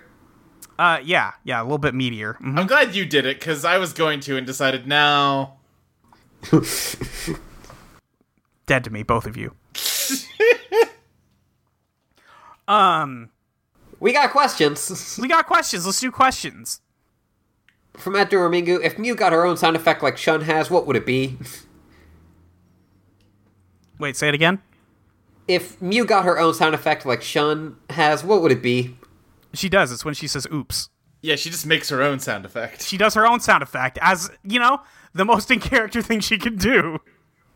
uh, 0.79 0.99
yeah, 1.03 1.31
yeah, 1.43 1.61
a 1.61 1.63
little 1.63 1.77
bit 1.77 1.93
meteor. 1.93 2.37
Mhm. 2.41 2.57
I'm 2.59 2.67
glad 2.67 2.95
you 2.95 3.05
did 3.05 3.25
it 3.25 3.39
because 3.39 3.65
I 3.65 3.77
was 3.77 3.93
going 3.93 4.19
to 4.21 4.37
and 4.37 4.45
decided 4.47 4.87
no. 4.87 5.53
Dead 8.65 8.83
to 8.83 8.89
me, 8.89 9.03
both 9.03 9.25
of 9.25 9.37
you. 9.37 9.53
um. 12.67 13.29
We 13.99 14.11
got 14.11 14.31
questions 14.31 15.17
We 15.21 15.29
got 15.29 15.45
questions. 15.47 15.85
Let's 15.85 16.01
do 16.01 16.11
questions. 16.11 16.81
from 17.97 18.15
Ed 18.17 18.27
Domingo. 18.29 18.75
If 18.81 18.99
Mew 18.99 19.15
got 19.15 19.31
her 19.31 19.45
own 19.45 19.55
sound 19.55 19.77
effect 19.77 20.03
like 20.03 20.17
Shun 20.17 20.41
has, 20.41 20.69
what 20.69 20.85
would 20.85 20.97
it 20.97 21.05
be? 21.05 21.37
Wait, 23.99 24.17
say 24.17 24.27
it 24.27 24.33
again. 24.33 24.61
If 25.47 25.81
Mew 25.81 26.05
got 26.05 26.25
her 26.25 26.39
own 26.39 26.53
sound 26.53 26.73
effect 26.73 27.05
like 27.05 27.21
Shun 27.21 27.77
has, 27.89 28.23
what 28.23 28.41
would 28.41 28.51
it 28.51 28.61
be? 28.61 28.97
She 29.53 29.69
does. 29.69 29.91
It's 29.91 30.05
when 30.05 30.13
she 30.13 30.27
says 30.27 30.47
oops. 30.51 30.89
Yeah, 31.21 31.35
she 31.35 31.49
just 31.49 31.65
makes 31.65 31.89
her 31.89 32.01
own 32.01 32.19
sound 32.19 32.45
effect. 32.45 32.83
She 32.83 32.97
does 32.97 33.13
her 33.13 33.25
own 33.25 33.39
sound 33.39 33.63
effect 33.63 33.97
as, 34.01 34.29
you 34.43 34.59
know, 34.59 34.81
the 35.13 35.23
most 35.23 35.49
in 35.51 35.59
character 35.59 36.01
thing 36.01 36.19
she 36.19 36.37
can 36.37 36.57
do. 36.57 36.99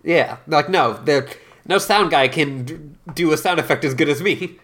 Yeah, 0.04 0.38
like 0.48 0.70
no, 0.70 0.94
there, 0.94 1.28
no 1.66 1.78
sound 1.78 2.12
guy 2.12 2.30
can 2.30 2.98
do 3.14 3.34
a 3.34 3.38
sound 3.38 3.60
effect 3.60 3.84
as 3.84 3.94
good 3.94 4.08
as 4.08 4.22
me. 4.22 4.58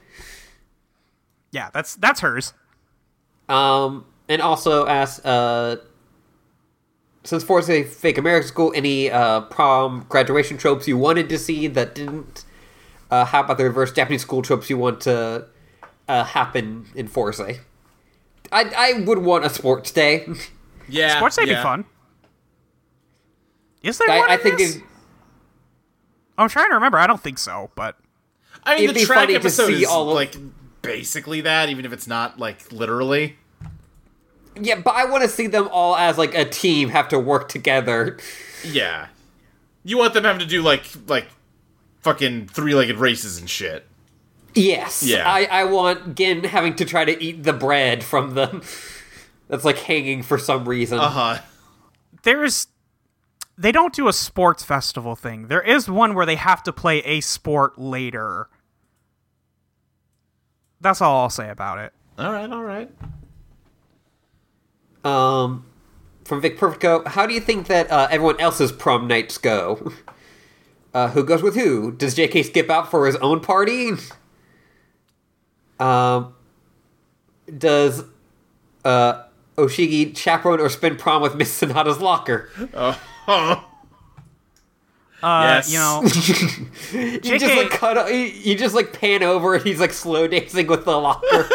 Yeah, 1.52 1.70
that's 1.74 1.96
that's 1.96 2.22
hers. 2.22 2.54
Um, 3.50 4.06
and 4.30 4.42
also 4.42 4.88
ask, 4.88 5.22
uh, 5.26 5.78
since 7.24 7.44
Fourze 7.44 7.70
a 7.70 7.84
fake 7.84 8.18
American 8.18 8.48
school, 8.48 8.72
any 8.76 9.12
uh, 9.12 9.42
prom 9.42 10.06
graduation 10.08 10.58
tropes 10.58 10.88
you 10.88 10.98
wanted 10.98 11.30
to 11.30 11.38
see 11.38 11.68
that 11.68 11.94
didn't 11.94 12.46
uh, 13.14 13.26
how 13.26 13.42
about 13.42 13.58
the 13.58 13.64
reverse 13.64 13.92
Japanese 13.92 14.22
school 14.22 14.42
trips 14.42 14.70
you 14.70 14.78
want 14.78 15.02
to 15.02 15.46
uh, 16.08 16.24
happen 16.24 16.86
in 16.96 17.08
Fourze? 17.08 17.40
I 17.40 17.60
I 18.52 18.94
would 19.06 19.20
want 19.20 19.46
a 19.46 19.50
sports 19.50 19.92
day. 19.92 20.26
Yeah, 20.90 21.16
Sports 21.18 21.38
Day 21.38 21.46
yeah. 21.46 21.60
be 21.60 21.64
fun. 21.64 21.86
Is 23.84 23.98
there 23.98 24.10
I, 24.10 24.20
one 24.20 24.30
I 24.32 24.34
in 24.36 24.40
think 24.42 24.58
this? 24.58 24.76
it, 24.78 24.84
I'm 26.38 26.50
trying 26.50 26.68
to 26.70 26.76
remember. 26.76 26.98
I 26.98 27.08
don't 27.08 27.22
think 27.22 27.38
so, 27.38 27.72
but 27.76 27.98
I 28.66 28.76
mean, 28.76 28.84
It'd 28.86 28.96
the 28.98 29.00
be 29.02 29.06
track 29.06 29.30
to 29.30 29.36
episode 29.36 29.68
see 29.68 29.84
is 29.84 29.88
all 29.88 30.10
of- 30.10 30.16
like 30.16 30.36
basically 30.82 31.40
that, 31.42 31.70
even 31.70 31.86
if 31.86 31.94
it's 31.94 32.06
not 32.08 32.38
like 32.38 32.70
literally. 32.72 33.38
yeah, 34.60 34.76
but 34.76 34.92
I 34.96 35.06
want 35.06 35.24
to 35.24 35.30
see 35.30 35.48
them 35.48 35.70
all 35.72 35.96
as 35.96 36.18
like 36.18 36.36
a 36.36 36.44
team 36.46 36.90
have 36.90 37.08
to 37.10 37.20
work 37.20 37.48
together. 37.50 38.18
Yeah, 38.66 39.08
you 39.86 39.98
want 39.98 40.14
them 40.14 40.26
having 40.26 40.40
to 40.40 40.46
do 40.46 40.62
like 40.62 40.86
like 41.08 41.28
fucking 42.04 42.48
three-legged 42.48 42.98
races 42.98 43.38
and 43.40 43.50
shit. 43.50 43.88
Yes. 44.54 45.04
Yeah. 45.04 45.24
I, 45.26 45.46
I 45.46 45.64
want 45.64 46.16
Gen 46.16 46.44
having 46.44 46.76
to 46.76 46.86
try 46.86 47.06
to 47.06 47.24
eat 47.24 47.44
the 47.44 47.54
bread 47.54 48.04
from 48.04 48.36
the 48.36 48.64
that's 49.48 49.66
like 49.66 49.80
hanging 49.80 50.22
for 50.24 50.38
some 50.38 50.68
reason. 50.68 51.00
Uh 51.00 51.10
huh. 51.10 51.38
there's 52.24 52.68
they 53.58 53.72
don't 53.72 53.94
do 53.94 54.08
a 54.08 54.14
sports 54.14 54.64
festival 54.64 55.16
thing. 55.16 55.48
There 55.48 55.62
is 55.62 55.90
one 55.90 56.14
where 56.14 56.26
they 56.26 56.36
have 56.36 56.64
to 56.64 56.74
play 56.74 57.00
a 57.00 57.22
sport 57.22 57.78
later. 57.80 58.48
That's 60.82 61.02
all 61.02 61.22
I'll 61.22 61.30
say 61.30 61.50
about 61.50 61.78
it. 61.80 61.94
All 62.18 62.32
right, 62.32 62.52
all 62.52 62.64
right. 62.64 62.92
Um, 65.04 65.66
from 66.26 66.42
Vic 66.42 66.58
Perfecto, 66.58 67.04
how 67.06 67.26
do 67.26 67.34
you 67.34 67.40
think 67.40 67.68
that 67.68 67.90
uh, 67.92 68.08
everyone 68.10 68.40
else's 68.40 68.72
prom 68.72 69.08
nights 69.08 69.38
go? 69.38 69.94
Uh, 70.94 71.10
who 71.10 71.24
goes 71.24 71.42
with 71.42 71.56
who? 71.56 71.92
Does 71.92 72.16
JK 72.16 72.46
skip 72.46 72.70
out 72.70 72.90
for 72.92 73.08
his 73.08 73.16
own 73.18 73.40
party? 73.40 73.92
Um, 75.80 76.34
does 77.58 78.04
uh, 78.86 79.24
Ohsugi 79.58 80.16
chaperone 80.16 80.60
or 80.60 80.70
spin 80.70 80.96
prom 80.96 81.22
with 81.22 81.36
Miss 81.36 81.60
Sonoda's 81.62 82.00
locker? 82.00 82.50
Oh, 82.74 83.00
Uh, 83.28 83.62
Yes. 85.66 85.72
you 85.72 85.80
know, 85.80 86.02
You 86.04 87.20
just 87.40 87.46
JK 87.46 87.58
like 87.58 87.70
cut. 87.72 88.10
You, 88.14 88.18
you 88.20 88.56
just 88.58 88.76
like 88.76 88.94
pan 88.94 89.24
over 89.24 89.56
and 89.56 89.64
he's 89.64 89.80
like 89.80 89.94
slow 89.94 90.28
dancing 90.28 90.68
with 90.68 90.86
the 90.86 90.98
locker. 91.00 91.26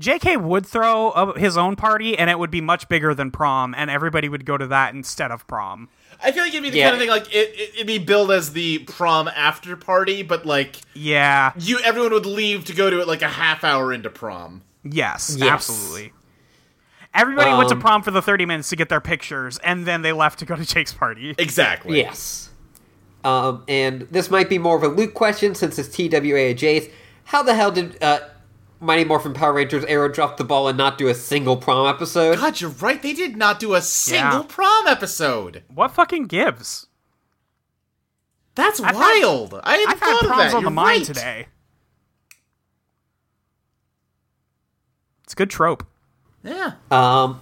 JK 0.00 0.42
would 0.42 0.66
throw 0.66 1.10
a, 1.10 1.38
his 1.38 1.56
own 1.56 1.76
party, 1.76 2.18
and 2.18 2.30
it 2.30 2.38
would 2.38 2.50
be 2.50 2.60
much 2.60 2.88
bigger 2.88 3.14
than 3.14 3.30
prom, 3.30 3.74
and 3.76 3.90
everybody 3.90 4.28
would 4.28 4.44
go 4.46 4.56
to 4.56 4.66
that 4.68 4.94
instead 4.94 5.30
of 5.30 5.46
prom. 5.46 5.88
I 6.22 6.32
feel 6.32 6.42
like 6.42 6.52
it'd 6.52 6.62
be 6.62 6.70
the 6.70 6.78
Yeah. 6.78 6.84
kind 6.90 6.94
of 6.94 7.00
thing 7.00 7.10
like 7.10 7.34
it, 7.34 7.48
it, 7.54 7.74
it'd 7.74 7.86
be 7.86 7.98
billed 7.98 8.30
as 8.30 8.52
the 8.52 8.78
prom 8.80 9.28
after 9.28 9.76
party, 9.76 10.22
but 10.22 10.44
like 10.46 10.76
Yeah. 10.94 11.52
you, 11.58 11.78
everyone 11.80 12.12
would 12.12 12.26
leave 12.26 12.64
to 12.66 12.72
go 12.74 12.90
to 12.90 13.00
it 13.00 13.06
like 13.08 13.22
a 13.22 13.28
half 13.28 13.62
hour 13.64 13.92
into 13.92 14.10
prom. 14.10 14.62
Yes. 14.84 15.36
Yes. 15.38 15.48
Absolutely. 15.50 16.12
Everybody 17.12 17.50
went 17.56 17.68
to 17.70 17.74
Um, 17.74 17.80
prom 17.80 18.02
for 18.02 18.10
the 18.12 18.22
30 18.22 18.46
minutes 18.46 18.68
to 18.70 18.76
get 18.76 18.88
their 18.88 19.00
pictures, 19.00 19.58
and 19.64 19.84
then 19.86 20.02
they 20.02 20.12
left 20.12 20.38
to 20.40 20.44
go 20.46 20.54
to 20.56 20.62
JK's 20.62 20.92
party. 20.92 21.34
Exactly. 21.38 21.98
Yes. 21.98 22.50
Um, 23.24 23.64
and 23.68 24.02
this 24.10 24.30
might 24.30 24.48
be 24.48 24.58
more 24.58 24.76
of 24.76 24.82
a 24.82 24.88
Luke 24.88 25.12
question 25.12 25.54
since 25.54 25.78
it's 25.78 25.88
TWA 25.88 26.54
Jace. 26.54 26.90
How 27.24 27.42
the 27.42 27.54
hell 27.54 27.70
did 27.70 28.02
uh, 28.02 28.20
Mighty 28.80 29.04
Morphin 29.04 29.34
Power 29.34 29.52
Rangers 29.52 29.84
Arrow 29.84 30.08
drop 30.08 30.38
the 30.38 30.44
ball 30.44 30.66
and 30.66 30.78
not 30.78 30.96
do 30.96 31.08
a 31.08 31.14
single 31.14 31.56
prom 31.56 31.86
episode? 31.86 32.38
God, 32.38 32.60
you're 32.60 32.70
right. 32.70 33.00
They 33.02 33.12
did 33.12 33.36
not 33.36 33.60
do 33.60 33.74
a 33.74 33.82
single 33.82 34.40
Yeah. 34.40 34.46
prom 34.48 34.86
episode. 34.86 35.62
What 35.72 35.90
fucking 35.90 36.24
gives? 36.24 36.86
That's 38.54 38.80
I've 38.80 38.96
had- 38.96 39.22
wild. 39.22 39.60
I 39.62 39.72
hadn't 39.76 39.88
I've 39.92 40.00
had 40.00 40.08
thought 40.12 40.22
of 40.22 40.28
proms 40.28 40.42
that. 40.52 40.56
on 40.56 40.64
the 40.64 40.70
You're 40.70 40.74
mind 40.74 40.98
right. 41.00 41.06
today. 41.06 41.46
It's 45.24 45.34
a 45.34 45.36
good 45.36 45.50
trope. 45.50 45.84
Yeah. 46.42 46.72
Um, 46.90 47.40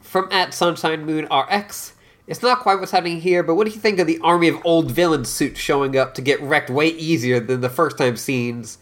from 0.00 0.28
at 0.30 0.52
Sunshine 0.54 1.04
Moon 1.06 1.26
RX. 1.32 1.94
It's 2.26 2.42
not 2.42 2.60
quite 2.60 2.78
what's 2.78 2.92
happening 2.92 3.20
here, 3.20 3.42
but 3.42 3.56
what 3.56 3.66
do 3.66 3.72
you 3.72 3.80
think 3.80 3.98
of 3.98 4.06
the 4.06 4.18
army 4.22 4.46
of 4.48 4.60
old 4.64 4.90
villain 4.92 5.24
suits 5.24 5.58
showing 5.58 5.96
up 5.96 6.14
to 6.14 6.22
get 6.22 6.40
wrecked 6.40 6.70
way 6.70 6.88
easier 6.88 7.40
than 7.40 7.60
the 7.60 7.68
first 7.70 7.98
time 7.98 8.16
scenes, 8.16 8.78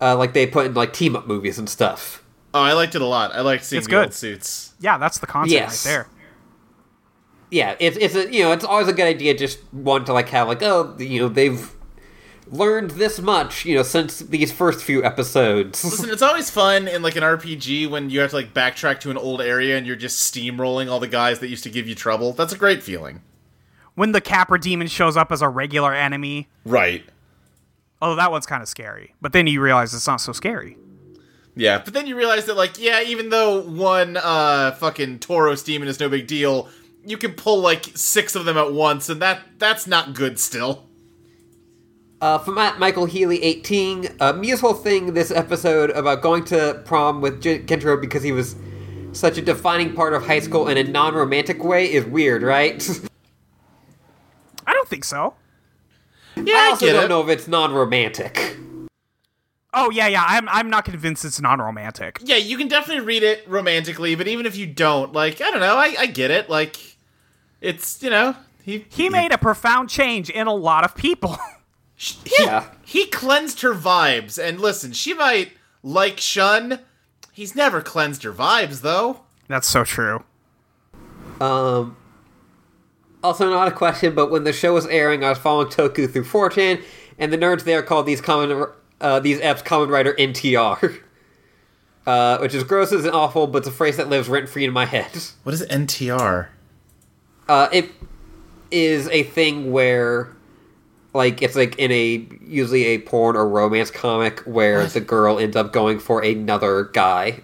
uh, 0.00 0.16
like 0.16 0.32
they 0.32 0.46
put 0.46 0.66
in 0.66 0.74
like 0.74 0.92
team 0.92 1.14
up 1.16 1.26
movies 1.26 1.58
and 1.58 1.68
stuff? 1.68 2.22
Oh, 2.52 2.62
I 2.62 2.72
liked 2.72 2.94
it 2.94 3.02
a 3.02 3.06
lot. 3.06 3.32
I 3.34 3.40
liked 3.42 3.64
seeing 3.64 3.78
It's 3.78 3.86
the 3.86 3.90
good. 3.92 4.04
old 4.06 4.14
suits. 4.14 4.74
Yeah, 4.80 4.98
that's 4.98 5.18
the 5.18 5.26
concept 5.26 5.52
Yes. 5.52 5.86
right 5.86 5.92
there. 5.92 6.08
yeah, 7.50 7.76
it's 7.80 7.96
it's 7.96 8.14
a 8.14 8.32
you 8.32 8.42
know 8.44 8.52
it's 8.52 8.64
always 8.64 8.88
a 8.88 8.92
good 8.92 9.06
idea 9.06 9.36
just 9.36 9.58
one 9.72 10.04
to 10.04 10.12
like 10.12 10.28
have 10.30 10.48
like 10.48 10.62
oh 10.62 10.96
you 10.98 11.20
know 11.20 11.28
they've 11.28 11.72
learned 12.46 12.90
this 12.92 13.20
much 13.20 13.64
you 13.64 13.76
know 13.76 13.82
since 13.82 14.18
these 14.20 14.52
first 14.52 14.82
few 14.84 15.04
episodes. 15.04 15.84
Listen, 15.90 16.10
it's 16.10 16.22
always 16.22 16.50
fun 16.50 16.88
in 16.88 17.02
like 17.02 17.16
an 17.16 17.22
RPG 17.22 17.88
when 17.90 18.10
you 18.10 18.20
have 18.20 18.30
to 18.30 18.36
like 18.36 18.54
backtrack 18.54 19.00
to 19.00 19.10
an 19.10 19.16
old 19.16 19.40
area 19.40 19.76
and 19.76 19.86
you're 19.86 19.96
just 19.96 20.32
steamrolling 20.34 20.90
all 20.90 21.00
the 21.00 21.06
guys 21.08 21.38
that 21.40 21.48
used 21.48 21.64
to 21.64 21.70
give 21.70 21.86
you 21.88 21.94
trouble. 21.94 22.32
That's 22.32 22.52
a 22.52 22.58
great 22.58 22.82
feeling. 22.82 23.22
When 23.94 24.12
the 24.12 24.20
Capra 24.20 24.58
demon 24.60 24.86
shows 24.86 25.16
up 25.16 25.30
as 25.32 25.42
a 25.42 25.48
regular 25.48 25.92
enemy, 25.92 26.48
Right. 26.64 27.04
Although 28.00 28.16
that 28.16 28.30
one's 28.30 28.46
kind 28.46 28.62
of 28.62 28.68
scary. 28.68 29.14
But 29.20 29.32
then 29.32 29.46
you 29.46 29.60
realize 29.60 29.92
it's 29.94 30.06
not 30.06 30.20
so 30.20 30.32
scary. 30.32 30.76
Yeah, 31.54 31.82
but 31.84 31.92
then 31.92 32.06
you 32.06 32.16
realize 32.16 32.46
that 32.46 32.56
like 32.56 32.78
yeah, 32.78 33.02
even 33.02 33.28
though 33.28 33.62
one 33.62 34.16
uh 34.16 34.72
fucking 34.72 35.18
Taurus 35.18 35.62
demon 35.62 35.88
is 35.88 36.00
no 36.00 36.08
big 36.08 36.26
deal, 36.26 36.68
you 37.04 37.18
can 37.18 37.32
pull 37.32 37.60
like 37.60 37.86
six 37.94 38.34
of 38.34 38.44
them 38.44 38.56
at 38.56 38.72
once, 38.72 39.08
and 39.08 39.20
that 39.20 39.42
that's 39.58 39.86
not 39.86 40.14
good 40.14 40.38
still. 40.38 40.86
Uh, 42.20 42.36
from 42.38 42.58
at 42.58 42.78
Michael 42.78 43.06
Healy 43.06 43.42
eighteen, 43.42 44.08
uh, 44.20 44.32
Mia's 44.32 44.60
whole 44.60 44.74
thing 44.74 45.14
this 45.14 45.30
episode 45.30 45.90
about 45.90 46.22
going 46.22 46.44
to 46.46 46.80
prom 46.84 47.20
with 47.20 47.42
J- 47.42 47.62
Gentaro 47.62 48.00
because 48.00 48.22
he 48.22 48.32
was 48.32 48.56
such 49.12 49.38
a 49.38 49.42
defining 49.42 49.94
part 49.94 50.12
of 50.12 50.24
high 50.24 50.38
school 50.38 50.68
in 50.68 50.76
a 50.76 50.84
non-romantic 50.84 51.64
way 51.64 51.92
is 51.92 52.04
weird, 52.04 52.42
right? 52.42 52.88
I 54.66 54.72
don't 54.72 54.88
think 54.88 55.04
so. 55.04 55.34
Yeah, 56.36 56.54
I 56.56 56.66
I, 56.66 56.70
also 56.70 56.86
get 56.86 56.92
don't 56.94 57.04
it. 57.04 57.08
know 57.08 57.20
if 57.22 57.28
it's 57.28 57.48
non-romantic. 57.48 58.56
Oh 59.72 59.90
yeah, 59.90 60.08
yeah. 60.08 60.24
I'm 60.26 60.48
I'm 60.48 60.68
not 60.70 60.84
convinced 60.84 61.24
it's 61.24 61.40
non-romantic. 61.40 62.18
Yeah, 62.24 62.36
you 62.36 62.56
can 62.58 62.66
definitely 62.68 63.04
read 63.04 63.22
it 63.22 63.44
romantically, 63.48 64.14
but 64.16 64.26
even 64.26 64.44
if 64.46 64.56
you 64.56 64.66
don't, 64.66 65.12
like, 65.12 65.40
I 65.40 65.50
don't 65.50 65.60
know, 65.60 65.76
I, 65.76 65.94
I 65.98 66.06
get 66.06 66.30
it. 66.32 66.50
Like, 66.50 66.76
it's 67.60 68.02
you 68.02 68.10
know, 68.10 68.34
he 68.64 68.84
He 68.88 69.08
made 69.08 69.32
a 69.32 69.38
profound 69.38 69.88
change 69.88 70.28
in 70.30 70.46
a 70.48 70.54
lot 70.54 70.84
of 70.84 70.94
people. 70.96 71.38
he, 71.94 72.16
Yeah. 72.40 72.66
he 72.84 73.06
cleansed 73.06 73.60
her 73.62 73.74
vibes. 73.74 74.42
And 74.42 74.60
listen, 74.60 74.92
she 74.92 75.14
might 75.14 75.52
like 75.84 76.18
Shun. 76.18 76.80
He's 77.32 77.54
never 77.54 77.80
cleansed 77.80 78.22
her 78.24 78.32
vibes 78.32 78.80
though. 78.80 79.20
That's 79.46 79.68
so 79.68 79.84
true. 79.84 80.24
Um, 81.40 81.96
also, 83.22 83.50
not 83.50 83.68
a 83.68 83.72
question, 83.72 84.14
but 84.14 84.30
when 84.30 84.44
the 84.44 84.52
show 84.52 84.74
was 84.74 84.86
airing, 84.86 85.24
I 85.24 85.30
was 85.30 85.38
following 85.38 85.68
Toku 85.68 86.10
through 86.10 86.24
4chan, 86.24 86.82
and 87.18 87.32
the 87.32 87.38
nerds 87.38 87.64
there 87.64 87.82
called 87.82 88.06
these 88.06 88.20
common 88.20 88.66
uh, 89.00 89.20
these 89.20 89.40
apps 89.40 89.64
Kamen 89.64 89.88
Rider 89.88 90.14
NTR, 90.14 91.00
uh, 92.06 92.38
which 92.38 92.54
is 92.54 92.64
gross 92.64 92.92
and 92.92 93.06
awful, 93.08 93.46
but 93.46 93.58
it's 93.58 93.68
a 93.68 93.72
phrase 93.72 93.96
that 93.96 94.08
lives 94.08 94.28
rent 94.28 94.48
free 94.48 94.64
in 94.64 94.72
my 94.72 94.86
head. 94.86 95.10
What 95.42 95.54
is 95.54 95.66
NTR? 95.66 96.48
Uh, 97.48 97.68
it 97.72 97.90
is 98.70 99.08
a 99.08 99.24
thing 99.24 99.72
where, 99.72 100.34
like, 101.12 101.42
it's 101.42 101.56
like 101.56 101.76
in 101.78 101.90
a 101.90 102.26
usually 102.42 102.84
a 102.84 102.98
porn 102.98 103.36
or 103.36 103.48
romance 103.48 103.90
comic 103.90 104.40
where 104.40 104.86
the 104.86 105.00
girl 105.00 105.38
ends 105.38 105.56
up 105.56 105.72
going 105.72 105.98
for 105.98 106.22
another 106.22 106.84
guy 106.84 107.40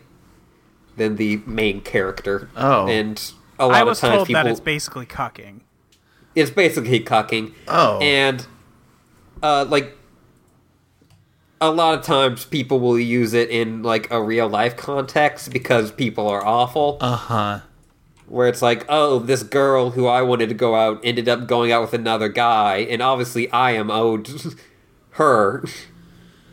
than 0.96 1.16
the 1.16 1.38
main 1.46 1.80
character. 1.80 2.48
Oh. 2.56 2.86
and 2.86 3.32
a 3.58 3.66
lot 3.66 3.76
I 3.76 3.80
of 3.80 3.86
was 3.88 4.00
times 4.00 4.14
told 4.14 4.26
people 4.28 4.44
that 4.44 4.50
it's 4.50 4.60
basically 4.60 5.06
cucking. 5.06 5.60
It's 6.36 6.50
basically 6.52 7.00
cucking. 7.00 7.52
Oh. 7.66 7.98
And 8.00 8.46
uh 9.42 9.64
like 9.68 9.96
a 11.60 11.70
lot 11.70 11.98
of 11.98 12.04
times 12.04 12.44
people 12.44 12.78
will 12.78 12.98
use 12.98 13.32
it 13.32 13.48
in 13.50 13.82
like 13.82 14.10
a 14.10 14.22
real 14.22 14.46
life 14.48 14.76
context 14.76 15.50
because 15.52 15.90
people 15.90 16.28
are 16.28 16.44
awful. 16.44 16.98
Uh 17.00 17.16
huh. 17.16 17.60
where 18.26 18.46
it's 18.48 18.60
like, 18.60 18.84
oh, 18.88 19.18
this 19.20 19.42
girl 19.42 19.90
who 19.90 20.06
I 20.06 20.20
wanted 20.22 20.48
to 20.50 20.54
go 20.54 20.74
out 20.74 21.00
ended 21.02 21.28
up 21.28 21.46
going 21.46 21.72
out 21.72 21.80
with 21.80 21.94
another 21.94 22.28
guy, 22.28 22.78
and 22.78 23.00
obviously 23.00 23.50
I 23.52 23.70
am 23.70 23.90
owed 23.90 24.28
her 25.12 25.64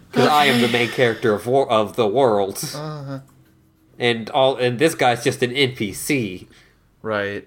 because 0.10 0.27
I 0.30 0.45
am 0.45 0.61
the 0.61 0.68
main 0.69 0.88
character 0.99 1.34
of 1.34 1.45
war- 1.47 1.69
of 1.69 1.95
the 1.97 2.07
world. 2.07 2.64
And 3.99 4.30
all 4.30 4.55
and 4.55 4.80
this 4.80 4.95
guy's 4.95 5.23
just 5.23 5.43
an 5.43 5.51
NPC. 5.51 6.47
Right. 7.01 7.45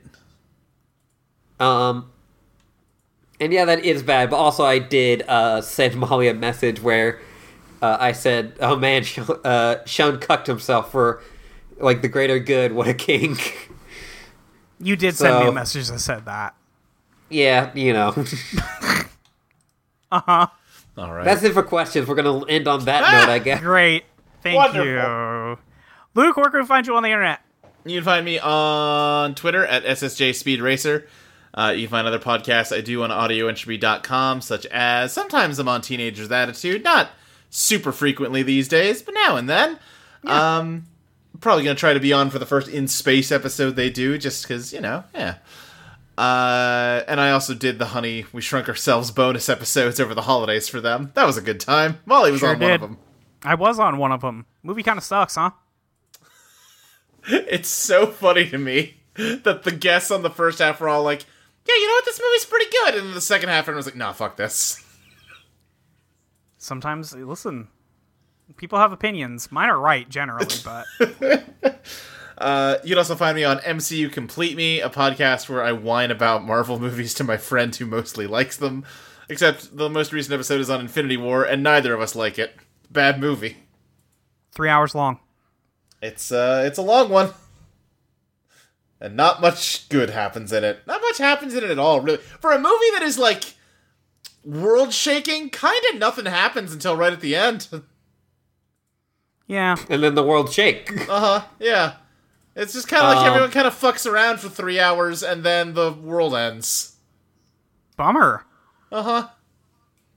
Um, 1.59 2.11
and 3.41 3.53
yeah, 3.53 3.65
that 3.67 3.85
is 3.85 4.03
bad. 4.03 4.31
But 4.31 4.37
also, 4.37 4.65
I 4.65 4.79
did 4.79 5.23
uh, 5.29 5.61
send 5.61 5.97
Molly 5.97 6.29
a 6.29 6.35
message 6.35 6.81
where 6.81 7.21
uh, 7.83 7.97
I 8.01 8.13
said, 8.13 8.55
"Oh 8.61 8.77
man, 8.77 9.03
Shun, 9.05 9.27
uh, 9.45 9.85
Shun 9.87 10.19
cucked 10.19 10.47
himself 10.47 10.91
for 10.93 11.23
like 11.79 12.03
the 12.03 12.09
greater 12.09 12.39
good. 12.39 12.73
What 12.73 12.89
a 12.89 12.95
king!" 12.95 13.37
You 14.79 14.95
did 14.97 15.15
send 15.17 15.41
me 15.41 15.47
a 15.49 15.53
message 15.53 15.89
that 15.89 15.99
said 16.01 16.27
that. 16.27 16.55
yeah, 17.31 17.73
you 17.75 17.93
know. 17.93 18.15
Uh 20.13 20.21
huh. 20.25 20.47
All 20.97 21.13
right. 21.13 21.25
That's 21.25 21.43
it 21.43 21.53
for 21.53 21.65
questions. 21.65 22.07
We're 22.07 22.15
gonna 22.15 22.45
end 22.47 22.69
on 22.69 22.85
that 22.85 23.01
note, 23.01 23.29
I 23.33 23.41
guess. 23.41 23.61
Great. 23.61 24.05
Thank 24.43 24.55
Wonderful. 24.57 24.87
you. 24.87 25.59
Luke, 26.15 26.37
where 26.37 26.49
can 26.49 26.61
we 26.61 26.67
find 26.67 26.87
you 26.87 26.95
on 26.97 27.03
the 27.03 27.09
internet? 27.09 27.41
You 27.85 27.97
can 27.97 28.05
find 28.05 28.25
me 28.25 28.39
on 28.39 29.35
Twitter 29.35 29.67
at 29.67 29.85
SSJ 29.85 30.35
Speed 30.37 30.61
Racer. 30.61 31.09
Uh, 31.57 31.73
you 31.75 31.87
can 31.87 31.91
find 31.91 32.07
other 32.07 32.19
podcasts 32.19 32.77
I 32.77 32.83
do 32.83 33.03
on 33.03 33.11
audioentropy.com, 33.11 34.43
such 34.43 34.67
as 34.67 35.13
sometimes 35.13 35.59
I'm 35.59 35.69
on 35.69 35.81
Teenagers 35.81 36.31
Attitude, 36.31 36.85
not 36.85 37.11
super 37.49 37.93
frequently 37.93 38.43
these 38.43 38.69
days, 38.69 39.03
but 39.03 39.15
now 39.15 39.37
and 39.37 39.49
then. 39.49 39.79
Um, 40.25 40.85
probably 41.41 41.65
going 41.65 41.77
to 41.77 41.81
try 41.81 41.95
to 41.95 42.01
be 42.01 42.13
on 42.13 42.31
for 42.31 42.39
the 42.39 42.47
first 42.47 42.69
in 42.69 42.89
space 42.89 43.33
episode 43.33 43.77
they 43.77 43.91
do, 43.91 44.19
just 44.19 44.43
because, 44.43 44.73
you 44.73 44.81
know, 44.81 45.05
yeah. 45.15 45.37
Uh, 46.19 47.03
and 47.09 47.21
I 47.21 47.31
also 47.31 47.55
did 47.55 47.79
the 47.79 47.87
Honey 47.87 48.25
We 48.33 48.41
Shrunk 48.41 48.69
Ourselves 48.69 49.11
bonus 49.11 49.49
episodes 49.49 50.01
over 50.01 50.15
the 50.15 50.23
holidays 50.23 50.69
for 50.69 50.81
them. 50.81 51.13
That 51.15 51.25
was 51.27 51.37
a 51.37 51.43
good 51.43 51.61
time. 51.61 52.01
Molly 52.07 52.33
was 52.33 52.41
Sure 52.41 52.51
on 52.51 52.61
one 52.61 52.71
of 52.71 52.81
them. 52.81 52.99
I 53.43 53.55
was 53.55 53.79
on 53.79 53.99
one 53.99 54.13
of 54.13 54.23
them. 54.23 54.47
Movie 54.63 54.83
kind 54.83 54.99
of 54.99 55.05
sucks, 55.05 55.37
huh? 55.37 55.51
It's 57.29 57.69
so 57.69 58.07
funny 58.07 58.49
to 58.51 58.59
me 58.59 58.99
that 59.15 59.65
the 59.65 59.73
guests 59.73 60.11
on 60.11 60.23
the 60.23 60.31
first 60.31 60.61
half 60.61 60.81
were 60.81 60.89
all 60.89 61.03
like, 61.03 61.25
"Yeah, 61.69 61.75
you 61.75 61.87
know 61.89 61.95
what? 61.95 62.05
This 62.05 62.21
movie's 62.23 62.45
pretty 62.45 62.71
good," 62.71 62.95
and 62.97 63.07
then 63.09 63.15
the 63.15 63.21
second 63.21 63.49
half, 63.49 63.65
everyone 63.65 63.77
was 63.79 63.87
like, 63.87 63.97
"Nah, 63.97 64.13
fuck 64.13 64.37
this." 64.37 64.83
Sometimes, 66.59 67.13
listen, 67.15 67.69
people 68.57 68.79
have 68.79 68.93
opinions. 68.93 69.53
Mine 69.53 69.69
are 69.69 69.79
right 69.79 70.09
generally, 70.09 70.47
but 70.65 70.87
Uh, 72.39 72.77
you 72.83 72.91
can 72.91 72.99
also 72.99 73.15
find 73.17 73.35
me 73.35 73.45
on 73.45 73.59
MCU 73.61 74.13
Complete 74.13 74.57
Me, 74.59 74.79
a 74.81 74.91
podcast 74.91 75.49
where 75.49 75.63
I 75.65 75.73
whine 75.73 76.11
about 76.11 76.45
Marvel 76.45 76.79
movies 76.87 77.15
to 77.15 77.25
my 77.25 77.39
friend 77.39 77.75
who 77.75 77.87
mostly 77.87 78.27
likes 78.27 78.57
them. 78.59 78.85
Except 79.31 79.75
the 79.77 79.89
most 79.89 80.13
recent 80.13 80.35
episode 80.35 80.61
is 80.61 80.69
on 80.71 80.81
Infinity 80.81 81.17
War, 81.17 81.45
and 81.45 81.63
neither 81.63 81.95
of 81.95 82.01
us 82.01 82.15
like 82.15 82.39
it. 82.39 82.55
Bad 82.91 83.19
movie. 83.21 83.57
three 84.53 84.69
hours 84.69 84.95
long. 84.95 85.19
It's 86.03 86.31
uh, 86.31 86.63
it's 86.67 86.79
a 86.79 86.83
long 86.83 87.09
one, 87.09 87.33
and 89.01 89.17
not 89.17 89.41
much 89.41 89.89
good 89.89 90.11
happens 90.11 90.53
in 90.53 90.63
it. 90.63 90.87
Not 91.19 91.25
much 91.25 91.29
happens 91.29 91.55
in 91.55 91.65
it 91.65 91.71
at 91.71 91.79
all, 91.79 92.01
really. 92.01 92.19
For 92.19 92.53
a 92.53 92.59
movie 92.59 92.91
that 92.95 93.03
is 93.03 93.19
like 93.19 93.55
world 94.45 94.93
shaking, 94.93 95.51
kind 95.51 95.81
of 95.93 95.99
nothing 95.99 96.27
happens 96.27 96.73
until 96.73 96.97
right 96.97 97.13
at 97.13 97.21
the 97.21 97.35
end. 97.37 97.69
Yeah. 99.49 99.77
And 99.89 100.03
then 100.03 100.17
the 100.17 100.25
world 100.25 100.53
shake. 100.53 100.91
Uh 101.09 101.21
huh. 101.21 101.45
Yeah. 101.61 101.95
It's 102.57 102.73
just 102.73 102.89
kind 102.89 103.05
of 103.05 103.11
like 103.11 103.19
Um, 103.19 103.27
everyone 103.29 103.51
kind 103.53 103.67
of 103.69 103.75
fucks 103.79 104.05
around 104.05 104.41
for 104.41 104.49
three 104.49 104.81
hours, 104.81 105.23
and 105.23 105.45
then 105.45 105.75
the 105.75 105.93
world 105.93 106.35
ends. 106.35 106.97
Bummer. 107.97 108.45
Uh 108.91 109.03
huh. 109.05 109.29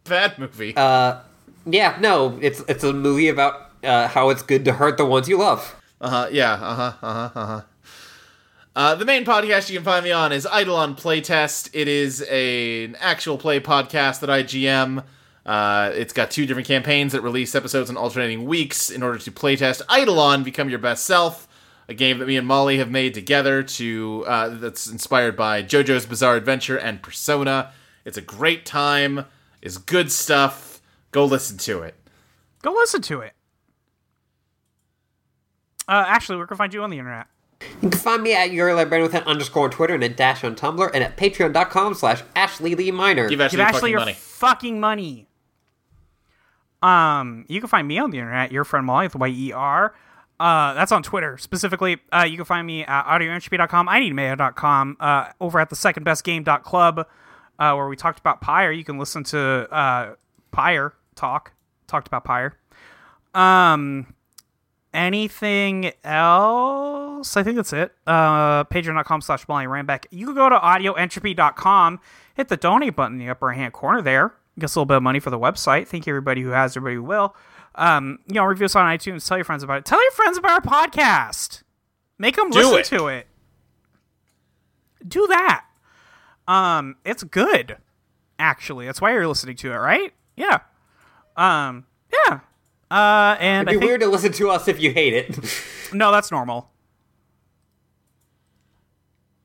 Bad 0.06 0.40
movie. 0.40 0.74
Uh, 0.76 1.20
yeah, 1.68 1.98
no, 2.00 2.40
it's 2.42 2.62
it's 2.68 2.84
a 2.84 2.92
movie 2.92 3.28
about 3.28 3.70
uh, 3.84 4.08
how 4.08 4.30
it's 4.32 4.42
good 4.42 4.66
to 4.66 4.74
hurt 4.74 4.98
the 4.98 5.06
ones 5.06 5.30
you 5.30 5.38
love. 5.38 5.76
Uh 6.02 6.10
huh. 6.10 6.28
Yeah. 6.32 6.54
Uh 6.54 6.76
huh. 6.76 6.94
Uh 7.04 7.14
huh. 7.14 7.30
Uh 7.40 7.46
huh. 7.46 7.62
Uh, 8.76 8.96
the 8.96 9.06
main 9.06 9.26
podcast 9.26 9.70
you 9.70 9.76
can 9.78 9.84
find 9.84 10.04
me 10.04 10.12
on 10.12 10.32
is 10.32 10.46
Eidolon 10.46 10.96
Playtest. 10.96 11.70
It 11.74 11.88
is 11.88 12.26
a, 12.30 12.86
an 12.86 12.96
actual 13.00 13.38
play 13.38 13.60
podcast 13.60 14.20
that 14.22 14.30
I 14.30 14.44
GM. 14.44 15.04
Uh, 15.46 15.92
it's 15.96 16.14
got 16.14 16.30
two 16.30 16.46
different 16.46 16.68
campaigns 16.68 17.14
that 17.14 17.22
release 17.22 17.56
episodes 17.56 17.90
in 17.90 17.98
alternating 17.98 18.46
weeks 18.46 18.90
in 18.90 19.02
order 19.02 19.18
to 19.18 19.32
playtest 19.32 19.82
Eidolon 19.92 20.44
Become 20.44 20.70
Your 20.70 20.80
Best 20.80 21.06
Self, 21.06 21.48
a 21.88 21.94
game 21.96 22.20
that 22.20 22.28
me 22.28 22.38
and 22.38 22.46
Molly 22.48 22.78
have 22.78 22.92
made 22.92 23.16
together 23.16 23.64
to 23.64 24.24
uh, 24.28 24.50
that's 24.50 24.88
inspired 24.88 25.36
by 25.36 25.64
JoJo's 25.64 26.06
Bizarre 26.06 26.36
Adventure 26.36 26.78
and 26.78 27.02
Persona. 27.02 27.72
It's 28.06 28.18
a 28.18 28.22
great 28.22 28.66
time. 28.66 29.26
It's 29.62 29.78
good 29.78 30.12
stuff. 30.12 30.82
Go 31.12 31.26
listen 31.26 31.58
to 31.60 31.82
it. 31.82 31.96
Go 32.62 32.72
listen 32.74 33.02
to 33.04 33.22
it. 33.22 33.34
Uh, 35.88 36.06
Ashley, 36.08 36.38
where 36.38 36.46
can 36.46 36.56
we 36.56 36.58
find 36.60 36.74
you 36.74 36.84
on 36.84 36.92
the 36.92 37.00
internet? 37.00 37.26
You 37.82 37.90
can 37.90 37.92
find 37.92 38.24
me 38.24 38.34
at 38.34 38.52
your 38.52 38.74
librarian 38.74 39.06
with 39.10 39.16
an 39.16 39.24
underscore 39.28 39.66
on 39.66 39.72
Twitter 39.72 39.94
and 39.94 40.04
a 40.04 40.10
dash 40.10 40.44
on 40.44 40.56
Tumblr 40.56 40.90
and 40.94 41.04
at 41.04 41.18
patreon.com 41.18 41.94
slash 41.94 42.24
Ashley 42.36 42.76
Lee 42.76 42.92
Minor. 42.92 43.28
Give 43.28 43.42
Ashley 43.42 43.58
Give 43.58 43.60
your 43.60 43.68
Ashley 43.68 43.80
fucking 43.80 43.92
your 43.92 44.00
money. 44.00 44.14
fucking 44.14 44.80
money. 44.80 45.28
Um, 46.82 47.46
you 47.50 47.60
can 47.60 47.68
find 47.68 47.88
me 47.88 47.98
on 47.98 48.12
the 48.12 48.20
internet, 48.20 48.52
your 48.52 48.64
friend 48.64 48.86
Molly 48.86 49.08
with 49.08 49.16
Y-E-R. 49.16 49.94
Uh, 50.40 50.74
that's 50.74 50.94
on 50.94 51.04
Twitter 51.04 51.38
specifically. 51.38 51.98
Uh, 52.14 52.26
you 52.30 52.38
can 52.38 52.46
find 52.46 52.66
me 52.66 52.86
at 52.86 53.04
audioentropy.com, 53.06 53.90
I 53.90 54.00
need 54.00 54.14
mayo.com, 54.14 54.96
uh, 55.02 55.28
over 55.42 55.60
at 55.60 55.70
the 55.70 55.76
second 55.76 56.04
best 56.04 56.24
game.club, 56.24 57.00
uh, 57.60 57.74
where 57.74 57.88
we 57.90 57.98
talked 57.98 58.20
about 58.20 58.40
Pyre. 58.40 58.72
You 58.72 58.86
can 58.86 58.98
listen 58.98 59.26
to, 59.26 59.40
uh, 59.70 60.16
Pyre 60.52 60.94
talk, 61.16 61.52
talked 61.88 62.08
about 62.08 62.24
Pyre. 62.24 62.54
Um, 63.34 64.14
anything 64.94 65.92
else? 66.04 67.36
I 67.38 67.44
think 67.44 67.56
that's 67.58 67.74
it. 67.74 67.92
Uh, 68.08 68.64
patreon.com 68.66 69.22
slash 69.22 69.48
Molly 69.48 69.66
Rambeck. 69.66 70.06
You 70.12 70.28
can 70.28 70.36
go 70.36 70.50
to 70.50 70.58
audioentropy.com, 70.58 72.00
hit 72.36 72.48
the 72.48 72.58
donate 72.58 72.96
button 72.96 73.20
in 73.20 73.26
the 73.26 73.32
upper 73.32 73.52
hand 73.52 73.74
corner 73.74 74.02
there. 74.02 74.34
Get 74.58 74.66
a 74.66 74.74
little 74.74 74.86
bit 74.86 74.98
of 74.98 75.04
money 75.04 75.20
for 75.20 75.30
the 75.30 75.40
website. 75.40 75.88
Thank 75.88 76.06
you, 76.06 76.12
everybody 76.12 76.42
who 76.42 76.50
has, 76.50 76.76
everybody 76.76 76.96
who 76.96 77.04
will. 77.04 77.36
Um, 77.76 78.20
you 78.28 78.34
know, 78.36 78.44
review 78.44 78.66
us 78.66 78.76
on 78.76 78.86
iTunes. 78.86 79.26
Tell 79.28 79.38
your 79.38 79.46
friends 79.46 79.64
about 79.64 79.78
it. 79.78 79.86
Tell 79.86 80.02
your 80.02 80.12
friends 80.12 80.38
about 80.38 80.66
our 80.66 80.90
podcast. 80.90 81.64
Make 82.18 82.36
them 82.36 82.50
Do 82.50 82.60
listen 82.72 82.96
it. 82.96 82.98
to 82.98 83.08
it. 83.08 83.28
Do 85.08 85.28
that. 85.28 85.66
Um, 86.48 86.98
it's 87.06 87.24
good. 87.24 87.78
Actually, 88.38 88.86
that's 88.86 89.00
why 89.00 89.14
you're 89.14 89.28
listening 89.28 89.56
to 89.58 89.72
it, 89.72 89.76
right? 89.78 90.12
Yeah. 90.36 90.60
Um, 91.38 91.86
yeah. 92.28 92.40
Uh, 92.92 93.38
and 93.40 93.68
It'd 93.68 93.80
be 93.80 93.82
think 93.82 93.90
weird 93.90 94.02
to 94.02 94.08
listen 94.08 94.32
to 94.34 94.50
us 94.50 94.68
if 94.68 94.80
you 94.80 94.92
hate 94.92 95.14
it. 95.14 95.38
no, 95.94 96.12
that's 96.12 96.32
normal. 96.32 96.72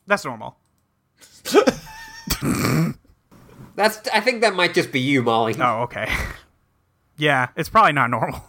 That's 0.06 0.24
normal. 0.24 0.56
That's 3.76 4.06
I 4.12 4.20
think 4.20 4.42
that 4.42 4.54
might 4.54 4.72
just 4.72 4.92
be 4.92 5.00
you, 5.00 5.22
Molly. 5.22 5.54
Oh, 5.58 5.82
okay. 5.82 6.06
Yeah, 7.16 7.50
it's 7.54 7.68
probably 7.68 7.92
not 7.92 8.10
normal. 8.10 8.42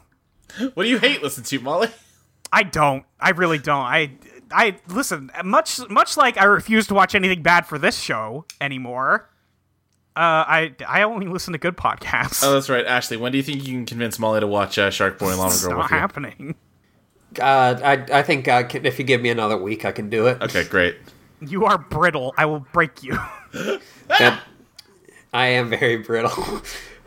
What 0.74 0.86
do 0.86 0.90
you 0.90 0.98
hate 0.98 1.22
listen 1.22 1.44
to, 1.44 1.60
Molly? 1.60 1.90
I 2.52 2.64
don't. 2.64 3.06
I 3.20 3.30
really 3.30 3.60
don't. 3.60 3.84
I 3.84 4.14
I 4.50 4.78
listen, 4.88 5.30
much 5.44 5.88
much 5.88 6.18
like 6.18 6.36
I 6.40 6.46
refuse 6.46 6.88
to 6.88 6.96
watch 6.96 7.14
anything 7.14 7.44
bad 7.44 7.68
for 7.68 7.78
this 7.78 8.00
show 8.00 8.46
anymore. 8.60 9.30
Uh, 10.16 10.46
I 10.48 10.74
I 10.88 11.02
only 11.04 11.28
listen 11.28 11.52
to 11.54 11.60
good 11.60 11.76
podcasts. 11.76 12.42
Oh, 12.44 12.54
that's 12.54 12.70
right, 12.70 12.86
Ashley. 12.86 13.18
When 13.18 13.32
do 13.34 13.38
you 13.38 13.44
think 13.44 13.68
you 13.68 13.74
can 13.74 13.86
convince 13.86 14.18
Molly 14.18 14.40
to 14.40 14.48
watch 14.48 14.78
uh, 14.78 14.90
Shark 14.90 15.20
Boy 15.20 15.30
and 15.32 15.40
Lava 15.40 15.58
Girl 15.62 15.72
not 15.72 15.78
with 15.84 15.92
you? 15.92 15.98
happening. 15.98 16.56
Uh, 17.40 17.80
I 17.84 18.20
I 18.20 18.24
think 18.24 18.48
I 18.48 18.64
can, 18.64 18.86
if 18.86 18.98
you 18.98 19.04
give 19.04 19.22
me 19.22 19.30
another 19.30 19.58
week, 19.58 19.84
I 19.84 19.92
can 19.92 20.10
do 20.10 20.28
it. 20.28 20.42
Okay, 20.42 20.64
great. 20.64 20.96
You 21.42 21.66
are 21.66 21.78
brittle. 21.78 22.34
I 22.38 22.46
will 22.46 22.66
break 22.72 23.04
you. 23.04 23.18
Yep. 24.20 24.40
I 25.34 25.48
am 25.48 25.70
very 25.70 25.98
brittle. 25.98 26.62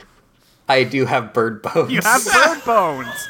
I 0.69 0.83
do 0.85 1.07
have 1.07 1.33
bird 1.33 1.63
bones. 1.63 1.91
You 1.93 2.01
have 2.03 2.25
bird 2.27 2.63
bones. 2.67 3.29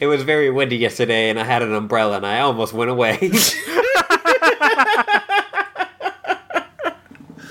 It 0.00 0.06
was 0.08 0.22
very 0.24 0.50
windy 0.50 0.76
yesterday, 0.76 1.30
and 1.30 1.38
I 1.38 1.44
had 1.44 1.62
an 1.62 1.72
umbrella, 1.72 2.16
and 2.16 2.26
I 2.26 2.40
almost 2.40 2.72
went 2.72 2.90
away. 2.90 3.18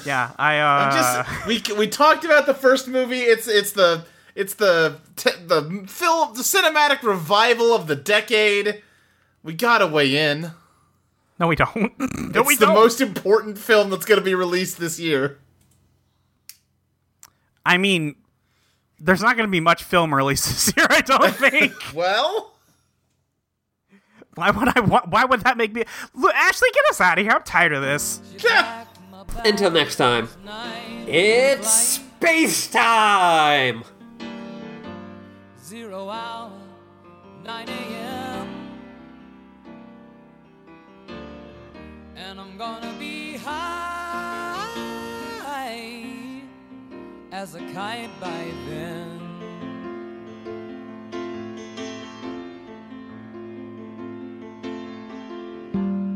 Yeah, 0.06 0.32
I 0.38 0.60
uh. 0.60 0.91
Just 0.91 1.48
we 1.48 1.76
we 1.77 1.88
talked 1.88 2.23
about 2.26 2.45
the 2.45 2.53
first 2.53 2.88
movie. 2.88 3.22
It's 3.22 3.48
it's 3.48 3.72
the 3.72 4.06
it's 4.36 4.53
the 4.56 4.98
te- 5.15 5.32
the 5.48 5.86
film 5.88 6.34
the 6.36 6.41
cinematic 6.44 7.02
revival 7.03 7.73
of 7.73 7.88
the 7.88 7.95
decade. 7.95 8.82
We 9.44 9.53
gotta 9.53 9.88
weigh 9.88 10.15
in. 10.15 10.52
no, 11.40 11.48
we 11.48 11.56
don't. 11.56 11.76
no, 11.99 12.41
it's 12.41 12.48
we 12.48 12.56
the 12.56 12.65
don't. 12.68 12.76
most 12.76 13.02
important 13.02 13.57
film 13.57 13.90
that's 13.90 14.06
gonna 14.06 14.22
be 14.22 14.36
released 14.36 14.77
this 14.80 14.99
year. 14.99 15.40
I 17.65 17.77
mean, 17.77 18.15
there's 18.99 19.22
not 19.23 19.36
going 19.36 19.48
to 19.48 19.52
be 19.52 19.60
much 19.60 19.84
film 19.84 20.14
released 20.14 20.45
this 20.48 20.72
year. 20.77 20.86
I 20.88 21.02
don't 21.02 21.34
think. 21.36 21.73
Well, 21.95 22.53
why 24.36 24.52
would 24.52 24.68
I? 24.77 24.82
Why 24.82 25.26
would 25.26 25.41
that 25.41 25.57
make 25.57 25.73
me? 25.73 25.84
Look, 26.14 26.34
Ashley, 26.36 26.69
get 26.73 26.84
us 26.91 27.02
out 27.02 27.18
of 27.18 27.23
here. 27.26 27.34
I'm 27.34 27.41
tired 27.44 27.73
of 27.73 27.82
this. 27.82 28.22
Until 29.43 29.72
next 29.72 29.97
time, 29.97 30.30
it's 31.07 31.69
space 31.69 32.68
time. 32.68 33.84
Zero 35.64 36.10
hour, 36.10 36.52
9 37.43 37.69
a.m. 37.69 38.47
And 42.15 42.39
I'm 42.39 42.57
gonna 42.57 42.93
be 42.97 43.38
high 43.38 43.85
as 47.31 47.53
a 47.53 47.60
kite 47.73 48.10
by 48.22 48.52
then. 48.69 49.15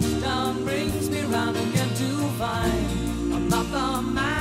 touchdown 0.00 0.64
brings 0.64 1.10
me 1.10 1.20
round 1.24 1.54
again 1.54 1.88
to 1.90 2.08
find 2.38 3.34
I'm 3.34 3.48
not 3.48 3.70
the 3.70 4.02
man. 4.02 4.31